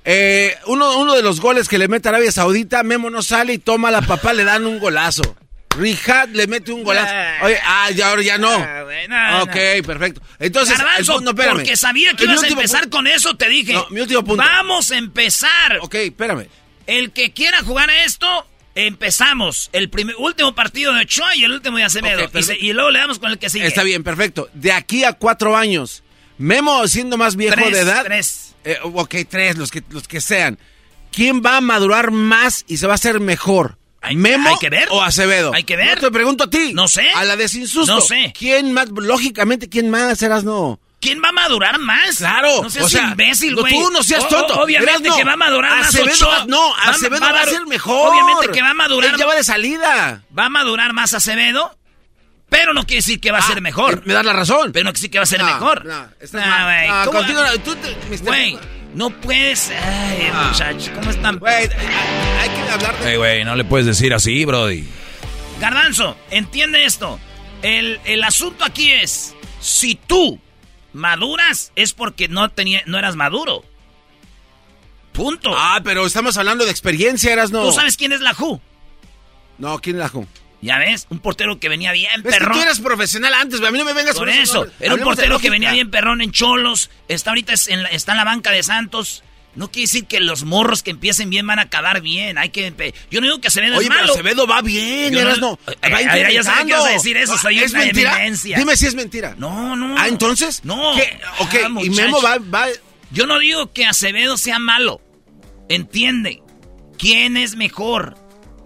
Eh, 0.06 0.56
uno, 0.68 0.98
uno 0.98 1.16
de 1.16 1.22
los 1.22 1.40
goles 1.40 1.70
que 1.70 1.78
le 1.78 1.88
mete 1.88 2.10
a 2.10 2.12
Arabia 2.12 2.32
Saudita, 2.32 2.84
Memo 2.84 3.10
no 3.10 3.22
sale 3.24 3.54
y 3.54 3.58
toma 3.58 3.88
a 3.88 3.92
la 3.92 4.02
papá, 4.02 4.34
le 4.34 4.44
dan 4.44 4.66
un 4.66 4.80
golazo. 4.80 5.36
Rijad 5.78 6.30
le 6.30 6.48
mete 6.48 6.72
un 6.72 6.84
golazo. 6.84 7.14
Oye, 7.44 7.58
ah, 7.64 7.90
ya 7.92 8.10
ahora 8.10 8.22
ya 8.22 8.38
no. 8.38 8.58
no, 8.60 9.44
ok, 9.44 9.56
perfecto. 9.86 10.22
Entonces, 10.40 10.78
Garbanzo, 10.78 11.16
punto, 11.16 11.32
espérame. 11.32 11.56
porque 11.56 11.76
sabía 11.78 12.14
que 12.14 12.26
ibas 12.26 12.44
a 12.44 12.48
empezar 12.48 12.90
con 12.90 13.08
eso, 13.08 13.36
te 13.36 13.50
dije. 13.50 13.74
No, 13.74 13.88
mi 13.90 14.02
último 14.02 14.24
punto. 14.24 14.44
Vamos 14.44 14.92
a 14.92 14.98
empezar. 14.98 15.80
Ok, 15.82 15.96
espérame. 15.96 16.48
El 16.86 17.12
que 17.12 17.32
quiera 17.34 17.62
jugar 17.64 17.90
a 17.90 18.04
esto, 18.04 18.48
empezamos. 18.76 19.70
El 19.74 19.90
primer, 19.90 20.16
último 20.18 20.54
partido 20.54 20.94
de 20.94 21.02
Ochoa 21.02 21.36
y 21.36 21.44
el 21.44 21.52
último 21.52 21.78
de 21.78 21.84
Acevedo. 21.86 22.20
Y, 22.20 22.24
se- 22.24 22.30
perfecto. 22.30 22.66
y 22.66 22.74
luego 22.74 22.92
le 22.92 23.00
damos 23.00 23.20
con 23.20 23.32
el 23.32 23.38
que 23.40 23.50
sigue. 23.50 23.66
Está 23.66 23.84
bien, 23.84 24.04
perfecto. 24.04 24.50
De 24.54 24.72
aquí 24.72 25.04
a 25.04 25.14
cuatro 25.14 25.56
años, 25.58 26.04
Memo 26.38 26.88
siendo 26.88 27.18
más 27.18 27.36
viejo 27.36 27.56
Tres, 27.56 27.72
de 27.72 27.80
edad. 27.80 28.04
tres. 28.04 28.56
Eh, 28.66 28.78
ok, 28.82 29.16
tres, 29.30 29.58
los 29.58 29.72
que, 29.72 29.84
los 29.90 30.08
que 30.08 30.22
sean. 30.22 30.58
¿Quién 31.12 31.42
va 31.46 31.58
a 31.58 31.62
madurar 31.62 32.12
más 32.12 32.66
y 32.68 32.78
se 32.78 32.88
va 32.88 32.94
a 32.94 32.96
hacer 32.96 33.20
mejor? 33.20 33.78
¿Memo 34.16 34.50
hay 34.50 34.56
que 34.60 34.70
ver. 34.70 34.88
o 34.92 35.02
Acevedo? 35.02 35.54
Hay 35.54 35.64
que 35.64 35.76
ver. 35.76 35.96
No 35.96 36.08
te 36.08 36.12
pregunto 36.12 36.44
a 36.46 36.50
ti. 36.50 36.74
No 36.74 36.88
sé. 36.88 37.08
A 37.16 37.24
la 37.24 37.36
de 37.36 37.48
sin 37.48 37.68
susto. 37.68 37.96
No 37.96 38.02
sé. 38.02 38.34
¿Quién 38.38 38.74
más? 38.74 38.90
Lógicamente, 38.90 39.70
¿quién 39.70 39.90
más 39.90 40.18
serás 40.20 40.44
no? 40.44 40.80
¿Quién 41.00 41.22
va 41.22 41.30
a 41.30 41.32
madurar 41.34 41.80
más? 41.80 42.18
Claro. 42.18 42.64
No 42.64 42.70
seas 42.70 42.86
o 42.86 42.90
sea, 42.90 43.10
imbécil, 43.10 43.56
no, 43.56 43.62
güey. 43.62 43.74
Tú 43.74 43.90
no 43.92 44.02
seas 44.04 44.26
tonto. 44.30 44.54
o- 44.56 44.64
obviamente 44.64 45.10
que 45.16 45.24
va 45.26 45.34
a 45.34 45.38
madurar 45.38 45.78
más 45.80 45.90
Acevedo 45.90 46.14
Ochoa. 46.14 46.38
va- 46.40 46.46
no, 46.46 46.76
Acevedo 46.78 47.20
va 47.22 47.28
a 47.28 47.32
va, 47.34 47.40
a 47.42 47.46
dar- 47.46 47.50
ser 47.54 47.66
mejor. 47.68 48.10
obviamente 48.10 48.52
que 48.54 48.62
va 48.62 48.70
a 48.70 48.74
madurar 48.74 49.12
Él 49.12 49.18
ya 49.20 49.26
va 49.26 49.36
de 49.36 49.44
salida. 49.44 50.24
Va 50.38 50.46
a 50.46 50.50
madurar 50.50 50.94
más 50.94 51.14
Acevedo, 51.14 51.78
pero 52.50 52.74
no 52.74 52.86
quiere 52.86 53.00
decir 53.00 53.20
que 53.20 53.32
va 53.32 53.40
a 53.40 53.42
ser 53.42 53.60
mejor. 53.62 54.02
Me 54.06 54.14
das 54.14 54.26
la 54.26 54.32
razón. 54.32 54.72
Pero 54.72 54.86
no 54.86 54.92
quiere 54.92 55.00
decir 55.00 55.12
que 55.12 55.18
va 55.20 55.24
a 55.24 55.28
ser 55.28 55.40
No, 55.42 55.46
mejor. 55.48 55.84
no, 55.86 56.08
estás 56.22 56.42
Ah, 56.46 56.50
mal. 56.50 56.64
güey, 56.64 56.88
No, 56.90 57.06
¿cómo- 57.06 57.18
contigo 57.20 57.44
no, 57.44 57.60
tú 57.60 57.76
te-. 57.76 58.18
Güey, 58.24 58.60
no 58.94 59.10
puedes... 59.10 59.70
Ay, 59.70 60.30
Ah. 60.34 60.48
muchachos, 60.52 60.90
¿cómo 60.96 61.10
están? 61.10 61.38
Güey, 61.40 61.54
hay 61.54 61.70
hay 62.42 62.50
que 62.50 62.72
hablar 62.72 63.00
de... 63.00 63.12
Ey, 63.12 63.18
güey, 63.18 63.44
no 63.46 63.56
le 63.56 63.64
puedes 63.64 63.86
decir 63.86 64.14
así, 64.14 64.46
Brody. 64.46 64.86
Garbanzo, 65.60 66.18
entiende 66.32 66.86
esto. 66.86 67.20
El, 67.62 68.00
el 68.06 68.24
asunto 68.24 68.66
aquí 68.66 68.92
es, 68.92 69.36
si 69.62 69.96
tú 69.96 70.40
maduras, 70.94 71.72
es 71.76 71.94
porque 71.94 72.28
no, 72.28 72.50
tenía, 72.50 72.84
no 72.86 72.98
eras 73.00 73.16
maduro. 73.16 73.64
Punto. 75.14 75.52
Ah, 75.56 75.80
pero 75.84 76.06
estamos 76.06 76.36
hablando 76.38 76.66
de 76.66 76.72
experiencia, 76.72 77.32
eras 77.32 77.52
no. 77.52 77.64
¿Tú 77.64 77.72
sabes 77.72 77.96
quién 77.98 78.12
es 78.14 78.22
la 78.22 78.34
Ju? 78.34 78.60
No, 79.60 79.80
¿quién 79.80 80.00
la 80.00 80.10
ju? 80.10 80.26
Ya 80.64 80.78
ves, 80.78 81.08
un 81.10 81.20
portero 81.20 81.60
que 81.60 81.68
venía 81.68 81.92
bien 81.92 82.10
Es 82.16 82.22
que 82.24 82.30
perrón. 82.30 82.54
tú 82.54 82.62
eras 82.62 82.80
profesional 82.80 83.34
antes. 83.34 83.62
A 83.62 83.70
mí 83.70 83.78
no 83.78 83.84
me 83.84 83.94
vengas 83.94 84.16
con 84.16 84.30
eso, 84.30 84.54
nombres. 84.60 84.76
era 84.80 84.94
un 84.96 85.02
portero 85.02 85.38
que 85.40 85.50
venía 85.50 85.72
bien 85.74 85.92
perrón 85.92 86.22
en 86.22 86.32
Cholos. 86.32 86.90
Está 87.10 87.32
ahorita 87.32 87.54
en 87.68 87.84
la- 87.84 87.90
está 87.90 88.14
en 88.14 88.18
la 88.18 88.24
banca 88.24 88.52
de 88.52 88.64
Santos. 88.64 89.24
No 89.56 89.70
quiere 89.70 89.84
decir 89.84 90.06
que 90.06 90.20
los 90.20 90.46
morros 90.46 90.82
que 90.82 90.90
empiecen 90.90 91.30
bien 91.30 91.46
van 91.46 91.60
a 91.60 91.64
acabar 91.64 92.02
bien. 92.02 92.38
Hay 92.40 92.50
que 92.50 92.74
Yo 93.12 93.22
no 93.22 93.28
digo 93.28 93.40
que 93.42 93.50
Acevedo 93.50 93.78
Oye, 93.78 93.84
es 93.86 93.90
pero 93.90 94.02
malo. 94.02 94.14
Acevedo 94.14 94.48
va 94.48 94.62
bien, 94.64 95.14
Yo 95.14 95.20
eras 95.20 95.38
no. 95.40 95.60
Eh, 95.68 95.90
Va 95.92 96.02
eh, 96.02 96.34
ya 96.34 96.44
sabía 96.44 96.62
que 96.64 96.70
ibas 96.70 96.86
a 96.86 96.90
decir 96.90 97.18
eso, 97.18 97.38
soy 97.38 97.60
¿Es 97.60 97.72
una 97.74 97.84
mentira? 97.86 98.14
eminencia. 98.16 98.58
Dime 98.58 98.76
si 98.78 98.88
es 98.88 98.96
mentira. 98.96 99.36
No, 99.38 99.76
no. 99.76 99.96
Ah, 100.00 100.08
entonces. 100.08 100.62
No. 100.64 100.96
¿Qué? 100.96 101.20
Ok, 101.40 101.56
Ah, 101.66 101.70
y. 101.84 101.90
Memo 101.92 102.20
va, 102.22 102.38
va. 102.40 102.66
Yo 103.12 103.28
no 103.28 103.38
digo 103.38 103.72
que 103.74 103.86
Acevedo 103.86 104.38
sea 104.38 104.58
malo. 104.58 105.02
Entiende. 105.70 106.42
¿Quién 106.98 107.38
es 107.38 107.56
mejor? 107.56 108.16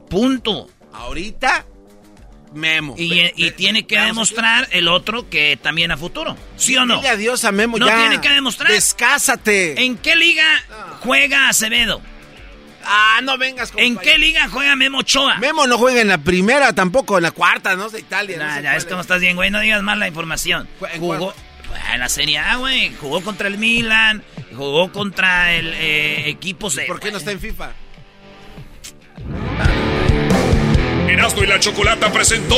Punto. 0.09 0.69
Ahorita, 0.93 1.65
Memo. 2.57 2.95
Y, 2.97 3.09
Ve- 3.09 3.33
y 3.37 3.43
ve- 3.45 3.51
tiene 3.51 3.87
que 3.87 3.99
demostrar 3.99 4.67
el 4.71 4.87
otro 4.89 5.29
que 5.29 5.57
también 5.61 5.91
a 5.91 5.97
futuro. 5.97 6.35
¿Sí 6.57 6.75
o 6.75 6.85
no? 6.85 6.97
Dile 6.97 7.09
adiós 7.09 7.45
a 7.45 7.51
Memo 7.51 7.77
No 7.77 7.87
ya. 7.87 7.97
tiene 7.97 8.19
que 8.19 8.29
demostrar. 8.29 8.69
Descásate. 8.71 9.81
¿En 9.85 9.97
qué 9.97 10.15
liga 10.15 10.43
juega 11.01 11.47
Acevedo? 11.49 12.01
Ah, 12.89 13.19
no 13.21 13.37
vengas 13.37 13.71
con 13.71 13.81
¿En 13.81 13.97
qué 13.97 14.17
liga 14.17 14.47
juega 14.49 14.75
Memo 14.77 14.99
Ochoa? 14.99 15.37
Memo 15.39 15.67
no 15.67 15.77
juega 15.77 15.99
en 16.01 16.07
la 16.07 16.17
primera 16.19 16.71
tampoco, 16.73 17.17
en 17.17 17.23
la 17.23 17.31
cuarta, 17.31 17.75
no 17.75 17.89
sé, 17.89 17.99
Italia. 17.99 18.37
no 18.37 18.45
Nah, 18.45 18.55
sé 18.55 18.63
ya 18.63 18.69
cuál 18.69 18.77
es 18.77 18.85
como 18.85 19.01
estás 19.01 19.19
bien, 19.21 19.35
güey. 19.35 19.51
No 19.51 19.59
digas 19.59 19.81
más 19.83 19.97
la 19.97 20.07
información. 20.07 20.67
¿En 20.93 20.99
Jugó 20.99 21.33
Ah, 21.85 21.93
en 21.95 21.99
la 21.99 22.07
Serie 22.09 22.37
A, 22.39 22.55
güey. 22.55 22.93
Jugó 22.95 23.21
contra 23.21 23.49
el 23.49 23.57
Milan. 23.57 24.23
Jugó 24.55 24.89
contra 24.91 25.53
el 25.53 25.73
eh, 25.73 26.29
equipos 26.29 26.75
de. 26.75 26.85
¿Por 26.85 26.99
qué 27.01 27.11
no 27.11 27.17
está 27.17 27.31
en 27.31 27.39
FIFA? 27.41 27.71
Erasmo 31.09 31.41
y 31.41 31.47
la 31.47 31.57
Chocolata 31.57 32.11
presentó 32.11 32.55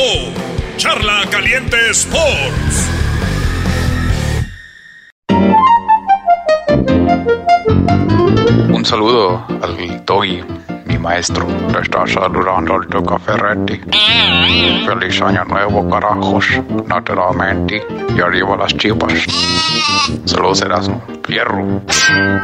Charla 0.76 1.22
Caliente 1.30 1.76
Sports. 1.90 2.90
Un 8.72 8.84
saludo 8.84 9.46
al 9.62 10.04
Doggy, 10.04 10.42
mi 10.86 10.98
maestro. 10.98 11.46
Te 11.72 11.80
está 11.80 12.04
saludando 12.08 12.74
al 12.74 12.88
Tuca 12.88 13.20
Ferretti. 13.20 13.80
Feliz 14.84 15.22
año 15.22 15.44
nuevo, 15.44 15.88
carajos. 15.88 16.46
Naturalmente. 16.88 17.80
Y 18.16 18.20
arriba 18.20 18.56
las 18.56 18.76
chipas. 18.76 19.12
Saludos, 20.24 20.62
Erasmo. 20.62 21.00
Fierro. 21.24 21.82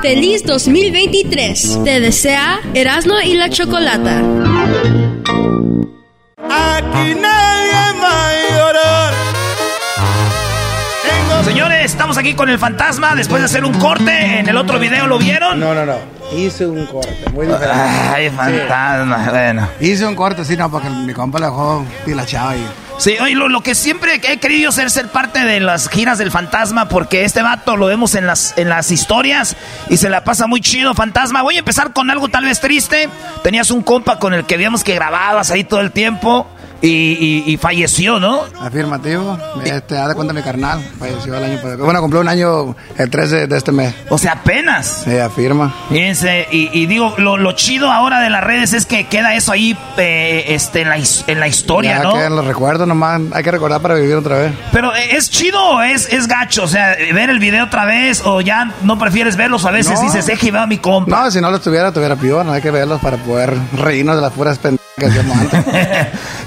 Feliz 0.03 0.45
2023. 0.47 1.81
Te 1.83 1.99
desea 1.99 2.61
Erasmo 2.75 3.15
y 3.25 3.35
la 3.35 3.51
Chocolata. 3.51 4.23
Aquí 6.39 7.15
nadie 7.15 7.85
va 8.03 8.13
a 8.13 8.51
llorar. 8.51 9.36
Señores, 11.45 11.85
estamos 11.93 12.19
aquí 12.19 12.35
con 12.35 12.49
el 12.49 12.59
fantasma 12.59 13.15
después 13.15 13.41
de 13.41 13.47
hacer 13.47 13.65
un 13.65 13.73
corte. 13.79 14.39
En 14.41 14.49
el 14.49 14.57
otro 14.57 14.79
video 14.79 15.07
lo 15.07 15.19
vieron. 15.19 15.61
No, 15.61 15.75
no, 15.75 15.87
no. 15.87 15.95
Hice 16.37 16.67
un 16.67 16.85
corte, 16.87 17.17
muy 17.33 17.47
diferente. 17.47 17.75
Ay, 18.15 18.31
fantasma, 18.31 19.29
bueno. 19.31 19.69
Hice 19.81 20.05
un 20.07 20.17
corte, 20.17 20.45
sí, 20.45 20.57
no, 20.57 20.71
porque 20.71 20.91
mi 20.91 21.13
compa 21.13 21.39
le 21.39 21.47
dejó 21.47 21.85
pilachado 22.05 22.55
y... 22.57 22.67
Sí, 22.99 23.17
oye, 23.21 23.35
lo, 23.35 23.49
lo 23.49 23.61
que 23.61 23.75
siempre 23.75 24.21
he 24.23 24.39
querido 24.39 24.73
ser 24.73 24.91
ser 24.91 25.09
parte 25.09 25.45
de 25.45 25.61
las 25.61 25.89
giras 25.89 26.19
del 26.19 26.31
fantasma, 26.31 26.89
porque 26.89 27.25
este 27.25 27.43
vato 27.43 27.77
lo 27.77 27.87
vemos 27.87 28.15
en 28.15 28.27
las, 28.27 28.55
en 28.57 28.69
las 28.71 28.91
historias 28.91 29.55
y 29.89 29.99
se 29.99 30.09
la 30.09 30.25
pasa 30.25 30.47
muy 30.47 30.61
chido, 30.61 30.95
fantasma. 30.95 31.43
Voy 31.43 31.57
a 31.57 31.59
empezar 31.61 31.93
con 31.93 32.11
algo 32.11 32.29
tal 32.29 32.45
vez 32.45 32.59
triste. 32.59 33.09
Tenías 33.43 33.71
un 33.71 33.83
compa 33.83 34.19
con 34.19 34.35
el 34.35 34.47
que 34.47 34.57
veíamos 34.57 34.83
que 34.83 34.95
grababas 34.95 35.51
ahí 35.51 35.63
todo 35.63 35.81
el 35.81 35.93
tiempo. 35.93 36.49
Y, 36.83 36.89
y- 36.89 37.45
y 37.53 37.57
falleció, 37.57 38.21
¿no? 38.21 38.41
Afirmativo. 38.61 39.39
Este, 39.65 39.99
haz 39.99 40.09
de 40.09 40.15
cuenta 40.15 40.33
mi 40.35 40.43
carnal. 40.43 40.81
Falleció 40.99 41.35
el 41.35 41.45
año 41.45 41.57
pasado. 41.57 41.85
Bueno, 41.85 42.01
cumplió 42.01 42.21
un 42.21 42.29
año 42.29 42.77
el 42.99 43.11
13 43.11 43.47
de 43.47 43.57
este 43.57 43.73
mes. 43.73 43.95
O 44.09 44.19
sea, 44.19 44.33
apenas. 44.33 45.03
Sí, 45.05 45.17
afirma. 45.19 45.75
Fíjense, 45.89 46.47
y, 46.51 46.69
y 46.79 46.87
digo, 46.87 47.15
lo, 47.19 47.37
lo 47.37 47.53
chido 47.53 47.91
ahora 47.91 48.21
de 48.21 48.31
las 48.31 48.45
redes 48.45 48.73
es 48.75 48.85
que 48.87 49.07
queda 49.07 49.35
eso 49.35 49.53
ahí 49.53 49.77
eh, 49.97 50.45
este, 50.49 50.83
en, 50.83 50.89
la, 50.91 50.97
en 51.27 51.41
la 51.41 51.49
historia, 51.49 51.99
ya 51.99 52.03
¿no? 52.03 52.13
que 52.15 52.29
los 52.31 52.45
recuerdos 52.45 52.87
nomás. 52.87 53.21
Hay 53.33 53.43
que 53.43 53.51
recordar 53.51 53.81
para 53.81 53.95
vivir 53.95 54.15
otra 54.15 54.37
vez. 54.39 54.53
Pero 54.73 54.95
eh, 54.95 55.17
¿es 55.17 55.31
chido 55.31 55.63
o 55.63 55.83
es, 55.83 56.13
es 56.13 56.29
gacho? 56.29 56.65
O 56.65 56.69
sea, 56.69 56.95
ver 57.15 57.31
el 57.31 57.39
video 57.39 57.65
otra 57.65 57.85
vez 57.87 58.23
o 58.25 58.41
ya 58.41 58.73
no 58.83 58.99
prefieres 58.99 59.37
verlos 59.37 59.65
a 59.65 59.71
veces 59.71 59.95
No. 59.95 60.03
dices, 60.03 60.27
deje 60.27 60.51
va 60.51 60.67
mi 60.67 60.79
compa. 60.79 61.25
No, 61.25 61.31
si 61.31 61.41
no 61.41 61.51
lo 61.51 61.57
estuviera, 61.57 61.93
tuviera 61.93 62.17
peor. 62.17 62.45
No 62.45 62.53
hay 62.53 62.63
que 62.63 62.71
verlos 62.71 63.01
para 63.01 63.17
poder 63.17 63.55
reírnos 63.77 64.17
de 64.17 64.23
las 64.23 64.33
puras 64.33 64.59
pendejas 64.59 64.86
que 64.99 65.07
hacíamos 65.07 65.37
antes. 65.39 65.65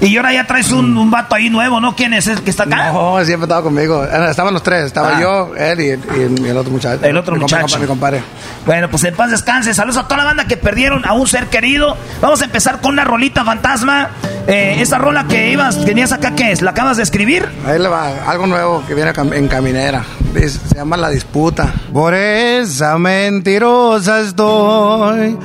y 0.00 0.16
ahora 0.16 0.32
ya 0.32 0.44
traes 0.46 0.72
un, 0.72 0.96
un 0.96 1.10
vato 1.10 1.34
ahí 1.36 1.48
nuevo, 1.48 1.80
¿no? 1.80 1.94
¿Quién 1.94 2.14
es 2.14 2.26
el 2.26 2.42
que 2.42 2.50
está 2.50 2.64
acá? 2.64 2.92
No, 2.92 3.24
siempre 3.24 3.44
estaba 3.44 3.62
conmigo. 3.62 4.04
Estaban 4.04 4.52
los 4.52 4.62
tres. 4.62 4.86
Estaba 4.86 5.16
Ah. 5.16 5.20
yo, 5.20 5.52
él 5.56 5.80
y, 5.80 5.84
y- 5.90 6.46
y 6.46 6.48
el 6.48 6.56
otro 6.56 6.72
muchacho. 6.72 7.04
El 7.04 7.16
otro 7.16 7.34
Mi 7.36 7.40
compa- 7.42 7.60
muchacho. 7.62 7.78
Mi 7.78 7.86
compadre. 7.86 8.22
Bueno, 8.66 8.88
pues 8.90 9.04
en 9.04 9.14
paz 9.14 9.30
descanse. 9.30 9.72
Saludos 9.72 9.98
a 9.98 10.04
toda 10.04 10.18
la 10.18 10.24
banda 10.24 10.46
que 10.46 10.56
perdieron 10.56 11.04
a 11.06 11.12
un 11.12 11.26
ser 11.28 11.46
querido. 11.46 11.96
Vamos 12.20 12.42
a 12.42 12.44
empezar 12.46 12.80
con 12.80 12.92
una 12.94 13.04
rolita 13.04 13.44
fantasma. 13.44 14.10
Eh, 14.46 14.78
esa 14.80 14.98
rola 14.98 15.26
que 15.28 15.52
ibas, 15.52 15.84
tenías 15.84 16.10
acá, 16.12 16.32
¿qué 16.34 16.50
es? 16.50 16.60
¿La 16.62 16.72
acabas 16.72 16.96
de 16.96 17.04
escribir? 17.04 17.48
Ahí 17.66 17.78
le 17.78 17.88
va, 17.88 18.08
algo 18.26 18.46
nuevo 18.48 18.82
que 18.86 18.94
viene 18.94 19.12
en 19.32 19.46
caminera. 19.48 20.02
Se 20.34 20.74
llama 20.74 20.96
La 20.96 21.08
Disputa. 21.10 21.72
Por 21.92 22.14
esa 22.14 22.98
mentirosa 22.98 24.20
estoy. 24.20 25.38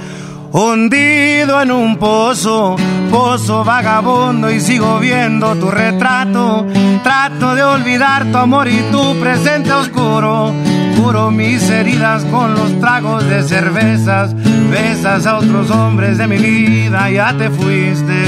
Hundido 0.58 1.62
en 1.62 1.70
un 1.70 1.98
pozo, 1.98 2.78
pozo 3.12 3.66
vagabundo 3.66 4.50
y 4.50 4.62
sigo 4.62 5.00
viendo 5.00 5.54
tu 5.56 5.70
retrato. 5.70 6.66
Trato 7.04 7.56
de 7.56 7.62
olvidar 7.62 8.24
tu 8.32 8.38
amor 8.38 8.70
y 8.70 8.80
tu 8.90 9.20
presente 9.20 9.74
oscuro. 9.74 10.54
Curo 10.96 11.30
mis 11.30 11.70
heridas 11.70 12.24
con 12.32 12.54
los 12.54 12.80
tragos 12.80 13.28
de 13.28 13.44
cervezas. 13.44 14.34
Besas 14.72 15.26
a 15.26 15.40
otros 15.40 15.70
hombres 15.72 16.18
de 16.18 16.28
mi 16.28 16.38
vida, 16.38 17.10
ya 17.10 17.38
te 17.38 17.50
fuiste. 17.50 18.24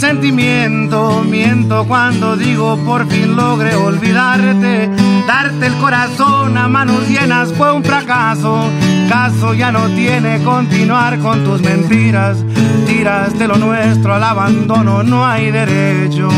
Sentimiento, 0.00 1.22
miento 1.28 1.84
cuando 1.86 2.34
digo 2.34 2.78
por 2.86 3.06
fin 3.06 3.36
logré 3.36 3.74
olvidarte. 3.74 4.88
Darte 5.26 5.66
el 5.66 5.74
corazón 5.74 6.56
a 6.56 6.68
manos 6.68 7.06
llenas 7.06 7.52
fue 7.52 7.70
un 7.70 7.84
fracaso. 7.84 8.70
Caso 9.10 9.52
ya 9.52 9.70
no 9.70 9.90
tiene 9.90 10.42
continuar 10.42 11.18
con 11.18 11.44
tus 11.44 11.60
mentiras. 11.60 12.38
Tiraste 12.86 13.46
lo 13.46 13.56
nuestro 13.56 14.14
al 14.14 14.24
abandono, 14.24 15.02
no 15.02 15.26
hay 15.26 15.50
derecho. 15.50 16.30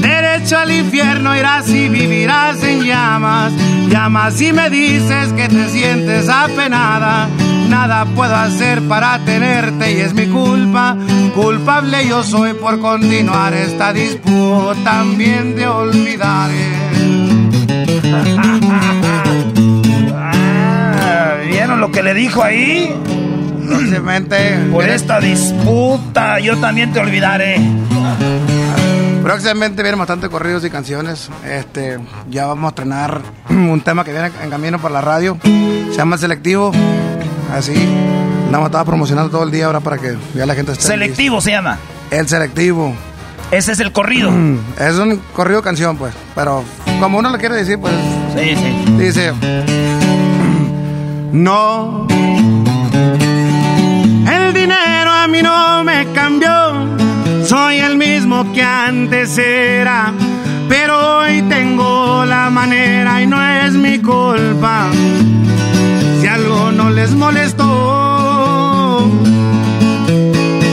Derecho 0.00 0.56
al 0.56 0.70
infierno 0.70 1.36
irás 1.36 1.68
y 1.68 1.90
vivirás 1.90 2.64
en 2.64 2.84
llamas. 2.84 3.52
Llamas 3.90 4.40
y 4.40 4.50
me 4.50 4.70
dices 4.70 5.30
que 5.34 5.46
te 5.48 5.68
sientes 5.68 6.26
apenada. 6.30 7.28
Nada 7.68 8.04
puedo 8.04 8.34
hacer 8.34 8.82
para 8.88 9.18
tenerte 9.24 9.92
y 9.92 10.00
es 10.00 10.14
mi 10.14 10.26
culpa. 10.26 10.96
Culpable 11.34 12.06
yo 12.06 12.22
soy 12.22 12.54
por 12.54 12.80
continuar 12.80 13.52
esta 13.54 13.92
disputa. 13.92 14.74
También 14.84 15.56
de 15.56 15.66
olvidar. 15.66 16.50
Ah, 20.14 21.36
¿Vieron 21.46 21.80
lo 21.80 21.90
que 21.90 22.02
le 22.02 22.14
dijo 22.14 22.42
ahí? 22.42 22.94
Próximamente. 23.66 24.36
Por 24.70 24.88
esta 24.88 25.20
disputa, 25.20 26.38
yo 26.40 26.56
también 26.58 26.92
te 26.92 27.00
olvidaré. 27.00 27.56
Próximamente 29.22 29.82
vienen 29.82 29.98
bastante 29.98 30.28
corridos 30.28 30.64
y 30.64 30.70
canciones. 30.70 31.30
Este, 31.46 31.98
ya 32.28 32.46
vamos 32.46 32.66
a 32.66 32.68
estrenar 32.68 33.22
un 33.48 33.80
tema 33.80 34.04
que 34.04 34.12
viene 34.12 34.30
en 34.42 34.50
camino 34.50 34.78
por 34.78 34.90
la 34.90 35.00
radio. 35.00 35.38
Se 35.42 35.96
llama 35.96 36.18
Selectivo. 36.18 36.72
Así. 37.54 37.72
Nada 38.50 38.66
estaba 38.66 38.84
promocionando 38.84 39.30
todo 39.30 39.44
el 39.44 39.52
día 39.52 39.66
ahora 39.66 39.78
para 39.78 39.96
que 39.98 40.16
ya 40.34 40.44
la 40.44 40.54
gente 40.56 40.72
esté. 40.72 40.84
Selectivo 40.84 41.40
se 41.40 41.52
llama. 41.52 41.78
El 42.10 42.28
selectivo. 42.28 42.94
Ese 43.52 43.72
es 43.72 43.80
el 43.80 43.92
corrido. 43.92 44.32
Es 44.78 44.96
un 44.96 45.20
corrido 45.32 45.62
canción, 45.62 45.96
pues. 45.96 46.12
Pero 46.34 46.64
como 47.00 47.18
uno 47.18 47.30
lo 47.30 47.38
quiere 47.38 47.54
decir, 47.54 47.78
pues. 47.78 47.94
Sí, 48.36 48.56
sí. 48.56 48.92
Dice. 48.98 49.32
No. 51.32 52.06
El 54.30 54.54
dinero 54.54 55.10
a 55.10 55.26
mí 55.28 55.42
no 55.42 55.82
me 55.82 56.06
cambió. 56.12 56.50
Soy 57.44 57.78
el 57.78 57.96
mismo 57.96 58.52
que 58.52 58.62
antes 58.62 59.36
era. 59.38 60.12
Pero 60.68 61.18
hoy 61.18 61.42
tengo 61.42 62.24
la 62.24 62.50
manera 62.50 63.20
y 63.20 63.26
no 63.26 63.44
es 63.44 63.72
mi 63.72 63.98
culpa. 64.00 64.90
Si 66.24 66.28
algo 66.28 66.72
no 66.72 66.88
les 66.88 67.10
molestó. 67.10 69.10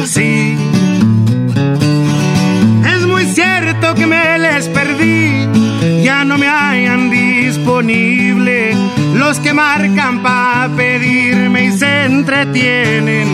Sí. 0.06 0.56
Es 2.96 3.06
muy 3.06 3.26
cierto 3.26 3.94
que 3.94 4.08
me 4.08 4.40
les 4.40 4.70
perdí. 4.70 5.50
Ya 6.06 6.24
no 6.24 6.38
me 6.38 6.48
hayan 6.48 7.10
disponible. 7.10 8.78
Los 9.14 9.40
que 9.40 9.52
marcan 9.52 10.24
para 10.24 10.70
pedirme 10.74 11.66
y 11.66 11.72
se 11.74 12.06
entretienen. 12.06 13.28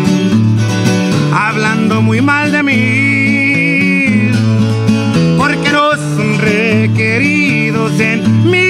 Hablando 1.32 2.02
muy 2.02 2.22
mal 2.22 2.52
de 2.52 2.64
mí. 2.64 4.32
Porque 5.38 5.72
no 5.72 5.92
requeridos 6.40 8.00
en 8.00 8.50
mi 8.50 8.67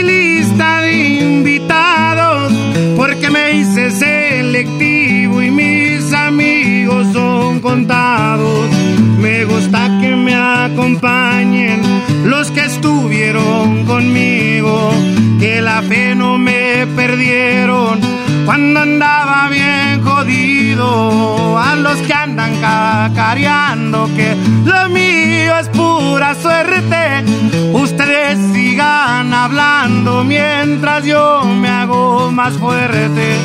Me 9.19 9.45
gusta 9.45 9.99
que 10.01 10.15
me 10.15 10.33
acompañen 10.33 11.79
los 12.25 12.49
que 12.49 12.61
estuvieron 12.61 13.85
conmigo, 13.85 14.91
que 15.39 15.61
la 15.61 15.83
fe 15.83 16.15
no 16.15 16.39
me 16.39 16.87
perdieron 16.95 17.99
cuando 18.47 18.79
andaba 18.79 19.49
bien 19.49 20.01
jodido. 20.01 21.57
A 21.57 21.75
los 21.75 21.97
que 21.97 22.13
andan 22.13 22.55
cacareando 22.61 24.09
que 24.15 24.37
lo 24.63 24.87
mío 24.89 25.59
es 25.59 25.67
pura 25.67 26.33
suerte, 26.33 27.25
ustedes 27.73 28.39
sigan 28.53 29.33
hablando 29.33 30.23
mientras 30.23 31.03
yo 31.03 31.43
me 31.43 31.67
hago 31.67 32.31
más 32.31 32.53
fuerte. 32.53 33.35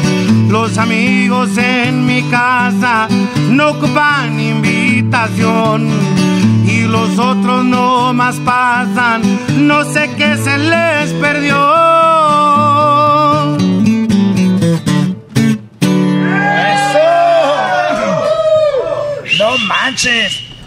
Los 0.48 0.78
amigos 0.78 1.58
en 1.58 2.06
mi 2.06 2.22
casa 2.30 3.08
no 3.50 3.70
ocupan 3.70 4.38
invitación 4.38 5.88
y 6.64 6.82
los 6.82 7.18
otros 7.18 7.64
no 7.64 8.12
más 8.12 8.36
pasan, 8.36 9.22
no 9.66 9.82
sé 9.84 10.10
qué 10.16 10.36
se 10.36 10.58
les 10.58 11.12
perdió. 11.14 12.01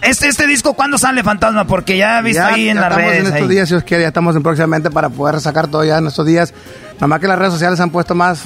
Este, 0.01 0.27
este 0.27 0.47
disco, 0.47 0.73
¿cuándo 0.73 0.97
sale 0.97 1.23
Fantasma? 1.23 1.65
Porque 1.65 1.97
ya 1.97 2.19
he 2.19 2.21
visto 2.23 2.43
ahí 2.43 2.69
en 2.69 2.75
ya 2.75 2.81
las 2.81 2.95
redes. 2.95 3.19
en 3.19 3.25
estos 3.27 3.41
ahí. 3.41 3.47
días, 3.47 3.69
si 3.69 3.75
os 3.75 3.83
quiere, 3.83 4.03
ya 4.03 4.09
estamos 4.09 4.35
en 4.35 4.43
próximamente 4.43 4.91
para 4.91 5.09
poder 5.09 5.39
sacar 5.41 5.67
todo 5.67 5.83
ya 5.83 5.97
en 5.97 6.07
estos 6.07 6.25
días. 6.25 6.53
Nada 6.95 7.07
más 7.07 7.19
que 7.19 7.27
las 7.27 7.39
redes 7.39 7.53
sociales 7.53 7.77
se 7.77 7.83
han 7.83 7.89
puesto 7.89 8.13
más, 8.15 8.43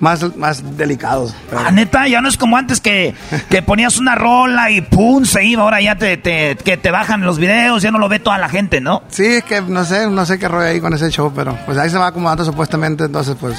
más, 0.00 0.36
más 0.36 0.76
delicados. 0.76 1.34
pero- 1.50 1.62
Ah, 1.66 1.70
neta, 1.70 2.08
ya 2.08 2.20
no 2.20 2.28
es 2.28 2.36
como 2.36 2.56
antes 2.56 2.80
que, 2.80 3.14
que 3.50 3.60
ponías 3.62 3.98
una 3.98 4.14
rola 4.14 4.70
y 4.70 4.80
pum, 4.80 5.24
se 5.24 5.44
iba. 5.44 5.62
Ahora 5.62 5.80
ya 5.80 5.96
te, 5.96 6.16
te- 6.16 6.56
que 6.56 6.76
te 6.76 6.90
bajan 6.90 7.20
los 7.22 7.38
videos, 7.38 7.82
ya 7.82 7.90
no 7.90 7.98
lo 7.98 8.08
ve 8.08 8.18
toda 8.18 8.38
la 8.38 8.48
gente, 8.48 8.80
¿no? 8.80 9.02
Sí, 9.08 9.26
es 9.26 9.44
que 9.44 9.60
no 9.60 9.84
sé, 9.84 10.08
no 10.08 10.24
sé 10.24 10.38
qué 10.38 10.48
rollo 10.48 10.68
ahí 10.68 10.80
con 10.80 10.94
ese 10.94 11.10
show, 11.10 11.32
pero 11.34 11.56
pues 11.66 11.76
ahí 11.78 11.90
se 11.90 11.98
va 11.98 12.06
acomodando 12.08 12.44
supuestamente, 12.44 13.04
entonces 13.04 13.36
pues 13.38 13.58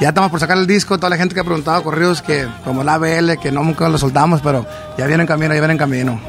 ya 0.00 0.08
estamos 0.08 0.30
por 0.30 0.40
sacar 0.40 0.58
el 0.58 0.66
disco, 0.66 0.98
toda 0.98 1.10
la 1.10 1.16
gente 1.16 1.34
que 1.34 1.40
ha 1.40 1.44
preguntado 1.44 1.82
corridos 1.82 2.22
que 2.22 2.46
como 2.64 2.82
la 2.82 2.94
ABL, 2.94 3.38
que 3.40 3.52
no 3.52 3.62
nunca 3.62 3.88
lo 3.88 3.98
soltamos, 3.98 4.40
pero 4.40 4.66
ya 4.98 5.06
viene 5.06 5.22
en 5.22 5.26
camino, 5.26 5.54
ya 5.54 5.60
viene 5.60 5.72
en 5.72 5.78
camino. 5.78 6.20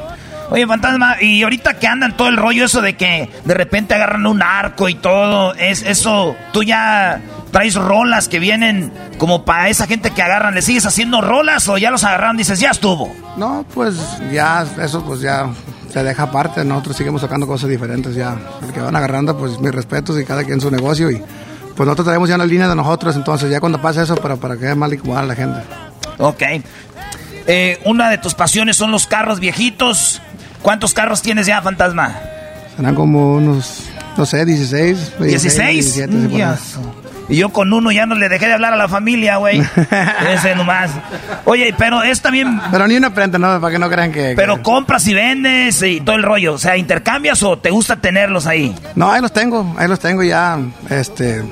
Oye, 0.51 0.67
Fantasma, 0.67 1.21
y 1.21 1.41
ahorita 1.41 1.79
que 1.79 1.87
andan 1.87 2.15
todo 2.15 2.27
el 2.27 2.37
rollo 2.37 2.65
eso 2.65 2.81
de 2.81 2.95
que 2.95 3.29
de 3.45 3.53
repente 3.55 3.95
agarran 3.95 4.27
un 4.27 4.43
arco 4.43 4.87
y 4.87 4.93
todo, 4.93 5.55
es 5.55 5.81
eso, 5.81 6.35
tú 6.53 6.61
ya 6.61 7.19
traes 7.51 7.75
rolas 7.75 8.27
que 8.27 8.37
vienen 8.37 8.91
como 9.17 9.43
para 9.43 9.69
esa 9.69 9.87
gente 9.87 10.11
que 10.11 10.21
agarran, 10.21 10.53
¿le 10.53 10.61
sigues 10.61 10.85
haciendo 10.85 11.21
rolas 11.21 11.67
o 11.67 11.77
ya 11.77 11.89
los 11.89 12.03
agarraron 12.03 12.35
y 12.35 12.39
dices, 12.39 12.59
ya 12.59 12.69
estuvo? 12.69 13.11
No, 13.37 13.65
pues 13.73 13.95
ya, 14.31 14.65
eso 14.79 15.03
pues 15.03 15.21
ya 15.21 15.49
se 15.91 16.03
deja 16.03 16.23
aparte, 16.23 16.63
nosotros 16.63 16.97
seguimos 16.97 17.21
sacando 17.21 17.47
cosas 17.47 17.69
diferentes 17.69 18.13
ya, 18.13 18.37
el 18.61 18.71
que 18.71 18.81
van 18.81 18.95
agarrando 18.95 19.35
pues 19.37 19.59
mis 19.59 19.73
respetos 19.73 20.19
y 20.19 20.25
cada 20.25 20.43
quien 20.43 20.61
su 20.61 20.69
negocio 20.69 21.09
y 21.09 21.23
pues 21.75 21.85
nosotros 21.85 22.05
traemos 22.05 22.29
ya 22.29 22.35
una 22.35 22.45
línea 22.45 22.67
de 22.67 22.75
nosotros, 22.75 23.15
entonces 23.15 23.49
ya 23.49 23.59
cuando 23.59 23.81
pasa 23.81 24.03
eso 24.03 24.15
para, 24.15 24.35
para 24.37 24.55
que 24.55 24.61
quede 24.61 24.75
mal 24.75 24.93
igual 24.93 25.25
a 25.25 25.27
la 25.27 25.35
gente. 25.35 25.59
Ok. 26.17 26.41
Eh, 27.47 27.79
una 27.85 28.09
de 28.09 28.17
tus 28.17 28.33
pasiones 28.33 28.77
son 28.77 28.91
los 28.91 29.07
carros 29.07 29.39
viejitos. 29.39 30.21
¿Cuántos 30.61 30.93
carros 30.93 31.21
tienes 31.21 31.45
ya, 31.45 31.61
Fantasma? 31.61 32.15
Serán 32.75 32.95
como 32.95 33.35
unos, 33.35 33.83
no 34.17 34.25
sé, 34.25 34.45
16, 34.45 35.19
16. 35.19 35.73
17, 35.73 36.11
sí, 36.11 36.17
por 36.17 36.31
ahí. 36.31 36.37
Ya. 36.37 36.57
Y 37.27 37.37
yo 37.37 37.49
con 37.49 37.73
uno 37.73 37.91
ya 37.91 38.05
no 38.05 38.15
le 38.15 38.29
dejé 38.29 38.47
de 38.47 38.53
hablar 38.53 38.73
a 38.73 38.77
la 38.77 38.87
familia, 38.87 39.37
güey. 39.37 39.59
Ese 40.29 40.55
nomás. 40.55 40.91
Oye, 41.45 41.73
pero 41.77 42.03
es 42.03 42.21
también... 42.21 42.59
Pero 42.71 42.87
ni 42.87 42.95
una 42.95 43.11
frente, 43.11 43.39
¿no? 43.39 43.59
Para 43.59 43.71
que 43.71 43.79
no 43.79 43.89
crean 43.89 44.11
que... 44.11 44.33
Pero 44.35 44.61
compras 44.61 45.07
y 45.07 45.13
vendes 45.13 45.81
y 45.81 46.01
todo 46.01 46.15
el 46.15 46.23
rollo. 46.23 46.53
O 46.53 46.57
sea, 46.59 46.77
¿intercambias 46.77 47.41
o 47.41 47.57
te 47.57 47.71
gusta 47.71 47.95
tenerlos 47.95 48.45
ahí? 48.45 48.75
No, 48.95 49.11
ahí 49.11 49.21
los 49.21 49.33
tengo, 49.33 49.75
ahí 49.77 49.87
los 49.87 49.99
tengo 49.99 50.21
ya, 50.23 50.59
este... 50.89 51.43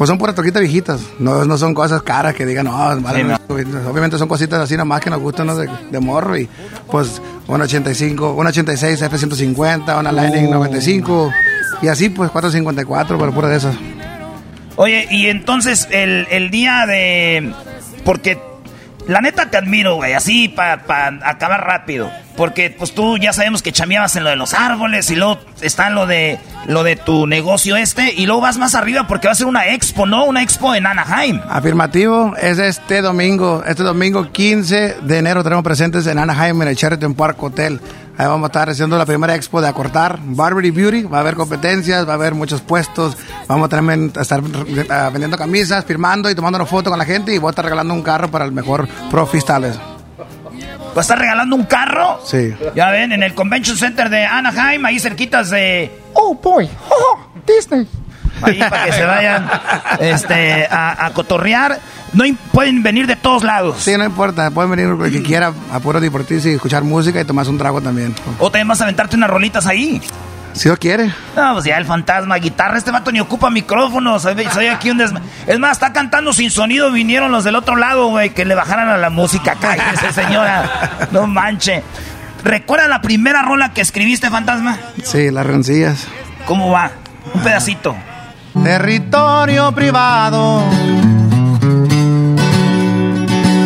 Pues 0.00 0.08
son 0.08 0.16
puras 0.16 0.34
troquitas 0.34 0.62
viejitas, 0.62 0.98
no, 1.18 1.44
no 1.44 1.58
son 1.58 1.74
cosas 1.74 2.00
caras 2.02 2.32
que 2.34 2.46
digan, 2.46 2.64
no, 2.64 2.72
vale, 3.02 3.18
Sí, 3.20 3.24
no. 3.66 3.90
obviamente 3.90 4.16
son 4.16 4.28
cositas 4.28 4.58
así 4.58 4.74
nomás 4.74 5.02
que 5.02 5.10
nos 5.10 5.20
gustan 5.20 5.46
¿no? 5.48 5.54
de, 5.54 5.68
de 5.90 6.00
morro 6.00 6.38
y 6.38 6.48
pues 6.90 7.20
una 7.46 7.64
85, 7.64 8.32
una 8.32 8.48
86 8.48 9.02
F-150, 9.02 10.00
una 10.00 10.10
Lightning 10.10 10.46
Oh. 10.46 10.54
95 10.54 11.30
y 11.82 11.88
así 11.88 12.08
pues 12.08 12.30
454, 12.30 13.18
pero 13.18 13.30
pura 13.30 13.48
de 13.48 13.58
esas. 13.58 13.74
Oye, 14.76 15.06
y 15.10 15.26
entonces 15.26 15.86
el, 15.90 16.26
el 16.30 16.50
día 16.50 16.86
de... 16.86 17.52
Porque 18.02 18.40
la 19.06 19.20
neta 19.20 19.50
te 19.50 19.56
admiro, 19.56 19.96
güey, 19.96 20.12
así 20.12 20.48
para 20.48 20.82
acabar 21.24 21.66
rápido. 21.66 22.10
Porque 22.36 22.70
pues 22.70 22.94
tú 22.94 23.18
ya 23.18 23.32
sabemos 23.32 23.62
que 23.62 23.72
chameabas 23.72 24.16
en 24.16 24.24
lo 24.24 24.30
de 24.30 24.36
los 24.36 24.54
árboles 24.54 25.10
y 25.10 25.16
luego 25.16 25.38
está 25.60 25.90
lo 25.90 26.06
de 26.06 26.38
lo 26.66 26.84
de 26.84 26.96
tu 26.96 27.26
negocio 27.26 27.76
este 27.76 28.12
y 28.14 28.26
luego 28.26 28.42
vas 28.42 28.56
más 28.56 28.74
arriba 28.74 29.06
porque 29.06 29.28
va 29.28 29.32
a 29.32 29.34
ser 29.34 29.46
una 29.46 29.68
expo, 29.68 30.06
¿no? 30.06 30.24
Una 30.24 30.42
expo 30.42 30.74
en 30.74 30.86
Anaheim. 30.86 31.40
Afirmativo, 31.48 32.34
es 32.36 32.58
este 32.58 33.02
domingo, 33.02 33.62
este 33.66 33.82
domingo 33.82 34.30
15 34.30 34.96
de 35.02 35.18
enero 35.18 35.42
tenemos 35.42 35.64
presentes 35.64 36.06
en 36.06 36.18
Anaheim 36.18 36.62
en 36.62 36.68
el 36.68 36.76
Sheraton 36.76 37.14
Park 37.14 37.42
Hotel. 37.42 37.80
Ahí 38.20 38.26
vamos 38.26 38.44
a 38.44 38.46
estar 38.48 38.68
haciendo 38.68 38.98
la 38.98 39.06
primera 39.06 39.34
expo 39.34 39.62
de 39.62 39.68
acortar, 39.68 40.18
Barber 40.22 40.62
y 40.66 40.70
Beauty, 40.70 41.04
va 41.04 41.16
a 41.16 41.20
haber 41.22 41.36
competencias, 41.36 42.06
va 42.06 42.12
a 42.12 42.16
haber 42.16 42.34
muchos 42.34 42.60
puestos, 42.60 43.16
vamos 43.48 43.70
también 43.70 44.12
a 44.14 44.20
estar 44.20 44.40
eh, 44.40 44.86
vendiendo 45.10 45.38
camisas, 45.38 45.86
firmando 45.86 46.28
y 46.28 46.34
tomando 46.34 46.66
fotos 46.66 46.90
con 46.90 46.98
la 46.98 47.06
gente 47.06 47.34
y 47.34 47.38
voy 47.38 47.48
a 47.48 47.52
estar 47.52 47.64
regalando 47.64 47.94
un 47.94 48.02
carro 48.02 48.30
para 48.30 48.44
el 48.44 48.52
mejor 48.52 48.86
pro. 49.10 49.26
¿Va 49.26 50.96
a 50.96 51.00
estar 51.00 51.18
regalando 51.18 51.56
un 51.56 51.64
carro? 51.64 52.20
Sí. 52.22 52.54
Ya 52.74 52.90
ven, 52.90 53.12
en 53.12 53.22
el 53.22 53.34
Convention 53.34 53.78
Center 53.78 54.10
de 54.10 54.26
Anaheim, 54.26 54.84
ahí 54.84 54.98
cerquitas 54.98 55.48
de... 55.48 55.90
Oh, 56.12 56.34
boy. 56.34 56.68
Disney. 57.46 57.88
Ahí 58.42 58.58
para 58.58 58.84
que 58.84 58.92
se 58.92 59.04
vayan 59.04 59.50
este, 60.00 60.66
a, 60.70 61.06
a 61.06 61.10
cotorrear. 61.10 61.78
No 62.12 62.24
pueden 62.52 62.82
venir 62.82 63.06
de 63.06 63.16
todos 63.16 63.44
lados. 63.44 63.76
Sí, 63.78 63.96
no 63.96 64.04
importa, 64.04 64.50
pueden 64.50 64.70
venir 64.70 64.88
el 64.88 65.12
que 65.12 65.22
quiera 65.22 65.52
a 65.72 65.78
puro 65.80 66.00
divertirse 66.00 66.50
y 66.50 66.54
escuchar 66.54 66.82
música 66.82 67.20
y 67.20 67.24
tomarse 67.24 67.50
un 67.50 67.58
trago 67.58 67.80
también. 67.80 68.14
O 68.38 68.50
también 68.50 68.68
vas 68.68 68.80
a 68.80 68.84
aventarte 68.84 69.16
unas 69.16 69.30
rolitas 69.30 69.66
ahí. 69.66 70.00
Si 70.52 70.64
Dios 70.64 70.78
quiere. 70.80 71.14
No, 71.36 71.52
pues 71.52 71.64
ya 71.64 71.78
el 71.78 71.84
fantasma, 71.84 72.34
guitarra, 72.36 72.76
este 72.76 72.90
vato 72.90 73.12
ni 73.12 73.20
ocupa 73.20 73.50
micrófonos. 73.50 74.22
Soy, 74.22 74.34
soy 74.52 74.66
aquí 74.66 74.90
un 74.90 74.98
desma... 74.98 75.22
Es 75.46 75.60
más, 75.60 75.72
está 75.72 75.92
cantando 75.92 76.32
sin 76.32 76.50
sonido. 76.50 76.90
Vinieron 76.90 77.30
los 77.30 77.44
del 77.44 77.54
otro 77.54 77.76
lado, 77.76 78.08
güey, 78.08 78.30
que 78.30 78.44
le 78.44 78.56
bajaran 78.56 78.88
a 78.88 78.96
la 78.96 79.10
música. 79.10 79.54
Cállese, 79.60 80.12
señora. 80.12 81.08
No 81.12 81.28
manche. 81.28 81.84
¿Recuerda 82.42 82.88
la 82.88 83.00
primera 83.00 83.42
rola 83.42 83.72
que 83.72 83.80
escribiste, 83.80 84.28
fantasma? 84.28 84.76
Sí, 85.04 85.30
las 85.30 85.46
rencillas. 85.46 86.08
¿Cómo 86.46 86.70
va? 86.70 86.90
Un 87.32 87.42
pedacito. 87.42 87.94
Territorio 88.52 89.72
privado. 89.72 90.62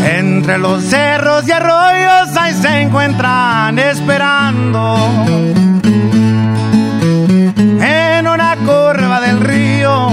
Entre 0.06 0.58
los 0.58 0.84
cerros 0.84 1.48
y 1.48 1.52
arroyos 1.52 2.36
ahí 2.36 2.52
se 2.54 2.82
encuentran 2.82 3.78
esperando. 3.78 4.96
En 7.80 8.28
una 8.28 8.56
curva 8.56 9.20
del 9.20 9.40
río, 9.40 10.08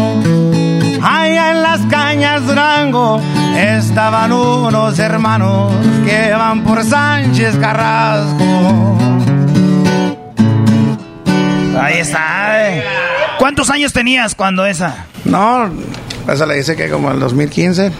allá 1.03 1.51
en 1.51 1.61
las 1.61 1.81
cañas 1.89 2.45
Durango, 2.47 3.21
estaban 3.55 4.31
unos 4.31 4.97
hermanos 4.99 5.73
que 6.05 6.31
van 6.31 6.63
por 6.63 6.83
Sánchez 6.83 7.57
Carrasco. 7.57 8.97
Ahí 11.79 11.97
está. 11.99 12.69
eh. 12.69 12.83
¿Cuántos 13.41 13.71
años 13.71 13.91
tenías 13.91 14.35
cuando 14.35 14.67
esa? 14.67 15.05
No, 15.25 15.67
esa 16.31 16.45
le 16.45 16.53
dice 16.57 16.75
que 16.75 16.91
como 16.91 17.09
el 17.09 17.19
2015, 17.19 17.91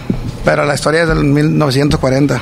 pero 0.44 0.64
la 0.64 0.74
historia 0.76 1.02
es 1.02 1.08
del 1.08 1.24
1940. 1.24 2.40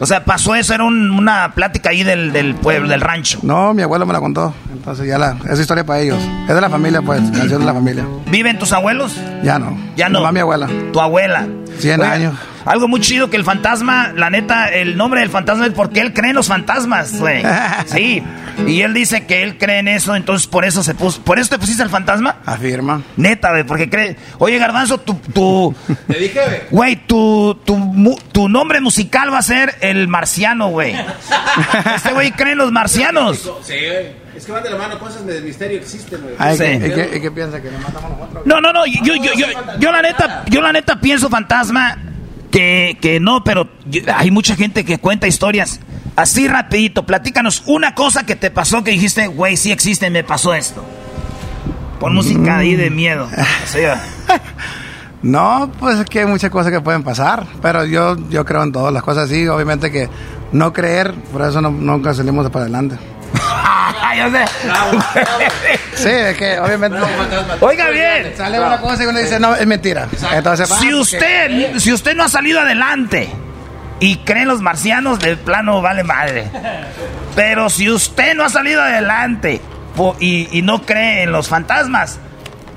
O 0.00 0.06
sea, 0.06 0.24
pasó 0.24 0.54
eso, 0.54 0.72
era 0.72 0.84
un- 0.84 1.10
una 1.10 1.52
plática 1.54 1.90
ahí 1.90 2.04
del, 2.04 2.32
del 2.32 2.54
pueblo, 2.54 2.88
del 2.88 3.02
rancho. 3.02 3.40
No, 3.42 3.74
mi 3.74 3.82
abuelo 3.82 4.06
me 4.06 4.14
la 4.14 4.20
contó, 4.20 4.54
entonces 4.72 5.06
ya 5.06 5.18
la, 5.18 5.36
es 5.50 5.60
historia 5.60 5.84
para 5.84 6.00
ellos. 6.00 6.18
Es 6.48 6.54
de 6.54 6.60
la 6.62 6.70
familia, 6.70 7.02
pues, 7.02 7.20
canción 7.30 7.60
de 7.60 7.66
la 7.66 7.74
familia. 7.74 8.06
¿Viven 8.30 8.58
tus 8.58 8.72
abuelos? 8.72 9.14
Ya 9.42 9.58
no. 9.58 9.76
Ya 9.94 10.08
no. 10.08 10.20
Nomás 10.20 10.32
mi 10.32 10.40
abuela. 10.40 10.66
Tu 10.94 11.00
abuela. 11.00 11.46
100 11.78 12.00
Oiga, 12.00 12.12
años. 12.12 12.34
Algo 12.68 12.86
muy 12.88 13.00
chido 13.00 13.30
que 13.30 13.36
el 13.36 13.44
fantasma, 13.44 14.12
la 14.14 14.28
neta, 14.30 14.68
el 14.68 14.96
nombre 14.96 15.20
del 15.20 15.30
fantasma 15.30 15.66
es 15.66 15.72
porque 15.72 16.00
él 16.00 16.12
cree 16.12 16.30
en 16.30 16.36
los 16.36 16.48
fantasmas, 16.48 17.18
güey. 17.18 17.42
Sí. 17.86 18.22
Y 18.66 18.82
él 18.82 18.92
dice 18.92 19.24
que 19.24 19.44
él 19.44 19.56
cree 19.56 19.78
en 19.78 19.86
eso, 19.88 20.16
entonces 20.16 20.48
por 20.48 20.64
eso 20.64 20.82
se 20.82 20.92
puso. 20.94 21.22
¿Por 21.22 21.38
eso 21.38 21.50
te 21.50 21.58
pusiste 21.60 21.82
el 21.82 21.88
fantasma? 21.90 22.38
Afirma. 22.44 23.02
Neta, 23.16 23.50
güey, 23.50 23.62
porque 23.64 23.88
cree. 23.88 24.16
Oye, 24.38 24.58
Garbanzo, 24.58 24.98
tu. 24.98 25.14
tu 25.32 25.74
Te 26.08 26.18
dije, 26.18 26.40
güey. 26.44 26.60
Güey, 26.70 26.96
tu, 27.06 27.54
tu, 27.64 27.76
mu- 27.76 28.18
tu 28.32 28.48
nombre 28.48 28.80
musical 28.80 29.32
va 29.32 29.38
a 29.38 29.42
ser 29.42 29.76
el 29.80 30.08
marciano, 30.08 30.68
güey. 30.70 30.94
Este 31.94 32.12
güey 32.12 32.32
cree 32.32 32.52
en 32.52 32.58
los 32.58 32.72
marcianos. 32.72 33.38
Sí, 33.62 33.74
güey. 33.74 34.28
Es 34.36 34.44
que 34.44 34.52
van 34.52 34.62
de 34.62 34.70
la 34.70 34.76
mano 34.76 34.98
cosas 34.98 35.24
del 35.26 35.42
misterio 35.44 35.78
existen, 35.78 36.20
güey. 36.20 36.34
Ay, 36.38 36.56
Sí. 36.56 36.64
¿y 36.64 36.78
qué, 36.80 37.10
y 37.16 37.20
qué 37.20 37.30
piensa? 37.30 37.60
¿Que 37.62 37.70
nos 37.70 37.80
matamos 37.82 38.10
nosotros? 38.18 38.46
No, 38.46 38.60
no, 38.60 38.72
no, 38.72 38.86
yo, 38.86 39.14
yo, 39.14 39.32
yo, 39.34 39.46
yo 39.78 39.92
la 39.92 40.02
neta, 40.02 40.44
yo 40.48 40.60
la 40.60 40.72
neta 40.72 41.00
pienso, 41.00 41.28
fantasma, 41.28 41.96
que, 42.50 42.98
que 43.00 43.20
no, 43.20 43.44
pero 43.44 43.68
hay 44.14 44.30
mucha 44.30 44.56
gente 44.56 44.84
que 44.84 44.98
cuenta 44.98 45.26
historias. 45.26 45.80
Así 46.16 46.48
rapidito, 46.48 47.06
platícanos 47.06 47.62
una 47.66 47.94
cosa 47.94 48.26
que 48.26 48.34
te 48.36 48.50
pasó 48.50 48.82
que 48.82 48.90
dijiste, 48.90 49.26
güey, 49.28 49.56
sí 49.56 49.70
existe, 49.70 50.10
me 50.10 50.24
pasó 50.24 50.54
esto. 50.54 50.84
Pon 52.00 52.14
música 52.14 52.58
ahí 52.58 52.74
de 52.76 52.90
miedo. 52.90 53.28
Va. 53.34 54.00
No, 55.20 55.72
pues 55.80 55.98
es 55.98 56.06
que 56.06 56.20
hay 56.20 56.26
muchas 56.26 56.48
cosas 56.48 56.70
que 56.70 56.80
pueden 56.80 57.02
pasar, 57.02 57.44
pero 57.60 57.84
yo, 57.84 58.16
yo 58.30 58.44
creo 58.44 58.62
en 58.62 58.70
todas 58.70 58.92
las 58.92 59.02
cosas 59.02 59.24
así. 59.24 59.48
Obviamente 59.48 59.90
que 59.90 60.08
no 60.52 60.72
creer, 60.72 61.12
por 61.32 61.42
eso 61.42 61.60
no- 61.60 61.72
nunca 61.72 62.14
salimos 62.14 62.44
de 62.44 62.50
para 62.50 62.66
adelante. 62.66 62.96
Sé. 64.30 64.44
Sí, 65.94 66.08
es 66.08 66.36
que 66.36 66.58
obviamente... 66.60 66.98
Oiga 67.60 67.90
bien. 67.90 68.32
Sale 68.36 68.60
una 68.60 68.80
cosa 68.80 69.02
y 69.02 69.06
uno 69.06 69.18
dice, 69.18 69.40
no, 69.40 69.54
es 69.54 69.66
mentira. 69.66 70.06
Entonces, 70.32 70.68
Si 70.80 70.94
usted, 70.94 71.78
si 71.78 71.92
usted 71.92 72.14
no 72.14 72.24
ha 72.24 72.28
salido 72.28 72.60
adelante 72.60 73.28
y 74.00 74.16
cree 74.18 74.42
en 74.42 74.48
los 74.48 74.60
marcianos, 74.60 75.18
de 75.18 75.36
plano 75.36 75.82
vale 75.82 76.04
madre. 76.04 76.48
Pero 77.34 77.68
si 77.70 77.90
usted 77.90 78.34
no 78.34 78.44
ha 78.44 78.48
salido 78.48 78.82
adelante 78.82 79.60
y, 80.20 80.48
y 80.56 80.62
no 80.62 80.82
cree 80.82 81.24
en 81.24 81.32
los 81.32 81.48
fantasmas, 81.48 82.18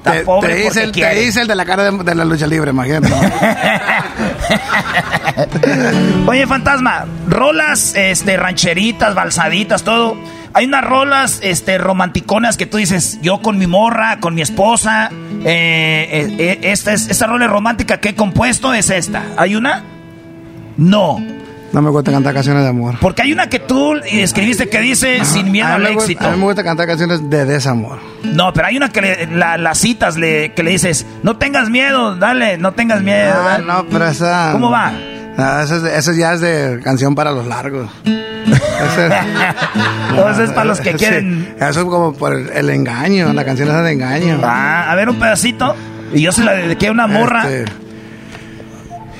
Te, 0.03 0.25
te 0.25 0.55
dice, 0.55 0.83
el, 0.83 0.91
te 0.91 1.13
dice 1.13 1.41
el 1.41 1.47
de 1.47 1.55
la 1.55 1.65
cara 1.65 1.91
de, 1.91 2.03
de 2.03 2.15
la 2.15 2.25
lucha 2.25 2.47
libre, 2.47 2.71
imagínate. 2.71 3.13
Oye, 6.27 6.47
fantasma, 6.47 7.05
rolas 7.27 7.93
este, 7.95 8.37
rancheritas, 8.37 9.13
balsaditas, 9.13 9.83
todo. 9.83 10.17
Hay 10.53 10.65
unas 10.65 10.83
rolas 10.83 11.39
este, 11.43 11.77
romanticonas 11.77 12.57
que 12.57 12.65
tú 12.65 12.77
dices, 12.77 13.19
yo 13.21 13.41
con 13.41 13.57
mi 13.57 13.67
morra, 13.67 14.19
con 14.19 14.35
mi 14.35 14.41
esposa. 14.41 15.09
eh, 15.45 16.07
eh, 16.11 16.35
eh, 16.37 16.59
esta, 16.63 16.93
es, 16.93 17.07
esta 17.09 17.27
rola 17.27 17.47
romántica 17.47 17.99
que 17.99 18.09
he 18.09 18.15
compuesto 18.15 18.73
es 18.73 18.89
esta. 18.89 19.23
¿Hay 19.37 19.55
una? 19.55 19.83
No. 20.77 21.19
No 21.71 21.81
me 21.81 21.89
gusta 21.89 22.11
cantar 22.11 22.33
canciones 22.33 22.63
de 22.63 22.69
amor. 22.69 22.95
Porque 22.99 23.21
hay 23.21 23.31
una 23.31 23.47
que 23.47 23.59
tú 23.59 23.95
escribiste 24.05 24.67
que 24.67 24.81
dice 24.81 25.23
sin 25.23 25.53
miedo 25.53 25.67
al 25.69 25.81
me 25.83 25.91
gusta- 25.93 26.11
éxito. 26.11 26.27
A 26.27 26.31
mí 26.31 26.37
me 26.37 26.43
gusta 26.43 26.65
cantar 26.65 26.85
canciones 26.85 27.29
de 27.29 27.45
desamor. 27.45 27.99
No, 28.23 28.51
pero 28.51 28.67
hay 28.67 28.75
una 28.75 28.89
que 28.89 29.01
le- 29.01 29.27
la, 29.27 29.57
las 29.57 29.77
citas 29.77 30.17
le, 30.17 30.51
que 30.53 30.63
le 30.63 30.71
dices, 30.71 31.05
no 31.23 31.37
tengas 31.37 31.69
miedo, 31.69 32.15
dale, 32.17 32.57
no 32.57 32.73
tengas 32.73 33.01
miedo. 33.01 33.33
Ah, 33.37 33.47
dale". 33.51 33.65
no, 33.65 33.85
pero 33.89 34.05
esa. 34.05 34.49
¿Cómo 34.51 34.69
va? 34.69 34.91
Ah, 35.37 35.61
eso, 35.63 35.75
es 35.77 35.93
eso 35.93 36.11
ya 36.13 36.33
es 36.33 36.41
de 36.41 36.79
canción 36.83 37.15
para 37.15 37.31
los 37.31 37.45
largos. 37.47 37.89
Eso 38.81 40.43
es 40.43 40.51
para 40.51 40.65
los 40.65 40.81
que 40.81 40.91
Sí, 40.93 40.97
quieren. 40.97 41.55
eso 41.57 41.81
es 41.81 41.85
como 41.85 42.13
por 42.13 42.33
el, 42.33 42.49
el 42.49 42.69
engaño, 42.71 43.31
la 43.33 43.45
canción 43.45 43.69
esa 43.69 43.81
de 43.83 43.91
engaño. 43.93 44.39
Ah, 44.43 44.91
a 44.91 44.95
ver 44.95 45.07
un 45.09 45.17
pedacito. 45.19 45.75
Y 46.13 46.21
yo 46.21 46.31
se 46.31 46.43
la 46.43 46.53
dediqué 46.53 46.87
a 46.87 46.91
una 46.91 47.05
morra. 47.07 47.47
Este, 47.49 47.71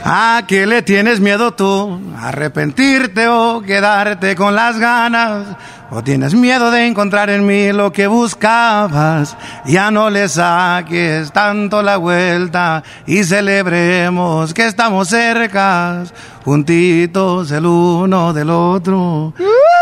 ¿A 0.03 0.43
qué 0.47 0.65
le 0.65 0.81
tienes 0.81 1.19
miedo 1.19 1.53
tú? 1.53 2.01
¿Arrepentirte 2.19 3.27
o 3.27 3.61
quedarte 3.61 4.35
con 4.35 4.55
las 4.55 4.79
ganas? 4.79 5.45
¿O 5.93 6.01
tienes 6.01 6.33
miedo 6.33 6.71
de 6.71 6.87
encontrar 6.87 7.29
en 7.29 7.45
mí 7.45 7.73
lo 7.73 7.91
que 7.91 8.07
buscabas? 8.07 9.35
Ya 9.65 9.91
no 9.91 10.09
le 10.09 10.29
saques 10.29 11.33
tanto 11.33 11.83
la 11.83 11.97
vuelta 11.97 12.81
y 13.05 13.25
celebremos 13.25 14.53
que 14.53 14.67
estamos 14.67 15.09
cerca, 15.09 16.05
juntitos 16.45 17.51
el 17.51 17.65
uno 17.65 18.31
del 18.31 18.51
otro. 18.51 19.33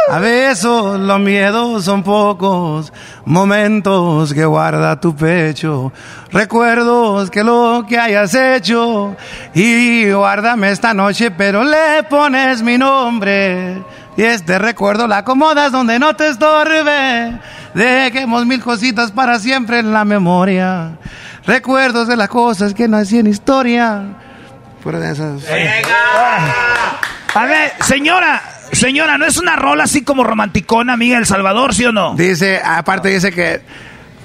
A 0.10 0.18
veces 0.18 0.64
los 0.64 1.20
miedos 1.20 1.86
son 1.86 2.02
pocos, 2.02 2.92
momentos 3.26 4.34
que 4.34 4.46
guarda 4.46 5.00
tu 5.00 5.16
pecho, 5.16 5.92
recuerdos 6.32 7.30
que 7.30 7.44
lo 7.44 7.86
que 7.88 8.00
hayas 8.00 8.34
hecho 8.34 9.16
y 9.54 10.12
guárdame 10.12 10.72
esta 10.72 10.96
noche, 10.96 11.30
pero 11.30 11.64
le 11.64 12.02
pones 12.10 12.64
mi 12.64 12.80
nombre 12.80 13.84
y 14.20 14.24
este 14.24 14.60
recuerdo 14.60 15.08
la 15.08 15.20
acomodas 15.20 15.72
donde 15.72 15.98
no 15.98 16.14
te 16.14 16.28
estorbe. 16.28 17.40
Dejemos 17.74 18.46
mil 18.46 18.62
cositas 18.62 19.14
para 19.14 19.40
siempre 19.40 19.80
en 19.80 19.94
la 19.94 20.04
memoria, 20.04 20.98
recuerdos 21.46 22.10
de 22.10 22.18
las 22.18 22.28
cosas 22.28 22.74
que 22.74 22.90
nací 22.90 23.18
en 23.18 23.28
historia. 23.28 24.04
Fuera 24.84 25.00
de 25.00 25.14
esas. 25.14 25.42
A 27.34 27.46
ver, 27.46 27.72
señora, 27.80 28.42
señora, 28.74 29.18
¿no 29.18 29.26
es 29.26 29.38
una 29.38 29.56
rola 29.56 29.86
así 29.86 30.04
como 30.04 30.26
romanticona, 30.26 30.92
amiga 30.92 31.16
del 31.16 31.26
Salvador, 31.26 31.74
sí 31.74 31.86
o 31.86 31.94
no? 31.94 32.14
Dice, 32.16 32.62
aparte 32.62 33.08
dice 33.08 33.32
que 33.32 33.62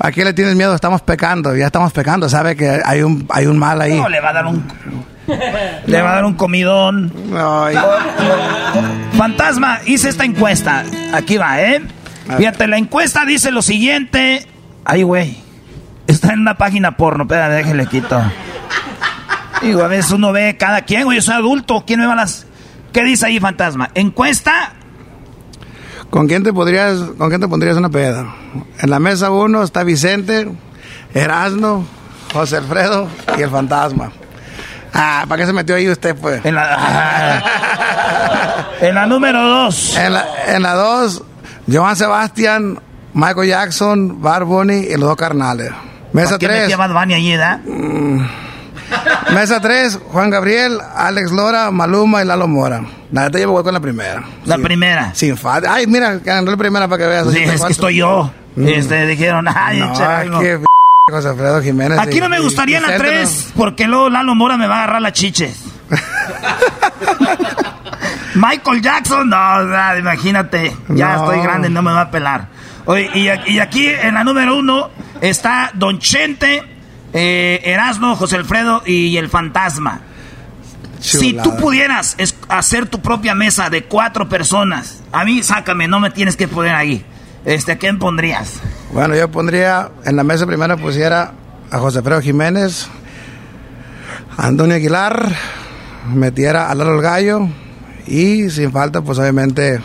¿a 0.01 0.11
qué 0.11 0.25
le 0.25 0.33
tienes 0.33 0.57
miedo? 0.57 0.75
Estamos 0.75 1.03
pecando, 1.03 1.55
ya 1.55 1.67
estamos 1.67 1.93
pecando, 1.93 2.29
sabe 2.29 2.57
que 2.57 2.83
hay 2.85 3.03
un 3.03 3.29
hay 3.31 3.47
un 3.47 3.61
mal 3.61 3.81
ahí. 3.81 3.95
No, 3.95 4.09
le 4.09 4.21
va 4.21 4.31
a 4.31 4.33
dar 4.33 4.47
un. 4.47 4.67
Le 5.87 6.03
va 6.03 6.13
a 6.13 6.15
dar 6.17 6.25
un 6.25 6.35
comidón. 6.35 7.13
Fantasma, 9.17 9.81
hice 9.87 10.09
esta 10.09 10.25
encuesta. 10.25 10.85
Aquí 11.13 11.37
va, 11.37 11.61
¿eh? 11.61 11.83
Fíjate, 12.37 12.67
la 12.67 12.79
encuesta 12.79 13.25
dice 13.25 13.51
lo 13.51 13.63
siguiente. 13.63 14.47
Ay, 14.85 15.03
güey. 15.03 15.39
Está 16.07 16.33
en 16.33 16.41
una 16.41 16.57
página 16.57 16.97
porno. 16.97 17.25
Espera, 17.25 17.49
déjale 17.49 17.87
quito. 17.87 18.21
Digo, 19.63 19.83
a 19.83 19.89
veces 19.89 20.11
uno 20.13 20.33
ve 20.33 20.57
cada 20.59 20.83
quien, 20.83 21.05
güey. 21.05 21.17
Yo 21.17 21.23
soy 21.23 21.35
adulto. 21.35 21.85
¿Quién 21.87 22.01
me 22.01 22.07
va 22.07 22.13
a 22.13 22.17
las.? 22.17 22.47
¿Qué 22.93 23.03
dice 23.03 23.27
ahí, 23.27 23.41
fantasma? 23.41 23.91
Encuesta. 23.95 24.73
¿Con 26.11 26.29
quién 26.29 26.45
te 26.45 26.53
podrías 26.53 26.99
con 27.19 27.29
quién 27.29 27.41
te 27.41 27.49
pondrías 27.49 27.77
una 27.77 27.91
peda? 27.91 28.37
En 28.79 28.89
la 28.89 29.01
mesa 29.01 29.31
uno 29.31 29.65
está 29.65 29.83
Vicente, 29.83 30.49
Erasno, 31.13 31.85
José 32.33 32.59
Alfredo 32.59 33.09
y 33.37 33.43
el 33.43 33.51
fantasma. 33.51 34.13
Ah, 34.95 35.25
¿para 35.29 35.41
qué 35.43 35.47
se 35.47 35.53
metió 35.53 35.75
ahí 35.75 35.89
usted, 35.89 36.15
pues? 36.15 36.45
En 36.45 36.55
la, 36.55 37.43
en 38.81 38.95
la 38.95 39.07
número 39.07 39.43
dos. 39.47 39.97
En 39.97 40.13
la, 40.13 40.25
en 40.49 40.63
la 40.63 40.75
dos, 40.75 41.23
Joan 41.71 41.97
Sebastián, 41.97 42.79
Michael 43.13 43.49
Jackson, 43.49 44.23
Bar 44.23 44.45
Bunny 44.45 44.75
y 44.75 44.93
los 44.93 45.09
dos 45.09 45.17
carnales. 45.17 45.73
Mesa 46.13 46.31
¿Por 46.31 46.39
qué 46.39 46.47
tres. 46.47 46.61
metía 46.63 46.77
Bad 46.77 46.93
Bunny 46.93 47.15
allí, 47.15 47.37
da? 47.37 47.61
Mesa 49.33 49.61
3, 49.61 49.99
Juan 50.13 50.31
Gabriel, 50.31 50.79
Alex 50.95 51.33
Lora, 51.33 51.71
Maluma 51.73 52.23
y 52.23 52.27
Lalo 52.27 52.47
Mora. 52.47 52.83
La 53.11 53.23
neta 53.25 53.39
yo 53.41 53.49
me 53.49 53.53
voy 53.55 53.65
con 53.65 53.75
la 53.75 53.81
primera. 53.81 54.23
La 54.45 54.59
primera. 54.59 55.11
Sin 55.15 55.37
falta. 55.37 55.75
Ay, 55.75 55.87
mira, 55.87 56.19
ganó 56.19 56.51
la 56.51 56.57
primera 56.57 56.87
para 56.87 57.03
que 57.03 57.09
veas. 57.09 57.27
Sí, 57.33 57.39
es 57.43 57.63
que 57.65 57.73
estoy 57.73 57.97
yo. 57.97 58.31
Este, 58.57 59.07
dijeron, 59.07 59.47
ay, 59.49 59.81
No, 59.81 60.41
José 61.11 61.29
Alfredo 61.29 61.61
Jiménez. 61.61 61.99
Aquí 61.99 62.19
no 62.19 62.31
me 62.31 62.41
gustaría 62.41 62.81
la 62.81 62.93
Vicente, 62.93 63.11
3, 63.11 63.53
porque 63.57 63.87
luego 63.87 64.09
Lalo 64.09 64.35
Mora 64.35 64.57
me 64.57 64.67
va 64.67 64.77
a 64.77 64.79
agarrar 64.85 65.03
las 65.03 65.13
chiches. 65.13 65.63
Michael 68.35 68.81
Jackson, 68.81 69.29
no, 69.29 69.63
no, 69.65 69.99
imagínate, 69.99 70.75
ya 70.89 71.17
No. 71.17 71.25
estoy 71.25 71.43
grande, 71.43 71.69
no 71.69 71.83
me 71.83 71.93
va 71.93 72.01
a 72.01 72.11
pelar. 72.11 72.49
Oye, 72.87 73.11
y, 73.15 73.59
aquí 73.59 73.87
en 73.87 74.15
la 74.15 74.25
número 74.25 74.57
uno 74.57 74.89
está 75.21 75.73
Don 75.75 75.99
Chente, 75.99 76.63
eh, 77.13 77.61
Erasmo, 77.65 78.17
José 78.17 78.37
Alfredo 78.37 78.83
y 78.87 79.15
el 79.19 79.29
Fantasma. 79.29 80.01
Si 81.01 81.35
tú 81.35 81.55
pudieras 81.57 82.17
hacer 82.49 82.87
tu 82.87 83.03
propia 83.03 83.35
mesa 83.35 83.69
de 83.69 83.85
cuatro 83.85 84.27
personas, 84.31 85.03
a 85.13 85.27
mí 85.27 85.43
sácame, 85.43 85.87
no 85.87 86.01
me 86.01 86.09
tienes 86.09 86.35
que 86.35 86.49
poner 86.49 86.75
ahí. 86.75 87.05
Este, 87.45 87.73
¿a 87.73 87.77
quién 87.77 87.99
pondrías? 87.99 88.55
Bueno, 88.95 89.17
yo 89.17 89.29
pondría 89.29 89.91
en 90.05 90.15
la 90.15 90.23
mesa 90.23 90.47
primera 90.47 90.77
pusiera 90.77 91.33
a 91.69 91.79
José 91.81 91.99
Alfredo 91.99 92.21
Jiménez, 92.21 92.87
a 94.37 94.47
Antonio 94.47 94.77
Aguilar, 94.77 95.35
metiera 96.15 96.71
a 96.71 96.75
Lalo 96.77 96.95
el 96.95 97.03
Gallo 97.03 97.49
y 98.07 98.49
sin 98.51 98.71
falta, 98.71 99.03
pues 99.03 99.19
obviamente 99.19 99.81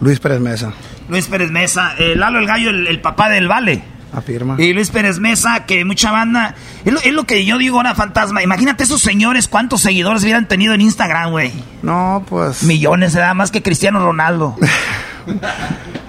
Luis 0.00 0.18
Pérez 0.18 0.40
Mesa. 0.40 0.72
Luis 1.08 1.28
Pérez 1.28 1.52
Mesa, 1.52 1.94
eh, 1.96 2.16
Lalo 2.16 2.40
el 2.40 2.48
Gallo, 2.48 2.70
el 2.70 3.00
papá 3.00 3.28
del 3.28 3.46
Vale. 3.46 3.91
Afirma. 4.12 4.56
Y 4.58 4.72
Luis 4.74 4.90
Pérez 4.90 5.18
Mesa, 5.18 5.64
que 5.66 5.84
mucha 5.84 6.10
banda. 6.12 6.54
Es 6.84 6.92
lo, 6.92 7.00
es 7.00 7.12
lo 7.12 7.24
que 7.24 7.44
yo 7.44 7.56
digo 7.58 7.78
ahora, 7.78 7.94
fantasma. 7.94 8.42
Imagínate 8.42 8.84
esos 8.84 9.00
señores 9.00 9.48
cuántos 9.48 9.80
seguidores 9.80 10.22
hubieran 10.22 10.46
tenido 10.48 10.74
en 10.74 10.82
Instagram, 10.82 11.30
güey. 11.30 11.52
No, 11.82 12.24
pues. 12.28 12.62
Millones, 12.62 13.14
¿verdad? 13.14 13.34
Más 13.34 13.50
que 13.50 13.62
Cristiano 13.62 14.00
Ronaldo. 14.04 14.56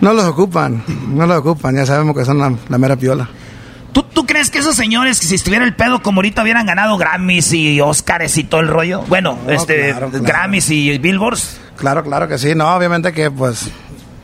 No 0.01 0.13
los 0.13 0.25
ocupan, 0.25 0.83
no 1.07 1.25
los 1.25 1.37
ocupan, 1.37 1.75
ya 1.75 1.85
sabemos 1.85 2.17
que 2.17 2.25
son 2.25 2.37
la, 2.39 2.53
la 2.67 2.77
mera 2.77 2.95
piola. 2.95 3.29
¿Tú, 3.93 4.03
¿Tú 4.03 4.25
crees 4.25 4.49
que 4.49 4.59
esos 4.59 4.75
señores, 4.75 5.19
que 5.19 5.27
si 5.27 5.35
estuviera 5.35 5.63
el 5.63 5.75
pedo 5.75 6.01
como 6.01 6.17
ahorita, 6.17 6.41
hubieran 6.41 6.65
ganado 6.65 6.97
Grammys 6.97 7.53
y 7.53 7.79
Oscars 7.79 8.37
y 8.37 8.43
todo 8.43 8.61
el 8.61 8.67
rollo? 8.67 9.03
Bueno, 9.07 9.37
este, 9.47 9.91
claro, 9.91 10.09
claro. 10.09 10.25
Grammys 10.25 10.69
y 10.71 10.97
Billboards. 10.97 11.61
Claro, 11.77 12.03
claro 12.03 12.27
que 12.27 12.37
sí, 12.37 12.55
no, 12.55 12.75
obviamente 12.75 13.13
que 13.13 13.29
pues, 13.29 13.69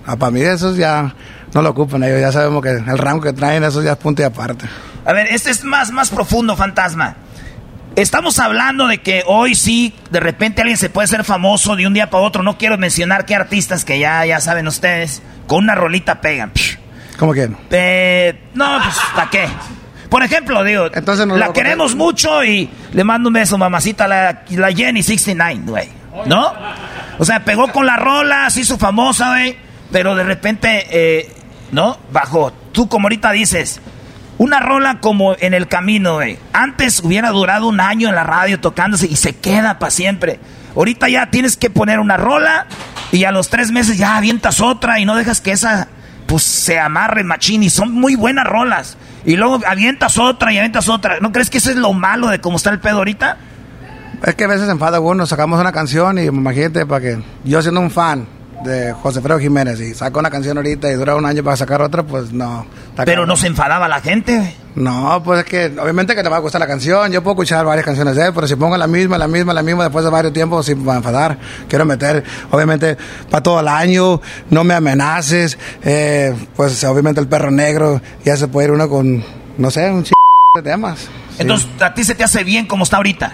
a 0.06 0.16
para 0.16 0.32
mí 0.32 0.42
esos 0.42 0.76
ya 0.76 1.14
no 1.54 1.62
lo 1.62 1.70
ocupan 1.70 2.04
ellos, 2.04 2.22
ya 2.22 2.32
sabemos 2.32 2.62
que 2.62 2.70
el 2.70 2.98
rango 2.98 3.22
que 3.22 3.34
traen, 3.34 3.64
eso 3.64 3.82
ya 3.82 3.94
es 3.94 3.98
punto 3.98 4.22
y 4.22 4.26
aparte. 4.26 4.66
A 5.06 5.14
ver, 5.14 5.28
este 5.32 5.50
es 5.50 5.64
más, 5.64 5.92
más 5.92 6.10
profundo, 6.10 6.56
fantasma. 6.56 7.16
Estamos 7.96 8.40
hablando 8.40 8.88
de 8.88 9.00
que 9.00 9.24
hoy 9.26 9.56
sí, 9.56 9.94
de 10.12 10.20
repente 10.20 10.62
alguien 10.62 10.78
se 10.78 10.90
puede 10.90 11.08
ser 11.08 11.24
famoso 11.24 11.76
de 11.76 11.88
un 11.88 11.94
día 11.94 12.10
para 12.10 12.24
otro. 12.24 12.44
No 12.44 12.58
quiero 12.58 12.78
mencionar 12.78 13.26
qué 13.26 13.36
artistas 13.36 13.84
que 13.84 14.00
ya, 14.00 14.26
ya 14.26 14.40
saben 14.40 14.68
ustedes, 14.68 15.22
con 15.48 15.64
una 15.64 15.76
rolita 15.76 16.22
pegan. 16.22 16.52
¿Cómo 17.18 17.34
que? 17.34 17.50
Eh, 17.72 18.40
no, 18.54 18.80
pues, 18.82 18.96
¿para 19.16 19.30
qué? 19.30 19.48
Por 20.10 20.24
ejemplo, 20.24 20.64
digo, 20.64 20.88
Entonces 20.94 21.28
no 21.28 21.36
la 21.36 21.52
queremos 21.52 21.96
mucho 21.96 22.44
y 22.44 22.70
le 22.94 23.04
mando 23.04 23.30
un 23.30 23.34
beso, 23.34 23.58
mamacita, 23.58 24.08
la, 24.08 24.44
la 24.50 24.72
Jenny 24.72 25.04
69, 25.04 25.64
güey. 25.66 25.90
¿No? 26.26 26.54
O 27.18 27.26
sea, 27.26 27.44
pegó 27.44 27.72
con 27.72 27.86
la 27.86 27.98
rola, 27.98 28.50
se 28.50 28.62
hizo 28.62 28.78
famosa, 28.78 29.30
güey. 29.32 29.58
Pero 29.92 30.16
de 30.16 30.24
repente, 30.24 30.88
eh, 30.90 31.32
¿no? 31.72 31.98
Bajo, 32.12 32.52
tú 32.72 32.88
como 32.88 33.06
ahorita 33.06 33.32
dices, 33.32 33.82
una 34.38 34.60
rola 34.60 35.00
como 35.02 35.36
en 35.38 35.54
el 35.54 35.68
camino, 35.68 36.16
güey. 36.16 36.38
Antes 36.54 37.02
hubiera 37.04 37.30
durado 37.30 37.68
un 37.68 37.80
año 37.80 38.10
en 38.10 38.16
la 38.16 38.24
radio 38.24 38.60
tocándose 38.60 39.06
y 39.08 39.16
se 39.16 39.36
queda 39.36 39.80
para 39.80 39.92
siempre. 39.92 40.40
Ahorita 40.76 41.10
ya 41.10 41.30
tienes 41.30 41.58
que 41.58 41.70
poner 41.70 42.00
una 42.00 42.16
rola 42.16 42.68
y 43.12 43.26
a 43.26 43.32
los 43.32 43.50
tres 43.50 43.72
meses 43.72 43.98
ya 43.98 44.16
avientas 44.16 44.62
otra 44.62 45.00
y 45.00 45.06
no 45.06 45.16
dejas 45.16 45.42
que 45.42 45.52
esa 45.52 45.90
pues 46.26 46.44
se 46.44 46.80
amarre 46.80 47.24
machín 47.24 47.64
y 47.64 47.70
son 47.70 47.92
muy 47.92 48.16
buenas 48.16 48.46
rolas. 48.46 48.98
Y 49.26 49.36
luego 49.36 49.60
avientas 49.68 50.18
otra 50.18 50.54
y 50.54 50.58
avientas 50.58 50.88
otra. 50.88 51.20
¿No 51.20 51.32
crees 51.34 51.50
que 51.50 51.58
eso 51.58 51.72
es 51.72 51.76
lo 51.76 51.92
malo 51.92 52.28
de 52.28 52.40
cómo 52.40 52.56
está 52.56 52.70
el 52.70 52.80
pedo 52.80 53.00
ahorita? 53.00 53.38
Es 54.26 54.36
que 54.36 54.46
a 54.46 54.48
veces 54.48 54.70
enfada 54.70 55.00
uno, 55.00 55.26
sacamos 55.26 55.60
una 55.60 55.72
canción 55.72 56.18
y 56.18 56.24
imagínate 56.24 56.86
para 56.86 57.02
que 57.02 57.20
yo 57.44 57.62
siendo 57.62 57.82
un 57.82 57.92
fan 57.92 58.28
de 58.64 58.94
José 58.94 59.20
Alfredo 59.20 59.40
Jiménez 59.40 59.80
y 59.80 59.94
saco 59.94 60.20
una 60.20 60.30
canción 60.30 60.58
ahorita 60.58 60.90
y 60.90 60.96
dura 60.96 61.16
un 61.16 61.26
año 61.26 61.44
para 61.44 61.58
sacar 61.58 61.82
otra, 61.82 62.04
pues 62.04 62.32
no. 62.32 62.66
Pero 63.06 63.26
no 63.26 63.36
se 63.36 63.48
enfadaba 63.48 63.88
la 63.88 64.02
gente. 64.02 64.56
No, 64.76 65.22
pues 65.24 65.40
es 65.40 65.46
que 65.46 65.80
obviamente 65.80 66.16
que 66.16 66.24
te 66.24 66.30
va 66.30 66.38
a 66.38 66.40
gustar 66.40 66.60
la 66.60 66.68
canción. 66.68 67.12
Yo 67.12 67.24
puedo 67.24 67.34
escuchar 67.34 67.66
varias 67.66 67.86
canciones 67.86 68.16
de 68.16 68.28
él, 68.28 68.32
pero 68.34 68.48
si 68.48 68.56
pongo 68.56 68.78
la 68.78 68.88
misma, 68.88 69.18
la 69.18 69.28
misma, 69.28 69.54
la 69.54 69.64
misma, 69.64 69.84
después 69.84 70.06
de 70.06 70.12
varios 70.12 70.34
tiempos, 70.34 70.66
sí 70.66 70.76
me 70.76 70.86
va 70.86 70.94
a 70.94 70.98
enfadar. 70.98 71.38
Quiero 71.68 71.86
meter, 71.86 72.24
obviamente, 72.52 72.98
para 73.30 73.44
todo 73.44 73.60
el 73.60 73.68
año, 73.68 74.22
no 74.50 74.64
me 74.64 74.74
amenaces. 74.74 75.58
Eh, 75.84 76.36
pues 76.56 76.84
obviamente 76.84 77.22
el 77.22 77.28
perro 77.28 77.52
negro, 77.52 78.02
ya 78.24 78.38
se 78.38 78.48
puede 78.48 78.68
ir 78.68 78.74
uno 78.74 78.88
con, 78.90 79.24
no 79.58 79.72
sé, 79.72 79.90
un 79.90 80.04
ch 80.04 80.12
de 80.56 80.64
temas. 80.64 81.00
Sí. 81.00 81.10
Entonces, 81.40 81.68
¿a 81.82 81.94
ti 81.94 82.04
se 82.04 82.16
te 82.16 82.24
hace 82.24 82.44
bien 82.44 82.66
como 82.66 82.84
está 82.84 82.98
ahorita? 82.98 83.34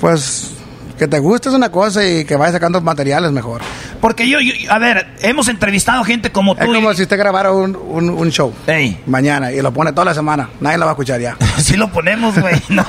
Pues 0.00 0.55
que 0.98 1.06
te 1.06 1.18
guste 1.18 1.48
es 1.48 1.54
una 1.54 1.70
cosa 1.70 2.04
y 2.06 2.24
que 2.24 2.36
vayas 2.36 2.54
sacando 2.54 2.80
materiales 2.80 3.30
mejor. 3.32 3.60
Porque 4.00 4.28
yo, 4.28 4.40
yo, 4.40 4.52
a 4.70 4.78
ver, 4.78 5.06
hemos 5.20 5.48
entrevistado 5.48 6.02
gente 6.04 6.30
como 6.30 6.54
tú. 6.54 6.62
Es 6.62 6.68
como 6.68 6.92
y... 6.92 6.96
si 6.96 7.02
usted 7.02 7.18
grabara 7.18 7.52
un, 7.52 7.76
un, 7.76 8.10
un 8.10 8.30
show 8.30 8.52
Ey. 8.66 9.02
mañana 9.06 9.52
y 9.52 9.60
lo 9.60 9.72
pone 9.72 9.92
toda 9.92 10.06
la 10.06 10.14
semana. 10.14 10.48
Nadie 10.60 10.78
lo 10.78 10.86
va 10.86 10.92
a 10.92 10.94
escuchar 10.94 11.20
ya. 11.20 11.36
Sí 11.56 11.76
lo 11.76 11.88
ponemos, 11.88 12.38
güey. 12.38 12.54
No, 12.68 12.84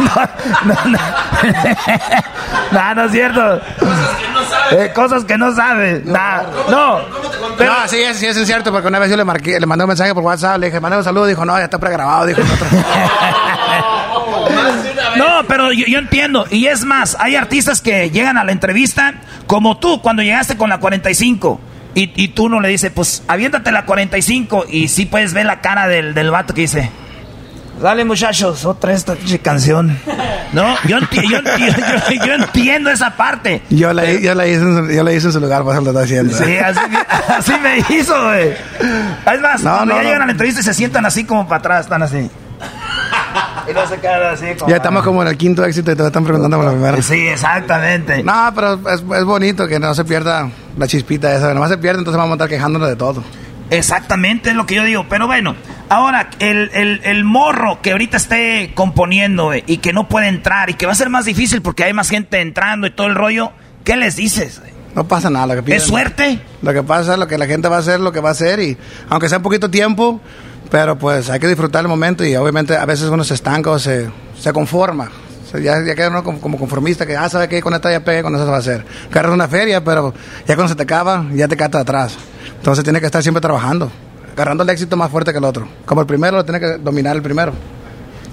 no, 0.00 0.74
no, 0.74 0.74
no. 0.86 0.98
No, 2.72 2.94
no 2.94 3.04
es 3.04 3.12
cierto. 3.12 3.60
Eh, 4.72 4.90
cosas 4.94 5.24
que 5.24 5.36
no 5.36 5.54
sabes. 5.54 6.04
Nah, 6.06 6.42
no. 6.70 7.00
Pero... 7.58 7.72
No, 7.72 7.88
sí 7.88 7.98
es, 8.00 8.16
sí, 8.16 8.26
es 8.26 8.46
cierto, 8.46 8.72
porque 8.72 8.88
una 8.88 8.98
vez 8.98 9.10
yo 9.10 9.16
le 9.16 9.24
marqué, 9.24 9.60
le 9.60 9.66
mandé 9.66 9.84
un 9.84 9.88
mensaje 9.88 10.14
por 10.14 10.22
WhatsApp, 10.22 10.58
le 10.58 10.66
dije, 10.66 10.80
mandé 10.80 10.96
un 10.98 11.04
saludo, 11.04 11.26
dijo, 11.26 11.44
no, 11.44 11.56
ya 11.58 11.64
está 11.64 11.78
pregrabado, 11.78 12.26
dijo. 12.26 12.40
No, 12.40 12.46
pero 15.48 15.72
yo, 15.72 15.86
yo, 15.86 15.98
entiendo. 15.98 16.46
Y 16.50 16.66
es 16.66 16.84
más, 16.84 17.16
hay 17.20 17.36
artistas 17.36 17.80
que 17.80 18.10
llegan 18.10 18.38
a 18.38 18.44
la 18.44 18.52
entrevista 18.52 19.14
como 19.46 19.78
tú 19.78 20.00
cuando 20.02 20.22
llegaste 20.22 20.56
con 20.56 20.70
la 20.70 20.78
45. 20.78 21.60
Y, 21.94 22.10
y 22.16 22.28
tú 22.28 22.48
no 22.48 22.60
le 22.60 22.68
dices, 22.68 22.90
pues 22.94 23.22
aviéntate 23.28 23.70
la 23.72 23.84
45. 23.84 24.66
Y 24.68 24.88
sí 24.88 25.06
puedes 25.06 25.34
ver 25.34 25.46
la 25.46 25.60
cara 25.60 25.88
del, 25.88 26.14
del 26.14 26.30
vato 26.30 26.54
que 26.54 26.62
dice, 26.62 26.90
dale 27.80 28.04
muchachos, 28.04 28.64
otra 28.64 28.92
esta 28.92 29.16
canción. 29.42 29.98
No, 30.52 30.76
yo, 30.86 30.98
enti 30.98 31.16
yo, 31.30 31.40
yo, 31.40 32.26
yo, 32.26 32.34
entiendo 32.34 32.90
esa 32.90 33.16
parte. 33.16 33.62
Yo 33.70 33.90
la, 33.94 34.04
yo 34.04 34.34
la, 34.34 34.46
hice, 34.46 34.60
en, 34.60 34.90
yo 34.90 35.02
la 35.02 35.10
hice 35.14 35.28
en 35.28 35.32
su 35.32 35.40
lugar, 35.40 35.62
por 35.62 35.72
eso 35.74 35.82
lo 35.82 35.92
está 35.92 36.02
haciendo. 36.02 36.36
Sí, 36.36 36.58
así, 36.58 36.80
así 37.28 37.52
me 37.62 37.78
hizo, 37.96 38.22
güey. 38.22 38.50
Es 38.50 39.40
más, 39.40 39.62
no, 39.62 39.70
cuando 39.70 39.86
no, 39.86 39.94
ya 39.94 40.02
no. 40.02 40.02
llegan 40.02 40.20
a 40.20 40.26
la 40.26 40.32
entrevista 40.32 40.60
y 40.60 40.64
se 40.64 40.74
sientan 40.74 41.06
así 41.06 41.24
como 41.24 41.48
para 41.48 41.60
atrás, 41.60 41.86
están 41.86 42.02
así. 42.02 42.30
Y 43.68 43.72
no 43.72 43.86
se 43.86 43.98
quedan 43.98 44.34
así 44.34 44.46
como... 44.58 44.70
Ya 44.70 44.76
estamos 44.76 45.02
como 45.04 45.22
en 45.22 45.28
el 45.28 45.36
quinto 45.36 45.64
éxito 45.64 45.92
y 45.92 45.96
te 45.96 46.06
están 46.06 46.24
preguntando 46.24 46.56
por 46.56 46.66
la 46.66 46.72
primera. 46.72 47.02
Sí, 47.02 47.26
exactamente. 47.28 48.22
No, 48.22 48.50
pero 48.54 48.74
es, 48.90 49.02
es 49.02 49.24
bonito 49.24 49.66
que 49.68 49.78
no 49.78 49.94
se 49.94 50.04
pierda 50.04 50.50
la 50.76 50.86
chispita 50.86 51.34
esa. 51.34 51.52
Nomás 51.54 51.70
se 51.70 51.78
pierde, 51.78 51.98
entonces 51.98 52.18
vamos 52.18 52.32
a 52.32 52.34
estar 52.34 52.48
quejándonos 52.48 52.88
de 52.88 52.96
todo. 52.96 53.22
Exactamente, 53.70 54.50
es 54.50 54.56
lo 54.56 54.66
que 54.66 54.74
yo 54.74 54.84
digo. 54.84 55.06
Pero 55.08 55.26
bueno, 55.26 55.54
ahora, 55.88 56.28
el, 56.40 56.70
el, 56.74 57.00
el 57.04 57.24
morro 57.24 57.80
que 57.80 57.92
ahorita 57.92 58.18
esté 58.18 58.72
componiendo 58.74 59.52
eh, 59.54 59.64
y 59.66 59.78
que 59.78 59.92
no 59.94 60.08
puede 60.08 60.28
entrar 60.28 60.68
y 60.68 60.74
que 60.74 60.84
va 60.84 60.92
a 60.92 60.94
ser 60.94 61.08
más 61.08 61.24
difícil 61.24 61.62
porque 61.62 61.84
hay 61.84 61.94
más 61.94 62.10
gente 62.10 62.40
entrando 62.40 62.86
y 62.86 62.90
todo 62.90 63.06
el 63.06 63.14
rollo, 63.14 63.52
¿qué 63.84 63.96
les 63.96 64.16
dices? 64.16 64.60
No 64.94 65.08
pasa 65.08 65.30
nada. 65.30 65.46
Lo 65.46 65.54
que 65.54 65.62
piden, 65.62 65.78
¿Es 65.78 65.84
suerte? 65.84 66.38
Lo 66.60 66.74
que 66.74 66.82
pasa 66.82 67.14
es 67.14 67.18
lo 67.18 67.26
que 67.26 67.38
la 67.38 67.46
gente 67.46 67.68
va 67.68 67.76
a 67.76 67.78
hacer, 67.78 67.98
lo 67.98 68.12
que 68.12 68.20
va 68.20 68.28
a 68.28 68.32
hacer 68.32 68.60
y 68.60 68.76
aunque 69.08 69.30
sea 69.30 69.38
un 69.38 69.44
poquito 69.44 69.70
tiempo, 69.70 70.20
pero 70.70 70.98
pues 70.98 71.30
hay 71.30 71.40
que 71.40 71.48
disfrutar 71.48 71.82
el 71.82 71.88
momento 71.88 72.24
y 72.24 72.34
obviamente 72.36 72.76
a 72.76 72.86
veces 72.86 73.08
uno 73.08 73.24
se 73.24 73.34
estanca 73.34 73.70
o 73.70 73.78
se, 73.78 74.10
se 74.38 74.52
conforma. 74.52 75.10
O 75.44 75.50
sea, 75.50 75.60
ya, 75.60 75.84
ya 75.84 75.94
queda 75.94 76.08
uno 76.08 76.24
como, 76.24 76.58
conformista 76.58 77.06
que, 77.06 77.16
ah, 77.16 77.28
sabe 77.28 77.48
que 77.48 77.60
con 77.60 77.74
esta 77.74 77.90
ya 77.90 78.00
pegué, 78.00 78.22
con 78.22 78.34
eso 78.34 78.44
se 78.44 78.50
va 78.50 78.56
a 78.56 78.60
hacer. 78.60 78.84
Cargas 79.10 79.34
una 79.34 79.48
feria, 79.48 79.84
pero 79.84 80.14
ya 80.46 80.54
cuando 80.54 80.68
se 80.68 80.74
te 80.74 80.82
acaba, 80.82 81.26
ya 81.34 81.48
te 81.48 81.56
catas 81.56 81.82
atrás. 81.82 82.16
Entonces 82.56 82.84
tiene 82.84 83.00
que 83.00 83.06
estar 83.06 83.22
siempre 83.22 83.40
trabajando, 83.40 83.90
agarrando 84.32 84.62
el 84.62 84.70
éxito 84.70 84.96
más 84.96 85.10
fuerte 85.10 85.32
que 85.32 85.38
el 85.38 85.44
otro. 85.44 85.68
Como 85.84 86.00
el 86.00 86.06
primero, 86.06 86.38
lo 86.38 86.44
tiene 86.44 86.60
que 86.60 86.78
dominar 86.78 87.16
el 87.16 87.22
primero. 87.22 87.52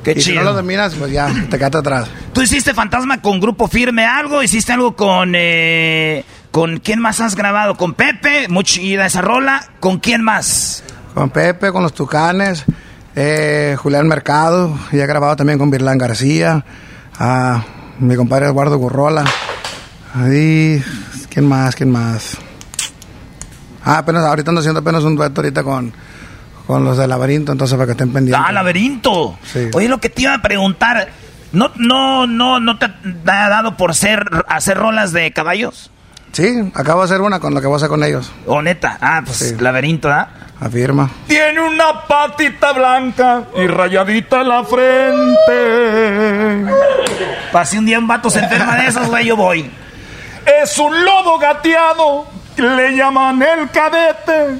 Qué 0.04 0.12
y 0.12 0.14
chido. 0.16 0.26
si 0.26 0.36
no 0.36 0.44
lo 0.44 0.54
dominas, 0.54 0.96
pues 0.96 1.12
ya 1.12 1.28
te 1.50 1.58
quedas 1.58 1.76
atrás. 1.76 2.08
¿Tú 2.32 2.42
hiciste 2.42 2.74
Fantasma 2.74 3.22
con 3.22 3.40
Grupo 3.40 3.68
Firme 3.68 4.06
algo? 4.06 4.42
¿Hiciste 4.42 4.72
algo 4.72 4.96
con... 4.96 5.34
Eh, 5.36 6.24
¿Con 6.52 6.80
quién 6.80 7.00
más 7.00 7.20
has 7.20 7.36
grabado? 7.36 7.76
¿Con 7.76 7.94
Pepe? 7.94 8.48
Muy 8.50 8.64
chida 8.64 9.06
esa 9.06 9.22
rola. 9.22 9.70
¿Con 9.80 10.00
quién 10.00 10.24
más? 10.24 10.84
Con 11.14 11.30
Pepe, 11.30 11.72
con 11.72 11.84
los 11.84 11.94
Tucanes, 11.94 12.66
eh, 13.16 13.76
Julián 13.80 14.08
Mercado. 14.08 14.78
Y 14.92 15.00
he 15.00 15.06
grabado 15.06 15.36
también 15.36 15.60
con 15.60 15.70
Virlán 15.70 15.98
García. 15.98 16.64
A 17.18 17.64
mi 18.00 18.16
compadre 18.16 18.48
Eduardo 18.48 18.78
Gurrola. 18.78 19.26
Ahí... 20.14 20.84
¿Quién 21.30 21.48
más? 21.48 21.76
¿Quién 21.76 21.92
más? 21.92 22.38
Ah, 23.86 24.00
apenas, 24.00 24.24
ahorita 24.26 24.52
ando 24.52 24.60
haciendo 24.60 24.80
apenas 24.82 25.04
un 25.04 25.16
dueto 25.16 25.42
ahorita 25.42 25.64
con, 25.64 25.94
con 26.68 26.84
los 26.84 26.98
de 26.98 27.08
Laberinto, 27.08 27.52
entonces 27.52 27.76
para 27.76 27.86
que 27.86 27.92
estén 27.92 28.12
pendientes. 28.12 28.46
Ah, 28.46 28.52
Laberinto. 28.52 29.38
Sí. 29.44 29.70
Oye, 29.74 29.88
lo 29.88 30.00
que 30.00 30.10
te 30.10 30.24
iba 30.24 30.34
a 30.34 30.42
preguntar, 30.42 31.10
¿no, 31.52 31.72
no, 31.76 32.28
no, 32.28 32.60
no 32.60 32.78
te 32.78 32.86
ha 32.86 33.50
dado 33.50 33.78
por 33.78 33.96
ser, 33.96 34.26
hacer 34.48 34.78
rolas 34.78 35.12
de 35.12 35.32
caballos? 35.32 35.92
Sí, 36.32 36.72
acabo 36.74 37.02
de 37.02 37.06
hacer 37.06 37.22
una 37.22 37.40
con 37.40 37.54
lo 37.54 37.62
que 37.62 37.68
voy 37.68 37.76
a 37.76 37.78
hacer 37.78 37.90
con 37.90 38.04
ellos. 38.04 38.32
¿O 38.46 38.56
oh, 38.56 38.62
neta? 38.62 38.98
Ah, 39.02 39.22
pues 39.26 39.38
sí. 39.38 39.56
Laberinto, 39.60 40.10
¿ah? 40.10 40.30
Afirma. 40.60 41.10
Tiene 41.28 41.62
una 41.62 42.06
patita 42.06 42.74
blanca 42.74 43.44
y 43.56 43.66
rayadita 43.68 44.44
la 44.44 44.64
frente. 44.64 45.54
Para 47.52 47.70
un 47.78 47.86
día 47.86 48.00
un 48.00 48.08
vato 48.08 48.30
se 48.30 48.40
enferma 48.40 48.76
de 48.78 48.88
esos, 48.88 49.08
güey, 49.08 49.26
yo 49.26 49.36
voy. 49.36 49.72
Es 50.62 50.78
un 50.78 51.06
lobo 51.06 51.40
gateado 51.40 52.40
le 52.62 52.96
llaman 52.96 53.42
el 53.42 53.70
cadete. 53.70 54.60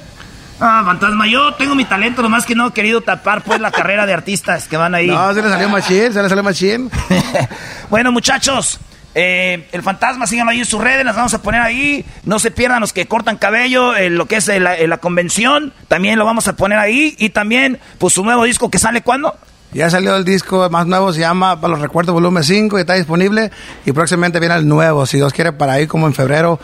Ah, 0.60 0.84
fantasma, 0.86 1.26
yo 1.26 1.54
tengo 1.54 1.74
mi 1.74 1.86
talento, 1.86 2.22
nomás 2.22 2.46
que 2.46 2.54
no 2.54 2.68
he 2.68 2.74
querido 2.74 3.02
tapar 3.02 3.44
pues 3.44 3.62
la 3.62 3.72
carrera 3.72 4.06
de 4.06 4.14
artistas 4.14 4.68
que 4.68 4.76
van 4.76 4.94
ahí. 4.94 5.08
No, 5.08 5.34
se 5.34 5.42
le 5.42 5.50
salió 5.50 5.70
machín, 5.70 6.12
se 6.12 6.22
le 6.22 6.28
salió 6.28 6.44
machín. 6.44 6.92
bueno, 7.90 8.12
muchachos, 8.12 8.80
eh, 9.20 9.68
el 9.72 9.84
fantasma, 9.84 10.28
síganlo 10.28 10.52
ahí 10.52 10.60
en 10.60 10.66
sus 10.66 10.82
redes, 10.82 11.06
las 11.06 11.16
vamos 11.16 11.34
a 11.34 11.42
poner 11.42 11.62
ahí. 11.62 12.06
No 12.24 12.40
se 12.40 12.52
pierdan 12.52 12.82
los 12.82 12.94
que 12.94 13.08
cortan 13.08 13.38
cabello, 13.38 13.96
eh, 13.96 14.10
lo 14.10 14.28
que 14.28 14.38
es 14.38 14.48
eh, 14.48 14.60
la, 14.60 14.76
la, 14.78 14.98
convención, 14.98 15.74
también 15.88 16.18
lo 16.18 16.26
vamos 16.26 16.48
a 16.48 16.56
poner 16.56 16.80
ahí. 16.80 17.16
Y 17.18 17.30
también, 17.30 17.80
pues 17.98 18.14
su 18.14 18.24
nuevo 18.24 18.44
disco 18.44 18.70
que 18.70 18.80
sale 18.80 19.02
cuándo? 19.02 19.36
Ya 19.72 19.90
salió 19.90 20.16
el 20.16 20.26
disco 20.26 20.70
más 20.70 20.88
nuevo, 20.88 21.14
se 21.14 21.20
llama 21.20 21.62
Para 21.62 21.72
los 21.72 21.82
Recuerdos 21.82 22.14
Volumen 22.14 22.44
5 22.44 22.78
y 22.78 22.82
está 22.82 22.96
disponible. 22.96 23.52
Y 23.86 23.92
próximamente 23.92 24.40
viene 24.40 24.56
el 24.56 24.68
nuevo, 24.68 25.06
si 25.06 25.18
Dios 25.18 25.34
quiere, 25.34 25.52
para 25.52 25.80
ir 25.80 25.88
como 25.88 26.08
en 26.08 26.14
febrero 26.14 26.60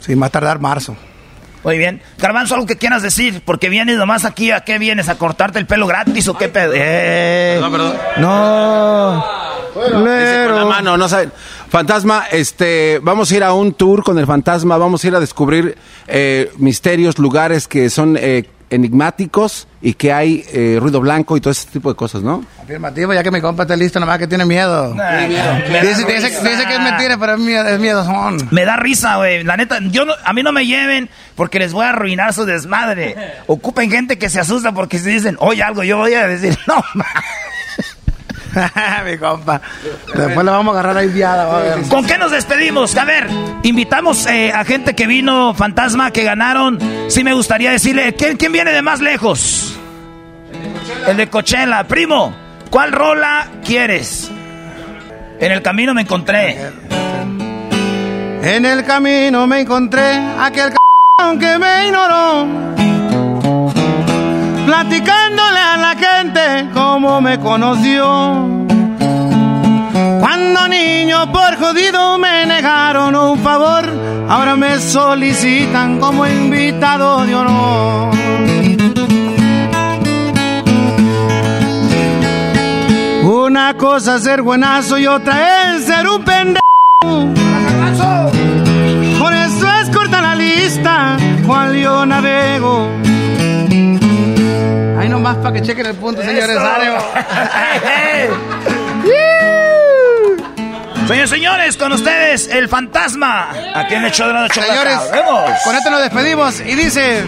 Sí, 0.00 0.14
más 0.14 0.30
tardar 0.30 0.60
marzo. 0.60 0.96
Muy 1.64 1.78
bien. 1.78 2.00
Garbanzo, 2.18 2.54
algo 2.54 2.66
que 2.66 2.76
quieras 2.76 3.02
decir, 3.02 3.42
porque 3.44 3.68
vienes 3.68 3.96
nomás 3.96 4.24
aquí, 4.24 4.52
¿a 4.52 4.60
qué 4.60 4.78
vienes? 4.78 5.08
¿A 5.08 5.16
cortarte 5.16 5.58
el 5.58 5.66
pelo 5.66 5.88
gratis 5.88 6.28
o 6.28 6.38
qué 6.38 6.48
pedo? 6.48 6.72
Eh, 6.76 7.58
no, 7.60 7.72
perdón. 7.72 7.96
No. 8.18 9.24
Con 9.74 10.04
la 10.04 10.64
mano, 10.64 10.96
no 10.96 11.08
saben. 11.08 11.32
Fantasma, 11.76 12.24
este, 12.32 13.00
vamos 13.02 13.30
a 13.30 13.36
ir 13.36 13.44
a 13.44 13.52
un 13.52 13.74
tour 13.74 14.02
con 14.02 14.18
el 14.18 14.24
fantasma, 14.24 14.78
vamos 14.78 15.04
a 15.04 15.08
ir 15.08 15.14
a 15.14 15.20
descubrir 15.20 15.76
eh, 16.06 16.50
misterios, 16.56 17.18
lugares 17.18 17.68
que 17.68 17.90
son 17.90 18.16
eh, 18.18 18.48
enigmáticos 18.70 19.68
y 19.82 19.92
que 19.92 20.10
hay 20.10 20.42
eh, 20.54 20.78
ruido 20.80 21.02
blanco 21.02 21.36
y 21.36 21.42
todo 21.42 21.50
ese 21.50 21.68
tipo 21.68 21.90
de 21.90 21.94
cosas, 21.94 22.22
¿no? 22.22 22.46
Afirmativo, 22.62 23.12
ya 23.12 23.22
que 23.22 23.30
mi 23.30 23.42
compa 23.42 23.64
está 23.64 23.76
listo, 23.76 24.00
nomás 24.00 24.18
que 24.18 24.26
tiene 24.26 24.46
miedo. 24.46 24.94
Nah, 24.94 25.18
tiene 25.18 25.28
miedo. 25.28 25.54
Dice, 25.82 26.06
dice, 26.06 26.28
dice, 26.30 26.64
que 26.66 26.74
es 26.76 26.80
mentira, 26.80 27.18
pero 27.18 27.34
es 27.34 27.40
miedo, 27.40 27.68
es 27.68 27.78
miedo 27.78 28.06
son. 28.06 28.48
Me 28.52 28.64
da 28.64 28.76
risa, 28.76 29.16
güey. 29.16 29.44
La 29.44 29.58
neta, 29.58 29.78
yo 29.82 30.06
no, 30.06 30.14
a 30.24 30.32
mí 30.32 30.42
no 30.42 30.52
me 30.52 30.64
lleven 30.64 31.10
porque 31.34 31.58
les 31.58 31.74
voy 31.74 31.84
a 31.84 31.90
arruinar 31.90 32.32
su 32.32 32.46
desmadre. 32.46 33.34
Ocupen 33.48 33.90
gente 33.90 34.16
que 34.16 34.30
se 34.30 34.40
asusta 34.40 34.72
porque 34.72 34.98
se 34.98 35.10
dicen, 35.10 35.36
oye 35.40 35.62
algo, 35.62 35.82
yo 35.82 35.98
voy 35.98 36.14
a 36.14 36.26
decir, 36.26 36.58
no, 36.66 36.82
mi 39.04 39.18
compa. 39.18 39.60
Después 40.14 40.44
le 40.44 40.50
vamos 40.50 40.74
a 40.74 40.80
agarrar 40.80 40.98
ahí 40.98 41.08
viada. 41.08 41.76
¿Con 41.88 42.06
qué 42.06 42.18
nos 42.18 42.30
despedimos? 42.30 42.96
A 42.96 43.04
ver, 43.04 43.28
invitamos 43.62 44.26
eh, 44.26 44.52
a 44.52 44.64
gente 44.64 44.94
que 44.94 45.06
vino, 45.06 45.54
fantasma, 45.54 46.10
que 46.10 46.24
ganaron. 46.24 46.78
Sí 47.08 47.24
me 47.24 47.34
gustaría 47.34 47.70
decirle, 47.70 48.14
¿quién, 48.14 48.36
quién 48.36 48.52
viene 48.52 48.72
de 48.72 48.82
más 48.82 49.00
lejos? 49.00 49.78
El 51.06 51.16
de 51.16 51.28
Coachella. 51.28 51.84
Primo, 51.84 52.34
¿cuál 52.70 52.92
rola 52.92 53.48
quieres? 53.64 54.30
En 55.38 55.52
el 55.52 55.62
camino 55.62 55.92
me 55.94 56.02
encontré. 56.02 56.56
En 58.42 58.64
el 58.64 58.84
camino 58.84 59.46
me 59.46 59.60
encontré 59.60 60.18
aquel 60.38 60.70
c 60.70 61.38
que 61.38 61.58
me 61.58 61.86
ignoró. 61.86 62.95
Platicándole 64.66 65.60
a 65.60 65.76
la 65.76 65.94
gente 65.94 66.68
cómo 66.74 67.20
me 67.20 67.38
conoció. 67.38 68.04
Cuando 70.18 70.66
niño 70.66 71.30
por 71.30 71.56
jodido 71.56 72.18
me 72.18 72.44
negaron 72.46 73.14
un 73.14 73.38
favor, 73.38 73.84
ahora 74.28 74.56
me 74.56 74.80
solicitan 74.80 76.00
como 76.00 76.26
invitado 76.26 77.24
de 77.24 77.34
honor. 77.36 78.14
Una 83.22 83.74
cosa 83.74 84.16
es 84.16 84.24
ser 84.24 84.42
buenazo 84.42 84.98
y 84.98 85.06
otra 85.06 85.76
es 85.76 85.84
ser 85.84 86.08
un 86.08 86.24
pendejo. 86.24 86.62
Por 89.20 89.32
eso 89.32 89.66
es 89.80 89.90
corta 89.96 90.20
la 90.20 90.34
lista, 90.34 91.16
cual 91.46 91.76
yo 91.76 92.04
navego. 92.04 93.15
Para 95.34 95.52
que 95.52 95.62
chequen 95.62 95.86
el 95.86 95.94
punto, 95.96 96.22
señores. 96.22 96.56
Señores, 101.06 101.30
señores, 101.30 101.76
con 101.76 101.92
ustedes, 101.92 102.48
el 102.48 102.68
fantasma. 102.68 103.50
Aquí 103.76 103.94
en 103.94 104.04
el 104.04 104.10
show 104.10 104.26
de 104.26 104.32
la 104.32 104.48
Señores, 104.48 104.98
con 105.64 105.76
esto 105.76 105.90
nos 105.90 106.00
despedimos 106.00 106.58
y 106.60 106.74
dice... 106.74 107.24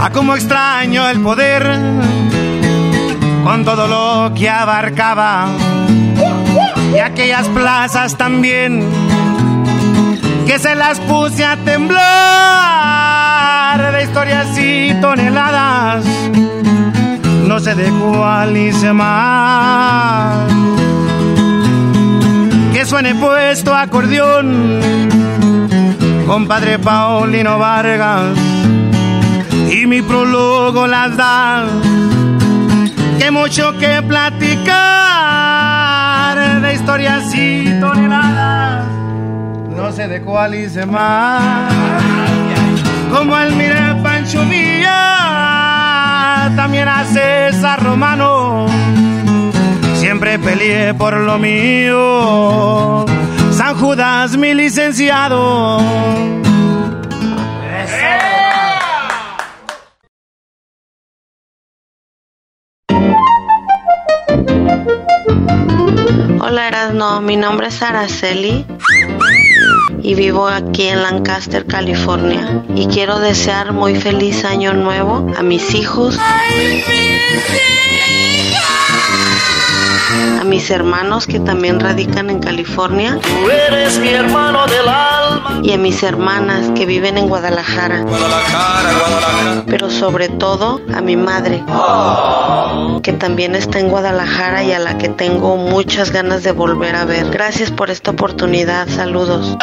A 0.00 0.10
cómo 0.10 0.34
extraño 0.34 1.08
el 1.10 1.20
poder 1.20 1.62
con 3.44 3.64
todo 3.66 3.86
lo 3.86 4.32
que 4.34 4.48
abarcaba 4.48 5.48
y 6.94 6.98
aquellas 6.98 7.46
plazas 7.48 8.16
también 8.16 8.88
que 10.46 10.58
se 10.58 10.74
las 10.74 10.98
puse 11.00 11.44
a 11.44 11.58
temblar 11.58 12.00
de 13.92 14.04
historias 14.04 14.56
y 14.56 14.94
toneladas 15.02 16.02
no 17.50 17.58
sé 17.58 17.74
de 17.74 17.90
cuál 17.90 18.56
hice 18.56 18.92
más 18.92 20.46
que 22.72 22.86
suene 22.86 23.16
puesto 23.16 23.74
acordeón 23.74 24.78
compadre 26.28 26.78
Paulino 26.78 27.58
Vargas 27.58 28.38
y 29.68 29.84
mi 29.84 30.00
prólogo 30.00 30.86
las 30.86 31.16
da 31.16 31.66
que 33.18 33.32
mucho 33.32 33.76
que 33.78 34.00
platicar 34.00 34.70
de 36.62 36.72
historias 36.72 37.34
y 37.34 37.64
toneladas. 37.80 38.86
No 39.76 39.90
sé 39.90 40.06
de 40.06 40.22
cuál 40.22 40.54
hice 40.54 40.86
más. 40.86 41.74
Como 43.12 43.36
el 43.36 43.56
mire 43.56 43.96
Pancho 44.04 44.44
Villa, 44.44 44.69
también 46.56 46.88
a 46.88 47.04
César 47.04 47.82
Romano. 47.82 48.66
Siempre 49.94 50.38
peleé 50.38 50.94
por 50.94 51.16
lo 51.16 51.38
mío. 51.38 53.04
San 53.52 53.76
Judas, 53.76 54.36
mi 54.36 54.54
licenciado. 54.54 55.78
Hola 66.40 66.68
Erasno, 66.68 67.20
mi 67.20 67.36
nombre 67.36 67.68
es 67.68 67.82
Araceli 67.82 68.66
y 70.02 70.14
vivo 70.14 70.46
aquí 70.46 70.88
en 70.88 71.02
Lancaster, 71.02 71.66
California. 71.66 72.62
Y 72.74 72.86
quiero 72.86 73.18
desear 73.18 73.72
muy 73.72 73.94
feliz 73.94 74.44
año 74.44 74.72
nuevo 74.72 75.26
a 75.36 75.42
mis 75.42 75.74
hijos, 75.74 76.18
a 80.40 80.44
mis 80.44 80.70
hermanos 80.70 81.26
que 81.26 81.40
también 81.40 81.80
radican 81.80 82.30
en 82.30 82.40
California. 82.40 83.18
Tú 83.22 83.50
eres 83.50 83.98
mi 83.98 84.08
hermano 84.08 84.66
del 84.66 84.88
alma. 84.88 85.60
Y 85.62 85.72
a 85.72 85.78
mis 85.78 86.02
hermanas 86.02 86.70
que 86.74 86.86
viven 86.86 87.18
en 87.18 87.28
Guadalajara. 87.28 88.02
Guadalajara, 88.02 88.98
Guadalajara. 88.98 89.64
Pero 89.66 89.90
sobre 89.90 90.28
todo 90.28 90.80
a 90.94 91.00
mi 91.00 91.16
madre, 91.16 91.62
que 93.02 93.12
también 93.12 93.54
está 93.54 93.78
en 93.78 93.88
Guadalajara 93.88 94.62
y 94.64 94.72
a 94.72 94.78
la 94.78 94.98
que 94.98 95.08
tengo 95.08 95.56
muchas 95.56 96.10
ganas 96.10 96.42
de 96.42 96.52
volver 96.52 96.96
a 96.96 97.04
ver. 97.04 97.30
Gracias 97.30 97.70
por 97.70 97.90
esta 97.90 98.12
oportunidad. 98.12 98.88
Saludos. 98.88 99.56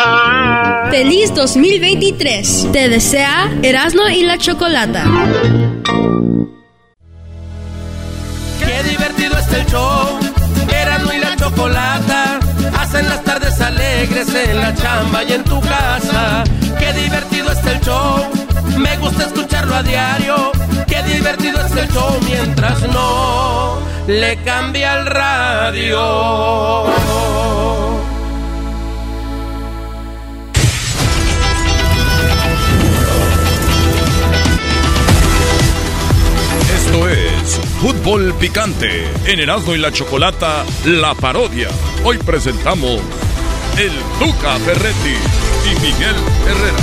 Feliz 0.89 1.33
2023. 1.33 2.69
Te 2.71 2.89
desea 2.89 3.51
Erasmo 3.61 4.07
y 4.09 4.23
la 4.23 4.37
Chocolata. 4.37 5.03
Qué 8.59 8.89
divertido 8.89 9.37
es 9.37 9.53
el 9.53 9.65
show. 9.65 10.26
Erasmo 10.69 11.13
y 11.13 11.19
la 11.19 11.35
Chocolata. 11.35 12.39
Hacen 12.79 13.09
las 13.09 13.23
tardes 13.23 13.59
alegres 13.61 14.33
en 14.33 14.59
la 14.59 14.73
chamba 14.73 15.23
y 15.23 15.33
en 15.33 15.43
tu 15.43 15.59
casa. 15.61 16.43
Qué 16.79 16.93
divertido 16.93 17.51
es 17.51 17.65
el 17.65 17.81
show. 17.81 18.25
Me 18.77 18.97
gusta 18.97 19.25
escucharlo 19.25 19.75
a 19.75 19.83
diario. 19.83 20.51
Qué 20.87 21.01
divertido 21.03 21.59
es 21.65 21.71
el 21.75 21.89
show 21.91 22.19
mientras 22.25 22.81
no 22.89 23.79
le 24.07 24.37
cambia 24.43 24.99
el 24.99 25.05
radio. 25.05 26.85
Esto 36.73 37.09
es 37.09 37.26
Fútbol 37.47 38.33
Picante 38.39 39.05
en 39.25 39.39
Erasmo 39.39 39.73
y 39.73 39.77
la 39.77 39.89
Chocolata, 39.91 40.65
la 40.85 41.15
parodia. 41.15 41.69
Hoy 42.03 42.17
presentamos 42.17 42.99
el 43.79 43.91
Tuca 44.19 44.57
Ferretti 44.59 45.15
y 45.65 45.69
Miguel 45.81 46.15
Herrera. 46.45 46.77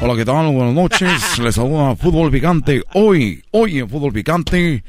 Hola, 0.00 0.14
¿qué 0.14 0.24
tal? 0.24 0.52
Buenas 0.52 0.74
noches. 0.74 1.38
Les 1.42 1.54
saluda 1.54 1.96
Fútbol 1.96 2.30
Picante. 2.30 2.84
Hoy, 2.94 3.42
hoy 3.50 3.80
en 3.80 3.88
Fútbol 3.88 4.12
Picante 4.12 4.84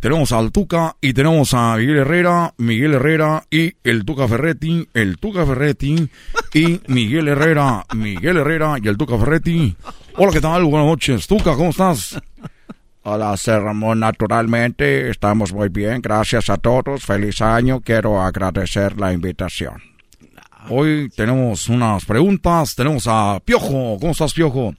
tenemos 0.00 0.30
al 0.32 0.52
Tuca 0.52 0.96
y 1.00 1.14
tenemos 1.14 1.54
a 1.54 1.76
Miguel 1.76 1.96
Herrera, 1.98 2.52
Miguel 2.58 2.94
Herrera 2.94 3.46
y 3.50 3.72
el 3.82 4.04
Tuca 4.04 4.28
Ferretti, 4.28 4.86
el 4.92 5.16
Tuca 5.16 5.46
Ferretti 5.46 6.10
y 6.52 6.80
Miguel 6.88 7.28
Herrera, 7.28 7.86
Miguel 7.94 8.36
Herrera 8.36 8.76
y 8.82 8.88
el 8.88 8.98
Tuca 8.98 9.16
Ferretti. 9.16 9.74
Hola, 10.16 10.32
¿qué 10.32 10.40
tal? 10.40 10.64
Buenas 10.64 10.86
noches. 10.88 11.26
Tuca, 11.26 11.54
¿cómo 11.54 11.70
estás? 11.70 12.18
Hola, 13.02 13.34
Ramón, 13.46 14.00
naturalmente 14.00 15.10
estamos 15.10 15.52
muy 15.52 15.68
bien, 15.68 16.00
gracias 16.00 16.48
a 16.48 16.56
todos, 16.56 17.04
feliz 17.04 17.42
año, 17.42 17.80
quiero 17.82 18.22
agradecer 18.22 18.98
la 18.98 19.12
invitación. 19.12 19.82
Hoy 20.70 21.10
tenemos 21.14 21.68
unas 21.68 22.06
preguntas, 22.06 22.74
tenemos 22.74 23.04
a 23.06 23.40
Piojo, 23.44 23.98
¿cómo 24.00 24.12
estás 24.12 24.32
Piojo? 24.32 24.74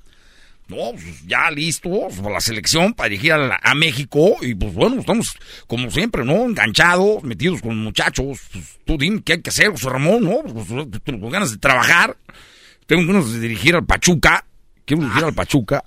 No, 0.68 0.78
pues 0.94 1.24
ya 1.28 1.52
listos 1.52 2.16
para 2.16 2.34
la 2.34 2.42
selección 2.42 2.94
para 2.96 3.10
dirigir 3.10 3.34
a, 3.34 3.38
la- 3.38 3.60
a 3.62 3.76
México. 3.76 4.38
Y 4.42 4.56
pues 4.56 4.74
bueno, 4.74 5.00
estamos 5.02 5.38
como 5.68 5.92
siempre, 5.92 6.26
¿no? 6.26 6.46
Enganchados, 6.46 7.22
metidos 7.24 7.62
con 7.62 7.78
muchachos. 7.78 8.40
Pues, 8.52 8.80
tú 8.84 8.98
dime 8.98 9.22
qué 9.24 9.34
hay 9.34 9.42
que 9.44 9.52
hacer, 9.52 9.70
José 9.70 9.90
Ramón, 9.92 10.24
¿no? 10.24 10.42
Pues, 10.42 10.68
tengo 11.04 11.20
con 11.22 11.30
ganas 11.30 11.52
de 11.52 11.58
trabajar. 11.58 12.18
Tengo 12.88 13.06
ganas 13.06 13.32
de 13.32 13.40
dirigir 13.40 13.76
al 13.76 13.86
Pachuca. 13.86 14.44
Quiero 14.86 15.04
dirigir 15.04 15.24
al 15.24 15.34
Pachuca. 15.34 15.84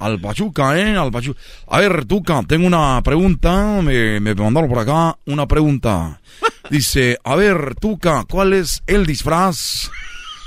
Al 0.00 0.20
Pachuca, 0.20 0.78
¿eh? 0.78 0.96
Al 0.96 1.12
Pachuca. 1.12 1.40
A 1.68 1.78
ver, 1.78 2.04
Tuca, 2.04 2.42
tengo 2.46 2.66
una 2.66 3.00
pregunta. 3.02 3.80
Me, 3.82 4.18
me 4.18 4.34
mandaron 4.34 4.68
por 4.68 4.80
acá 4.80 5.16
una 5.26 5.46
pregunta. 5.46 6.20
Dice, 6.68 7.18
a 7.22 7.36
ver, 7.36 7.76
Tuca, 7.76 8.24
¿cuál 8.28 8.52
es 8.52 8.82
el 8.86 9.06
disfraz 9.06 9.90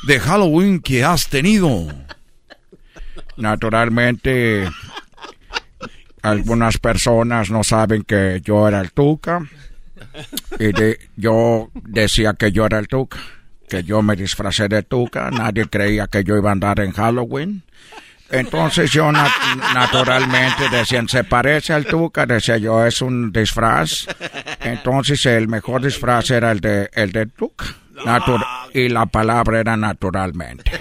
de 0.06 0.20
Halloween 0.20 0.82
que 0.82 1.04
has 1.04 1.30
tenido? 1.30 1.88
Naturalmente, 3.38 4.70
algunas 6.22 6.78
personas 6.78 7.50
no 7.50 7.64
saben 7.64 8.04
que 8.04 8.42
yo 8.44 8.68
era 8.68 8.82
el 8.82 8.92
Tuca. 8.92 9.42
Y 10.60 10.72
yo 11.16 11.70
decía 11.74 12.34
que 12.34 12.52
yo 12.52 12.66
era 12.66 12.80
el 12.80 12.88
Tuca. 12.88 13.20
Que 13.70 13.84
yo 13.84 14.02
me 14.02 14.16
disfracé 14.16 14.68
de 14.68 14.84
Tuca. 14.84 15.30
Nadie 15.32 15.66
creía 15.68 16.08
que 16.08 16.24
yo 16.24 16.36
iba 16.38 16.50
a 16.50 16.54
andar 16.54 16.80
en 16.80 16.92
Halloween. 16.92 17.64
Entonces 18.30 18.92
yo 18.92 19.12
nat- 19.12 19.74
naturalmente 19.74 20.70
decían, 20.70 21.08
se 21.08 21.24
parece 21.24 21.74
al 21.74 21.86
Tuca. 21.86 22.26
Decía 22.26 22.58
yo, 22.58 22.86
es 22.86 23.02
un 23.02 23.32
disfraz. 23.32 24.08
Entonces 24.62 25.26
el 25.26 25.48
mejor 25.48 25.82
disfraz 25.84 26.30
era 26.32 26.52
el 26.52 26.60
de, 26.60 26.90
el 26.94 27.12
de 27.12 27.26
Tuca. 27.28 27.66
Y 28.74 28.90
la 28.90 29.06
palabra 29.06 29.60
era 29.60 29.78
naturalmente. 29.78 30.72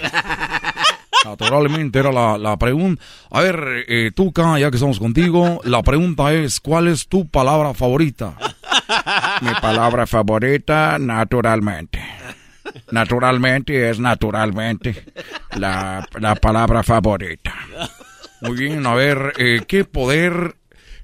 Naturalmente 1.23 1.97
era 1.99 2.11
la, 2.11 2.37
la 2.37 2.55
pregunta. 2.57 3.01
A 3.31 3.41
ver, 3.41 3.85
eh, 3.87 4.11
Tuca, 4.13 4.59
ya 4.59 4.69
que 4.69 4.77
estamos 4.77 4.99
contigo, 4.99 5.59
la 5.63 5.81
pregunta 5.81 6.31
es, 6.33 6.59
¿cuál 6.59 6.87
es 6.87 7.07
tu 7.07 7.27
palabra 7.27 7.73
favorita? 7.73 8.35
Mi 9.41 9.49
palabra 9.59 10.05
favorita, 10.05 10.97
naturalmente. 10.99 11.99
Naturalmente 12.91 13.89
es 13.89 13.99
naturalmente 13.99 15.05
la, 15.57 16.07
la 16.19 16.35
palabra 16.35 16.83
favorita. 16.83 17.53
Muy 18.41 18.55
bien, 18.57 18.85
a 18.85 18.93
ver, 18.93 19.33
eh, 19.37 19.61
¿qué 19.67 19.85
poder 19.85 20.55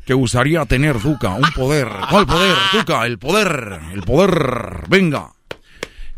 te 0.06 0.14
gustaría 0.14 0.66
tener, 0.66 0.98
Tuca? 1.00 1.30
Un 1.30 1.50
poder. 1.56 1.88
¿Cuál 2.10 2.26
poder, 2.28 2.56
Tuca? 2.72 3.06
El 3.06 3.18
poder, 3.18 3.80
el 3.94 4.02
poder. 4.04 4.84
Venga. 4.90 5.30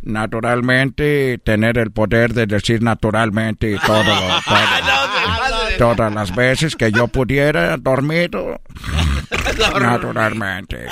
Naturalmente, 0.01 1.38
tener 1.45 1.77
el 1.77 1.91
poder 1.91 2.34
de 2.34 2.45
decir 2.45 2.81
naturalmente 2.84 3.77
todo, 3.85 4.03
todo- 4.45 5.77
todas 5.95 6.13
las 6.13 6.35
veces 6.35 6.75
que 6.75 6.91
yo 6.91 7.07
pudiera 7.07 7.77
dormido, 7.77 8.59
naturalmente. 9.80 10.88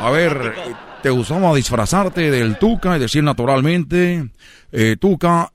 A 0.00 0.10
ver, 0.10 0.54
¿te 1.02 1.10
gustaba 1.10 1.54
disfrazarte 1.54 2.30
del 2.30 2.58
Tuca 2.58 2.96
y 2.96 3.00
decir 3.00 3.24
naturalmente, 3.24 4.30
eh, 4.70 4.96
Tuca, 4.98 5.52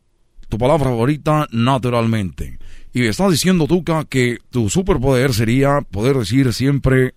tu 0.49 0.57
palabra 0.57 0.86
favorita, 0.86 1.48
naturalmente. 1.52 2.60
Y 2.94 2.99
me 2.99 3.07
estás 3.07 3.32
diciendo, 3.32 3.65
Tuca, 3.65 4.03
que 4.06 4.40
tu 4.49 4.69
superpoder 4.69 5.34
sería 5.34 5.82
poder 5.82 6.18
decir 6.18 6.52
siempre 6.53 7.14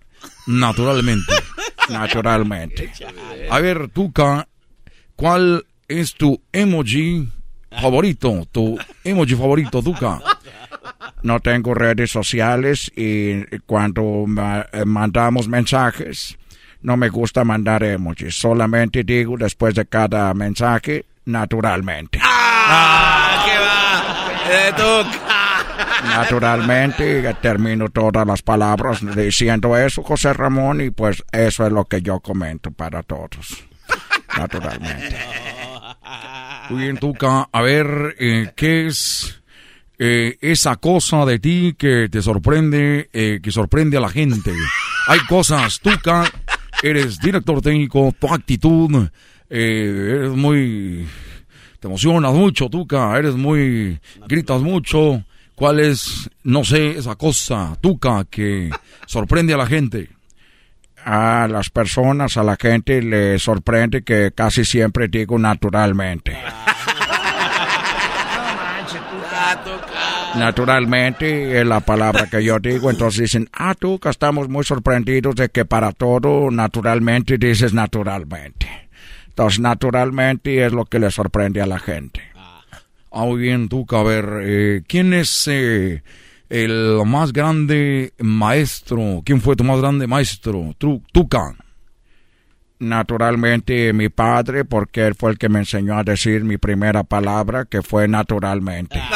naturalmente. 0.47 1.33
naturalmente. 1.89 2.91
A 3.49 3.59
ver, 3.59 3.89
Tuca, 3.89 4.47
¿cuál 5.17 5.65
es 5.89 6.13
tu 6.13 6.41
emoji 6.53 7.27
favorito? 7.81 8.47
Tu 8.49 8.77
emoji 9.03 9.35
favorito, 9.35 9.83
Tuca. 9.83 10.21
No 11.21 11.39
tengo 11.41 11.73
redes 11.73 12.11
sociales 12.11 12.91
y 12.95 13.43
cuando 13.65 14.25
eh, 14.71 14.85
mandamos 14.85 15.49
mensajes 15.49 16.37
no 16.81 16.97
me 16.97 17.09
gusta 17.09 17.43
mandar 17.43 17.83
emojis. 17.83 18.35
Solamente 18.39 19.03
digo 19.03 19.35
después 19.37 19.75
de 19.75 19.85
cada 19.85 20.33
mensaje, 20.33 21.05
naturalmente. 21.25 22.19
¡Ah! 22.21 23.43
¿Qué 23.45 23.57
va? 23.57 23.81
Eh. 24.49 24.73
Naturalmente 26.03 27.33
termino 27.41 27.89
todas 27.89 28.25
las 28.25 28.41
palabras 28.41 28.99
diciendo 29.15 29.77
eso, 29.77 30.03
José 30.03 30.33
Ramón, 30.33 30.81
y 30.81 30.89
pues 30.89 31.23
eso 31.31 31.65
es 31.65 31.71
lo 31.71 31.85
que 31.85 32.01
yo 32.01 32.19
comento 32.19 32.71
para 32.71 33.03
todos. 33.03 33.63
Naturalmente. 34.37 35.17
Muy 36.69 36.83
bien, 36.83 36.97
Tuca. 36.97 37.49
A 37.51 37.61
ver, 37.61 38.15
eh, 38.19 38.51
¿qué 38.55 38.87
es 38.87 39.41
eh, 39.99 40.37
esa 40.41 40.77
cosa 40.77 41.25
de 41.25 41.39
ti 41.39 41.75
que 41.77 42.07
te 42.09 42.21
sorprende, 42.21 43.09
eh, 43.13 43.39
que 43.41 43.51
sorprende 43.51 43.97
a 43.97 44.01
la 44.01 44.09
gente? 44.09 44.51
Hay 45.07 45.19
cosas, 45.27 45.79
Tuca, 45.79 46.23
eres 46.81 47.19
director 47.19 47.61
técnico, 47.61 48.13
tu 48.17 48.27
actitud, 48.27 49.07
eh, 49.49 50.15
eres 50.17 50.31
muy... 50.31 51.07
Te 51.79 51.87
emocionas 51.87 52.33
mucho, 52.33 52.69
Tuca, 52.69 53.17
eres 53.17 53.35
muy... 53.35 53.99
gritas 54.27 54.61
mucho. 54.61 55.23
¿Cuál 55.55 55.79
es, 55.79 56.29
no 56.43 56.63
sé, 56.63 56.97
esa 56.97 57.15
cosa, 57.15 57.77
Tuca, 57.81 58.25
que 58.29 58.69
sorprende 59.05 59.53
a 59.53 59.57
la 59.57 59.67
gente? 59.67 60.09
A 61.03 61.47
las 61.49 61.69
personas, 61.69 62.37
a 62.37 62.43
la 62.43 62.57
gente 62.59 63.01
le 63.01 63.37
sorprende 63.39 64.03
que 64.03 64.31
casi 64.33 64.65
siempre 64.65 65.07
digo 65.07 65.37
naturalmente. 65.37 66.37
Naturalmente 70.35 71.59
es 71.59 71.65
la 71.67 71.81
palabra 71.81 72.27
que 72.29 72.43
yo 72.43 72.59
digo, 72.59 72.89
entonces 72.89 73.21
dicen, 73.21 73.49
ah, 73.53 73.75
tú 73.77 73.99
que 73.99 74.09
estamos 74.09 74.47
muy 74.47 74.63
sorprendidos 74.63 75.35
de 75.35 75.49
que 75.49 75.65
para 75.65 75.91
todo 75.91 76.49
naturalmente 76.51 77.37
dices 77.37 77.73
naturalmente. 77.73 78.89
Entonces 79.27 79.59
naturalmente 79.59 80.65
es 80.65 80.71
lo 80.71 80.85
que 80.85 80.99
le 80.99 81.11
sorprende 81.11 81.61
a 81.61 81.65
la 81.65 81.79
gente. 81.79 82.21
Ah, 83.11 83.25
muy 83.25 83.41
bien, 83.41 83.67
Tuca, 83.67 83.99
a 83.99 84.03
ver, 84.03 84.25
eh, 84.41 84.83
¿quién 84.87 85.13
es 85.13 85.47
eh, 85.47 86.01
el 86.49 87.01
más 87.05 87.33
grande 87.33 88.13
maestro? 88.19 89.21
¿Quién 89.25 89.41
fue 89.41 89.55
tu 89.55 89.65
más 89.65 89.81
grande 89.81 90.07
maestro? 90.07 90.73
Tu, 90.77 91.01
Tuca. 91.11 91.55
Naturalmente 92.81 93.93
mi 93.93 94.09
padre, 94.09 94.65
porque 94.65 95.05
él 95.05 95.13
fue 95.13 95.29
el 95.29 95.37
que 95.37 95.49
me 95.49 95.59
enseñó 95.59 95.99
a 95.99 96.03
decir 96.03 96.43
mi 96.43 96.57
primera 96.57 97.03
palabra, 97.03 97.65
que 97.65 97.83
fue 97.83 98.07
naturalmente. 98.07 98.99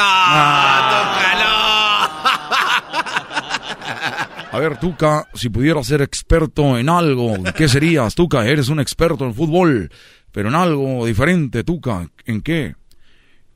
A 4.52 4.58
ver, 4.60 4.78
Tuca, 4.78 5.26
si 5.34 5.48
pudieras 5.48 5.88
ser 5.88 6.00
experto 6.00 6.78
en 6.78 6.88
algo, 6.88 7.34
¿qué 7.56 7.68
serías? 7.68 8.14
Tuca, 8.14 8.46
eres 8.46 8.68
un 8.68 8.78
experto 8.78 9.24
en 9.24 9.34
fútbol, 9.34 9.90
pero 10.30 10.48
en 10.48 10.54
algo 10.54 11.04
diferente, 11.04 11.64
Tuca, 11.64 12.08
¿en 12.24 12.42
qué? 12.42 12.76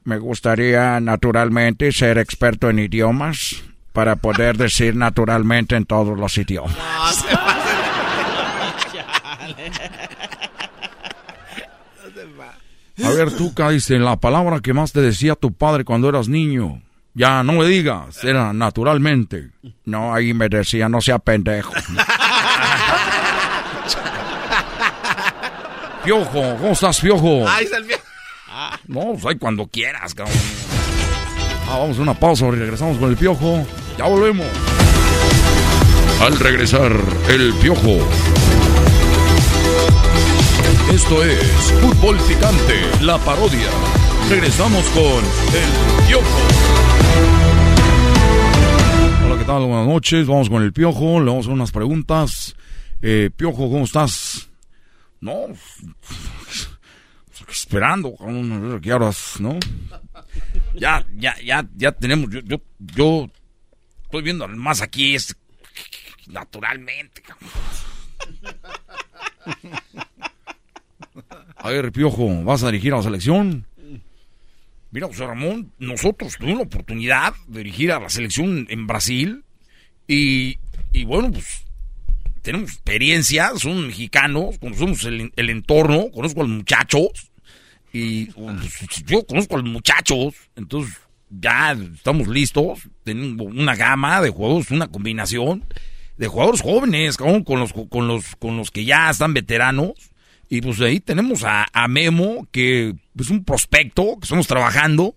Me 0.02 0.18
gustaría 0.18 0.98
naturalmente 0.98 1.92
ser 1.92 2.18
experto 2.18 2.68
en 2.68 2.80
idiomas 2.80 3.62
para 3.92 4.16
poder 4.16 4.56
decir 4.56 4.96
naturalmente 4.96 5.76
en 5.76 5.86
todos 5.86 6.18
los 6.18 6.36
idiomas. 6.36 6.76
A 13.02 13.08
ver, 13.10 13.34
Tuca, 13.36 13.70
dice, 13.70 13.98
la 13.98 14.16
palabra 14.16 14.60
que 14.60 14.74
más 14.74 14.92
te 14.92 15.00
decía 15.00 15.34
tu 15.34 15.52
padre 15.52 15.84
cuando 15.84 16.08
eras 16.08 16.28
niño. 16.28 16.82
Ya, 17.14 17.42
no 17.42 17.54
me 17.54 17.66
digas, 17.66 18.22
era 18.22 18.52
naturalmente. 18.52 19.50
No, 19.84 20.14
ahí 20.14 20.32
me 20.34 20.48
decía, 20.48 20.88
no 20.88 21.00
sea 21.00 21.18
pendejo. 21.18 21.72
Piojo, 26.04 26.56
¿cómo 26.56 26.72
estás, 26.72 27.00
Piojo? 27.00 27.46
Ay, 27.46 27.64
es 27.66 27.72
el 27.72 27.84
piojo. 27.84 28.02
No, 28.86 29.12
pues 29.12 29.26
ahí 29.26 29.36
cuando 29.38 29.66
quieras, 29.66 30.14
cabrón. 30.14 30.36
Ah, 31.68 31.78
vamos 31.78 31.98
a 31.98 32.02
una 32.02 32.14
pausa 32.14 32.46
y 32.46 32.50
regresamos 32.52 32.98
con 32.98 33.10
el 33.10 33.16
Piojo. 33.16 33.64
Ya 33.96 34.06
volvemos. 34.06 34.46
Al 36.20 36.38
regresar, 36.38 36.92
el 37.28 37.52
Piojo. 37.54 37.98
Esto 40.92 41.24
es 41.24 41.72
Fútbol 41.80 42.18
Picante, 42.28 43.02
la 43.02 43.18
parodia. 43.18 43.70
Regresamos 44.28 44.84
con 44.88 45.24
el 45.54 46.06
Piojo. 46.06 46.40
Hola, 49.24 49.38
¿qué 49.38 49.44
tal? 49.44 49.66
Buenas 49.66 49.86
noches. 49.86 50.26
Vamos 50.26 50.48
con 50.48 50.62
el 50.62 50.72
Piojo. 50.72 51.20
Le 51.20 51.26
vamos 51.26 51.36
a 51.36 51.40
hacer 51.40 51.52
unas 51.52 51.72
preguntas. 51.72 52.54
Eh, 53.02 53.30
Piojo, 53.34 53.70
¿cómo 53.70 53.84
estás? 53.84 54.48
No, 55.20 55.46
esperando, 57.50 58.14
¿qué 58.82 58.92
horas, 58.92 59.36
no? 59.40 59.58
Ya, 60.74 61.04
ya, 61.16 61.36
ya, 61.42 61.66
ya 61.76 61.92
tenemos, 61.92 62.30
yo, 62.30 62.40
yo, 62.40 62.62
yo 62.78 63.30
estoy 64.04 64.22
viendo 64.22 64.46
más 64.48 64.80
aquí 64.80 65.16
naturalmente. 66.28 67.22
A 71.62 71.68
ver, 71.68 71.92
Piojo, 71.92 72.42
¿vas 72.42 72.62
a 72.62 72.70
dirigir 72.70 72.94
a 72.94 72.96
la 72.96 73.02
selección? 73.02 73.66
Mira, 74.92 75.06
José 75.06 75.26
Ramón, 75.26 75.72
nosotros 75.78 76.36
tuvimos 76.38 76.60
la 76.60 76.64
oportunidad 76.64 77.34
de 77.46 77.58
dirigir 77.58 77.92
a 77.92 78.00
la 78.00 78.08
selección 78.08 78.66
en 78.70 78.86
Brasil 78.86 79.44
y, 80.08 80.58
y 80.92 81.04
bueno, 81.04 81.30
pues 81.30 81.64
tenemos 82.42 82.72
experiencia, 82.72 83.52
son 83.56 83.88
mexicanos, 83.88 84.58
conocemos 84.58 85.04
el, 85.04 85.30
entorno, 85.36 86.10
conozco 86.10 86.40
a 86.40 86.44
los 86.44 86.52
muchachos 86.52 87.30
y 87.92 88.26
pues, 88.26 89.04
yo 89.06 89.24
conozco 89.26 89.56
a 89.56 89.58
los 89.58 89.70
muchachos, 89.70 90.34
entonces 90.56 90.96
ya 91.28 91.72
estamos 91.72 92.26
listos, 92.26 92.88
tenemos 93.04 93.46
una 93.46 93.76
gama 93.76 94.22
de 94.22 94.30
juegos, 94.30 94.70
una 94.70 94.88
combinación 94.88 95.64
de 96.20 96.28
jugadores 96.28 96.60
jóvenes, 96.60 97.16
con 97.16 97.42
los, 97.58 97.72
con 97.72 98.06
los, 98.06 98.36
con 98.36 98.58
los 98.58 98.70
que 98.70 98.84
ya 98.84 99.08
están 99.08 99.32
veteranos. 99.32 99.92
Y 100.50 100.60
pues 100.60 100.78
ahí 100.82 101.00
tenemos 101.00 101.44
a, 101.46 101.66
Memo, 101.88 102.46
que 102.52 102.94
es 103.18 103.30
un 103.30 103.42
prospecto 103.42 104.18
que 104.18 104.24
estamos 104.24 104.46
trabajando. 104.46 105.14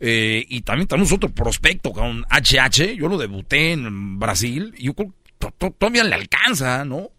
Eh, 0.00 0.46
y 0.48 0.62
también 0.62 0.88
tenemos 0.88 1.12
otro 1.12 1.28
prospecto 1.28 1.92
con 1.92 2.24
HH. 2.30 2.96
Yo 2.96 3.08
lo 3.08 3.18
debuté 3.18 3.72
en 3.72 4.18
Brasil 4.18 4.72
y 4.78 4.84
yo 4.84 4.94
creo 4.94 5.12
que 5.38 5.70
todavía 5.72 6.04
le 6.04 6.14
alcanza, 6.14 6.86
¿no? 6.86 7.10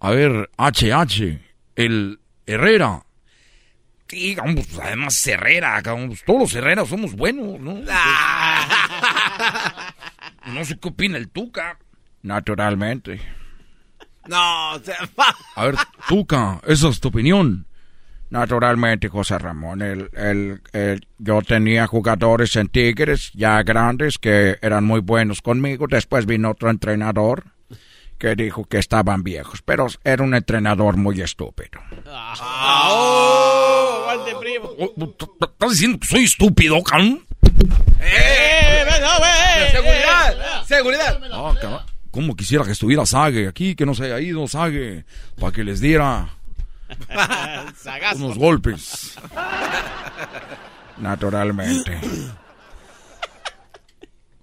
A 0.00 0.10
ver, 0.10 0.50
HH, 0.58 1.40
el 1.76 2.20
Herrera. 2.44 3.02
Sí, 4.08 4.36
pues, 4.36 4.78
además 4.78 5.26
Herrera, 5.26 5.82
pues, 5.82 6.22
todos 6.22 6.40
los 6.40 6.54
Herreras 6.54 6.86
somos 6.86 7.14
buenos, 7.14 7.58
¿no? 7.60 7.80
no 10.46 10.64
sé 10.64 10.78
qué 10.78 10.88
opina 10.88 11.16
el 11.18 11.28
Tuca. 11.28 11.78
Naturalmente. 12.22 13.20
No, 14.28 14.72
o 14.74 14.78
sea, 14.80 14.96
A 15.54 15.64
ver, 15.66 15.76
Tuca, 16.08 16.60
esa 16.66 16.88
es 16.88 16.98
tu 17.00 17.08
opinión. 17.08 17.66
Naturalmente, 18.28 19.08
José 19.08 19.38
Ramón. 19.38 19.82
El, 19.82 20.10
el, 20.14 20.60
el- 20.72 21.06
yo 21.18 21.42
tenía 21.42 21.86
jugadores 21.86 22.56
en 22.56 22.66
Tigres 22.68 23.30
ya 23.34 23.62
grandes 23.62 24.18
que 24.18 24.58
eran 24.62 24.84
muy 24.84 24.98
buenos 25.00 25.40
conmigo. 25.42 25.86
Después 25.88 26.26
vino 26.26 26.50
otro 26.50 26.68
entrenador 26.70 27.44
que 28.18 28.34
dijo 28.34 28.64
que 28.64 28.78
estaban 28.78 29.22
viejos, 29.22 29.62
pero 29.62 29.86
era 30.02 30.24
un 30.24 30.34
entrenador 30.34 30.96
muy 30.96 31.20
estúpido. 31.20 31.78
¡Oh! 32.08 34.02
¡Guante 34.06 34.32
primo! 34.40 34.70
¿Estás 35.40 35.70
diciendo 35.70 35.98
que 36.00 36.06
soy 36.08 36.24
estúpido, 36.24 36.82
cabrón? 36.82 37.25
¡Eh! 38.00 38.84
¡No, 39.00 39.18
güey! 39.18 39.70
¡Seguridad! 39.72 40.64
¡Seguridad! 40.66 41.20
Ah, 41.32 41.54
cabrón. 41.60 41.82
¿Cómo 42.10 42.34
quisiera 42.34 42.64
que 42.64 42.72
estuviera 42.72 43.04
Sague 43.04 43.46
aquí, 43.46 43.74
que 43.74 43.84
no 43.84 43.94
se 43.94 44.04
haya 44.04 44.20
ido 44.20 44.46
Sague, 44.48 45.04
para 45.38 45.52
que 45.52 45.64
les 45.64 45.80
diera 45.80 46.30
unos 48.16 48.38
golpes? 48.38 49.18
Naturalmente. 50.96 52.00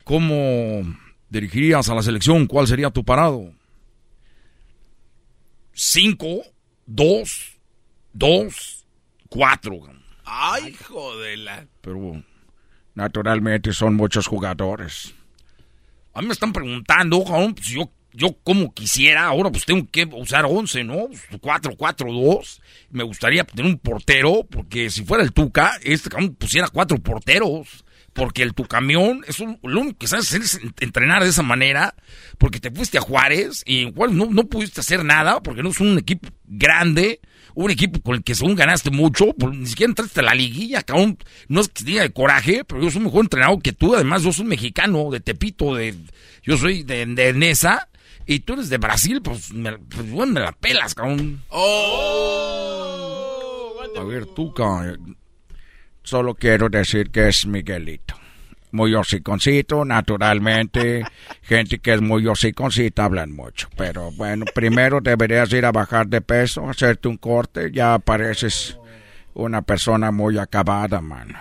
¿Cómo 0.03 0.83
dirigirías 1.29 1.89
a 1.89 1.95
la 1.95 2.03
selección? 2.03 2.45
¿Cuál 2.45 2.67
sería 2.67 2.91
tu 2.91 3.03
parado? 3.03 3.51
Cinco, 5.73 6.43
dos, 6.85 7.57
dos, 8.11 8.85
cuatro. 9.29 9.79
Ay, 10.25 10.73
jodela. 10.75 11.65
Pero 11.81 12.23
naturalmente 12.95 13.73
son 13.73 13.95
muchos 13.95 14.27
jugadores. 14.27 15.13
A 16.13 16.21
mí 16.21 16.27
me 16.27 16.33
están 16.33 16.53
preguntando, 16.53 17.23
cabrón, 17.23 17.55
pues 17.55 17.67
yo, 17.67 17.91
yo 18.11 18.37
como 18.43 18.73
quisiera, 18.73 19.25
ahora 19.25 19.51
pues 19.51 19.65
tengo 19.65 19.87
que 19.89 20.05
usar 20.05 20.45
11, 20.45 20.83
¿no? 20.83 21.07
4, 21.41 21.73
4, 21.75 22.11
2. 22.11 22.61
Me 22.91 23.03
gustaría 23.03 23.43
tener 23.43 23.65
un 23.65 23.79
portero, 23.79 24.45
porque 24.49 24.89
si 24.89 25.03
fuera 25.03 25.23
el 25.23 25.33
Tuca, 25.33 25.79
este 25.83 26.09
cabrón 26.09 26.35
pusiera 26.35 26.67
cuatro 26.67 26.97
porteros. 26.97 27.83
Porque 28.13 28.43
el 28.43 28.53
tu 28.53 28.65
camión 28.65 29.23
es 29.27 29.39
un, 29.39 29.57
lo 29.63 29.81
único 29.81 29.97
que 29.97 30.07
sabes 30.07 30.27
hacer 30.27 30.41
es 30.43 30.59
entrenar 30.79 31.23
de 31.23 31.29
esa 31.29 31.41
manera. 31.41 31.95
Porque 32.37 32.59
te 32.59 32.69
fuiste 32.69 32.99
a 32.99 33.01
Juárez 33.01 33.63
y 33.65 33.91
Juárez 33.91 34.15
no, 34.15 34.27
no 34.27 34.43
pudiste 34.43 34.81
hacer 34.81 35.03
nada 35.03 35.41
porque 35.41 35.63
no 35.63 35.69
es 35.69 35.79
un 35.79 35.97
equipo 35.97 36.29
grande 36.45 37.21
un 37.55 37.71
equipo 37.71 38.01
con 38.01 38.15
el 38.15 38.23
que 38.23 38.35
según 38.35 38.55
ganaste 38.55 38.89
mucho, 38.91 39.33
pues, 39.33 39.55
ni 39.55 39.65
siquiera 39.67 39.91
entraste 39.91 40.19
a 40.19 40.23
la 40.23 40.33
liguilla, 40.33 40.81
cabrón. 40.83 41.17
No 41.47 41.61
es 41.61 41.69
que 41.69 41.83
tenga 41.83 42.01
de 42.01 42.11
coraje, 42.11 42.63
pero 42.65 42.81
yo 42.81 42.89
soy 42.89 43.01
mejor 43.01 43.25
entrenado 43.25 43.59
que 43.59 43.73
tú. 43.73 43.95
Además, 43.95 44.23
yo 44.23 44.31
soy 44.33 44.45
mexicano, 44.45 45.09
de 45.11 45.19
Tepito, 45.19 45.75
de 45.75 45.95
yo 46.43 46.57
soy 46.57 46.83
de, 46.83 47.05
de 47.05 47.33
Nesa. 47.33 47.89
Y 48.25 48.39
tú 48.39 48.53
eres 48.53 48.69
de 48.69 48.77
Brasil, 48.77 49.21
pues 49.21 49.51
me, 49.51 49.77
pues, 49.77 50.09
bueno, 50.09 50.33
me 50.33 50.39
la 50.39 50.53
pelas, 50.53 50.95
cabrón. 50.95 51.43
Oh. 51.49 51.69
A 53.97 54.03
ver, 54.03 54.25
tú, 54.27 54.53
solo 56.03 56.33
quiero 56.35 56.69
decir 56.69 57.09
que 57.11 57.27
es 57.27 57.45
Miguelito 57.45 58.22
muy 58.73 58.93
hociconcito, 58.95 59.85
naturalmente. 59.85 61.05
Gente 61.41 61.79
que 61.79 61.93
es 61.93 62.01
muy 62.01 62.27
hociconcita 62.27 63.05
hablan 63.05 63.31
mucho. 63.31 63.69
Pero 63.77 64.11
bueno, 64.11 64.45
primero 64.53 64.99
deberías 64.99 65.53
ir 65.53 65.65
a 65.65 65.71
bajar 65.71 66.07
de 66.07 66.19
peso, 66.19 66.69
hacerte 66.69 67.07
un 67.07 67.17
corte, 67.17 67.71
ya 67.71 67.97
pareces 67.99 68.77
una 69.33 69.61
persona 69.61 70.11
muy 70.11 70.37
acabada, 70.37 70.99
mano. 70.99 71.39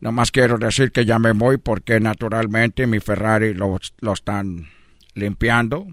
Nomás 0.00 0.30
quiero 0.30 0.56
decir 0.58 0.92
que 0.92 1.04
ya 1.04 1.18
me 1.18 1.32
voy 1.32 1.58
porque 1.58 2.00
naturalmente 2.00 2.86
mi 2.86 3.00
Ferrari 3.00 3.54
lo, 3.54 3.78
lo 4.00 4.12
están 4.12 4.68
limpiando 5.14 5.86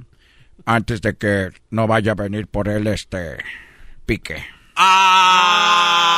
antes 0.65 1.02
de 1.02 1.15
que 1.15 1.49
no 1.69 1.88
vaya 1.88 2.11
a 2.11 2.15
venir 2.15 2.48
por 2.48 2.68
él 2.68 2.88
este 2.88 3.38
pique. 4.06 4.43
¡Ah! 4.76 6.11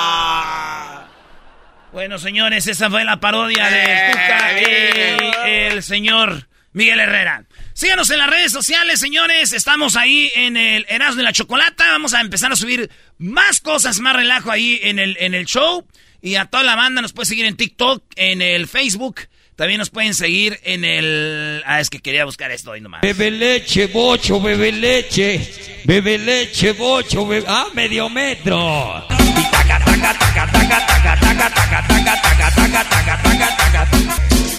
Bueno, 1.94 2.18
señores, 2.18 2.66
esa 2.66 2.90
fue 2.90 3.06
la 3.06 3.20
parodia 3.20 3.70
de 3.70 4.12
Tuca 4.12 4.60
y 4.60 5.74
el 5.74 5.84
señor 5.84 6.48
Miguel 6.72 7.00
Herrera. 7.00 7.46
Síganos 7.74 8.10
en 8.10 8.18
las 8.18 8.32
redes 8.32 8.52
sociales, 8.52 9.00
señores. 9.00 9.54
Estamos 9.54 9.96
ahí 9.96 10.32
en 10.34 10.58
el 10.58 10.88
Erasmo 10.90 11.18
de 11.18 11.24
la 11.24 11.34
Chocolata. 11.34 11.92
Vamos 11.92 12.16
a 12.16 12.22
empezar 12.22 12.52
a 12.52 12.56
subir 12.56 12.90
más 13.20 13.60
cosas, 13.60 14.00
más 14.00 14.16
relajo 14.16 14.50
ahí 14.50 14.80
en 14.82 14.98
el, 14.98 15.16
en 15.20 15.36
el 15.36 15.46
show. 15.46 15.88
Y 16.20 16.34
a 16.34 16.46
toda 16.46 16.64
la 16.64 16.76
banda 16.76 17.04
nos 17.04 17.14
puede 17.14 17.28
seguir 17.28 17.46
en 17.46 17.58
TikTok, 17.58 18.04
en 18.16 18.42
el 18.42 18.68
Facebook. 18.68 19.20
También 19.56 19.78
nos 19.78 19.90
pueden 19.90 20.14
seguir 20.16 20.60
en 20.64 20.84
el... 20.84 21.62
Ah, 21.66 21.80
es 21.80 21.90
que 21.90 22.00
quería 22.00 22.26
buscar 22.26 22.52
esto 22.52 22.72
ahí 22.72 22.82
nomás. 22.82 23.02
Bebe 23.02 23.30
leche, 23.30 23.88
bocho, 23.88 24.42
bebe 24.42 24.72
leche. 24.72 25.84
Bebe 25.86 26.18
leche, 26.18 26.72
bocho, 26.74 27.28
bebe... 27.28 27.46
Ah, 27.48 27.68
medio 27.74 28.10
metro. 28.10 29.06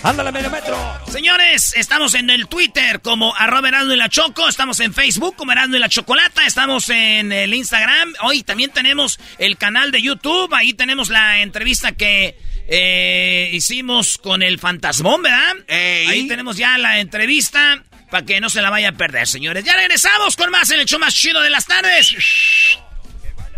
Ándale, 0.05 0.33
medio 0.33 0.51
metro. 0.51 0.77
Señores, 1.11 1.73
estamos 1.77 2.15
en 2.15 2.29
el 2.29 2.47
Twitter 2.47 3.01
como 3.01 3.35
arroba 3.35 3.69
y 3.69 3.97
la 3.97 4.09
Choco. 4.11 4.49
Estamos 4.49 4.79
en 4.81 4.93
Facebook 4.93 5.35
como 5.35 5.53
Erasmo 5.53 5.77
y 5.77 5.79
la 5.79 5.89
Chocolata. 5.89 6.47
Estamos 6.47 6.91
en 6.91 7.33
el 7.33 7.55
Instagram. 7.55 8.13
Hoy 8.23 8.43
también 8.43 8.71
tenemos 8.71 9.19
el 9.39 9.57
canal 9.57 9.91
de 9.91 10.03
YouTube. 10.03 10.53
Ahí 10.55 10.75
tenemos 10.75 11.09
la 11.09 11.41
entrevista 11.41 11.93
que 11.93 12.39
eh, 12.69 13.51
hicimos 13.53 14.19
con 14.19 14.43
el 14.43 14.59
Fantasmón, 14.59 15.23
¿verdad? 15.23 15.53
Ahí 15.69 16.27
tenemos 16.29 16.57
ya 16.57 16.79
la 16.79 16.99
entrevista 16.99 17.83
para 18.11 18.25
que 18.25 18.41
no 18.41 18.49
se 18.49 18.63
la 18.63 18.71
vaya 18.71 18.91
a 18.91 18.93
perder, 18.93 19.27
señores. 19.27 19.65
Ya 19.65 19.75
regresamos 19.75 20.37
con 20.37 20.51
más 20.51 20.71
en 20.71 20.81
el 20.81 20.87
show 20.87 20.99
más 20.99 21.15
chido 21.15 21.41
de 21.41 21.51
las 21.51 21.67
tardes. 21.67 22.15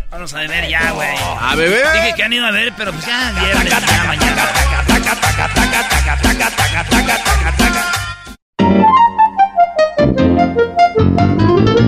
Vamos 0.09 0.33
a 0.33 0.39
beber 0.39 0.69
ya, 0.69 0.91
güey. 0.91 1.15
A 1.19 1.55
beber. 1.55 1.85
Dije 1.93 2.13
que 2.15 2.23
han 2.23 2.33
ido 2.33 2.45
a 2.45 2.51
ver, 2.51 2.73
pero 2.77 2.93
pues 2.93 3.05
ya 3.05 3.31
viernes 3.33 3.73
mañana. 4.07 4.47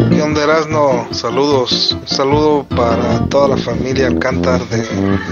¿Qué 0.10 0.22
onda, 0.22 0.44
Erasno? 0.44 1.08
Saludos. 1.12 1.96
Un 2.00 2.08
saludo 2.08 2.66
para 2.76 3.26
toda 3.30 3.50
la 3.50 3.58
familia 3.58 4.08
Alcántar 4.08 4.68
de 4.70 4.84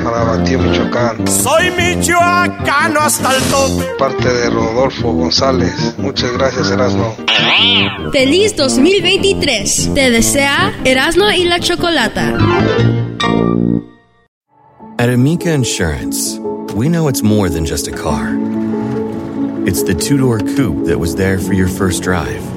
Marabatío, 0.04 0.60
Michoacán. 0.60 1.28
Soy 1.28 1.72
michoacano 1.72 3.00
hasta 3.00 3.36
el 3.36 3.42
tope. 3.44 3.86
Parte 3.98 4.32
de 4.32 4.50
Rodolfo 4.50 5.12
González. 5.12 5.96
Muchas 5.98 6.32
gracias, 6.34 6.72
Erasno. 6.72 7.16
Feliz 8.12 8.56
2023. 8.56 9.92
Te 9.94 10.12
desea 10.12 10.74
Erasno 10.86 11.32
y 11.32 11.46
la 11.46 11.60
Chocolata. 11.60 12.38
At 15.00 15.10
Amica 15.10 15.54
Insurance, 15.54 16.40
we 16.76 16.88
know 16.88 17.08
it's 17.08 17.22
more 17.22 17.50
than 17.50 17.66
just 17.66 17.88
a 17.88 17.92
car. 17.92 18.36
It's 19.66 19.84
the 19.84 19.94
two 19.94 20.18
door 20.18 20.40
coupe 20.40 20.86
that 20.86 20.98
was 20.98 21.16
there 21.16 21.38
for 21.38 21.54
your 21.54 21.68
first 21.68 22.02
drive 22.04 22.57